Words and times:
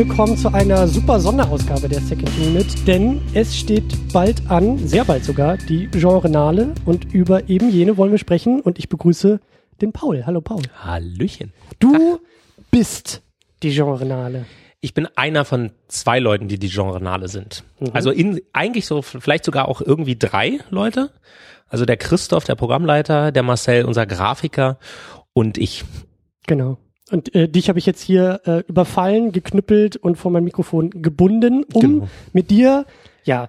Willkommen 0.00 0.38
zu 0.38 0.54
einer 0.54 0.88
super 0.88 1.20
Sonderausgabe 1.20 1.86
der 1.86 2.00
Second 2.00 2.30
Unit, 2.38 2.88
denn 2.88 3.20
es 3.34 3.54
steht 3.54 3.84
bald 4.14 4.50
an, 4.50 4.78
sehr 4.78 5.04
bald 5.04 5.26
sogar, 5.26 5.58
die 5.58 5.88
Genrenale 5.88 6.72
und 6.86 7.12
über 7.12 7.50
eben 7.50 7.68
jene 7.70 7.98
wollen 7.98 8.10
wir 8.10 8.16
sprechen 8.16 8.62
und 8.62 8.78
ich 8.78 8.88
begrüße 8.88 9.40
den 9.82 9.92
Paul. 9.92 10.24
Hallo 10.24 10.40
Paul. 10.40 10.62
Hallöchen. 10.82 11.52
Du 11.80 12.18
bist 12.70 13.20
die 13.62 13.74
Genrenale. 13.74 14.46
Ich 14.80 14.94
bin 14.94 15.06
einer 15.16 15.44
von 15.44 15.70
zwei 15.88 16.18
Leuten, 16.18 16.48
die 16.48 16.58
die 16.58 16.70
Genrenale 16.70 17.28
sind. 17.28 17.62
Also 17.92 18.10
in, 18.10 18.40
eigentlich 18.54 18.86
so, 18.86 19.02
vielleicht 19.02 19.44
sogar 19.44 19.68
auch 19.68 19.82
irgendwie 19.82 20.16
drei 20.16 20.60
Leute. 20.70 21.10
Also 21.68 21.84
der 21.84 21.98
Christoph, 21.98 22.44
der 22.44 22.54
Programmleiter, 22.54 23.32
der 23.32 23.42
Marcel, 23.42 23.84
unser 23.84 24.06
Grafiker 24.06 24.78
und 25.34 25.58
ich. 25.58 25.84
Genau. 26.46 26.78
Und 27.10 27.34
äh, 27.34 27.48
dich 27.48 27.68
habe 27.68 27.78
ich 27.78 27.86
jetzt 27.86 28.00
hier 28.02 28.40
äh, 28.46 28.58
überfallen, 28.68 29.32
geknüppelt 29.32 29.96
und 29.96 30.16
vor 30.16 30.30
mein 30.30 30.44
Mikrofon 30.44 30.90
gebunden, 31.02 31.64
um 31.72 31.80
Genau. 31.80 32.08
mit 32.32 32.50
dir, 32.50 32.86
ja, 33.24 33.48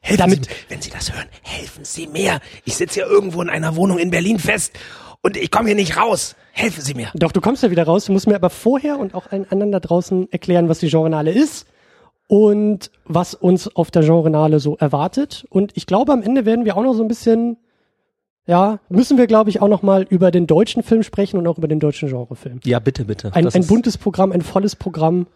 Helfen 0.00 0.18
damit, 0.18 0.44
Sie, 0.46 0.50
wenn 0.68 0.80
Sie 0.82 0.90
das 0.90 1.12
hören, 1.12 1.26
helfen 1.42 1.84
Sie 1.84 2.06
mir. 2.08 2.40
Ich 2.64 2.74
sitze 2.76 2.94
hier 3.00 3.06
irgendwo 3.06 3.40
in 3.42 3.48
einer 3.48 3.76
Wohnung 3.76 3.98
in 3.98 4.10
Berlin 4.10 4.38
fest 4.40 4.72
und 5.20 5.36
ich 5.36 5.50
komme 5.50 5.68
hier 5.68 5.76
nicht 5.76 5.96
raus. 5.96 6.34
Helfen 6.52 6.82
Sie 6.82 6.94
mir. 6.94 7.10
doch, 7.14 7.32
du 7.32 7.40
kommst 7.40 7.62
ja 7.62 7.70
wieder 7.70 7.84
raus, 7.84 8.06
du 8.06 8.12
musst 8.12 8.26
mir 8.26 8.34
aber 8.34 8.50
vorher 8.50 8.98
und 8.98 9.14
auch 9.14 9.30
allen 9.30 9.48
anderen 9.50 9.70
da 9.72 9.78
draußen 9.80 10.30
erklären, 10.32 10.68
was 10.68 10.80
die 10.80 10.88
Genrenale 10.88 11.30
ist 11.30 11.66
und 12.26 12.90
was 13.04 13.34
uns 13.34 13.68
auf 13.76 13.90
der 13.90 14.02
Genrenale 14.02 14.58
so 14.58 14.76
erwartet. 14.76 15.46
Und 15.50 15.72
ich 15.76 15.86
glaube, 15.86 16.12
am 16.12 16.22
Ende 16.22 16.44
werden 16.46 16.64
wir 16.64 16.76
auch 16.76 16.82
noch 16.82 16.94
so 16.94 17.02
ein 17.02 17.08
bisschen, 17.08 17.56
ja, 18.46 18.80
müssen 18.88 19.18
wir, 19.18 19.26
glaube 19.26 19.50
ich, 19.50 19.60
auch 19.62 19.68
noch 19.68 19.82
mal 19.82 20.02
über 20.08 20.30
den 20.30 20.46
deutschen 20.46 20.82
Film 20.82 21.02
sprechen 21.02 21.38
und 21.38 21.46
auch 21.46 21.58
über 21.58 21.68
den 21.68 21.80
deutschen 21.80 22.08
Genrefilm. 22.08 22.60
Ja, 22.64 22.78
bitte, 22.80 23.04
bitte. 23.04 23.34
Ein, 23.34 23.48
ein 23.48 23.66
buntes 23.66 23.98
Programm, 23.98 24.32
ein 24.32 24.42
volles 24.42 24.76
Programm 24.76 25.26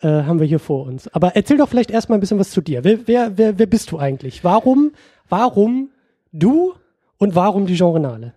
äh, 0.00 0.08
haben 0.08 0.38
wir 0.38 0.46
hier 0.46 0.58
vor 0.58 0.86
uns. 0.86 1.08
Aber 1.14 1.34
erzähl 1.36 1.56
doch 1.56 1.68
vielleicht 1.68 1.90
erstmal 1.90 2.18
ein 2.18 2.20
bisschen 2.20 2.38
was 2.38 2.50
zu 2.50 2.60
dir. 2.60 2.84
Wer, 2.84 3.06
wer, 3.06 3.38
wer, 3.38 3.58
wer 3.58 3.66
bist 3.66 3.90
du 3.90 3.98
eigentlich? 3.98 4.44
Warum, 4.44 4.92
warum 5.28 5.90
du 6.32 6.74
und 7.18 7.34
warum 7.34 7.66
die 7.66 7.76
Genrenale? 7.76 8.34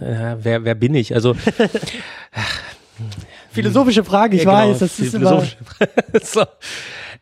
äh, 0.00 0.36
wer, 0.40 0.64
wer 0.64 0.74
bin 0.76 0.94
ich? 0.94 1.12
Also 1.14 1.34
Philosophische 3.50 4.04
Frage, 4.04 4.36
ich 4.36 4.44
Ja, 4.44 4.60
genau, 4.62 4.72
weiß, 4.72 4.78
das 4.80 4.98
ist 5.00 5.14
immer, 5.14 5.42
so. 6.22 6.44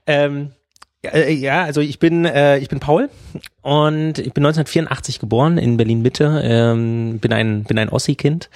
ähm, 0.07 0.51
ja, 1.05 1.11
äh, 1.11 1.33
ja, 1.33 1.65
also 1.65 1.81
ich 1.81 1.99
bin 1.99 2.25
äh, 2.25 2.59
ich 2.59 2.69
bin 2.69 2.81
Paul 2.81 3.11
und 3.61 4.19
ich 4.19 4.33
bin 4.33 4.45
1984 4.45 5.21
geboren 5.21 5.59
in 5.59 5.77
Berlin 5.77 6.01
Mitte. 6.01 6.41
Ähm, 6.43 7.19
bin 7.19 7.33
ein 7.33 7.65
bin 7.65 7.79
ein 7.79 7.91
Ossi-Kind 7.91 8.49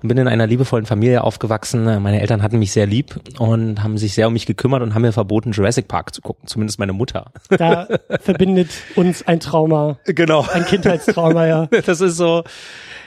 und 0.00 0.08
bin 0.08 0.16
in 0.16 0.28
einer 0.28 0.46
liebevollen 0.46 0.86
Familie 0.86 1.24
aufgewachsen. 1.24 1.84
Meine 2.02 2.20
Eltern 2.20 2.42
hatten 2.42 2.60
mich 2.60 2.70
sehr 2.72 2.86
lieb 2.86 3.20
und 3.38 3.82
haben 3.82 3.98
sich 3.98 4.14
sehr 4.14 4.28
um 4.28 4.32
mich 4.32 4.46
gekümmert 4.46 4.82
und 4.82 4.94
haben 4.94 5.02
mir 5.02 5.12
verboten 5.12 5.50
Jurassic 5.50 5.88
Park 5.88 6.14
zu 6.14 6.22
gucken. 6.22 6.46
Zumindest 6.46 6.78
meine 6.78 6.92
Mutter. 6.92 7.32
da 7.48 7.88
verbindet 8.20 8.70
uns 8.94 9.26
ein 9.26 9.40
Trauma, 9.40 9.98
genau. 10.04 10.46
ein 10.52 10.64
Kindheitstrauma, 10.64 11.46
ja. 11.46 11.68
Das 11.86 12.00
ist 12.00 12.16
so. 12.16 12.44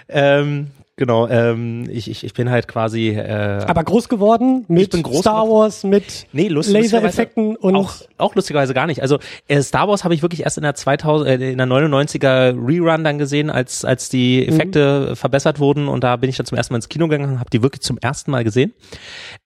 Ähm, 0.10 0.72
genau. 0.96 1.28
Ähm, 1.28 1.88
ich, 1.90 2.10
ich 2.10 2.24
ich 2.24 2.34
bin 2.34 2.50
halt 2.50 2.68
quasi. 2.68 3.10
Äh, 3.10 3.64
Aber 3.66 3.84
groß 3.84 4.10
geworden 4.10 4.66
mit 4.68 4.92
groß 4.92 5.20
Star 5.20 5.48
Wars, 5.50 5.84
mit 5.84 6.28
Nee, 6.32 6.48
Lasereffekten 6.48 7.56
und 7.56 7.76
auch, 7.76 7.94
auch 8.18 8.36
lustigerweise 8.36 8.74
gar 8.74 8.88
nicht. 8.88 9.02
Also 9.02 9.20
äh, 9.48 9.62
Star 9.62 9.88
Wars 9.88 10.04
habe 10.04 10.14
ich 10.14 10.22
wirklich 10.22 10.44
erst 10.44 10.58
in 10.58 10.64
der 10.64 10.76
2000 10.76 11.30
äh, 11.30 11.52
in 11.52 11.58
der 11.58 11.68
99er 11.68 12.56
Rerun 12.56 13.04
dann 13.04 13.18
gesehen, 13.18 13.50
als 13.50 13.86
als 13.86 14.10
die 14.10 14.48
Effekte 14.48 15.16
verbessert 15.16 15.60
wurden 15.60 15.88
und 15.88 16.04
da 16.04 16.16
bin 16.16 16.30
ich 16.30 16.38
dann 16.38 16.46
zum 16.46 16.58
ersten 16.58 16.74
Mal 16.74 16.78
ins 16.78 16.90
Kino 16.90 17.08
gegangen, 17.08 17.40
habe 17.40 17.50
die 17.50 17.62
wirklich 17.62 17.82
zum 17.82 17.98
ersten 17.98 18.32
Mal 18.32 18.44
gesehen. 18.44 18.74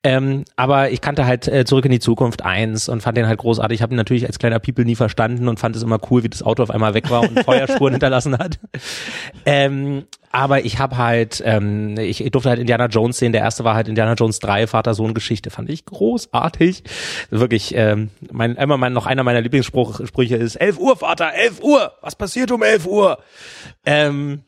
Ähm, 0.03 0.45
aber 0.55 0.91
ich 0.91 1.01
kannte 1.01 1.25
halt 1.25 1.47
äh, 1.47 1.65
zurück 1.65 1.85
in 1.85 1.91
die 1.91 1.99
Zukunft 1.99 2.43
eins 2.43 2.89
und 2.89 3.01
fand 3.01 3.17
den 3.17 3.27
halt 3.27 3.39
großartig. 3.39 3.77
Ich 3.77 3.81
habe 3.81 3.93
ihn 3.93 3.97
natürlich 3.97 4.25
als 4.25 4.39
kleiner 4.39 4.59
People 4.59 4.85
nie 4.85 4.95
verstanden 4.95 5.47
und 5.47 5.59
fand 5.59 5.75
es 5.75 5.83
immer 5.83 5.99
cool, 6.09 6.23
wie 6.23 6.29
das 6.29 6.43
Auto 6.43 6.63
auf 6.63 6.71
einmal 6.71 6.93
weg 6.93 7.09
war 7.09 7.21
und 7.21 7.39
Feuerspuren 7.45 7.93
hinterlassen 7.93 8.37
hat. 8.37 8.59
Ähm, 9.45 10.05
aber 10.31 10.65
ich 10.65 10.79
habe 10.79 10.97
halt, 10.97 11.41
ähm, 11.45 11.97
ich, 11.97 12.23
durfte 12.31 12.49
halt 12.49 12.59
Indiana 12.59 12.87
Jones 12.87 13.17
sehen. 13.17 13.31
Der 13.31 13.41
erste 13.41 13.63
war 13.63 13.75
halt 13.75 13.87
Indiana 13.87 14.13
Jones 14.13 14.39
3, 14.39 14.67
Vater-Sohn-Geschichte. 14.67 15.49
Fand 15.49 15.69
ich 15.69 15.85
großartig. 15.85 16.83
Wirklich, 17.29 17.73
ähm, 17.75 18.09
mein, 18.31 18.55
immer 18.55 18.77
mein, 18.77 18.93
noch 18.93 19.05
einer 19.05 19.23
meiner 19.23 19.41
Lieblingssprüche 19.41 20.35
ist, 20.35 20.55
11 20.57 20.79
Uhr, 20.79 20.97
Vater, 20.97 21.33
11 21.33 21.63
Uhr. 21.63 21.93
Was 22.01 22.15
passiert 22.15 22.51
um 22.51 22.61
11 22.61 22.85
Uhr? 22.85 23.19
Ähm, 23.85 24.43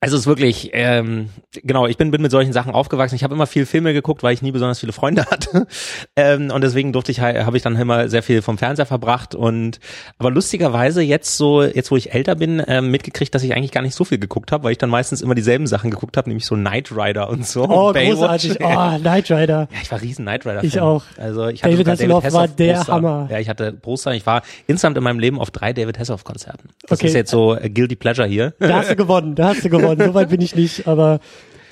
also 0.00 0.14
es 0.14 0.20
ist 0.22 0.26
wirklich, 0.28 0.70
ähm, 0.74 1.30
genau, 1.64 1.86
ich 1.88 1.96
bin, 1.96 2.10
bin 2.12 2.22
mit 2.22 2.30
solchen 2.30 2.52
Sachen 2.52 2.72
aufgewachsen. 2.72 3.16
Ich 3.16 3.24
habe 3.24 3.34
immer 3.34 3.48
viel 3.48 3.66
Filme 3.66 3.92
geguckt, 3.92 4.22
weil 4.22 4.32
ich 4.32 4.42
nie 4.42 4.52
besonders 4.52 4.78
viele 4.78 4.92
Freunde 4.92 5.24
hatte. 5.30 5.66
ähm, 6.14 6.50
und 6.52 6.62
deswegen 6.62 6.92
durfte 6.92 7.10
ich 7.10 7.20
habe 7.20 7.56
ich 7.56 7.62
dann 7.64 7.74
immer 7.74 8.08
sehr 8.08 8.22
viel 8.22 8.40
vom 8.42 8.58
Fernseher 8.58 8.86
verbracht. 8.86 9.34
Und 9.34 9.80
aber 10.18 10.30
lustigerweise 10.30 11.02
jetzt 11.02 11.36
so, 11.36 11.62
jetzt 11.64 11.90
wo 11.90 11.96
ich 11.96 12.12
älter 12.14 12.36
bin, 12.36 12.62
ähm, 12.68 12.90
mitgekriegt, 12.92 13.34
dass 13.34 13.42
ich 13.42 13.54
eigentlich 13.56 13.72
gar 13.72 13.82
nicht 13.82 13.94
so 13.94 14.04
viel 14.04 14.18
geguckt 14.18 14.52
habe, 14.52 14.62
weil 14.64 14.72
ich 14.72 14.78
dann 14.78 14.90
meistens 14.90 15.20
immer 15.20 15.34
dieselben 15.34 15.66
Sachen 15.66 15.90
geguckt 15.90 16.16
habe, 16.16 16.28
nämlich 16.30 16.46
so 16.46 16.54
Knight 16.54 16.92
Rider 16.92 17.28
und 17.28 17.44
so. 17.44 17.64
oh, 17.68 17.92
Baywatch. 17.92 18.46
großartig. 18.48 18.58
Oh, 18.60 18.98
Knight 19.00 19.30
Rider. 19.32 19.68
Ja, 19.72 19.78
ich 19.82 19.90
war 19.90 20.00
riesen 20.00 20.24
Knight 20.24 20.46
Rider. 20.46 20.62
Ich 20.62 20.74
Fan. 20.74 20.82
auch. 20.82 21.02
Also 21.16 21.48
ich 21.48 21.64
hatte 21.64 21.72
David 21.72 21.98
sogar 21.98 22.22
Hasselhoff 22.22 22.22
David 22.22 22.34
war 22.34 22.48
der 22.48 22.74
Poster. 22.74 22.92
Hammer. 22.92 23.28
Ja, 23.32 23.38
ich 23.40 23.48
hatte 23.48 23.72
Poster. 23.72 24.14
Ich 24.14 24.24
war 24.26 24.42
insgesamt 24.68 24.96
in 24.96 25.02
meinem 25.02 25.18
Leben 25.18 25.40
auf 25.40 25.50
drei 25.50 25.72
David 25.72 25.98
Hasselhoff 25.98 26.22
Konzerten. 26.22 26.68
Das 26.86 26.98
Okay. 27.00 27.08
ist 27.08 27.14
jetzt 27.14 27.30
so 27.32 27.56
äh, 27.56 27.68
guilty 27.68 27.96
pleasure 27.96 28.28
hier. 28.28 28.54
Da 28.60 28.74
hast 28.78 28.90
du 28.90 28.96
gewonnen, 28.96 29.34
da 29.34 29.48
hast 29.48 29.64
du 29.64 29.68
gewonnen. 29.70 29.87
So 29.96 30.14
weit 30.14 30.30
bin 30.30 30.40
ich 30.40 30.54
nicht, 30.54 30.86
aber 30.86 31.20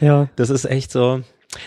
ja. 0.01 0.29
Das 0.37 0.51
ist 0.51 0.65
echt 0.65 0.91
so. 0.91 1.23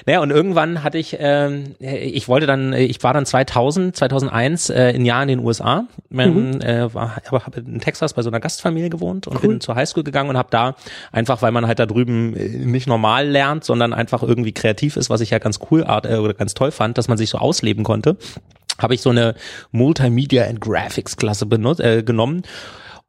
Naja, 0.06 0.22
und 0.22 0.30
irgendwann 0.30 0.84
hatte 0.84 0.98
ich, 0.98 1.18
ähm, 1.20 1.76
ich 1.80 2.28
wollte 2.28 2.46
dann, 2.46 2.74
ich 2.74 3.02
war 3.02 3.14
dann 3.14 3.26
2000, 3.26 3.96
2001 3.96 4.70
äh, 4.70 4.94
ein 4.96 5.06
Jahr 5.06 5.24
in 5.24 5.30
den 5.30 5.40
USA, 5.40 5.86
ähm, 6.12 6.62
äh, 6.62 6.94
war, 6.94 7.22
aber 7.28 7.46
habe 7.46 7.62
in 7.62 7.80
Texas 7.80 8.14
bei 8.14 8.22
so 8.22 8.30
einer 8.30 8.40
Gastfamilie 8.40 8.90
gewohnt 8.90 9.26
und 9.28 9.42
bin 9.42 9.62
zur 9.62 9.76
Highschool 9.76 10.04
gegangen 10.04 10.30
und 10.30 10.38
habe 10.38 10.50
da 10.52 10.76
einfach, 11.12 11.42
weil 11.42 11.52
man 11.52 11.66
halt 11.66 11.80
da 11.80 11.86
drüben 11.86 12.36
äh, 12.36 12.50
nicht 12.50 12.88
normal 12.88 13.28
lernt, 13.28 13.64
sondern 13.64 13.94
einfach 13.94 14.22
irgendwie 14.22 14.52
kreativ 14.52 14.96
ist, 14.96 15.10
was 15.10 15.22
ich 15.22 15.32
ja 15.32 15.40
ganz 15.40 15.60
cool 15.72 15.84
art, 15.84 16.06
äh, 16.06 16.18
oder 16.18 16.34
ganz 16.34 16.54
toll 16.54 16.72
fand, 16.72 16.98
dass 16.98 17.08
man 17.08 17.18
sich 17.18 17.30
so 17.30 17.40
ausleben 17.40 17.84
konnte, 17.84 18.18
habe 18.80 18.94
ich 18.94 19.02
so 19.02 19.10
eine 19.10 19.36
Multimedia 19.72 20.46
and 20.46 20.62
Graphics 20.62 21.18
Klasse 21.18 21.46
benutzt, 21.46 21.82
äh, 21.82 22.04
genommen 22.04 22.44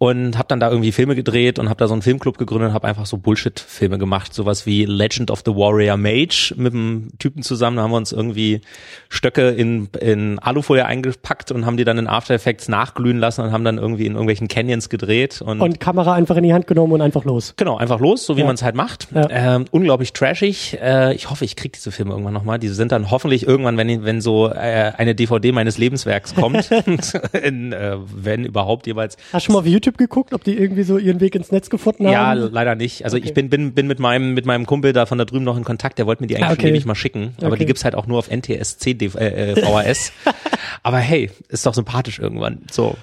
und 0.02 0.38
habe 0.38 0.48
dann 0.48 0.60
da 0.60 0.70
irgendwie 0.70 0.92
Filme 0.92 1.14
gedreht 1.14 1.58
und 1.58 1.68
habe 1.68 1.76
da 1.78 1.86
so 1.86 1.92
einen 1.92 2.00
Filmclub 2.00 2.38
gegründet 2.38 2.68
und 2.70 2.74
habe 2.74 2.88
einfach 2.88 3.04
so 3.04 3.18
Bullshit-Filme 3.18 3.98
gemacht, 3.98 4.32
sowas 4.32 4.64
wie 4.64 4.86
Legend 4.86 5.30
of 5.30 5.42
the 5.44 5.52
Warrior 5.54 5.98
Mage 5.98 6.54
mit 6.56 6.72
einem 6.72 7.10
Typen 7.18 7.42
zusammen, 7.42 7.76
da 7.76 7.82
haben 7.82 7.90
wir 7.90 7.98
uns 7.98 8.10
irgendwie 8.10 8.62
Stöcke 9.10 9.50
in, 9.50 9.90
in 10.00 10.38
Alufolie 10.38 10.86
eingepackt 10.86 11.52
und 11.52 11.66
haben 11.66 11.76
die 11.76 11.84
dann 11.84 11.98
in 11.98 12.06
After 12.06 12.32
Effects 12.32 12.66
nachglühen 12.68 13.18
lassen 13.18 13.42
und 13.42 13.52
haben 13.52 13.62
dann 13.62 13.76
irgendwie 13.76 14.06
in 14.06 14.12
irgendwelchen 14.12 14.48
Canyons 14.48 14.88
gedreht 14.88 15.42
und, 15.42 15.60
Und 15.60 15.80
Kamera 15.80 16.14
einfach 16.14 16.36
in 16.38 16.44
die 16.44 16.54
Hand 16.54 16.66
genommen 16.66 16.94
und 16.94 17.02
einfach 17.02 17.26
los. 17.26 17.52
genau, 17.58 17.76
einfach 17.76 18.00
los, 18.00 18.24
so 18.24 18.36
wie 18.36 18.40
Ja. 18.40 18.46
man 18.46 18.54
es 18.54 18.62
halt 18.62 18.76
macht. 18.76 19.08
Ja. 19.14 19.28
Ähm, 19.56 19.66
unglaublich 19.70 20.14
trashig. 20.14 20.78
Äh, 20.80 21.12
ich 21.14 21.28
hoffe, 21.28 21.44
ich 21.44 21.56
krieg 21.56 21.74
diese 21.74 21.92
Filme 21.92 22.12
irgendwann 22.12 22.32
nochmal. 22.32 22.58
Die 22.58 22.68
sind 22.68 22.90
dann 22.90 23.10
hoffentlich 23.10 23.46
irgendwann, 23.46 23.76
wenn, 23.76 24.02
wenn 24.02 24.22
so 24.22 24.48
äh, 24.48 24.92
eine 24.96 25.14
DVD 25.14 25.52
meines 25.52 25.76
Lebenswerks 25.76 26.34
kommt, 26.34 26.70
in, 27.42 27.72
äh, 27.74 27.98
wenn 28.14 28.46
überhaupt 28.46 28.86
jeweils, 28.86 29.18
Hast 29.34 29.42
du 29.44 29.46
schon 29.48 29.52
mal 29.52 29.58
auf 29.58 29.66
YouTube 29.66 29.89
geguckt, 29.98 30.32
ob 30.34 30.44
die 30.44 30.56
irgendwie 30.58 30.82
so 30.82 30.98
ihren 30.98 31.20
Weg 31.20 31.34
ins 31.34 31.50
Netz 31.52 31.70
gefunden 31.70 32.04
Ja, 32.08 32.28
haben? 32.28 32.52
leider 32.52 32.74
nicht. 32.74 33.04
Also 33.04 33.16
Okay. 33.16 33.26
ich 33.26 33.34
bin, 33.34 33.48
bin, 33.50 33.72
bin 33.74 33.86
mit 33.86 33.98
meinem, 33.98 34.34
mit 34.34 34.46
meinem 34.46 34.66
Kumpel 34.66 34.92
da 34.92 35.06
von 35.06 35.18
da 35.18 35.24
drüben 35.24 35.44
noch 35.44 35.56
in 35.56 35.64
Kontakt, 35.64 35.98
der 35.98 36.06
wollte 36.06 36.22
mir 36.22 36.26
die 36.28 36.36
eigentlich 36.36 36.48
Ah, 36.48 36.52
okay. 36.52 36.62
schon 36.62 36.70
ewig 36.70 36.86
mal 36.86 36.94
schicken. 36.94 37.34
Aber 37.38 37.48
Okay. 37.48 37.58
die 37.60 37.66
gibt's 37.66 37.84
halt 37.84 37.94
auch 37.94 38.06
nur 38.06 38.18
auf 38.18 38.30
NTSC 38.30 38.90
äh, 38.92 39.52
äh, 39.52 39.56
VHS. 39.62 40.12
aber 40.82 40.98
hey, 40.98 41.30
ist 41.48 41.66
doch 41.66 41.74
sympathisch 41.74 42.18
irgendwann. 42.18 42.58
So. 42.70 42.96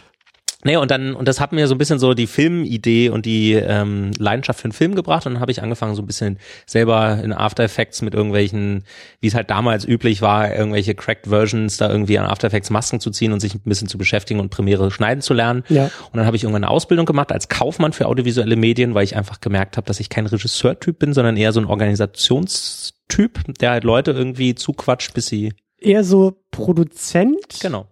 Nee, 0.67 0.75
und 0.75 0.91
dann, 0.91 1.15
und 1.15 1.29
das 1.29 1.39
hat 1.39 1.53
mir 1.53 1.65
so 1.65 1.75
ein 1.75 1.77
bisschen 1.77 1.97
so 1.97 2.13
die 2.13 2.27
Filmidee 2.27 3.07
und 3.07 3.25
die 3.25 3.53
ähm, 3.53 4.11
Leidenschaft 4.17 4.59
für 4.59 4.67
den 4.67 4.73
Film 4.73 4.95
gebracht. 4.95 5.25
Und 5.25 5.35
dann 5.35 5.39
habe 5.39 5.49
ich 5.49 5.63
angefangen, 5.63 5.95
so 5.95 6.01
ein 6.01 6.05
bisschen 6.05 6.39
selber 6.65 7.21
in 7.23 7.31
After 7.31 7.63
Effects 7.63 8.01
mit 8.01 8.13
irgendwelchen, 8.13 8.83
wie 9.21 9.27
es 9.27 9.33
halt 9.33 9.49
damals 9.49 9.87
üblich 9.87 10.21
war, 10.21 10.53
irgendwelche 10.53 10.93
Cracked 10.93 11.27
Versions 11.27 11.77
da 11.77 11.89
irgendwie 11.89 12.19
an 12.19 12.25
After 12.25 12.47
Effects 12.47 12.69
Masken 12.69 12.99
zu 12.99 13.11
ziehen 13.11 13.31
und 13.31 13.39
sich 13.39 13.55
ein 13.55 13.61
bisschen 13.63 13.87
zu 13.87 13.97
beschäftigen 13.97 14.41
und 14.41 14.49
Premiere 14.49 14.91
schneiden 14.91 15.21
zu 15.21 15.33
lernen. 15.33 15.63
Ja. 15.69 15.85
Und 15.85 16.17
dann 16.17 16.25
habe 16.25 16.35
ich 16.35 16.43
irgendwann 16.43 16.65
eine 16.65 16.71
Ausbildung 16.71 17.05
gemacht 17.05 17.31
als 17.31 17.47
Kaufmann 17.47 17.93
für 17.93 18.07
audiovisuelle 18.07 18.57
Medien, 18.57 18.93
weil 18.93 19.05
ich 19.05 19.15
einfach 19.15 19.39
gemerkt 19.39 19.77
habe, 19.77 19.87
dass 19.87 20.01
ich 20.01 20.09
kein 20.09 20.25
Regisseurtyp 20.25 20.99
bin, 20.99 21.13
sondern 21.13 21.37
eher 21.37 21.53
so 21.53 21.61
ein 21.61 21.65
Organisationstyp, 21.65 23.39
der 23.61 23.71
halt 23.71 23.85
Leute 23.85 24.11
irgendwie 24.11 24.53
zuquatscht, 24.53 25.13
bis 25.13 25.27
sie 25.27 25.53
Eher 25.79 26.03
so 26.03 26.43
Produzent? 26.51 27.61
genau. 27.61 27.87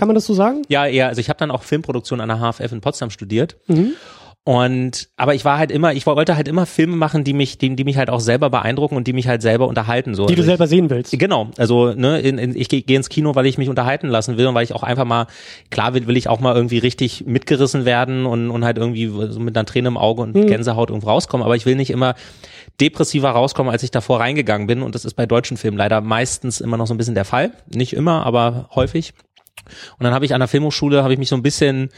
Kann 0.00 0.08
man 0.08 0.14
das 0.14 0.24
so 0.24 0.32
sagen? 0.32 0.62
Ja, 0.68 0.86
eher, 0.86 1.08
also 1.08 1.20
ich 1.20 1.28
habe 1.28 1.38
dann 1.38 1.50
auch 1.50 1.62
Filmproduktion 1.62 2.22
an 2.22 2.30
der 2.30 2.38
HFF 2.38 2.72
in 2.72 2.80
Potsdam 2.80 3.10
studiert. 3.10 3.58
Mhm. 3.66 3.92
Und 4.42 5.10
aber 5.18 5.34
ich 5.34 5.44
war 5.44 5.58
halt 5.58 5.70
immer, 5.70 5.92
ich 5.92 6.06
wollte 6.06 6.34
halt 6.34 6.48
immer 6.48 6.64
Filme 6.64 6.96
machen, 6.96 7.24
die 7.24 7.34
mich, 7.34 7.58
die, 7.58 7.76
die 7.76 7.84
mich 7.84 7.98
halt 7.98 8.08
auch 8.08 8.20
selber 8.20 8.48
beeindrucken 8.48 8.96
und 8.96 9.06
die 9.06 9.12
mich 9.12 9.28
halt 9.28 9.42
selber 9.42 9.68
unterhalten. 9.68 10.14
So. 10.14 10.24
Die 10.24 10.34
du 10.34 10.40
also 10.40 10.48
selber 10.50 10.66
sehen 10.66 10.88
willst. 10.88 11.12
Ich, 11.12 11.18
genau, 11.18 11.50
also 11.58 11.92
ne, 11.92 12.20
in, 12.20 12.38
in, 12.38 12.56
ich 12.56 12.70
gehe 12.70 12.80
geh 12.80 12.94
ins 12.94 13.10
Kino, 13.10 13.34
weil 13.34 13.44
ich 13.44 13.58
mich 13.58 13.68
unterhalten 13.68 14.08
lassen 14.08 14.38
will 14.38 14.46
und 14.46 14.54
weil 14.54 14.64
ich 14.64 14.72
auch 14.72 14.82
einfach 14.82 15.04
mal, 15.04 15.26
klar 15.70 15.92
will, 15.92 16.06
will 16.06 16.16
ich 16.16 16.28
auch 16.28 16.40
mal 16.40 16.56
irgendwie 16.56 16.78
richtig 16.78 17.26
mitgerissen 17.26 17.84
werden 17.84 18.24
und, 18.24 18.50
und 18.50 18.64
halt 18.64 18.78
irgendwie 18.78 19.08
so 19.08 19.38
mit 19.38 19.54
einer 19.54 19.66
Träne 19.66 19.88
im 19.88 19.98
Auge 19.98 20.22
und 20.22 20.34
Mhm. 20.34 20.46
Gänsehaut 20.46 20.88
irgendwo 20.88 21.10
rauskommen. 21.10 21.44
Aber 21.44 21.54
ich 21.54 21.66
will 21.66 21.76
nicht 21.76 21.90
immer 21.90 22.14
depressiver 22.80 23.30
rauskommen, 23.30 23.70
als 23.70 23.82
ich 23.82 23.90
davor 23.90 24.20
reingegangen 24.20 24.66
bin. 24.66 24.80
Und 24.80 24.94
das 24.94 25.04
ist 25.04 25.14
bei 25.14 25.26
deutschen 25.26 25.58
Filmen 25.58 25.76
leider 25.76 26.00
meistens 26.00 26.62
immer 26.62 26.78
noch 26.78 26.86
so 26.86 26.94
ein 26.94 26.98
bisschen 26.98 27.14
der 27.14 27.26
Fall. 27.26 27.52
Nicht 27.68 27.92
immer, 27.92 28.24
aber 28.24 28.70
häufig. 28.74 29.12
Und 29.98 30.04
dann 30.04 30.14
habe 30.14 30.24
ich 30.24 30.34
an 30.34 30.40
der 30.40 30.48
Filmhochschule, 30.48 31.02
habe 31.02 31.12
ich 31.12 31.18
mich 31.18 31.28
so 31.28 31.36
ein 31.36 31.42
bisschen 31.42 31.90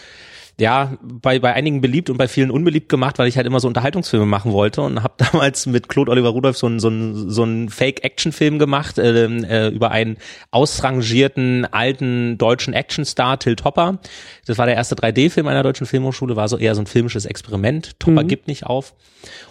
ja, 0.61 0.99
bei, 1.03 1.38
bei 1.38 1.55
einigen 1.55 1.81
beliebt 1.81 2.11
und 2.11 2.19
bei 2.19 2.29
vielen 2.29 2.50
unbeliebt 2.50 2.88
gemacht, 2.88 3.19
weil 3.19 3.26
ich 3.26 3.37
halt 3.37 3.47
immer 3.47 3.59
so 3.59 3.69
Unterhaltungsfilme 3.69 4.26
machen 4.26 4.53
wollte 4.53 4.82
und 4.82 5.03
habe 5.03 5.14
damals 5.32 5.67
mit 5.67 5.88
Claude 5.88 6.11
Oliver 6.11 6.29
Rudolph 6.29 6.59
so 6.59 6.67
einen 6.67 6.79
so 6.79 6.88
einen, 6.88 7.31
so 7.31 7.43
einen 7.43 7.69
Fake-Action-Film 7.69 8.59
gemacht 8.59 8.99
äh, 8.99 9.25
äh, 9.25 9.69
über 9.69 9.91
einen 9.91 10.19
ausrangierten 10.50 11.64
alten 11.64 12.37
deutschen 12.37 12.75
Actionstar, 12.75 13.38
Till 13.38 13.56
Topper. 13.56 13.99
Das 14.47 14.59
war 14.59 14.67
der 14.67 14.75
erste 14.75 14.94
3D-Film 14.94 15.49
einer 15.49 15.62
deutschen 15.62 15.87
Filmhochschule, 15.87 16.37
war 16.37 16.49
so 16.49 16.59
eher 16.59 16.75
so 16.75 16.82
ein 16.82 16.87
filmisches 16.87 17.25
Experiment. 17.25 17.99
Topper 17.99 18.25
gibt 18.25 18.47
nicht 18.47 18.67
auf. 18.67 18.94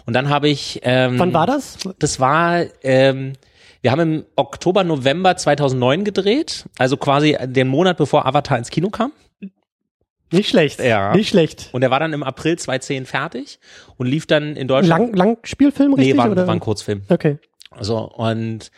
Und 0.05 0.13
dann 0.13 0.29
habe 0.29 0.49
ich 0.49 0.81
ähm, 0.83 1.17
Wann 1.17 1.33
war 1.33 1.47
das? 1.47 1.77
das 1.97 2.19
war, 2.19 2.63
ähm, 2.83 3.33
wir 3.81 3.91
haben 3.91 3.99
im 3.99 4.25
Oktober, 4.35 4.83
November 4.83 5.35
2009 5.35 6.03
gedreht, 6.03 6.65
also 6.77 6.97
quasi 6.97 7.37
den 7.45 7.67
Monat 7.67 7.97
bevor 7.97 8.25
Avatar 8.25 8.57
ins 8.57 8.69
Kino 8.69 8.89
kam. 8.89 9.11
Nicht 10.31 10.49
schlecht. 10.49 10.79
Ja. 10.79 11.13
Nicht 11.13 11.29
schlecht. 11.29 11.69
Und 11.73 11.81
er 11.81 11.91
war 11.91 11.99
dann 11.99 12.13
im 12.13 12.23
April 12.23 12.57
2010 12.57 13.05
fertig 13.05 13.59
und 13.97 14.07
lief 14.07 14.27
dann 14.27 14.55
in 14.55 14.67
Deutschland. 14.67 15.15
Lang, 15.15 15.15
lang 15.15 15.37
Spielfilm 15.43 15.93
richtig? 15.93 16.13
nee, 16.13 16.17
war, 16.17 16.31
oder? 16.31 16.47
war 16.47 16.53
ein 16.53 16.61
Kurzfilm. 16.61 17.01
Okay. 17.09 17.37
So, 17.79 17.97
und 17.97 18.71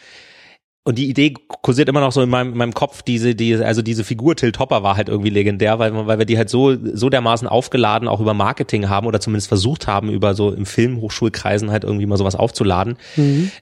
und 0.85 0.97
die 0.97 1.09
Idee 1.09 1.33
kursiert 1.61 1.87
immer 1.87 2.01
noch 2.01 2.11
so 2.11 2.21
in 2.21 2.29
meinem, 2.29 2.51
in 2.51 2.57
meinem 2.57 2.73
Kopf, 2.73 3.03
diese, 3.03 3.35
die, 3.35 3.55
also 3.55 3.81
diese 3.81 4.03
Figur 4.03 4.35
Till 4.35 4.51
Topper 4.51 4.83
war 4.83 4.97
halt 4.97 5.07
irgendwie 5.07 5.29
legendär, 5.29 5.79
weil, 5.79 5.93
weil 6.07 6.19
wir 6.19 6.25
die 6.25 6.37
halt 6.37 6.49
so, 6.49 6.75
so 6.93 7.09
dermaßen 7.09 7.47
aufgeladen 7.47 8.09
auch 8.09 8.19
über 8.19 8.33
Marketing 8.33 8.89
haben 8.89 9.07
oder 9.07 9.21
zumindest 9.21 9.47
versucht 9.47 9.87
haben, 9.87 10.09
über 10.09 10.33
so 10.33 10.51
im 10.51 10.65
Filmhochschulkreisen 10.65 11.71
halt 11.71 11.85
irgendwie 11.85 12.05
mal 12.05 12.17
sowas 12.17 12.35
aufzuladen. 12.35 12.97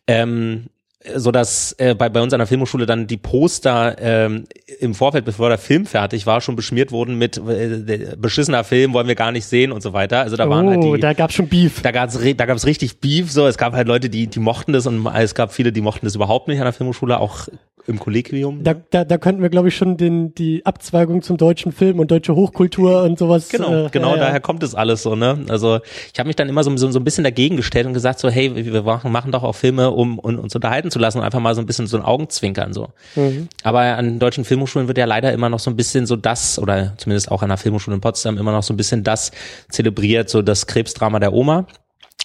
Ähm, 0.07 0.65
so 1.15 1.31
dass 1.31 1.73
äh, 1.79 1.95
bei, 1.95 2.09
bei 2.09 2.21
uns 2.21 2.33
an 2.33 2.39
der 2.39 2.47
Filmhochschule 2.47 2.85
dann 2.85 3.07
die 3.07 3.17
Poster 3.17 3.95
ähm, 3.99 4.45
im 4.79 4.93
Vorfeld, 4.93 5.25
bevor 5.25 5.49
der 5.49 5.57
Film 5.57 5.85
fertig 5.85 6.27
war, 6.27 6.41
schon 6.41 6.55
beschmiert 6.55 6.91
wurden 6.91 7.17
mit 7.17 7.37
äh, 7.37 8.15
beschissener 8.17 8.63
Film 8.63 8.93
wollen 8.93 9.07
wir 9.07 9.15
gar 9.15 9.31
nicht 9.31 9.45
sehen 9.45 9.71
und 9.71 9.81
so 9.81 9.93
weiter. 9.93 10.19
Also 10.19 10.35
da 10.35 10.49
waren 10.49 10.69
halt 10.69 10.79
Oh, 10.83 10.95
die, 10.95 11.01
da 11.01 11.13
gab's 11.13 11.33
schon 11.33 11.47
Beef. 11.47 11.81
da 11.81 11.91
gab's 11.91 12.17
da 12.17 12.45
gab's 12.45 12.65
richtig 12.65 12.99
Beef. 12.99 13.31
So, 13.31 13.47
es 13.47 13.57
gab 13.57 13.73
halt 13.73 13.87
Leute, 13.87 14.09
die 14.09 14.27
die 14.27 14.39
mochten 14.39 14.73
das 14.73 14.85
und 14.85 15.05
es 15.07 15.33
gab 15.35 15.51
viele, 15.53 15.71
die 15.71 15.81
mochten 15.81 16.05
das 16.05 16.15
überhaupt 16.15 16.47
nicht 16.47 16.59
an 16.59 16.65
der 16.65 16.73
Filmhochschule, 16.73 17.19
auch 17.19 17.47
im 17.87 17.99
Kollegium. 17.99 18.63
Da, 18.63 18.73
da, 18.73 19.03
da 19.03 19.17
könnten 19.17 19.41
wir, 19.41 19.49
glaube 19.49 19.69
ich, 19.69 19.75
schon 19.75 19.97
den, 19.97 20.33
die 20.35 20.65
Abzweigung 20.65 21.21
zum 21.21 21.37
deutschen 21.37 21.71
Film 21.71 21.99
und 21.99 22.11
deutsche 22.11 22.35
Hochkultur 22.35 23.03
und 23.03 23.17
sowas. 23.17 23.49
Genau, 23.49 23.85
äh, 23.85 23.89
genau, 23.91 24.11
ja. 24.11 24.17
daher 24.17 24.39
kommt 24.39 24.63
es 24.63 24.75
alles 24.75 25.03
so, 25.03 25.15
ne? 25.15 25.45
Also 25.49 25.79
ich 26.13 26.19
habe 26.19 26.27
mich 26.27 26.35
dann 26.35 26.49
immer 26.49 26.63
so, 26.63 26.75
so, 26.77 26.91
so 26.91 26.99
ein 26.99 27.03
bisschen 27.03 27.23
dagegen 27.23 27.57
gestellt 27.57 27.87
und 27.87 27.93
gesagt 27.93 28.19
so, 28.19 28.29
hey, 28.29 28.53
wir 28.55 28.83
machen, 28.83 29.11
machen 29.11 29.31
doch 29.31 29.43
auch 29.43 29.55
Filme, 29.55 29.91
um, 29.91 30.19
um 30.19 30.39
uns 30.39 30.55
unterhalten 30.55 30.91
zu 30.91 30.99
lassen 30.99 31.19
und 31.19 31.23
einfach 31.23 31.39
mal 31.39 31.55
so 31.55 31.61
ein 31.61 31.65
bisschen 31.65 31.87
so 31.87 31.97
ein 31.97 32.03
Augenzwinkern 32.03 32.73
so. 32.73 32.89
Mhm. 33.15 33.47
Aber 33.63 33.81
an 33.81 34.19
deutschen 34.19 34.45
Filmhochschulen 34.45 34.87
wird 34.87 34.97
ja 34.97 35.05
leider 35.05 35.31
immer 35.33 35.49
noch 35.49 35.59
so 35.59 35.69
ein 35.69 35.75
bisschen 35.75 36.05
so 36.05 36.15
das, 36.15 36.59
oder 36.59 36.93
zumindest 36.97 37.31
auch 37.31 37.41
an 37.43 37.49
der 37.49 37.57
Filmhochschule 37.57 37.95
in 37.95 38.01
Potsdam 38.01 38.37
immer 38.37 38.51
noch 38.51 38.63
so 38.63 38.73
ein 38.73 38.77
bisschen 38.77 39.03
das 39.03 39.31
zelebriert, 39.69 40.29
so 40.29 40.41
das 40.41 40.67
Krebsdrama 40.67 41.19
der 41.19 41.33
Oma. 41.33 41.65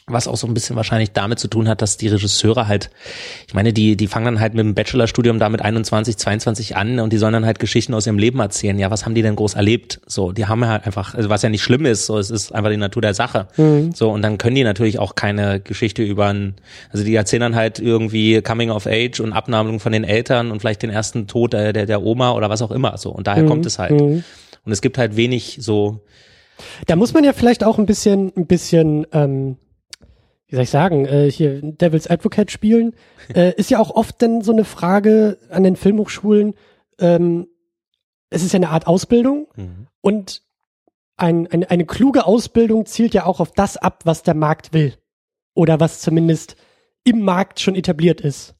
Was 0.09 0.29
auch 0.29 0.37
so 0.37 0.47
ein 0.47 0.55
bisschen 0.55 0.77
wahrscheinlich 0.77 1.11
damit 1.11 1.41
zu 1.41 1.49
tun 1.49 1.69
hat, 1.69 1.83
dass 1.83 1.97
die 1.97 2.07
Regisseure 2.07 2.69
halt, 2.69 2.91
ich 3.49 3.55
meine, 3.55 3.73
die, 3.73 3.97
die 3.97 4.07
fangen 4.07 4.27
dann 4.27 4.41
halt 4.41 4.55
mit 4.55 4.65
dem 4.65 4.73
Bachelorstudium 4.73 5.41
da 5.41 5.49
mit 5.49 5.63
21, 5.63 6.17
22 6.17 6.77
an 6.77 7.01
und 7.01 7.13
die 7.13 7.19
sollen 7.19 7.33
dann 7.33 7.45
halt 7.45 7.59
Geschichten 7.59 7.93
aus 7.93 8.07
ihrem 8.07 8.17
Leben 8.17 8.39
erzählen. 8.39 8.79
Ja, 8.79 8.93
was 8.93 9.05
haben 9.05 9.17
die 9.17 9.23
denn 9.23 9.35
groß 9.35 9.55
erlebt? 9.55 10.01
So, 10.07 10.31
die 10.31 10.47
haben 10.47 10.63
ja 10.63 10.69
halt 10.69 10.87
einfach, 10.87 11.17
also 11.17 11.29
was 11.29 11.43
ja 11.43 11.49
nicht 11.49 11.65
schlimm 11.65 11.87
ist, 11.87 12.07
so, 12.07 12.19
es 12.19 12.31
ist 12.31 12.55
einfach 12.55 12.71
die 12.71 12.77
Natur 12.77 13.03
der 13.03 13.15
Sache. 13.15 13.49
So, 13.97 14.11
und 14.11 14.23
dann 14.23 14.39
können 14.39 14.55
die 14.55 14.63
natürlich 14.63 15.01
auch 15.01 15.17
keine 15.17 15.59
Geschichte 15.59 16.05
über 16.05 16.27
ein, 16.27 16.55
also 16.93 17.05
die 17.05 17.17
erzählen 17.17 17.41
dann 17.41 17.57
halt 17.57 17.81
irgendwie 17.81 18.41
Coming 18.43 18.71
of 18.71 18.87
Age 18.87 19.19
und 19.19 19.33
Abnabelung 19.33 19.81
von 19.81 19.91
den 19.91 20.05
Eltern 20.05 20.53
und 20.53 20.61
vielleicht 20.61 20.83
den 20.83 20.91
ersten 20.91 21.27
Tod 21.27 21.53
der, 21.53 21.73
der, 21.73 21.87
der 21.87 22.01
Oma 22.03 22.31
oder 22.31 22.49
was 22.49 22.63
auch 22.63 22.71
immer. 22.71 22.97
So, 22.97 23.11
und 23.11 23.27
daher 23.27 23.45
kommt 23.45 23.67
es 23.67 23.81
halt. 23.81 23.91
Und 24.65 24.73
es 24.73 24.81
gibt 24.83 24.99
halt 24.99 25.17
wenig 25.17 25.59
so, 25.61 25.99
Da 26.87 26.95
muss 26.95 27.13
man 27.13 27.25
ja 27.25 27.33
vielleicht 27.33 27.65
auch 27.65 27.79
ein 27.79 27.87
bisschen, 27.87 28.33
ein 28.37 28.47
bisschen, 28.47 29.05
ähm, 29.13 29.57
wie 30.49 30.55
soll 30.55 30.65
ich 30.65 30.71
sagen, 30.71 31.07
äh, 31.07 31.31
hier 31.31 31.61
Devil's 31.63 32.09
Advocate 32.09 32.51
spielen. 32.51 32.95
Äh, 33.35 33.53
ist 33.57 33.71
ja 33.71 33.79
auch 33.79 33.91
oft 33.91 34.21
dann 34.23 34.43
so 34.43 34.53
eine 34.53 34.65
Frage 34.65 35.39
an 35.51 35.65
den 35.65 35.77
Filmhochschulen. 35.77 36.55
Ähm, 36.99 37.49
es 38.31 38.43
ist 38.43 38.53
ja 38.53 38.59
eine 38.59 38.71
Art 38.71 38.87
Ausbildung 38.87 39.49
und 40.01 40.43
ein, 41.17 41.47
eine, 41.47 41.71
eine 41.71 41.87
kluge 41.87 42.27
Ausbildung 42.27 42.87
zielt 42.87 43.15
ja 43.15 43.25
auch 43.25 43.41
auf 43.41 43.53
das 43.53 43.77
ab, 43.77 44.03
was 44.05 44.23
der 44.23 44.35
Markt 44.35 44.73
will. 44.73 44.95
Oder 45.55 45.81
was 45.81 46.01
zumindest 46.01 46.57
im 47.05 47.23
Markt 47.23 47.61
schon 47.61 47.75
etabliert 47.75 48.21
ist. 48.21 48.55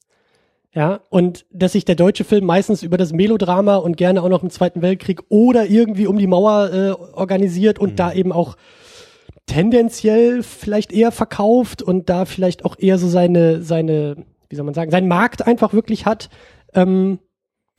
Ja, 0.73 1.01
und 1.09 1.45
dass 1.51 1.71
sich 1.71 1.85
der 1.85 1.95
deutsche 1.95 2.23
Film 2.23 2.45
meistens 2.45 2.83
über 2.83 2.97
das 2.97 3.11
Melodrama 3.11 3.77
und 3.77 3.97
gerne 3.97 4.21
auch 4.21 4.29
noch 4.29 4.43
im 4.43 4.49
Zweiten 4.49 4.81
Weltkrieg 4.81 5.21
oder 5.29 5.65
irgendwie 5.65 6.07
um 6.07 6.17
die 6.17 6.27
Mauer 6.27 6.71
äh, 6.71 6.91
organisiert 7.13 7.79
und 7.79 7.99
da 7.99 8.13
eben 8.13 8.31
auch 8.31 8.57
tendenziell 9.47 10.43
vielleicht 10.43 10.91
eher 10.91 11.11
verkauft 11.11 11.81
und 11.81 12.09
da 12.09 12.25
vielleicht 12.25 12.63
auch 12.63 12.77
eher 12.77 12.99
so 12.99 13.07
seine, 13.07 13.63
seine, 13.63 14.25
wie 14.49 14.55
soll 14.55 14.65
man 14.65 14.75
sagen, 14.75 14.91
seinen 14.91 15.07
Markt 15.07 15.47
einfach 15.47 15.73
wirklich 15.73 16.05
hat. 16.05 16.29
Ähm, 16.73 17.19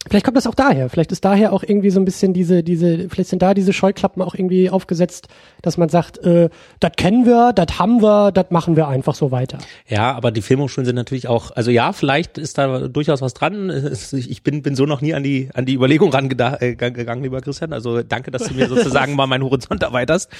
vielleicht 0.09 0.25
kommt 0.25 0.37
das 0.37 0.47
auch 0.47 0.55
daher. 0.55 0.89
Vielleicht 0.89 1.13
ist 1.13 1.25
daher 1.25 1.53
auch 1.53 1.63
irgendwie 1.63 1.91
so 1.91 2.01
ein 2.01 2.05
bisschen 2.05 2.33
diese, 2.33 2.63
diese, 2.63 3.09
vielleicht 3.09 3.31
sind 3.31 3.43
da 3.43 3.55
diese 3.55 3.73
Scheuklappen 3.73 4.23
auch 4.23 4.35
irgendwie 4.35 4.71
aufgesetzt, 4.71 5.29
dass 5.63 5.77
man 5.77 5.89
sagt, 5.89 6.19
äh, 6.19 6.49
das 6.81 6.93
kennen 6.97 7.27
wir, 7.27 7.53
das 7.53 7.79
haben 7.79 8.03
wir, 8.03 8.33
das 8.33 8.51
machen 8.51 8.77
wir 8.77 8.89
einfach 8.89 9.15
so 9.15 9.31
weiter. 9.31 9.59
Ja, 9.87 10.13
aber 10.13 10.31
die 10.31 10.43
Filmhochschulen 10.43 10.87
sind 10.87 10.97
natürlich 10.97 11.29
auch, 11.29 11.51
also 11.53 11.71
ja, 11.71 11.93
vielleicht 11.93 12.39
ist 12.39 12.59
da 12.59 12.89
durchaus 12.89 13.21
was 13.23 13.35
dran. 13.35 13.71
Ich 14.13 14.43
bin, 14.43 14.63
bin 14.63 14.75
so 14.75 14.87
noch 14.87 15.01
nie 15.01 15.15
an 15.15 15.23
die, 15.23 15.51
an 15.55 15.67
die 15.67 15.75
Überlegung 15.75 16.11
rangegangen, 16.11 16.59
äh, 16.61 16.75
gegangen, 16.75 17.23
lieber 17.23 17.41
Christian. 17.41 17.73
Also 17.73 18.03
danke, 18.03 18.31
dass 18.31 18.45
du 18.45 18.55
mir 18.55 18.67
sozusagen 18.69 19.15
mal 19.15 19.27
meinen 19.27 19.45
Horizont 19.45 19.83
erweiterst. 19.83 20.31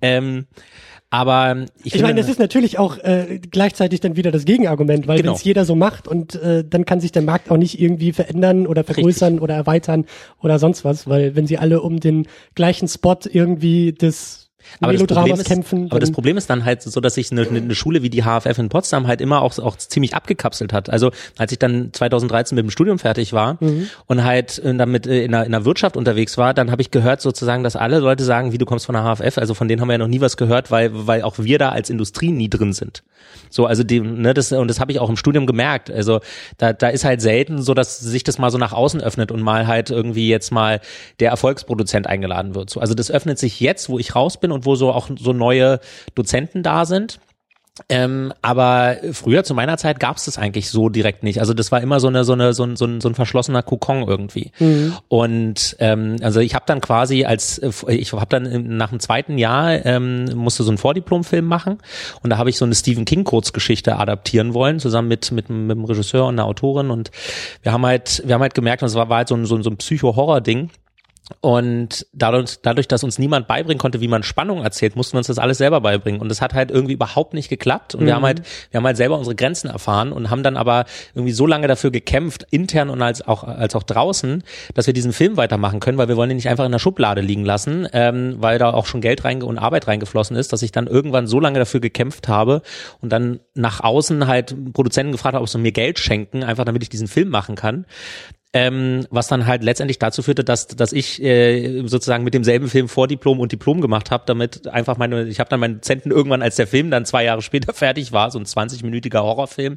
Ähm, 0.00 0.46
aber 1.10 1.64
ich, 1.82 1.94
Ich 1.94 2.02
meine, 2.02 2.20
das 2.20 2.28
ist 2.28 2.38
natürlich 2.38 2.78
auch 2.78 2.98
äh, 2.98 3.40
gleichzeitig 3.50 4.00
dann 4.00 4.16
wieder 4.16 4.30
das 4.30 4.44
Gegenargument, 4.44 5.06
weil 5.06 5.18
Genau. 5.18 5.30
wenn 5.30 5.36
es 5.36 5.44
jeder 5.44 5.64
so 5.64 5.74
macht 5.74 6.06
und 6.06 6.34
äh, 6.34 6.64
dann 6.68 6.84
kann 6.84 7.00
sich 7.00 7.12
der 7.12 7.22
Markt 7.22 7.50
auch 7.50 7.56
nicht 7.56 7.80
irgendwie 7.80 8.12
verändern 8.12 8.66
oder 8.66 8.84
vergrößern 8.84 9.38
oder 9.38 9.54
erweitern 9.54 10.04
oder 10.42 10.58
sonst 10.58 10.84
was, 10.84 11.08
weil 11.08 11.34
wenn 11.34 11.46
sie 11.46 11.56
alle 11.58 11.80
um 11.80 11.98
den 12.00 12.26
gleichen 12.54 12.88
Spot 12.88 13.16
irgendwie 13.30 13.92
des 13.92 14.47
aber 14.80 14.92
das 14.92 15.02
Problem 15.06 15.34
ist, 15.34 15.44
kämpfen, 15.46 15.86
aber 15.90 16.00
das 16.00 16.08
dann- 16.10 16.14
Problem 16.14 16.36
ist 16.36 16.50
dann 16.50 16.64
halt 16.64 16.82
so, 16.82 17.00
dass 17.00 17.14
sich 17.14 17.30
eine, 17.32 17.46
eine 17.48 17.74
Schule 17.74 18.02
wie 18.02 18.10
die 18.10 18.22
HFF 18.22 18.58
in 18.58 18.68
Potsdam 18.68 19.06
halt 19.06 19.20
immer 19.20 19.42
auch, 19.42 19.58
auch 19.58 19.76
ziemlich 19.76 20.14
abgekapselt 20.14 20.72
hat. 20.72 20.90
Also 20.90 21.10
als 21.36 21.52
ich 21.52 21.58
dann 21.58 21.90
2013 21.92 22.56
mit 22.56 22.64
dem 22.64 22.70
Studium 22.70 22.98
fertig 22.98 23.32
war 23.32 23.56
Mhm. 23.60 23.88
und 24.06 24.24
halt 24.24 24.58
äh, 24.58 24.74
damit 24.74 25.06
äh, 25.06 25.24
in 25.24 25.32
der, 25.32 25.44
in 25.44 25.52
der 25.52 25.64
Wirtschaft 25.64 25.96
unterwegs 25.96 26.38
war, 26.38 26.54
dann 26.54 26.70
habe 26.70 26.82
ich 26.82 26.90
gehört 26.90 27.20
sozusagen, 27.20 27.62
dass 27.64 27.76
alle 27.76 27.98
Leute 27.98 28.24
sagen, 28.24 28.52
wie 28.52 28.58
du 28.58 28.66
kommst 28.66 28.86
von 28.86 28.94
der 28.94 29.04
HFF, 29.04 29.38
also 29.38 29.54
von 29.54 29.68
denen 29.68 29.80
haben 29.80 29.88
wir 29.88 29.94
ja 29.94 29.98
noch 29.98 30.06
nie 30.08 30.20
was 30.20 30.36
gehört, 30.36 30.70
weil, 30.70 30.90
weil 31.06 31.22
auch 31.22 31.38
wir 31.38 31.58
da 31.58 31.70
als 31.70 31.90
Industrie 31.90 32.30
nie 32.30 32.48
drin 32.48 32.72
sind. 32.72 33.02
So, 33.50 33.66
also 33.66 33.82
die, 33.84 34.00
ne, 34.00 34.34
das, 34.34 34.52
und 34.52 34.68
das 34.68 34.80
habe 34.80 34.92
ich 34.92 34.98
auch 35.00 35.08
im 35.10 35.16
Studium 35.16 35.46
gemerkt. 35.46 35.90
Also 35.90 36.20
da, 36.58 36.72
da 36.72 36.88
ist 36.88 37.04
halt 37.04 37.20
selten 37.20 37.62
so, 37.62 37.74
dass 37.74 37.98
sich 37.98 38.24
das 38.24 38.38
mal 38.38 38.50
so 38.50 38.58
nach 38.58 38.72
außen 38.72 39.00
öffnet 39.00 39.30
und 39.32 39.40
mal 39.42 39.66
halt 39.66 39.90
irgendwie 39.90 40.28
jetzt 40.28 40.50
mal 40.52 40.80
der 41.20 41.30
Erfolgsproduzent 41.30 42.06
eingeladen 42.06 42.54
wird. 42.54 42.70
So, 42.70 42.80
also 42.80 42.94
das 42.94 43.10
öffnet 43.10 43.38
sich 43.38 43.60
jetzt, 43.60 43.88
wo 43.88 43.98
ich 43.98 44.14
raus 44.14 44.38
bin 44.38 44.52
und 44.58 44.66
wo 44.66 44.74
so 44.74 44.92
auch 44.92 45.08
so 45.18 45.32
neue 45.32 45.80
Dozenten 46.14 46.62
da 46.62 46.84
sind. 46.84 47.20
Ähm, 47.88 48.32
aber 48.42 48.96
früher 49.12 49.44
zu 49.44 49.54
meiner 49.54 49.76
Zeit 49.76 50.00
gab 50.00 50.16
es 50.16 50.24
das 50.24 50.36
eigentlich 50.36 50.68
so 50.68 50.88
direkt 50.88 51.22
nicht. 51.22 51.38
Also 51.38 51.54
das 51.54 51.70
war 51.70 51.80
immer 51.80 52.00
so 52.00 52.08
eine 52.08 52.24
so 52.24 52.32
eine 52.32 52.52
so 52.52 52.64
ein, 52.64 52.74
so 52.74 52.86
ein, 52.86 53.00
so 53.00 53.08
ein 53.08 53.14
verschlossener 53.14 53.62
Kokon 53.62 54.02
irgendwie. 54.02 54.50
Und 55.06 55.76
ähm, 55.78 56.16
also 56.20 56.40
ich 56.40 56.56
habe 56.56 56.64
dann 56.66 56.80
quasi 56.80 57.24
als 57.24 57.60
ich 57.86 58.12
habe 58.12 58.26
dann 58.28 58.76
nach 58.76 58.90
dem 58.90 58.98
zweiten 58.98 59.38
Jahr 59.38 59.86
ähm, 59.86 60.24
musste 60.34 60.64
so 60.64 60.70
einen 60.70 60.78
Vordiplomfilm 60.78 61.44
machen 61.44 61.78
und 62.22 62.30
da 62.30 62.38
habe 62.38 62.50
ich 62.50 62.56
so 62.56 62.64
eine 62.64 62.74
Stephen 62.74 63.04
King 63.04 63.22
Kurzgeschichte 63.22 63.96
adaptieren 63.96 64.54
wollen 64.54 64.80
zusammen 64.80 65.06
mit 65.06 65.30
mit, 65.30 65.48
mit 65.48 65.76
dem 65.76 65.84
Regisseur 65.84 66.26
und 66.26 66.34
einer 66.34 66.46
Autorin 66.46 66.90
und 66.90 67.12
wir 67.62 67.72
haben 67.72 67.86
halt 67.86 68.22
wir 68.26 68.34
haben 68.34 68.42
halt 68.42 68.54
gemerkt, 68.54 68.82
und 68.82 68.88
es 68.88 68.96
war, 68.96 69.08
war 69.08 69.18
halt 69.18 69.28
so 69.28 69.36
ein 69.36 69.46
so 69.46 69.54
ein, 69.54 69.62
so 69.62 69.70
ein 69.70 69.76
Psycho-Horror-Ding 69.76 70.70
Und 71.40 72.06
dadurch, 72.12 72.60
dadurch, 72.62 72.88
dass 72.88 73.04
uns 73.04 73.18
niemand 73.18 73.48
beibringen 73.48 73.78
konnte, 73.78 74.00
wie 74.00 74.08
man 74.08 74.22
Spannung 74.22 74.62
erzählt, 74.62 74.96
mussten 74.96 75.14
wir 75.14 75.18
uns 75.18 75.26
das 75.26 75.38
alles 75.38 75.58
selber 75.58 75.80
beibringen. 75.80 76.20
Und 76.20 76.30
das 76.30 76.40
hat 76.40 76.54
halt 76.54 76.70
irgendwie 76.70 76.94
überhaupt 76.94 77.34
nicht 77.34 77.48
geklappt. 77.48 77.94
Und 77.94 78.02
mhm. 78.02 78.06
wir 78.06 78.14
haben 78.14 78.24
halt, 78.24 78.42
wir 78.70 78.78
haben 78.78 78.86
halt 78.86 78.96
selber 78.96 79.18
unsere 79.18 79.36
Grenzen 79.36 79.68
erfahren 79.68 80.12
und 80.12 80.30
haben 80.30 80.42
dann 80.42 80.56
aber 80.56 80.86
irgendwie 81.14 81.32
so 81.32 81.46
lange 81.46 81.68
dafür 81.68 81.90
gekämpft, 81.90 82.46
intern 82.50 82.88
und 82.88 83.02
als 83.02 83.26
auch, 83.26 83.44
als 83.44 83.76
auch 83.76 83.82
draußen, 83.82 84.42
dass 84.74 84.86
wir 84.86 84.94
diesen 84.94 85.12
Film 85.12 85.36
weitermachen 85.36 85.80
können, 85.80 85.98
weil 85.98 86.08
wir 86.08 86.16
wollen 86.16 86.30
ihn 86.30 86.36
nicht 86.36 86.48
einfach 86.48 86.64
in 86.64 86.72
der 86.72 86.78
Schublade 86.78 87.20
liegen 87.20 87.44
lassen, 87.44 87.86
ähm, 87.92 88.36
weil 88.38 88.58
da 88.58 88.72
auch 88.72 88.86
schon 88.86 89.00
Geld 89.00 89.24
rein 89.24 89.42
und 89.42 89.58
Arbeit 89.58 89.86
reingeflossen 89.86 90.36
ist, 90.36 90.52
dass 90.52 90.62
ich 90.62 90.72
dann 90.72 90.86
irgendwann 90.86 91.26
so 91.26 91.40
lange 91.40 91.58
dafür 91.58 91.80
gekämpft 91.80 92.28
habe 92.28 92.62
und 93.00 93.12
dann 93.12 93.40
nach 93.54 93.80
außen 93.80 94.26
halt 94.26 94.56
Produzenten 94.72 95.12
gefragt 95.12 95.34
habe, 95.34 95.42
ob 95.42 95.48
sie 95.48 95.58
mir 95.58 95.72
Geld 95.72 95.98
schenken, 95.98 96.42
einfach 96.42 96.64
damit 96.64 96.82
ich 96.82 96.88
diesen 96.88 97.06
Film 97.06 97.28
machen 97.28 97.54
kann 97.54 97.84
ähm, 98.54 99.06
was 99.10 99.28
dann 99.28 99.46
halt 99.46 99.62
letztendlich 99.62 99.98
dazu 99.98 100.22
führte, 100.22 100.42
dass 100.42 100.66
dass 100.68 100.92
ich 100.92 101.22
äh, 101.22 101.82
sozusagen 101.86 102.24
mit 102.24 102.32
demselben 102.32 102.68
Film 102.68 102.88
Vordiplom 102.88 103.40
und 103.40 103.52
Diplom 103.52 103.82
gemacht 103.82 104.10
habe, 104.10 104.24
damit 104.26 104.66
einfach 104.68 104.96
meine, 104.96 105.28
ich 105.28 105.38
habe 105.38 105.50
dann 105.50 105.60
meinen 105.60 105.82
Zenten 105.82 106.10
irgendwann, 106.10 106.40
als 106.40 106.56
der 106.56 106.66
Film 106.66 106.90
dann 106.90 107.04
zwei 107.04 107.24
Jahre 107.24 107.42
später 107.42 107.72
fertig 107.74 108.12
war, 108.12 108.30
so 108.30 108.38
ein 108.38 108.46
20-minütiger 108.46 109.20
Horrorfilm, 109.20 109.76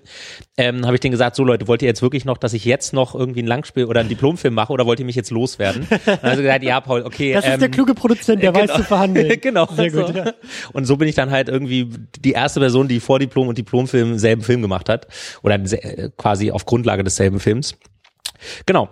ähm, 0.57 0.85
habe 0.85 0.95
ich 0.95 1.01
denen 1.01 1.11
gesagt, 1.11 1.35
so 1.35 1.43
Leute, 1.43 1.67
wollt 1.67 1.81
ihr 1.81 1.89
jetzt 1.89 2.01
wirklich 2.01 2.23
noch, 2.23 2.37
dass 2.37 2.53
ich 2.53 2.63
jetzt 2.63 2.93
noch 2.93 3.13
irgendwie 3.13 3.43
ein 3.43 3.47
Langspiel 3.47 3.85
oder 3.85 3.99
ein 3.99 4.07
Diplomfilm 4.07 4.53
mache 4.53 4.71
oder 4.71 4.85
wollt 4.85 4.99
ihr 4.99 5.05
mich 5.05 5.17
jetzt 5.17 5.31
loswerden? 5.31 5.87
Und 6.05 6.23
also 6.23 6.41
gesagt, 6.41 6.63
ja, 6.63 6.79
Paul, 6.79 7.01
okay. 7.01 7.33
Das 7.33 7.45
ähm, 7.45 7.53
ist 7.53 7.59
der 7.59 7.67
ähm, 7.67 7.73
kluge 7.73 7.93
Produzent, 7.93 8.41
der 8.41 8.51
genau, 8.53 8.69
weiß 8.69 8.77
zu 8.77 8.83
verhandeln. 8.83 9.37
genau. 9.41 9.67
Sehr 9.67 9.91
gut. 9.91 10.07
So. 10.07 10.13
Ja. 10.13 10.33
Und 10.71 10.85
so 10.85 10.95
bin 10.95 11.09
ich 11.09 11.15
dann 11.15 11.29
halt 11.29 11.49
irgendwie 11.49 11.89
die 12.19 12.31
erste 12.31 12.61
Person, 12.61 12.87
die 12.87 13.01
vor 13.01 13.19
Diplom 13.19 13.49
und 13.49 13.57
Diplomfilm 13.57 14.17
selben 14.17 14.43
Film 14.43 14.61
gemacht 14.61 14.87
hat 14.87 15.07
oder 15.43 15.59
quasi 16.17 16.51
auf 16.51 16.65
Grundlage 16.65 17.03
desselben 17.03 17.41
Films. 17.41 17.75
Genau. 18.65 18.89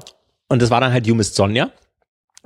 Und 0.47 0.61
das 0.61 0.69
war 0.69 0.81
dann 0.81 0.91
halt 0.91 1.05
You 1.07 1.15
Missed 1.15 1.35
Sonja. 1.35 1.71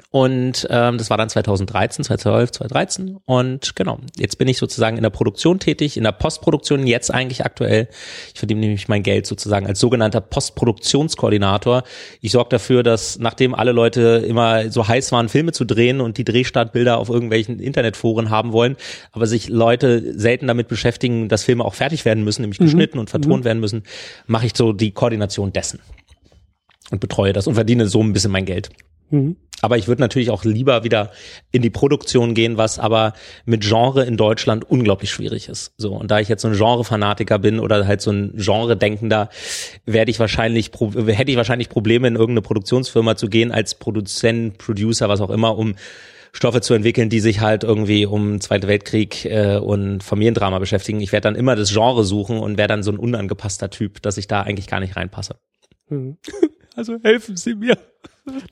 Und 0.09 0.67
ähm, 0.71 0.97
das 0.97 1.11
war 1.11 1.17
dann 1.17 1.29
2013, 1.29 2.05
2012, 2.05 2.51
2013. 2.51 3.17
Und 3.25 3.75
genau, 3.75 3.99
jetzt 4.17 4.39
bin 4.39 4.47
ich 4.47 4.57
sozusagen 4.57 4.97
in 4.97 5.03
der 5.03 5.11
Produktion 5.11 5.59
tätig, 5.59 5.97
in 5.97 6.03
der 6.03 6.13
Postproduktion 6.13 6.87
jetzt 6.87 7.13
eigentlich 7.13 7.45
aktuell. 7.45 7.87
Ich 8.33 8.39
verdiene 8.39 8.61
nämlich 8.61 8.87
mein 8.87 9.03
Geld 9.03 9.27
sozusagen 9.27 9.67
als 9.67 9.79
sogenannter 9.79 10.21
Postproduktionskoordinator. 10.21 11.83
Ich 12.21 12.31
sorge 12.31 12.49
dafür, 12.49 12.81
dass 12.81 13.19
nachdem 13.19 13.53
alle 13.53 13.71
Leute 13.71 14.23
immer 14.27 14.71
so 14.71 14.87
heiß 14.87 15.11
waren, 15.11 15.29
Filme 15.29 15.51
zu 15.51 15.63
drehen 15.63 16.01
und 16.01 16.17
die 16.17 16.25
Drehstartbilder 16.25 16.97
auf 16.97 17.09
irgendwelchen 17.09 17.59
Internetforen 17.59 18.31
haben 18.31 18.51
wollen, 18.51 18.77
aber 19.11 19.27
sich 19.27 19.47
Leute 19.47 20.19
selten 20.19 20.47
damit 20.47 20.69
beschäftigen, 20.69 21.29
dass 21.29 21.43
Filme 21.43 21.63
auch 21.65 21.75
fertig 21.75 22.03
werden 22.03 22.23
müssen, 22.23 22.41
nämlich 22.41 22.59
mhm. 22.59 22.65
geschnitten 22.65 22.97
und 22.97 23.11
vertont 23.11 23.41
mhm. 23.41 23.45
werden 23.45 23.59
müssen, 23.59 23.83
mache 24.25 24.47
ich 24.47 24.53
so 24.55 24.73
die 24.73 24.91
Koordination 24.91 25.53
dessen 25.53 25.79
und 26.91 26.99
betreue 26.99 27.33
das 27.33 27.47
und 27.47 27.55
verdiene 27.55 27.87
so 27.87 28.01
ein 28.01 28.13
bisschen 28.13 28.31
mein 28.31 28.45
Geld. 28.45 28.69
Mhm. 29.09 29.37
Aber 29.61 29.77
ich 29.77 29.87
würde 29.87 30.01
natürlich 30.01 30.29
auch 30.29 30.43
lieber 30.43 30.83
wieder 30.83 31.11
in 31.51 31.61
die 31.61 31.69
Produktion 31.69 32.33
gehen, 32.33 32.57
was 32.57 32.79
aber 32.79 33.13
mit 33.45 33.63
Genre 33.63 34.03
in 34.03 34.17
Deutschland 34.17 34.69
unglaublich 34.69 35.09
schwierig 35.09 35.47
ist. 35.47 35.73
So 35.77 35.93
und 35.95 36.11
da 36.11 36.19
ich 36.19 36.27
jetzt 36.27 36.41
so 36.41 36.49
ein 36.49 36.57
Genre-Fanatiker 36.57 37.39
bin 37.39 37.61
oder 37.61 37.87
halt 37.87 38.01
so 38.01 38.11
ein 38.11 38.33
Genre-Denkender, 38.35 39.29
werde 39.85 40.11
ich 40.11 40.19
wahrscheinlich 40.19 40.71
hätte 41.07 41.31
ich 41.31 41.37
wahrscheinlich 41.37 41.69
Probleme 41.69 42.09
in 42.09 42.15
irgendeine 42.15 42.41
Produktionsfirma 42.41 43.15
zu 43.15 43.29
gehen 43.29 43.53
als 43.53 43.75
Produzent, 43.75 44.57
Producer, 44.57 45.07
was 45.07 45.21
auch 45.21 45.29
immer, 45.29 45.57
um 45.57 45.75
Stoffe 46.33 46.59
zu 46.59 46.73
entwickeln, 46.73 47.09
die 47.09 47.21
sich 47.21 47.39
halt 47.39 47.63
irgendwie 47.63 48.05
um 48.05 48.41
Zweite 48.41 48.67
Weltkrieg 48.67 49.23
äh, 49.25 49.57
und 49.57 50.03
Familiendrama 50.03 50.59
beschäftigen. 50.59 50.99
Ich 50.99 51.13
werde 51.13 51.25
dann 51.29 51.35
immer 51.35 51.55
das 51.55 51.71
Genre 51.71 52.03
suchen 52.03 52.39
und 52.39 52.57
wäre 52.57 52.67
dann 52.67 52.83
so 52.83 52.91
ein 52.91 52.97
unangepasster 52.97 53.69
Typ, 53.69 54.01
dass 54.01 54.17
ich 54.17 54.27
da 54.27 54.41
eigentlich 54.41 54.67
gar 54.67 54.81
nicht 54.81 54.97
reinpasse. 54.97 55.37
Mhm. 55.87 56.17
Also 56.75 56.97
helfen 57.03 57.37
Sie 57.37 57.55
mir. 57.55 57.77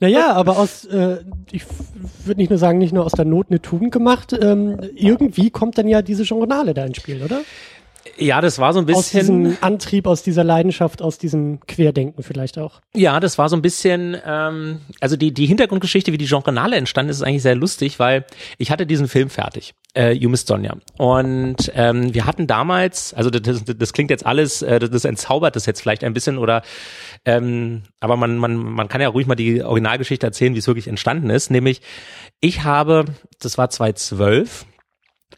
Naja, 0.00 0.32
aber 0.32 0.58
aus, 0.58 0.84
äh, 0.84 1.18
ich 1.50 1.64
würde 2.24 2.40
nicht 2.40 2.50
nur 2.50 2.58
sagen, 2.58 2.78
nicht 2.78 2.92
nur 2.92 3.04
aus 3.04 3.12
der 3.12 3.24
Not 3.24 3.46
eine 3.48 3.62
Tugend 3.62 3.90
gemacht, 3.90 4.36
ähm, 4.38 4.78
irgendwie 4.94 5.50
kommt 5.50 5.78
dann 5.78 5.88
ja 5.88 6.02
diese 6.02 6.24
Journale 6.24 6.74
da 6.74 6.84
ins 6.84 6.98
Spiel, 6.98 7.22
oder? 7.22 7.40
Ja, 8.18 8.40
das 8.40 8.58
war 8.58 8.72
so 8.72 8.80
ein 8.80 8.86
bisschen. 8.86 8.98
Aus 8.98 9.10
diesem 9.10 9.56
Antrieb, 9.60 10.06
aus 10.06 10.22
dieser 10.22 10.44
Leidenschaft, 10.44 11.00
aus 11.00 11.18
diesem 11.18 11.60
Querdenken 11.60 12.22
vielleicht 12.22 12.58
auch. 12.58 12.80
Ja, 12.94 13.20
das 13.20 13.38
war 13.38 13.48
so 13.48 13.56
ein 13.56 13.62
bisschen, 13.62 14.16
ähm, 14.26 14.80
also 15.00 15.16
die, 15.16 15.32
die 15.32 15.46
Hintergrundgeschichte, 15.46 16.12
wie 16.12 16.18
die 16.18 16.24
Journale 16.26 16.76
entstanden 16.76 17.10
ist, 17.10 17.18
ist 17.18 17.22
eigentlich 17.22 17.42
sehr 17.42 17.54
lustig, 17.54 17.98
weil 17.98 18.24
ich 18.58 18.70
hatte 18.70 18.86
diesen 18.86 19.08
Film 19.08 19.30
fertig 19.30 19.74
äh, 19.94 20.12
You 20.12 20.28
Miss 20.28 20.44
Sonja. 20.46 20.76
Und 20.98 21.70
ähm, 21.74 22.14
wir 22.14 22.26
hatten 22.26 22.46
damals, 22.46 23.14
also 23.14 23.30
das, 23.30 23.42
das, 23.64 23.76
das 23.76 23.92
klingt 23.92 24.10
jetzt 24.10 24.26
alles, 24.26 24.62
äh, 24.62 24.78
das, 24.78 24.90
das 24.90 25.04
entzaubert 25.04 25.56
das 25.56 25.66
jetzt 25.66 25.80
vielleicht 25.80 26.04
ein 26.04 26.14
bisschen 26.14 26.38
oder 26.38 26.62
ähm, 27.24 27.82
aber 28.00 28.16
man, 28.16 28.36
man, 28.38 28.56
man 28.56 28.88
kann 28.88 29.00
ja 29.00 29.08
ruhig 29.08 29.26
mal 29.26 29.34
die 29.34 29.62
Originalgeschichte 29.62 30.26
erzählen, 30.26 30.54
wie 30.54 30.58
es 30.58 30.66
wirklich 30.66 30.88
entstanden 30.88 31.30
ist. 31.30 31.50
Nämlich, 31.50 31.80
ich 32.40 32.64
habe, 32.64 33.04
das 33.40 33.58
war 33.58 33.70
2012, 33.70 34.66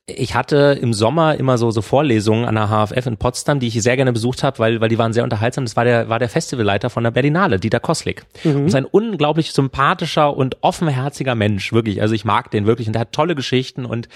ich 0.06 0.34
hatte 0.34 0.78
im 0.82 0.92
Sommer 0.92 1.36
immer 1.36 1.56
so, 1.56 1.70
so 1.70 1.80
Vorlesungen 1.80 2.44
an 2.44 2.56
der 2.56 2.68
HFF 2.68 3.06
in 3.06 3.16
Potsdam, 3.16 3.58
die 3.58 3.68
ich 3.68 3.82
sehr 3.82 3.96
gerne 3.96 4.12
besucht 4.12 4.42
habe, 4.42 4.58
weil, 4.58 4.80
weil 4.82 4.90
die 4.90 4.98
waren 4.98 5.14
sehr 5.14 5.24
unterhaltsam. 5.24 5.64
Das 5.64 5.76
war 5.76 5.84
der, 5.84 6.10
war 6.10 6.18
der 6.18 6.28
Festivalleiter 6.28 6.90
von 6.90 7.04
der 7.04 7.10
Berlinale, 7.10 7.58
Dieter 7.58 7.80
Koslik. 7.80 8.26
Mhm. 8.44 8.64
Das 8.64 8.66
ist 8.66 8.74
ein 8.74 8.84
unglaublich 8.84 9.52
sympathischer 9.52 10.36
und 10.36 10.58
offenherziger 10.60 11.34
Mensch, 11.34 11.72
wirklich. 11.72 12.02
Also 12.02 12.14
ich 12.14 12.26
mag 12.26 12.50
den 12.50 12.66
wirklich 12.66 12.86
und 12.86 12.92
der 12.92 13.00
hat 13.00 13.12
tolle 13.12 13.34
Geschichten 13.34 13.86
und, 13.86 14.10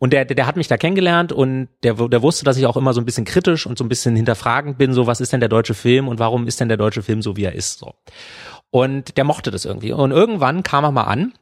und 0.00 0.12
der, 0.12 0.24
der, 0.24 0.34
der 0.34 0.46
hat 0.48 0.56
mich 0.56 0.66
da 0.66 0.76
kennengelernt 0.76 1.32
und 1.32 1.68
der, 1.84 1.94
der 1.94 2.22
wusste, 2.22 2.44
dass 2.44 2.56
ich 2.56 2.66
auch 2.66 2.76
immer 2.76 2.92
so 2.92 3.00
ein 3.00 3.06
bisschen 3.06 3.24
kritisch 3.24 3.66
und 3.66 3.78
so 3.78 3.84
ein 3.84 3.88
bisschen 3.88 4.16
hinterfragend 4.16 4.78
bin, 4.78 4.92
so 4.92 5.06
was 5.06 5.20
ist 5.20 5.32
denn 5.32 5.40
der 5.40 5.48
deutsche 5.48 5.74
Film 5.74 6.08
und 6.08 6.18
warum 6.18 6.48
ist 6.48 6.58
denn 6.58 6.68
der 6.68 6.76
deutsche 6.76 7.02
Film 7.02 7.22
so, 7.22 7.36
wie 7.36 7.44
er 7.44 7.54
ist, 7.54 7.78
so. 7.78 7.94
Und 8.72 9.16
der 9.16 9.24
mochte 9.24 9.52
das 9.52 9.64
irgendwie. 9.64 9.92
Und 9.92 10.10
irgendwann 10.10 10.64
kam 10.64 10.84
er 10.84 10.92
mal 10.92 11.04
an 11.04 11.32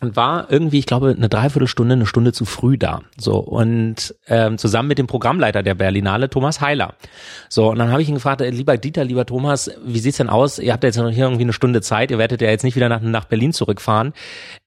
und 0.00 0.16
war 0.16 0.50
irgendwie, 0.50 0.78
ich 0.78 0.86
glaube, 0.86 1.14
eine 1.16 1.28
Dreiviertelstunde, 1.28 1.94
eine 1.94 2.06
Stunde 2.06 2.32
zu 2.32 2.44
früh 2.44 2.76
da. 2.76 3.02
So 3.16 3.38
und 3.38 4.14
ähm, 4.26 4.58
zusammen 4.58 4.88
mit 4.88 4.98
dem 4.98 5.06
Programmleiter 5.06 5.62
der 5.62 5.74
Berlinale, 5.74 6.28
Thomas 6.28 6.60
Heiler. 6.60 6.94
So 7.48 7.70
und 7.70 7.78
dann 7.78 7.90
habe 7.90 8.02
ich 8.02 8.08
ihn 8.08 8.14
gefragt, 8.14 8.40
äh, 8.40 8.50
lieber 8.50 8.76
Dieter, 8.76 9.04
lieber 9.04 9.24
Thomas, 9.24 9.70
wie 9.84 9.98
sieht's 9.98 10.18
denn 10.18 10.28
aus? 10.28 10.58
Ihr 10.58 10.72
habt 10.72 10.84
jetzt 10.84 10.96
noch 10.96 11.10
hier 11.10 11.24
irgendwie 11.24 11.44
eine 11.44 11.52
Stunde 11.52 11.80
Zeit, 11.80 12.10
ihr 12.10 12.18
werdet 12.18 12.42
ja 12.42 12.50
jetzt 12.50 12.64
nicht 12.64 12.76
wieder 12.76 12.88
nach, 12.88 13.00
nach 13.00 13.24
Berlin 13.24 13.52
zurückfahren. 13.52 14.12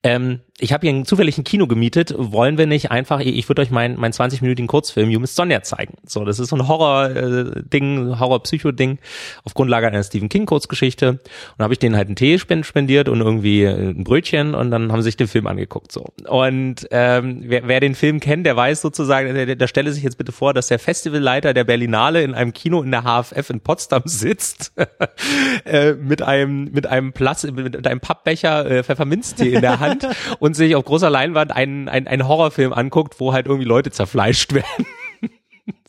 Ähm, 0.02 0.40
ich 0.60 0.72
habe 0.72 0.86
hier 0.86 0.94
einen 0.94 1.04
zufälligen 1.04 1.44
Kino 1.44 1.66
gemietet. 1.68 2.14
Wollen 2.16 2.58
wir 2.58 2.66
nicht 2.66 2.90
einfach, 2.90 3.20
ich 3.20 3.48
würde 3.48 3.62
euch 3.62 3.70
meinen 3.70 3.98
mein 3.98 4.12
20-minütigen 4.12 4.66
Kurzfilm 4.66 5.08
You 5.08 5.20
Miss 5.20 5.36
Sonja 5.36 5.62
zeigen. 5.62 5.94
So, 6.04 6.24
das 6.24 6.40
ist 6.40 6.48
so 6.48 6.56
ein 6.56 6.66
Horror-Ding, 6.66 8.12
äh, 8.12 8.18
Horror-Psycho-Ding 8.18 8.98
auf 9.44 9.54
Grundlage 9.54 9.86
einer 9.86 10.02
Stephen 10.02 10.28
King-Kurzgeschichte. 10.28 11.10
Und 11.10 11.62
habe 11.62 11.72
ich 11.72 11.78
denen 11.78 11.96
halt 11.96 12.08
einen 12.08 12.16
Tee 12.16 12.38
spendiert 12.38 13.08
und 13.08 13.20
irgendwie 13.20 13.66
ein 13.66 14.02
Brötchen 14.02 14.54
und 14.54 14.72
dann 14.72 14.90
haben 14.90 15.02
sich 15.02 15.16
den 15.20 15.28
Film 15.28 15.46
angeguckt. 15.46 15.92
So. 15.92 16.06
Und 16.26 16.86
ähm, 16.90 17.42
wer, 17.44 17.66
wer 17.66 17.80
den 17.80 17.94
Film 17.94 18.20
kennt, 18.20 18.46
der 18.46 18.56
weiß 18.56 18.80
sozusagen, 18.80 19.34
der, 19.34 19.56
der 19.56 19.66
stelle 19.66 19.92
sich 19.92 20.02
jetzt 20.02 20.18
bitte 20.18 20.32
vor, 20.32 20.54
dass 20.54 20.68
der 20.68 20.78
Festivalleiter 20.78 21.54
der 21.54 21.64
Berlinale 21.64 22.22
in 22.22 22.34
einem 22.34 22.52
Kino 22.52 22.82
in 22.82 22.90
der 22.90 23.02
HFF 23.02 23.50
in 23.50 23.60
Potsdam 23.60 24.02
sitzt 24.06 24.72
äh, 25.64 25.92
mit 25.92 26.22
einem 26.22 26.70
mit 26.72 26.86
einem 26.86 27.12
Platz 27.12 27.44
mit 27.44 27.86
einem 27.86 28.00
Pappbecher 28.00 28.70
äh, 28.70 28.82
Pfefferminztee 28.84 29.54
in 29.54 29.60
der 29.60 29.80
Hand 29.80 30.06
und 30.38 30.54
sich 30.54 30.74
auf 30.76 30.84
großer 30.84 31.10
Leinwand 31.10 31.52
einen, 31.52 31.88
einen, 31.88 32.06
einen 32.06 32.26
Horrorfilm 32.26 32.72
anguckt, 32.72 33.20
wo 33.20 33.32
halt 33.32 33.46
irgendwie 33.46 33.66
Leute 33.66 33.90
zerfleischt 33.90 34.52
werden. 34.54 34.86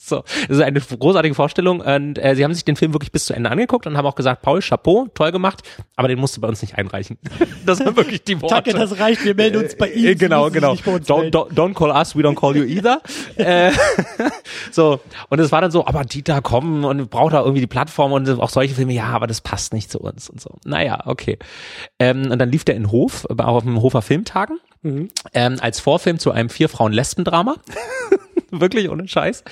So, 0.09 0.23
das 0.47 0.57
ist 0.57 0.61
eine 0.61 0.79
großartige 0.79 1.35
Vorstellung 1.35 1.81
und 1.81 2.17
äh, 2.17 2.35
sie 2.35 2.43
haben 2.43 2.53
sich 2.53 2.65
den 2.65 2.75
Film 2.75 2.93
wirklich 2.93 3.11
bis 3.11 3.25
zu 3.25 3.33
Ende 3.33 3.49
angeguckt 3.49 3.87
und 3.87 3.97
haben 3.97 4.05
auch 4.05 4.15
gesagt, 4.15 4.41
Paul, 4.41 4.59
Chapeau, 4.61 5.07
toll 5.13 5.31
gemacht, 5.31 5.61
aber 5.95 6.07
den 6.07 6.19
musst 6.19 6.35
du 6.37 6.41
bei 6.41 6.47
uns 6.47 6.61
nicht 6.61 6.77
einreichen. 6.77 7.17
das 7.65 7.79
waren 7.79 7.95
wirklich 7.95 8.23
die 8.23 8.41
Worte. 8.41 8.55
Danke, 8.55 8.73
das 8.73 8.99
reicht, 8.99 9.23
wir 9.23 9.35
melden 9.35 9.63
uns 9.63 9.75
bei 9.75 9.89
Ihnen. 9.89 10.07
Äh, 10.07 10.15
genau, 10.15 10.49
genau. 10.49 10.73
Don't, 10.73 11.31
don't, 11.31 11.53
don't, 11.53 11.73
call 11.73 11.91
us, 11.91 12.15
we 12.15 12.21
don't 12.21 12.35
call 12.35 12.55
you 12.55 12.63
either. 12.63 13.01
äh, 13.35 13.71
so, 14.71 14.99
und 15.29 15.39
es 15.39 15.51
war 15.51 15.61
dann 15.61 15.71
so, 15.71 15.85
aber 15.85 16.03
Dieter, 16.03 16.41
komm 16.41 16.83
und 16.83 17.09
braucht 17.09 17.33
da 17.33 17.41
irgendwie 17.41 17.61
die 17.61 17.67
Plattform 17.67 18.11
und 18.11 18.29
auch 18.39 18.49
solche 18.49 18.75
Filme, 18.75 18.93
ja, 18.93 19.05
aber 19.05 19.27
das 19.27 19.41
passt 19.41 19.73
nicht 19.73 19.91
zu 19.91 19.99
uns 19.99 20.29
und 20.29 20.41
so. 20.41 20.51
Naja, 20.65 21.03
okay. 21.05 21.37
Ähm, 21.99 22.31
und 22.31 22.39
dann 22.39 22.51
lief 22.51 22.65
der 22.65 22.75
in 22.75 22.91
Hof, 22.91 23.25
auch 23.29 23.47
auf 23.47 23.63
dem 23.63 23.81
Hofer 23.81 24.01
Filmtagen, 24.01 24.59
mhm. 24.81 25.09
ähm, 25.33 25.57
als 25.59 25.79
Vorfilm 25.79 26.19
zu 26.19 26.31
einem 26.31 26.49
Vier-Frauen-Lesben-Drama. 26.49 27.55
wirklich 28.59 28.89
ohne 28.89 29.07
Scheiß. 29.07 29.43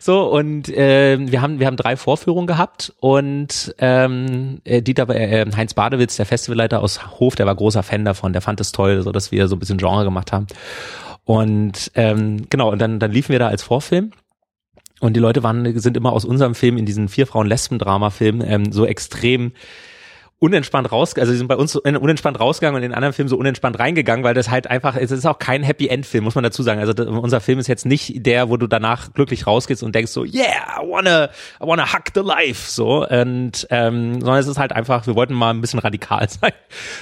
So 0.00 0.24
und 0.30 0.68
äh, 0.68 1.18
wir 1.20 1.42
haben 1.42 1.60
wir 1.60 1.66
haben 1.66 1.76
drei 1.76 1.96
Vorführungen 1.96 2.46
gehabt 2.46 2.92
und 3.00 3.74
ähm, 3.78 4.60
äh, 4.64 4.82
Dieter 4.82 5.08
äh, 5.08 5.42
äh, 5.42 5.52
Heinz 5.56 5.74
Badewitz, 5.74 6.16
der 6.16 6.26
Festivalleiter 6.26 6.82
aus 6.82 7.18
Hof, 7.18 7.34
der 7.34 7.46
war 7.46 7.54
großer 7.54 7.82
Fan 7.82 8.04
davon, 8.04 8.32
der 8.32 8.42
fand 8.42 8.60
es 8.60 8.72
toll, 8.72 9.02
so 9.02 9.12
dass 9.12 9.32
wir 9.32 9.48
so 9.48 9.56
ein 9.56 9.58
bisschen 9.58 9.78
Genre 9.78 10.04
gemacht 10.04 10.32
haben. 10.32 10.46
Und 11.24 11.90
ähm, 11.94 12.46
genau 12.50 12.70
und 12.70 12.78
dann 12.80 12.98
dann 12.98 13.12
liefen 13.12 13.32
wir 13.32 13.38
da 13.38 13.48
als 13.48 13.62
Vorfilm. 13.62 14.12
Und 15.00 15.14
die 15.14 15.20
Leute 15.20 15.42
waren, 15.42 15.78
sind 15.78 15.96
immer 15.96 16.12
aus 16.12 16.24
unserem 16.24 16.54
Film 16.54 16.78
in 16.78 16.86
diesen 16.86 17.08
vier 17.08 17.26
Frauen 17.26 17.46
Lesben 17.46 17.78
Drama 17.78 18.08
Film 18.08 18.42
ähm, 18.42 18.72
so 18.72 18.86
extrem 18.86 19.52
unentspannt 20.38 20.92
raus, 20.92 21.14
also 21.16 21.32
sie 21.32 21.38
sind 21.38 21.48
bei 21.48 21.56
uns 21.56 21.72
so 21.72 21.80
unentspannt 21.82 22.38
rausgegangen 22.38 22.76
und 22.76 22.84
in 22.84 22.92
anderen 22.92 23.14
Filmen 23.14 23.28
so 23.28 23.38
unentspannt 23.38 23.78
reingegangen, 23.78 24.22
weil 24.22 24.34
das 24.34 24.50
halt 24.50 24.68
einfach, 24.68 24.94
es 24.96 25.10
ist 25.10 25.24
auch 25.24 25.38
kein 25.38 25.62
Happy 25.62 25.88
End 25.88 26.04
Film, 26.04 26.24
muss 26.24 26.34
man 26.34 26.44
dazu 26.44 26.62
sagen. 26.62 26.80
Also 26.80 26.92
unser 27.04 27.40
Film 27.40 27.58
ist 27.58 27.68
jetzt 27.68 27.86
nicht 27.86 28.26
der, 28.26 28.50
wo 28.50 28.58
du 28.58 28.66
danach 28.66 29.14
glücklich 29.14 29.46
rausgehst 29.46 29.82
und 29.82 29.94
denkst 29.94 30.12
so, 30.12 30.24
yeah, 30.24 30.78
I 30.78 30.86
wanna, 30.86 31.30
I 31.60 31.66
wanna 31.66 31.90
hug 31.90 32.12
the 32.14 32.20
life, 32.20 32.70
so 32.70 33.06
und 33.06 33.66
ähm, 33.70 34.20
sondern 34.20 34.38
es 34.38 34.46
ist 34.46 34.58
halt 34.58 34.72
einfach, 34.72 35.06
wir 35.06 35.14
wollten 35.14 35.34
mal 35.34 35.50
ein 35.50 35.62
bisschen 35.62 35.80
radikal 35.80 36.28
sein. 36.28 36.52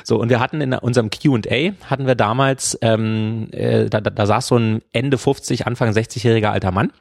So 0.05 0.21
und 0.21 0.29
wir 0.29 0.39
hatten 0.39 0.61
in 0.61 0.73
unserem 0.75 1.11
Q&A 1.11 1.73
hatten 1.91 2.07
wir 2.07 2.15
damals, 2.15 2.79
ähm, 2.83 3.49
äh, 3.51 3.89
da, 3.91 4.01
da, 4.01 4.11
da 4.11 4.27
saß 4.27 4.47
so 4.47 4.57
ein 4.57 4.83
Ende 4.93 5.19
50, 5.19 5.67
Anfang 5.67 5.91
60-jähriger 5.91 6.51
alter 6.51 6.71
Mann 6.71 6.93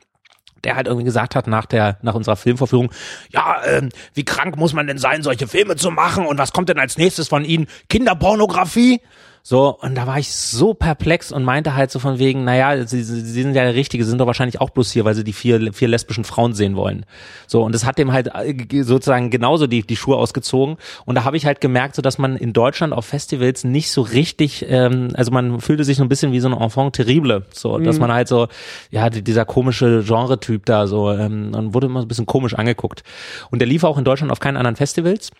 der 0.63 0.75
halt 0.75 0.87
irgendwie 0.87 1.05
gesagt 1.05 1.35
hat 1.35 1.47
nach 1.47 1.65
der 1.65 1.97
nach 2.01 2.15
unserer 2.15 2.35
Filmvorführung, 2.35 2.91
ja, 3.29 3.61
ähm, 3.65 3.89
wie 4.13 4.25
krank 4.25 4.57
muss 4.57 4.73
man 4.73 4.87
denn 4.87 4.97
sein, 4.97 5.23
solche 5.23 5.47
Filme 5.47 5.75
zu 5.75 5.91
machen 5.91 6.25
und 6.25 6.37
was 6.37 6.53
kommt 6.53 6.69
denn 6.69 6.79
als 6.79 6.97
nächstes 6.97 7.27
von 7.27 7.45
Ihnen? 7.45 7.67
Kinderpornografie? 7.89 9.01
So, 9.45 9.77
und 9.77 9.95
da 9.95 10.07
war 10.07 10.17
ich 10.19 10.33
so 10.33 10.73
perplex 10.73 11.33
und 11.33 11.43
meinte 11.43 11.75
halt 11.75 11.91
so 11.91 11.99
von 11.99 12.17
wegen, 12.17 12.45
naja, 12.45 12.87
sie, 12.87 13.03
sie 13.03 13.19
sind 13.19 13.53
ja 13.53 13.63
der 13.63 13.75
Richtige, 13.75 14.05
sie 14.05 14.09
sind 14.09 14.19
doch 14.19 14.25
wahrscheinlich 14.25 14.61
auch 14.61 14.69
bloß 14.69 14.89
hier, 14.89 15.03
weil 15.03 15.15
sie 15.15 15.25
die 15.25 15.33
vier, 15.33 15.73
vier 15.73 15.89
lesbischen 15.89 16.23
Frauen 16.23 16.53
sehen 16.53 16.77
wollen. 16.77 17.05
So, 17.45 17.61
und 17.61 17.75
es 17.75 17.83
hat 17.83 17.97
dem 17.97 18.13
halt 18.13 18.29
äh, 18.33 18.83
sozusagen 18.83 19.31
genauso 19.31 19.67
die, 19.67 19.81
die 19.81 19.97
Schuhe 19.97 20.15
ausgezogen. 20.15 20.77
Und 21.03 21.15
da 21.15 21.25
habe 21.25 21.35
ich 21.35 21.45
halt 21.45 21.59
gemerkt, 21.59 21.95
so 21.95 22.01
dass 22.01 22.17
man 22.17 22.37
in 22.37 22.53
Deutschland 22.53 22.93
auf 22.93 23.05
Festivals 23.05 23.65
nicht 23.65 23.91
so 23.91 24.01
richtig, 24.01 24.65
ähm, 24.69 25.09
also 25.15 25.31
man 25.31 25.59
fühlte 25.59 25.83
sich 25.83 25.97
so 25.97 26.03
ein 26.03 26.09
bisschen 26.09 26.31
wie 26.31 26.39
so 26.39 26.47
ein 26.47 26.53
Enfant 26.53 26.95
terrible. 26.95 27.43
So, 27.51 27.77
mhm. 27.77 27.83
dass 27.83 27.99
man 27.99 28.13
halt 28.13 28.29
so, 28.29 28.47
ja, 28.91 29.09
dieser 29.09 29.43
komische 29.43 30.03
Genre-Typ 30.05 30.65
da 30.65 30.87
so, 30.87 31.11
ähm, 31.11 31.53
und 31.53 31.73
wurde 31.73 31.87
immer 31.87 31.99
so 31.99 32.05
ein 32.05 32.07
bisschen 32.07 32.25
komisch 32.25 32.53
angeguckt. 32.53 33.03
Und 33.51 33.59
der 33.59 33.67
lief 33.67 33.83
auch 33.83 33.97
in 33.97 34.05
Deutschland 34.05 34.31
auf 34.31 34.39
keinen 34.39 34.55
anderen 34.55 34.77
Festivals. 34.77 35.31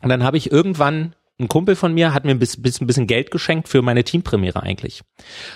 Und 0.00 0.10
dann 0.10 0.22
habe 0.22 0.36
ich 0.36 0.52
irgendwann 0.52 1.14
ein 1.40 1.48
Kumpel 1.48 1.76
von 1.76 1.94
mir 1.94 2.12
hat 2.12 2.24
mir 2.24 2.32
ein 2.32 2.38
bisschen, 2.38 2.62
bisschen 2.62 3.06
Geld 3.06 3.30
geschenkt 3.30 3.68
für 3.68 3.82
meine 3.82 4.04
Teampremiere 4.04 4.62
eigentlich. 4.62 5.02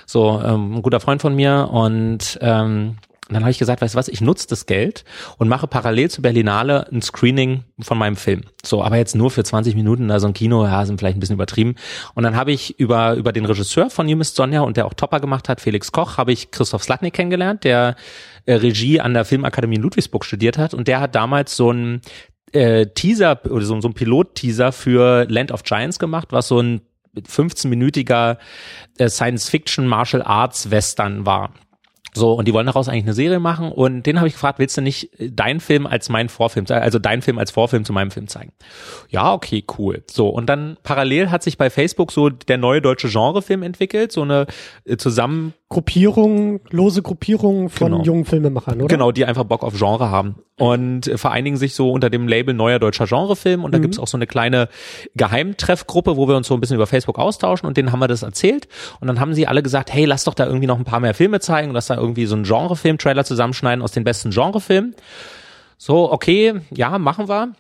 So, 0.07 0.41
ähm, 0.41 0.77
ein 0.77 0.83
guter 0.83 1.01
Freund 1.01 1.21
von 1.21 1.35
mir 1.35 1.69
und 1.73 2.39
ähm, 2.41 2.97
dann 3.29 3.43
habe 3.43 3.51
ich 3.51 3.59
gesagt, 3.59 3.81
weißt 3.81 3.95
du 3.95 3.99
was, 3.99 4.09
ich 4.09 4.21
nutze 4.21 4.47
das 4.49 4.67
Geld 4.67 5.05
und 5.39 5.49
mache 5.49 5.67
parallel 5.67 6.11
zu 6.11 6.23
Berlinale 6.23 6.89
ein 6.93 7.03
Screening 7.03 7.65
von 7.81 7.97
meinem 7.97 8.17
Film. 8.17 8.43
So, 8.65 8.83
aber 8.83 8.97
jetzt 8.97 9.15
nur 9.15 9.31
für 9.31 9.43
20 9.43 9.75
Minuten, 9.75 10.09
da 10.09 10.21
so 10.21 10.27
ein 10.27 10.35
Kino, 10.35 10.65
ja, 10.65 10.85
sind 10.85 10.99
vielleicht 10.99 11.17
ein 11.17 11.21
bisschen 11.21 11.37
übertrieben. 11.37 11.77
Und 12.15 12.25
dann 12.25 12.37
habe 12.37 12.53
ich 12.53 12.79
über, 12.79 13.15
über 13.15 13.33
den 13.33 13.45
Regisseur 13.45 13.91
von 13.91 14.09
You 14.09 14.17
Miss 14.17 14.35
Sonja 14.35 14.61
und 14.61 14.77
der 14.77 14.87
auch 14.87 14.95
Topper 14.95 15.21
gemacht 15.21 15.49
hat, 15.49 15.61
Felix 15.61 15.93
Koch, 15.93 16.19
habe 16.19 16.33
ich 16.33 16.51
Christoph 16.51 16.83
Slatnik 16.83 17.15
kennengelernt, 17.15 17.65
der 17.65 17.97
äh, 18.45 18.55
Regie 18.55 19.01
an 19.01 19.15
der 19.15 19.25
Filmakademie 19.25 19.77
in 19.77 19.83
Ludwigsburg 19.83 20.25
studiert 20.25 20.59
hat 20.59 20.75
und 20.75 20.89
der 20.89 21.01
hat 21.01 21.15
damals 21.15 21.57
so 21.57 21.73
ein 21.73 22.03
äh, 22.53 22.87
Teaser 22.87 23.41
oder 23.49 23.65
so, 23.65 23.81
so 23.81 23.89
ein 23.89 23.95
Pilot-Teaser 23.95 24.73
für 24.73 25.27
Land 25.29 25.53
of 25.53 25.63
Giants 25.63 25.99
gemacht, 25.99 26.29
was 26.31 26.49
so 26.49 26.61
ein 26.61 26.83
15-minütiger 27.17 28.39
äh, 28.99 29.09
Science-Fiction 29.09 29.87
Martial 29.87 30.23
Arts 30.23 30.71
Western 30.71 31.27
war. 31.27 31.53
So, 32.15 32.35
und 32.35 32.47
die 32.47 32.53
wollen 32.53 32.67
daraus 32.67 32.91
eigentlich 32.91 33.05
eine 33.05 33.15
Serie 33.15 33.41
machen 33.41 33.73
und 33.73 34.03
den 34.03 34.19
habe 34.19 34.29
ich 34.29 34.35
gefragt, 34.35 34.59
willst 34.59 34.77
du 34.77 34.83
nicht 34.83 35.11
deinen 35.19 35.61
Film 35.61 35.87
als 35.87 36.11
mein 36.11 36.29
Vorfilm, 36.29 36.67
also 36.69 36.99
deinen 36.99 37.23
Film 37.23 37.39
als 37.39 37.51
Vorfilm 37.51 37.87
zu 37.87 37.95
meinem 37.95 38.11
Film 38.11 38.29
zeigen? 38.29 38.53
Ja, 39.09 39.33
okay, 39.33 39.65
cool. 39.79 40.05
So, 40.11 40.29
und 40.29 40.47
dann 40.47 40.77
parallel 40.83 41.31
hat 41.31 41.43
sich 41.43 41.57
bei 41.57 41.71
Facebook 41.71 42.13
so 42.13 42.29
der 42.29 42.59
neue 42.59 42.83
deutsche 42.83 43.09
Genrefilm 43.09 43.63
entwickelt, 43.63 44.13
so 44.13 44.23
eine 44.23 44.47
äh, 44.85 44.99
zusammen 44.99 45.55
Gruppierung, 45.71 46.61
lose 46.69 47.01
Gruppierung 47.01 47.71
von 47.71 47.93
genau. 47.93 48.05
jungen 48.05 48.27
Filmemachern, 48.27 48.83
oder? 48.83 48.89
Genau, 48.89 49.11
die 49.11 49.25
einfach 49.25 49.45
Bock 49.45 49.65
auf 49.65 49.79
Genre 49.79 50.11
haben 50.11 50.37
und 50.63 51.11
vereinigen 51.17 51.57
sich 51.57 51.75
so 51.75 51.91
unter 51.91 52.09
dem 52.09 52.29
Label 52.29 52.55
neuer 52.55 52.79
deutscher 52.79 53.07
Genrefilm 53.07 53.65
und 53.65 53.75
da 53.75 53.79
mhm. 53.79 53.83
gibt's 53.83 53.99
auch 53.99 54.07
so 54.07 54.17
eine 54.17 54.29
kleine 54.29 54.69
Geheimtreffgruppe, 55.17 56.17
wo 56.17 56.29
wir 56.29 56.37
uns 56.37 56.47
so 56.47 56.55
ein 56.55 56.61
bisschen 56.61 56.77
über 56.77 56.87
Facebook 56.87 57.19
austauschen 57.19 57.67
und 57.67 57.77
denen 57.77 57.91
haben 57.91 57.99
wir 57.99 58.07
das 58.07 58.23
erzählt 58.23 58.69
und 59.01 59.09
dann 59.09 59.19
haben 59.19 59.35
sie 59.35 59.49
alle 59.49 59.65
gesagt, 59.65 59.93
hey, 59.93 60.05
lass 60.05 60.23
doch 60.23 60.35
da 60.35 60.47
irgendwie 60.47 60.69
noch 60.69 60.79
ein 60.79 60.85
paar 60.85 61.01
mehr 61.01 61.15
Filme 61.15 61.41
zeigen 61.41 61.71
und 61.71 61.75
lass 61.75 61.89
da 61.89 61.97
irgendwie 61.97 62.27
so 62.27 62.37
einen 62.37 62.45
Genrefilm-Trailer 62.45 63.25
zusammenschneiden 63.25 63.83
aus 63.83 63.91
den 63.91 64.05
besten 64.05 64.31
Genrefilmen. 64.31 64.95
So, 65.79 66.13
okay, 66.13 66.61
ja, 66.71 66.97
machen 66.97 67.29
wir. 67.29 67.55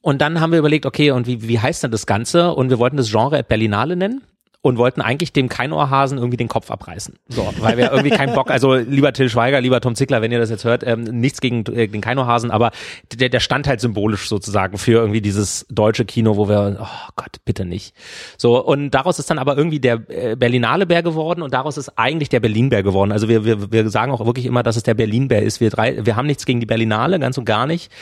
Und 0.00 0.20
dann 0.20 0.40
haben 0.40 0.50
wir 0.50 0.58
überlegt, 0.58 0.84
okay, 0.84 1.12
und 1.12 1.28
wie, 1.28 1.46
wie 1.46 1.60
heißt 1.60 1.84
denn 1.84 1.92
das 1.92 2.06
Ganze? 2.06 2.54
Und 2.54 2.70
wir 2.70 2.80
wollten 2.80 2.96
das 2.96 3.08
Genre 3.08 3.40
Berlinale 3.44 3.94
nennen 3.94 4.22
und 4.66 4.78
wollten 4.78 5.00
eigentlich 5.00 5.32
dem 5.32 5.48
Keinohrhasen 5.48 6.18
irgendwie 6.18 6.36
den 6.36 6.48
Kopf 6.48 6.70
abreißen. 6.70 7.14
So, 7.28 7.52
weil 7.60 7.76
wir 7.76 7.92
irgendwie 7.92 8.10
keinen 8.10 8.34
Bock, 8.34 8.50
also 8.50 8.74
lieber 8.74 9.12
Till 9.12 9.28
Schweiger, 9.28 9.60
lieber 9.60 9.80
Tom 9.80 9.94
Zickler, 9.94 10.22
wenn 10.22 10.32
ihr 10.32 10.38
das 10.38 10.50
jetzt 10.50 10.64
hört, 10.64 10.84
ähm, 10.86 11.02
nichts 11.02 11.40
gegen 11.40 11.64
äh, 11.66 11.86
den 11.86 12.00
Keinohrhasen, 12.00 12.50
aber 12.50 12.72
der, 13.14 13.28
der 13.28 13.40
stand 13.40 13.68
halt 13.68 13.80
symbolisch 13.80 14.28
sozusagen 14.28 14.78
für 14.78 14.92
irgendwie 14.92 15.20
dieses 15.20 15.66
deutsche 15.70 16.04
Kino, 16.04 16.36
wo 16.36 16.48
wir, 16.48 16.78
oh 16.80 17.12
Gott, 17.14 17.36
bitte 17.44 17.64
nicht. 17.64 17.94
So, 18.36 18.62
und 18.64 18.90
daraus 18.90 19.18
ist 19.18 19.30
dann 19.30 19.38
aber 19.38 19.56
irgendwie 19.56 19.80
der 19.80 20.02
äh, 20.08 20.36
Berlinale 20.36 20.86
Bär 20.86 21.02
geworden 21.02 21.42
und 21.42 21.54
daraus 21.54 21.76
ist 21.76 21.90
eigentlich 21.96 22.28
der 22.28 22.40
Berlin-Bär 22.40 22.82
geworden. 22.82 23.12
Also 23.12 23.28
wir, 23.28 23.44
wir, 23.44 23.70
wir 23.70 23.88
sagen 23.88 24.12
auch 24.12 24.24
wirklich 24.26 24.46
immer, 24.46 24.62
dass 24.62 24.76
es 24.76 24.82
der 24.82 24.94
Berlin-Bär 24.94 25.42
ist. 25.42 25.60
Wir 25.60 25.70
drei, 25.70 26.04
wir 26.04 26.16
haben 26.16 26.26
nichts 26.26 26.44
gegen 26.44 26.60
die 26.60 26.66
Berlinale, 26.66 27.18
ganz 27.18 27.38
und 27.38 27.44
gar 27.44 27.66
nicht, 27.66 27.92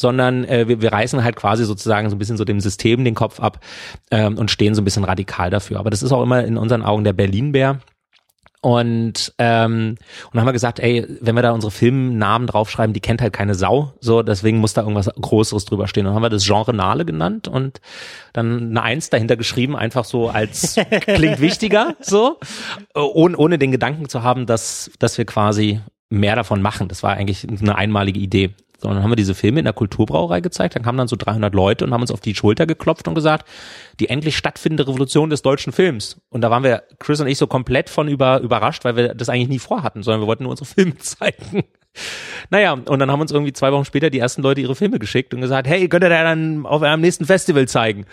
sondern 0.00 0.44
äh, 0.44 0.66
wir, 0.66 0.80
wir 0.80 0.92
reißen 0.92 1.22
halt 1.22 1.36
quasi 1.36 1.66
sozusagen 1.66 2.08
so 2.08 2.16
ein 2.16 2.18
bisschen 2.18 2.38
so 2.38 2.44
dem 2.44 2.60
System 2.60 3.04
den 3.04 3.14
Kopf 3.14 3.38
ab 3.38 3.60
ähm, 4.10 4.38
und 4.38 4.50
stehen 4.50 4.74
so 4.74 4.80
ein 4.80 4.84
bisschen 4.84 5.04
radikal 5.04 5.50
dafür. 5.50 5.78
Aber 5.78 5.90
das 5.90 6.02
ist 6.02 6.10
auch 6.10 6.22
immer 6.22 6.42
in 6.42 6.56
unseren 6.56 6.82
Augen 6.82 7.04
der 7.04 7.12
Berlin-Bär. 7.12 7.80
Und 8.62 9.34
ähm, 9.38 9.96
und 9.98 10.34
dann 10.34 10.40
haben 10.40 10.48
wir 10.48 10.52
gesagt, 10.52 10.80
ey, 10.80 11.06
wenn 11.20 11.34
wir 11.34 11.42
da 11.42 11.52
unsere 11.52 11.70
Filmnamen 11.70 12.46
draufschreiben, 12.46 12.92
die 12.92 13.00
kennt 13.00 13.22
halt 13.22 13.32
keine 13.32 13.54
Sau, 13.54 13.94
so 14.00 14.22
deswegen 14.22 14.58
muss 14.58 14.74
da 14.74 14.82
irgendwas 14.82 15.10
Größeres 15.18 15.64
drüber 15.64 15.86
stehen. 15.86 16.04
Und 16.04 16.10
dann 16.10 16.16
haben 16.16 16.22
wir 16.22 16.30
das 16.30 16.44
Genre 16.44 16.74
Nale 16.74 17.06
genannt 17.06 17.48
und 17.48 17.80
dann 18.32 18.70
eine 18.70 18.82
Eins 18.82 19.08
dahinter 19.08 19.36
geschrieben, 19.36 19.76
einfach 19.76 20.04
so 20.04 20.28
als 20.28 20.76
klingt 21.00 21.40
wichtiger, 21.40 21.96
so 22.00 22.38
ohne, 22.94 23.36
ohne 23.36 23.58
den 23.58 23.70
Gedanken 23.70 24.10
zu 24.10 24.22
haben, 24.22 24.44
dass 24.44 24.90
dass 24.98 25.16
wir 25.16 25.24
quasi 25.24 25.80
mehr 26.10 26.36
davon 26.36 26.60
machen. 26.60 26.88
Das 26.88 27.02
war 27.02 27.14
eigentlich 27.14 27.46
eine 27.48 27.76
einmalige 27.76 28.20
Idee. 28.20 28.50
So, 28.80 28.88
dann 28.88 29.02
haben 29.02 29.10
wir 29.10 29.16
diese 29.16 29.34
Filme 29.34 29.58
in 29.58 29.64
der 29.64 29.74
Kulturbrauerei 29.74 30.40
gezeigt, 30.40 30.74
dann 30.74 30.82
kamen 30.82 30.96
dann 30.96 31.08
so 31.08 31.16
300 31.16 31.54
Leute 31.54 31.84
und 31.84 31.92
haben 31.92 32.00
uns 32.00 32.10
auf 32.10 32.20
die 32.20 32.34
Schulter 32.34 32.66
geklopft 32.66 33.08
und 33.08 33.14
gesagt, 33.14 33.46
die 34.00 34.08
endlich 34.08 34.36
stattfindende 34.36 34.88
Revolution 34.88 35.28
des 35.28 35.42
deutschen 35.42 35.72
Films. 35.72 36.20
Und 36.30 36.40
da 36.40 36.50
waren 36.50 36.62
wir, 36.62 36.84
Chris 36.98 37.20
und 37.20 37.26
ich, 37.26 37.36
so 37.36 37.46
komplett 37.46 37.90
von 37.90 38.08
über, 38.08 38.40
überrascht, 38.40 38.84
weil 38.84 38.96
wir 38.96 39.14
das 39.14 39.28
eigentlich 39.28 39.48
nie 39.48 39.58
vorhatten, 39.58 40.02
sondern 40.02 40.22
wir 40.22 40.26
wollten 40.26 40.44
nur 40.44 40.52
unsere 40.52 40.66
Filme 40.74 40.96
zeigen. 40.96 41.64
Naja, 42.50 42.72
und 42.72 42.98
dann 42.98 43.10
haben 43.10 43.20
uns 43.20 43.32
irgendwie 43.32 43.52
zwei 43.52 43.72
Wochen 43.72 43.84
später 43.84 44.10
die 44.10 44.18
ersten 44.18 44.42
Leute 44.42 44.60
ihre 44.60 44.74
Filme 44.74 44.98
geschickt 44.98 45.34
und 45.34 45.40
gesagt, 45.40 45.66
hey, 45.68 45.88
könnt 45.88 46.04
ihr 46.04 46.08
da 46.08 46.22
dann 46.22 46.64
auf 46.64 46.82
eurem 46.82 47.00
nächsten 47.00 47.26
Festival 47.26 47.68
zeigen? 47.68 48.06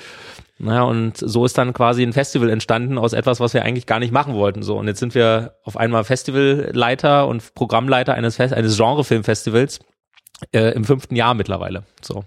Naja, 0.59 0.81
und 0.83 1.17
so 1.17 1.45
ist 1.45 1.57
dann 1.57 1.73
quasi 1.73 2.01
ein 2.01 2.13
Festival 2.13 2.49
entstanden 2.49 2.97
aus 2.97 3.13
etwas, 3.13 3.39
was 3.39 3.53
wir 3.53 3.63
eigentlich 3.63 3.85
gar 3.85 3.99
nicht 3.99 4.11
machen 4.11 4.33
wollten. 4.33 4.63
So, 4.63 4.77
und 4.77 4.87
jetzt 4.87 4.99
sind 4.99 5.13
wir 5.13 5.53
auf 5.63 5.77
einmal 5.77 6.03
Festivalleiter 6.03 7.27
und 7.27 7.53
Programmleiter 7.53 8.15
eines, 8.15 8.37
Fest 8.37 8.53
eines 8.53 8.75
Genrefilmfestivals 8.75 9.79
äh, 10.51 10.73
im 10.73 10.83
fünften 10.83 11.15
Jahr 11.15 11.33
mittlerweile. 11.33 11.83
So. 12.01 12.23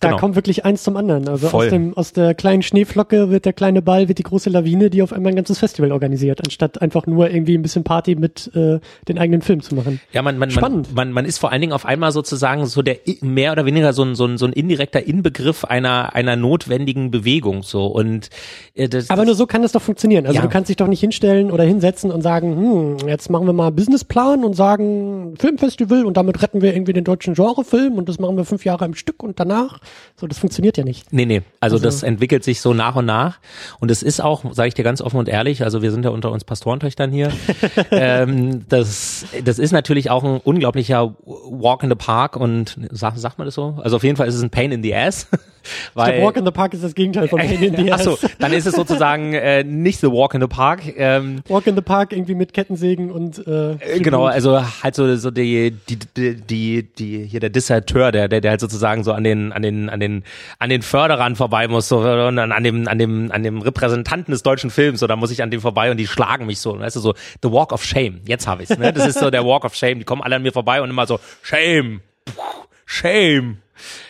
Da 0.00 0.08
genau. 0.08 0.20
kommt 0.20 0.34
wirklich 0.34 0.64
eins 0.64 0.82
zum 0.82 0.96
anderen. 0.96 1.26
Also 1.28 1.48
aus, 1.48 1.68
dem, 1.68 1.96
aus 1.96 2.12
der 2.12 2.34
kleinen 2.34 2.62
Schneeflocke 2.62 3.30
wird 3.30 3.46
der 3.46 3.54
kleine 3.54 3.80
Ball, 3.80 4.08
wird 4.08 4.18
die 4.18 4.24
große 4.24 4.50
Lawine, 4.50 4.90
die 4.90 5.02
auf 5.02 5.12
einmal 5.12 5.32
ein 5.32 5.36
ganzes 5.36 5.58
Festival 5.58 5.90
organisiert, 5.90 6.40
anstatt 6.44 6.82
einfach 6.82 7.06
nur 7.06 7.30
irgendwie 7.30 7.56
ein 7.56 7.62
bisschen 7.62 7.82
Party 7.82 8.14
mit 8.14 8.50
äh, 8.54 8.78
den 9.08 9.18
eigenen 9.18 9.40
Film 9.40 9.62
zu 9.62 9.74
machen. 9.74 10.00
Ja, 10.12 10.20
man, 10.20 10.36
man, 10.36 10.50
Spannend. 10.50 10.88
Man, 10.88 11.08
man, 11.08 11.12
man 11.12 11.24
ist 11.24 11.38
vor 11.38 11.50
allen 11.50 11.62
Dingen 11.62 11.72
auf 11.72 11.86
einmal 11.86 12.12
sozusagen 12.12 12.66
so 12.66 12.82
der 12.82 12.98
mehr 13.22 13.52
oder 13.52 13.64
weniger 13.64 13.94
so 13.94 14.02
ein, 14.02 14.14
so 14.14 14.26
ein, 14.26 14.36
so 14.36 14.44
ein 14.44 14.52
indirekter 14.52 15.02
Inbegriff 15.02 15.64
einer, 15.64 16.14
einer 16.14 16.36
notwendigen 16.36 17.10
Bewegung. 17.10 17.62
So 17.62 17.86
und 17.86 18.28
äh, 18.74 18.88
das, 18.90 19.08
Aber 19.08 19.24
nur 19.24 19.34
so 19.34 19.46
kann 19.46 19.62
das 19.62 19.72
doch 19.72 19.82
funktionieren. 19.82 20.26
Also 20.26 20.36
ja. 20.36 20.42
du 20.42 20.48
kannst 20.48 20.68
dich 20.68 20.76
doch 20.76 20.88
nicht 20.88 21.00
hinstellen 21.00 21.50
oder 21.50 21.64
hinsetzen 21.64 22.10
und 22.10 22.20
sagen, 22.20 22.56
hm, 23.00 23.08
jetzt 23.08 23.30
machen 23.30 23.46
wir 23.46 23.54
mal 23.54 23.68
einen 23.68 23.76
Businessplan 23.76 24.44
und 24.44 24.54
sagen 24.54 25.34
Filmfestival 25.38 26.04
und 26.04 26.18
damit 26.18 26.42
retten 26.42 26.60
wir 26.60 26.74
irgendwie 26.74 26.92
den 26.92 27.04
deutschen 27.04 27.32
Genrefilm 27.32 27.94
und 27.94 28.10
das 28.10 28.18
machen 28.18 28.36
wir 28.36 28.44
fünf 28.44 28.64
Jahre 28.66 28.84
im 28.84 28.94
Stück 28.94 29.22
und 29.22 29.40
danach 29.40 29.80
so, 30.18 30.26
das 30.26 30.38
funktioniert 30.38 30.78
ja 30.78 30.84
nicht. 30.84 31.12
Nee, 31.12 31.26
nee. 31.26 31.42
Also, 31.60 31.76
also 31.76 31.84
das 31.84 32.02
entwickelt 32.02 32.42
sich 32.42 32.60
so 32.60 32.72
nach 32.72 32.96
und 32.96 33.04
nach. 33.04 33.38
Und 33.80 33.90
es 33.90 34.02
ist 34.02 34.20
auch, 34.20 34.54
sage 34.54 34.68
ich 34.68 34.74
dir 34.74 34.82
ganz 34.82 35.02
offen 35.02 35.18
und 35.18 35.28
ehrlich, 35.28 35.62
also 35.62 35.82
wir 35.82 35.90
sind 35.90 36.04
ja 36.04 36.10
unter 36.10 36.32
uns 36.32 36.44
Pastorentöchtern 36.44 37.12
hier. 37.12 37.30
ähm, 37.90 38.66
das, 38.68 39.26
das 39.44 39.58
ist 39.58 39.72
natürlich 39.72 40.10
auch 40.10 40.24
ein 40.24 40.40
unglaublicher 40.42 41.14
Walk 41.24 41.82
in 41.82 41.90
the 41.90 41.96
Park 41.96 42.36
und 42.36 42.78
sagt, 42.90 43.18
sagt 43.18 43.38
man 43.38 43.46
das 43.46 43.54
so? 43.54 43.78
Also 43.82 43.96
auf 43.96 44.04
jeden 44.04 44.16
Fall 44.16 44.26
ist 44.26 44.34
es 44.34 44.42
ein 44.42 44.50
Pain 44.50 44.72
in 44.72 44.82
the 44.82 44.94
Ass. 44.94 45.28
Weil, 45.94 46.12
glaub, 46.12 46.26
Walk 46.26 46.36
in 46.36 46.44
the 46.44 46.50
Park 46.50 46.74
ist 46.74 46.84
das 46.84 46.94
Gegenteil 46.94 47.28
von 47.28 47.38
Pain 47.38 47.62
in 47.62 47.76
the 47.76 47.92
Ass. 47.92 48.06
Achso, 48.06 48.28
dann 48.38 48.52
ist 48.52 48.66
es 48.66 48.74
sozusagen 48.74 49.34
äh, 49.34 49.64
nicht 49.64 50.00
the 50.00 50.08
Walk 50.08 50.34
in 50.34 50.40
the 50.40 50.46
Park. 50.46 50.82
Ähm, 50.96 51.40
Walk 51.48 51.66
in 51.66 51.74
the 51.74 51.82
Park 51.82 52.12
irgendwie 52.12 52.34
mit 52.34 52.52
Kettensägen 52.52 53.10
und 53.10 53.46
äh, 53.46 53.72
äh 53.72 54.00
genau, 54.00 54.26
also 54.26 54.62
halt 54.82 54.94
so 54.94 55.14
so 55.16 55.30
die 55.30 55.72
die 55.88 55.98
die 56.16 56.34
die, 56.34 56.82
die 56.82 57.24
hier 57.24 57.40
der 57.40 57.50
Disserteur, 57.50 58.12
der 58.12 58.28
der 58.28 58.40
der 58.40 58.52
halt 58.52 58.60
sozusagen 58.60 59.04
so 59.04 59.12
an 59.12 59.24
den 59.24 59.52
an 59.52 59.62
den 59.62 59.88
an 59.88 60.00
den 60.00 60.24
an 60.58 60.70
den 60.70 60.82
Förderern 60.82 61.36
vorbei 61.36 61.68
muss 61.68 61.88
so 61.88 61.98
und 61.98 62.36
dann 62.36 62.52
an 62.52 62.64
dem 62.64 62.88
an 62.88 62.98
dem 62.98 63.32
an 63.32 63.42
dem 63.42 63.60
Repräsentanten 63.60 64.32
des 64.32 64.42
deutschen 64.42 64.70
Films 64.70 65.00
so 65.00 65.06
da 65.06 65.16
muss 65.16 65.30
ich 65.30 65.42
an 65.42 65.50
dem 65.50 65.60
vorbei 65.60 65.90
und 65.90 65.96
die 65.96 66.06
schlagen 66.06 66.46
mich 66.46 66.60
so, 66.60 66.78
weißt 66.78 66.96
du 66.96 67.00
so 67.00 67.14
the 67.42 67.50
Walk 67.50 67.72
of 67.72 67.84
Shame. 67.84 68.20
Jetzt 68.26 68.46
habe 68.46 68.62
ich's, 68.62 68.76
ne? 68.76 68.92
Das 68.92 69.06
ist 69.06 69.18
so 69.18 69.30
der 69.30 69.44
Walk 69.44 69.64
of 69.64 69.74
Shame, 69.74 69.98
die 69.98 70.04
kommen 70.04 70.22
alle 70.22 70.36
an 70.36 70.42
mir 70.42 70.52
vorbei 70.52 70.80
und 70.82 70.90
immer 70.90 71.06
so 71.06 71.20
Shame. 71.42 72.00
Shame 72.84 73.58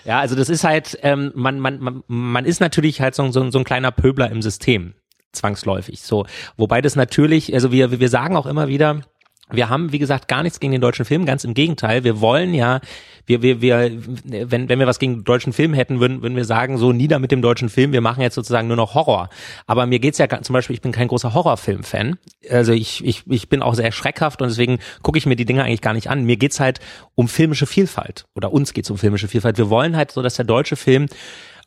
Ja, 0.04 0.20
also 0.20 0.34
das 0.34 0.48
ist 0.48 0.64
halt, 0.64 0.98
ähm, 1.02 1.32
man, 1.34 1.58
man, 1.60 1.78
man, 1.80 2.04
man 2.06 2.44
ist 2.44 2.60
natürlich 2.60 3.00
halt 3.00 3.14
so, 3.14 3.30
so, 3.30 3.50
so 3.50 3.58
ein 3.58 3.64
kleiner 3.64 3.92
Pöbler 3.92 4.30
im 4.30 4.42
System, 4.42 4.94
zwangsläufig. 5.32 6.02
So, 6.02 6.26
wobei 6.56 6.80
das 6.80 6.96
natürlich, 6.96 7.52
also 7.54 7.72
wir, 7.72 7.98
wir 7.98 8.08
sagen 8.08 8.36
auch 8.36 8.46
immer 8.46 8.68
wieder, 8.68 9.02
wir 9.50 9.68
haben, 9.68 9.92
wie 9.92 9.98
gesagt, 9.98 10.26
gar 10.26 10.42
nichts 10.42 10.58
gegen 10.58 10.72
den 10.72 10.80
deutschen 10.80 11.04
Film, 11.04 11.24
ganz 11.24 11.44
im 11.44 11.54
Gegenteil. 11.54 12.02
Wir 12.02 12.20
wollen 12.20 12.52
ja, 12.52 12.80
wir, 13.26 13.42
wir, 13.42 13.60
wir, 13.60 13.92
wenn, 14.24 14.68
wenn 14.68 14.78
wir 14.78 14.86
was 14.86 14.98
gegen 14.98 15.18
den 15.18 15.24
deutschen 15.24 15.52
Film 15.52 15.72
hätten, 15.72 16.00
würden, 16.00 16.22
würden 16.22 16.36
wir 16.36 16.44
sagen, 16.44 16.78
so 16.78 16.92
nieder 16.92 17.20
mit 17.20 17.30
dem 17.30 17.42
deutschen 17.42 17.68
Film, 17.68 17.92
wir 17.92 18.00
machen 18.00 18.22
jetzt 18.22 18.34
sozusagen 18.34 18.66
nur 18.66 18.76
noch 18.76 18.94
Horror. 18.94 19.28
Aber 19.66 19.86
mir 19.86 20.00
geht's 20.00 20.18
ja 20.18 20.26
zum 20.42 20.52
Beispiel, 20.52 20.74
ich 20.74 20.82
bin 20.82 20.90
kein 20.90 21.06
großer 21.06 21.32
Horrorfilm-Fan. 21.32 22.18
Also 22.50 22.72
ich, 22.72 23.04
ich, 23.04 23.22
ich 23.28 23.48
bin 23.48 23.62
auch 23.62 23.74
sehr 23.74 23.92
schreckhaft 23.92 24.42
und 24.42 24.48
deswegen 24.48 24.80
gucke 25.02 25.18
ich 25.18 25.26
mir 25.26 25.36
die 25.36 25.44
Dinge 25.44 25.62
eigentlich 25.62 25.82
gar 25.82 25.94
nicht 25.94 26.10
an. 26.10 26.24
Mir 26.24 26.36
geht's 26.36 26.58
halt 26.58 26.80
um 27.14 27.28
filmische 27.28 27.66
Vielfalt. 27.66 28.26
Oder 28.34 28.52
uns 28.52 28.72
geht's 28.72 28.90
um 28.90 28.98
filmische 28.98 29.28
Vielfalt. 29.28 29.58
Wir 29.58 29.70
wollen 29.70 29.96
halt 29.96 30.10
so, 30.10 30.22
dass 30.22 30.34
der 30.34 30.44
deutsche 30.44 30.76
Film 30.76 31.06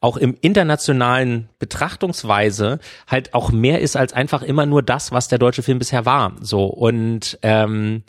auch 0.02 0.18
im 0.18 0.38
internationalen 0.40 1.50
Betrachtungsweise 1.60 2.80
halt 3.08 3.34
auch 3.34 3.52
mehr 3.52 3.82
ist 3.82 3.98
als 3.98 4.14
einfach 4.14 4.44
immer 4.44 4.66
nur 4.66 4.82
das, 4.82 5.12
was 5.12 5.28
der 5.28 5.40
deutsche 5.40 5.64
Film 5.64 5.80
bisher 5.80 6.06
war. 6.06 6.36
So 6.42 6.66
und 6.66 7.38
ähm, 7.42 8.04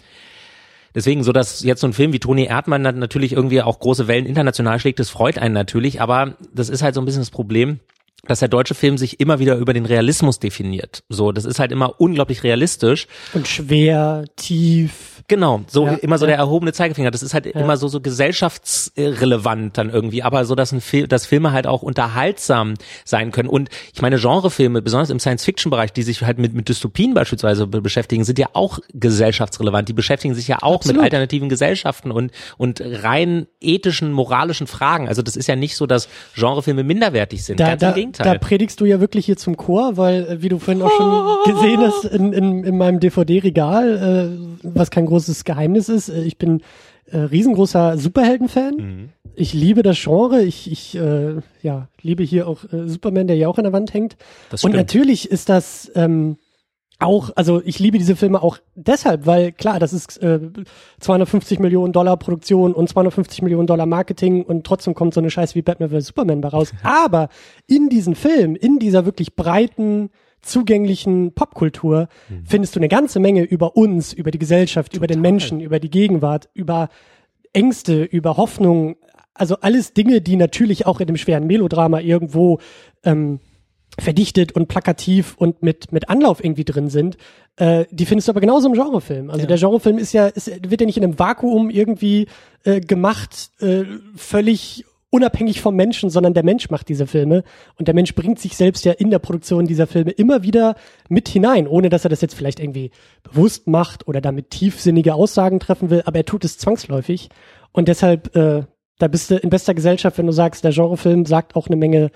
Deswegen 0.94 1.22
so, 1.22 1.32
dass 1.32 1.62
jetzt 1.62 1.80
so 1.80 1.86
ein 1.86 1.92
Film 1.92 2.12
wie 2.12 2.18
Toni 2.18 2.46
Erdmann 2.46 2.82
natürlich 2.82 3.32
irgendwie 3.32 3.62
auch 3.62 3.78
große 3.78 4.08
Wellen 4.08 4.26
international 4.26 4.80
schlägt, 4.80 4.98
das 4.98 5.08
freut 5.08 5.38
einen 5.38 5.54
natürlich, 5.54 6.00
aber 6.00 6.34
das 6.52 6.68
ist 6.68 6.82
halt 6.82 6.94
so 6.94 7.00
ein 7.00 7.04
bisschen 7.04 7.20
das 7.20 7.30
Problem, 7.30 7.78
dass 8.26 8.40
der 8.40 8.48
deutsche 8.48 8.74
Film 8.74 8.98
sich 8.98 9.20
immer 9.20 9.38
wieder 9.38 9.56
über 9.56 9.72
den 9.72 9.86
Realismus 9.86 10.38
definiert. 10.38 11.02
So, 11.08 11.32
das 11.32 11.44
ist 11.44 11.58
halt 11.58 11.72
immer 11.72 12.00
unglaublich 12.00 12.42
realistisch. 12.42 13.06
Und 13.32 13.48
schwer, 13.48 14.24
tief. 14.36 15.22
Genau, 15.28 15.62
so 15.68 15.86
ja, 15.86 15.94
immer 15.94 16.18
so 16.18 16.24
ja. 16.24 16.30
der 16.30 16.38
erhobene 16.38 16.72
Zeigefinger. 16.72 17.10
Das 17.10 17.22
ist 17.22 17.34
halt 17.34 17.46
ja. 17.46 17.52
immer 17.52 17.76
so 17.76 17.88
so 17.88 18.00
gesellschaftsrelevant 18.00 19.78
dann 19.78 19.88
irgendwie, 19.88 20.22
aber 20.22 20.44
so 20.44 20.54
dass 20.54 20.72
ein 20.72 20.80
Film, 20.80 21.08
dass 21.08 21.24
Filme 21.24 21.52
halt 21.52 21.66
auch 21.66 21.82
unterhaltsam 21.82 22.74
sein 23.04 23.30
können. 23.30 23.48
Und 23.48 23.68
ich 23.94 24.02
meine 24.02 24.18
Genrefilme, 24.18 24.82
besonders 24.82 25.10
im 25.10 25.20
Science-Fiction-Bereich, 25.20 25.92
die 25.92 26.02
sich 26.02 26.22
halt 26.22 26.38
mit 26.38 26.52
mit 26.52 26.68
Dystopien 26.68 27.14
beispielsweise 27.14 27.66
beschäftigen, 27.68 28.24
sind 28.24 28.38
ja 28.38 28.48
auch 28.54 28.80
gesellschaftsrelevant. 28.92 29.88
Die 29.88 29.92
beschäftigen 29.92 30.34
sich 30.34 30.48
ja 30.48 30.58
auch 30.62 30.76
Absolut. 30.76 30.96
mit 30.96 31.04
alternativen 31.04 31.48
Gesellschaften 31.48 32.10
und 32.10 32.32
und 32.58 32.82
rein 32.84 33.46
ethischen, 33.60 34.12
moralischen 34.12 34.66
Fragen. 34.66 35.08
Also 35.08 35.22
das 35.22 35.36
ist 35.36 35.46
ja 35.46 35.54
nicht 35.54 35.76
so, 35.76 35.86
dass 35.86 36.08
Genrefilme 36.34 36.82
minderwertig 36.82 37.44
sind. 37.44 37.60
Da, 37.60 37.68
Ganz 37.68 37.80
da, 37.80 37.88
im 37.90 37.94
Gegenteil. 37.94 38.09
Da 38.18 38.38
predigst 38.38 38.80
du 38.80 38.84
ja 38.84 39.00
wirklich 39.00 39.26
hier 39.26 39.36
zum 39.36 39.56
Chor, 39.56 39.96
weil 39.96 40.26
äh, 40.26 40.42
wie 40.42 40.48
du 40.48 40.58
vorhin 40.58 40.82
auch 40.82 40.90
schon 40.90 41.54
gesehen 41.54 41.80
hast 41.80 42.04
in, 42.04 42.32
in, 42.32 42.64
in 42.64 42.76
meinem 42.76 43.00
DVD-Regal, 43.00 44.30
äh, 44.34 44.68
was 44.74 44.90
kein 44.90 45.06
großes 45.06 45.30
großes 45.30 45.44
Geheimnis 45.44 45.88
ist. 45.88 46.08
Äh, 46.08 46.22
ich 46.22 46.38
bin 46.38 46.62
äh, 47.06 47.18
riesengroßer 47.18 47.98
Superhelden-Fan. 47.98 48.74
Mhm. 48.76 49.08
Ich 49.34 49.54
liebe 49.54 49.82
das 49.82 50.00
Genre. 50.02 50.42
Ich, 50.42 50.70
ich 50.70 50.96
äh, 50.96 51.36
ja, 51.62 51.88
liebe 52.02 52.22
hier 52.22 52.46
auch 52.46 52.64
äh, 52.72 52.88
Superman, 52.88 53.26
der 53.26 53.36
ja 53.36 53.48
auch 53.48 53.58
an 53.58 53.64
der 53.64 53.72
Wand 53.72 53.94
hängt. 53.94 54.16
Und 54.62 54.74
natürlich 54.74 55.30
ist 55.30 55.48
das 55.48 55.90
ähm, 55.94 56.36
auch, 57.00 57.30
also 57.34 57.62
ich 57.64 57.78
liebe 57.78 57.98
diese 57.98 58.14
Filme 58.14 58.42
auch 58.42 58.58
deshalb, 58.74 59.26
weil 59.26 59.52
klar, 59.52 59.78
das 59.78 59.92
ist 59.92 60.22
äh, 60.22 60.38
250 61.00 61.58
Millionen 61.58 61.92
Dollar 61.92 62.16
Produktion 62.16 62.74
und 62.74 62.88
250 62.88 63.42
Millionen 63.42 63.66
Dollar 63.66 63.86
Marketing 63.86 64.44
und 64.44 64.64
trotzdem 64.64 64.94
kommt 64.94 65.14
so 65.14 65.20
eine 65.20 65.30
Scheiße 65.30 65.54
wie 65.54 65.62
Batman 65.62 65.90
vs. 65.90 66.08
Superman 66.08 66.40
bei 66.40 66.48
raus. 66.48 66.72
Aber 66.82 67.28
in 67.66 67.88
diesen 67.88 68.14
Film, 68.14 68.54
in 68.54 68.78
dieser 68.78 69.06
wirklich 69.06 69.34
breiten 69.34 70.10
zugänglichen 70.42 71.32
Popkultur 71.32 72.08
mhm. 72.28 72.44
findest 72.46 72.76
du 72.76 72.80
eine 72.80 72.88
ganze 72.88 73.18
Menge 73.18 73.42
über 73.42 73.76
uns, 73.76 74.12
über 74.12 74.30
die 74.30 74.38
Gesellschaft, 74.38 74.92
Total. 74.92 74.98
über 74.98 75.06
den 75.06 75.20
Menschen, 75.20 75.60
über 75.60 75.80
die 75.80 75.90
Gegenwart, 75.90 76.48
über 76.54 76.88
Ängste, 77.52 78.04
über 78.04 78.36
Hoffnung, 78.36 78.96
also 79.34 79.56
alles 79.60 79.94
Dinge, 79.94 80.20
die 80.20 80.36
natürlich 80.36 80.86
auch 80.86 81.00
in 81.00 81.06
dem 81.06 81.16
schweren 81.16 81.46
Melodrama 81.46 82.00
irgendwo 82.00 82.58
ähm, 83.04 83.40
verdichtet 83.98 84.52
und 84.52 84.68
plakativ 84.68 85.34
und 85.36 85.62
mit 85.62 85.92
mit 85.92 86.08
Anlauf 86.08 86.42
irgendwie 86.42 86.64
drin 86.64 86.88
sind, 86.88 87.16
äh, 87.56 87.84
die 87.90 88.06
findest 88.06 88.28
du 88.28 88.32
aber 88.32 88.40
genauso 88.40 88.68
im 88.68 88.74
Genrefilm. 88.74 89.30
Also 89.30 89.42
ja. 89.42 89.46
der 89.46 89.58
Genrefilm 89.58 89.98
ist 89.98 90.12
ja 90.12 90.26
ist, 90.26 90.48
wird 90.70 90.80
ja 90.80 90.86
nicht 90.86 90.96
in 90.96 91.04
einem 91.04 91.18
Vakuum 91.18 91.70
irgendwie 91.70 92.26
äh, 92.64 92.80
gemacht, 92.80 93.50
äh, 93.60 93.84
völlig 94.14 94.84
unabhängig 95.10 95.60
vom 95.60 95.74
Menschen, 95.74 96.08
sondern 96.08 96.34
der 96.34 96.44
Mensch 96.44 96.70
macht 96.70 96.88
diese 96.88 97.06
Filme 97.06 97.42
und 97.76 97.88
der 97.88 97.94
Mensch 97.94 98.14
bringt 98.14 98.38
sich 98.38 98.56
selbst 98.56 98.84
ja 98.84 98.92
in 98.92 99.10
der 99.10 99.18
Produktion 99.18 99.66
dieser 99.66 99.88
Filme 99.88 100.12
immer 100.12 100.44
wieder 100.44 100.76
mit 101.08 101.28
hinein, 101.28 101.66
ohne 101.66 101.88
dass 101.88 102.04
er 102.04 102.10
das 102.10 102.20
jetzt 102.20 102.34
vielleicht 102.34 102.60
irgendwie 102.60 102.92
bewusst 103.24 103.66
macht 103.66 104.06
oder 104.06 104.20
damit 104.20 104.50
tiefsinnige 104.50 105.14
Aussagen 105.14 105.58
treffen 105.58 105.90
will, 105.90 106.02
aber 106.06 106.20
er 106.20 106.24
tut 106.24 106.44
es 106.44 106.58
zwangsläufig 106.58 107.28
und 107.72 107.88
deshalb 107.88 108.34
äh, 108.36 108.62
da 109.00 109.08
bist 109.08 109.30
du 109.30 109.36
in 109.36 109.48
bester 109.48 109.74
Gesellschaft, 109.74 110.18
wenn 110.18 110.26
du 110.26 110.32
sagst, 110.32 110.62
der 110.62 110.72
Genrefilm 110.72 111.24
sagt 111.24 111.56
auch 111.56 111.66
eine 111.66 111.76
Menge 111.76 112.10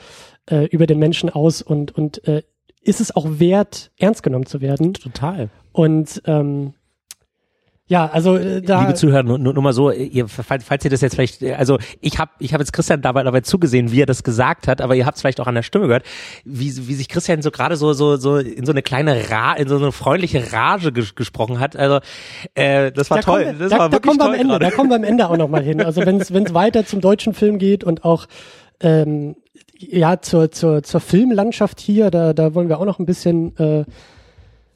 äh, 0.51 0.67
über 0.67 0.87
den 0.87 0.99
Menschen 0.99 1.31
aus 1.31 1.63
und 1.63 1.97
und 1.97 2.27
äh, 2.27 2.43
ist 2.81 3.01
es 3.01 3.15
auch 3.17 3.27
wert, 3.39 3.91
ernst 3.99 4.23
genommen 4.23 4.47
zu 4.47 4.61
werden. 4.61 4.95
Total. 4.95 5.49
Und 5.73 6.23
ähm, 6.27 6.75
ja, 7.87 8.07
also 8.07 8.37
äh, 8.39 8.63
da 8.63 8.81
liebe 8.81 8.95
Zuhörer, 8.95 9.23
nur, 9.23 9.37
nur, 9.37 9.53
nur 9.53 9.63
mal 9.63 9.75
so, 9.75 9.91
ihr, 9.91 10.27
falls, 10.27 10.65
falls 10.65 10.83
ihr 10.87 10.91
das 10.91 11.03
jetzt 11.03 11.17
vielleicht, 11.17 11.43
äh, 11.43 11.53
also 11.53 11.79
ich 12.01 12.19
habe 12.19 12.31
ich 12.39 12.55
hab 12.55 12.61
jetzt 12.61 12.73
Christian 12.73 13.03
dabei, 13.03 13.23
dabei 13.23 13.43
zugesehen, 13.43 13.93
wie 13.93 14.01
er 14.01 14.07
das 14.07 14.23
gesagt 14.23 14.69
hat, 14.69 14.81
aber 14.81 14.95
ihr 14.95 15.05
habt 15.05 15.17
es 15.17 15.21
vielleicht 15.21 15.39
auch 15.39 15.47
an 15.47 15.55
der 15.55 15.63
Stimme 15.63 15.87
gehört, 15.87 16.07
wie, 16.47 16.75
wie 16.89 16.95
sich 16.95 17.11
Christian 17.11 17.43
so 17.43 17.51
gerade 17.51 17.77
so 17.77 17.93
so 17.93 18.17
so 18.17 18.39
in 18.39 18.65
so 18.65 18.73
eine 18.73 18.81
kleine 18.81 19.29
Ra, 19.31 19.53
in 19.53 19.69
so 19.69 19.77
eine 19.77 19.93
freundliche 19.93 20.51
Rage 20.51 20.93
ges 20.93 21.15
gesprochen 21.15 21.61
hat. 21.61 21.77
Also 21.77 22.01
äh, 22.55 22.91
das 22.91 23.11
war 23.11 23.19
da 23.19 23.23
toll, 23.23 23.45
wir, 23.45 23.53
das 23.53 23.71
da, 23.71 23.79
war 23.79 23.91
da 23.91 23.99
kommen 23.99 24.19
wir 24.19 24.27
am 24.27 24.33
Ende, 24.33 24.47
gerade. 24.47 24.65
da 24.65 24.71
kommen 24.71 24.89
wir 24.89 24.97
am 24.97 25.05
Ende 25.05 25.29
auch 25.29 25.37
noch 25.37 25.49
mal 25.49 25.63
hin. 25.63 25.83
Also 25.83 26.07
wenn 26.07 26.21
es 26.21 26.55
weiter 26.55 26.87
zum 26.87 27.03
deutschen 27.03 27.35
Film 27.35 27.59
geht 27.59 27.85
und 27.85 28.03
auch 28.03 28.27
ähm, 28.81 29.37
ja 29.79 30.21
zur 30.21 30.51
zur 30.51 30.83
zur 30.83 31.01
Filmlandschaft 31.01 31.81
hier, 31.81 32.11
da 32.11 32.33
da 32.33 32.55
wollen 32.55 32.69
wir 32.69 32.79
auch 32.79 32.85
noch 32.85 32.99
ein 32.99 33.07
bisschen 33.07 33.57
äh, 33.59 33.85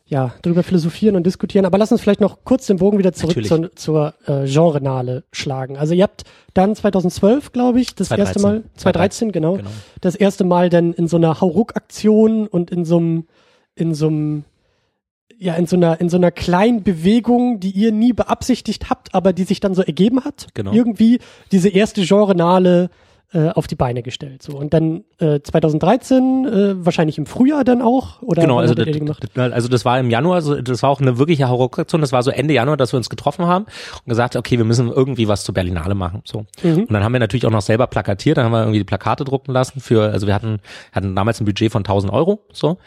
ja, 0.08 0.32
darüber 0.40 0.62
philosophieren 0.62 1.16
und 1.16 1.24
diskutieren. 1.24 1.66
Aber 1.66 1.76
lass 1.76 1.92
uns 1.92 2.00
vielleicht 2.00 2.20
noch 2.20 2.38
kurz 2.44 2.66
den 2.66 2.78
Bogen 2.78 2.98
wieder 2.98 3.12
zurück 3.12 3.44
zur, 3.44 3.74
zur 3.76 4.14
äh, 4.26 4.46
Genrenale 4.46 5.24
schlagen. 5.32 5.76
Also 5.76 5.92
ihr 5.92 6.02
habt 6.02 6.24
dann 6.54 6.74
2012, 6.74 7.52
glaube 7.52 7.80
ich, 7.80 7.94
das 7.94 8.08
2013. 8.08 8.26
erste 8.26 8.40
Mal, 8.40 8.62
2013, 8.76 9.28
2013 9.28 9.32
genau, 9.32 9.56
genau, 9.58 9.70
das 10.00 10.14
erste 10.14 10.44
Mal 10.44 10.70
dann 10.70 10.94
in 10.94 11.08
so 11.08 11.18
einer 11.18 11.40
Hauruck-Aktion 11.40 12.46
und 12.46 12.70
in 12.70 12.86
so 12.86 12.96
einem, 12.96 13.26
in 13.74 13.94
so 13.94 14.06
einem, 14.06 14.44
ja, 15.38 15.54
in 15.54 15.66
so 15.66 15.76
einer, 15.76 16.00
in 16.00 16.08
so 16.08 16.16
einer 16.16 16.30
kleinen 16.30 16.82
Bewegung, 16.82 17.60
die 17.60 17.70
ihr 17.70 17.92
nie 17.92 18.14
beabsichtigt 18.14 18.88
habt, 18.88 19.14
aber 19.14 19.34
die 19.34 19.44
sich 19.44 19.60
dann 19.60 19.74
so 19.74 19.82
ergeben 19.82 20.24
hat. 20.24 20.48
Genau. 20.54 20.72
Irgendwie 20.72 21.18
diese 21.52 21.68
erste 21.68 22.02
Genrenale 22.02 22.88
äh, 23.32 23.50
auf 23.50 23.66
die 23.66 23.74
Beine 23.74 24.02
gestellt. 24.02 24.42
So 24.42 24.56
und 24.56 24.72
dann 24.72 25.04
äh, 25.18 25.40
2013 25.40 26.46
äh, 26.46 26.84
wahrscheinlich 26.86 27.18
im 27.18 27.26
Frühjahr 27.26 27.62
dann 27.62 27.82
auch 27.82 28.22
oder 28.22 28.40
genau 28.40 28.58
also 28.58 28.74
das, 28.74 28.86
also 29.36 29.68
das 29.68 29.84
war 29.84 29.98
im 30.00 30.08
Januar 30.08 30.36
also 30.36 30.60
das 30.62 30.82
war 30.82 30.88
auch 30.88 31.00
eine 31.02 31.18
wirkliche 31.18 31.48
Horroraktion 31.48 32.00
das 32.00 32.10
war 32.10 32.22
so 32.22 32.30
Ende 32.30 32.54
Januar 32.54 32.78
dass 32.78 32.92
wir 32.92 32.96
uns 32.96 33.10
getroffen 33.10 33.46
haben 33.46 33.66
und 33.66 34.08
gesagt 34.08 34.34
okay 34.34 34.56
wir 34.56 34.64
müssen 34.64 34.90
irgendwie 34.90 35.28
was 35.28 35.44
zur 35.44 35.54
Berlinale 35.54 35.94
machen 35.94 36.22
so 36.24 36.46
mhm. 36.62 36.84
und 36.84 36.92
dann 36.92 37.04
haben 37.04 37.12
wir 37.12 37.20
natürlich 37.20 37.44
auch 37.44 37.50
noch 37.50 37.60
selber 37.60 37.86
plakatiert 37.86 38.38
dann 38.38 38.46
haben 38.46 38.52
wir 38.52 38.60
irgendwie 38.60 38.78
die 38.78 38.84
Plakate 38.84 39.24
drucken 39.24 39.52
lassen 39.52 39.80
für 39.80 40.10
also 40.10 40.26
wir 40.26 40.34
hatten 40.34 40.60
hatten 40.92 41.14
damals 41.14 41.38
ein 41.40 41.44
Budget 41.44 41.70
von 41.70 41.80
1000 41.80 42.10
Euro 42.10 42.40
so 42.52 42.78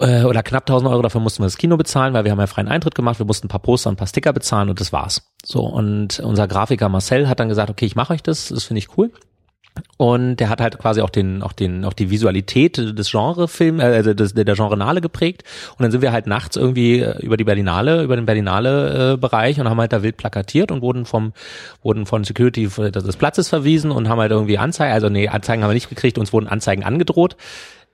äh, 0.00 0.24
oder 0.24 0.42
knapp 0.42 0.64
1000 0.64 0.90
Euro, 0.90 1.02
dafür 1.02 1.20
mussten 1.20 1.42
wir 1.42 1.46
das 1.46 1.56
Kino 1.56 1.76
bezahlen, 1.76 2.14
weil 2.14 2.24
wir 2.24 2.32
haben 2.32 2.40
ja 2.40 2.48
freien 2.48 2.66
Eintritt 2.66 2.96
gemacht, 2.96 3.20
wir 3.20 3.26
mussten 3.26 3.46
ein 3.46 3.48
paar 3.48 3.60
Poster 3.60 3.90
und 3.90 3.94
ein 3.94 3.96
paar 3.96 4.08
Sticker 4.08 4.32
bezahlen 4.32 4.68
und 4.68 4.80
das 4.80 4.92
war's. 4.92 5.30
So, 5.44 5.60
und 5.60 6.18
unser 6.18 6.48
Grafiker 6.48 6.88
Marcel 6.88 7.28
hat 7.28 7.38
dann 7.38 7.48
gesagt, 7.48 7.70
okay, 7.70 7.86
ich 7.86 7.94
mache 7.94 8.12
euch 8.12 8.22
das, 8.22 8.48
das 8.48 8.64
finde 8.64 8.78
ich 8.78 8.98
cool. 8.98 9.12
Und 9.96 10.36
der 10.36 10.48
hat 10.48 10.60
halt 10.60 10.78
quasi 10.78 11.00
auch 11.00 11.10
den, 11.10 11.42
auch 11.42 11.52
den, 11.52 11.84
auch 11.84 11.92
die 11.92 12.10
Visualität 12.10 12.76
des 12.76 13.10
Genrefilm, 13.10 13.80
äh, 13.80 13.84
also 13.84 14.14
des, 14.14 14.34
der 14.34 14.44
Genrenale 14.44 15.00
geprägt. 15.00 15.42
Und 15.76 15.82
dann 15.82 15.90
sind 15.90 16.00
wir 16.00 16.12
halt 16.12 16.26
nachts 16.26 16.56
irgendwie 16.56 17.00
äh, 17.00 17.18
über 17.20 17.36
die 17.36 17.44
Berlinale, 17.44 18.02
über 18.02 18.16
den 18.16 18.26
Berlinale 18.26 19.14
äh, 19.14 19.60
und 19.60 19.68
haben 19.68 19.80
halt 19.80 19.92
da 19.92 20.02
wild 20.02 20.16
plakatiert 20.16 20.70
und 20.70 20.80
wurden 20.80 21.06
vom, 21.06 21.32
wurden 21.82 22.06
von 22.06 22.22
Security 22.22 22.68
des 22.68 23.16
Platzes 23.16 23.48
verwiesen 23.48 23.90
und 23.90 24.08
haben 24.08 24.20
halt 24.20 24.30
irgendwie 24.30 24.58
Anzeigen, 24.58 24.92
also 24.92 25.08
nee, 25.08 25.28
Anzeigen 25.28 25.62
haben 25.62 25.70
wir 25.70 25.74
nicht 25.74 25.88
gekriegt, 25.88 26.18
uns 26.18 26.32
wurden 26.32 26.46
Anzeigen 26.46 26.84
angedroht. 26.84 27.36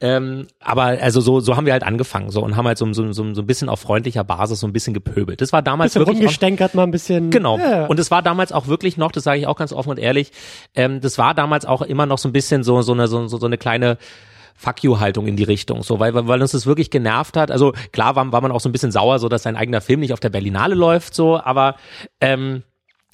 Ähm, 0.03 0.47
aber 0.61 0.85
also 0.85 1.21
so, 1.21 1.41
so 1.41 1.57
haben 1.57 1.67
wir 1.67 1.75
halt 1.75 1.83
angefangen 1.83 2.31
so 2.31 2.43
und 2.43 2.57
haben 2.57 2.67
halt 2.67 2.79
so, 2.79 2.91
so, 2.93 3.13
so, 3.13 3.35
so 3.35 3.43
ein 3.43 3.47
bisschen 3.47 3.69
auf 3.69 3.81
freundlicher 3.81 4.25
Basis 4.25 4.61
so 4.61 4.67
ein 4.67 4.73
bisschen 4.73 4.95
gepöbelt. 4.95 5.43
Das 5.43 5.53
war 5.53 5.61
damals 5.61 5.93
bisschen 5.93 6.01
wirklich 6.01 6.19
rumgestänkert 6.21 6.75
mal 6.75 6.85
ein 6.85 6.91
bisschen. 6.91 7.31
Genau. 7.31 7.59
Ja. 7.59 7.87
Und 7.87 7.99
es 7.99 8.11
war 8.11 8.23
damals 8.23 8.53
auch 8.53 8.67
wirklich 8.67 8.97
noch, 8.97 9.13
das 9.13 9.25
sage 9.25 9.41
ich 9.41 9.47
auch 9.47 9.57
ganz 9.57 9.75
offen 9.75 9.91
und 9.91 9.99
ehrlich, 9.99 10.33
ähm, 10.75 11.03
das 11.03 11.19
war 11.19 11.35
damals 11.35 11.67
auch 11.67 11.83
immer 11.83 12.07
noch 12.07 12.17
so 12.17 12.29
ein 12.29 12.33
bisschen 12.33 12.65
so 12.65 12.81
so 12.81 12.93
eine 12.93 13.09
so, 13.09 13.27
so 13.27 13.45
eine 13.45 13.59
kleine 13.59 13.99
Fuck 14.57 14.85
you 14.85 15.01
Haltung 15.01 15.27
in 15.27 15.37
die 15.37 15.45
Richtung, 15.45 15.83
so 15.83 16.01
weil 16.01 16.15
weil 16.15 16.41
uns 16.41 16.53
das 16.53 16.67
wirklich 16.67 16.91
genervt 16.91 17.37
hat. 17.37 17.51
Also 17.51 17.73
klar 17.93 18.17
war, 18.17 18.33
war 18.33 18.41
man 18.41 18.53
auch 18.53 18.61
so 18.61 18.69
ein 18.69 18.73
bisschen 18.73 18.93
sauer, 18.93 19.19
so 19.19 19.29
dass 19.29 19.43
sein 19.43 19.57
eigener 19.57 19.81
Film 19.81 20.01
nicht 20.01 20.13
auf 20.13 20.21
der 20.21 20.31
Berlinale 20.31 20.75
läuft, 20.75 21.15
so, 21.15 21.39
aber 21.39 21.77
ähm, 22.21 22.63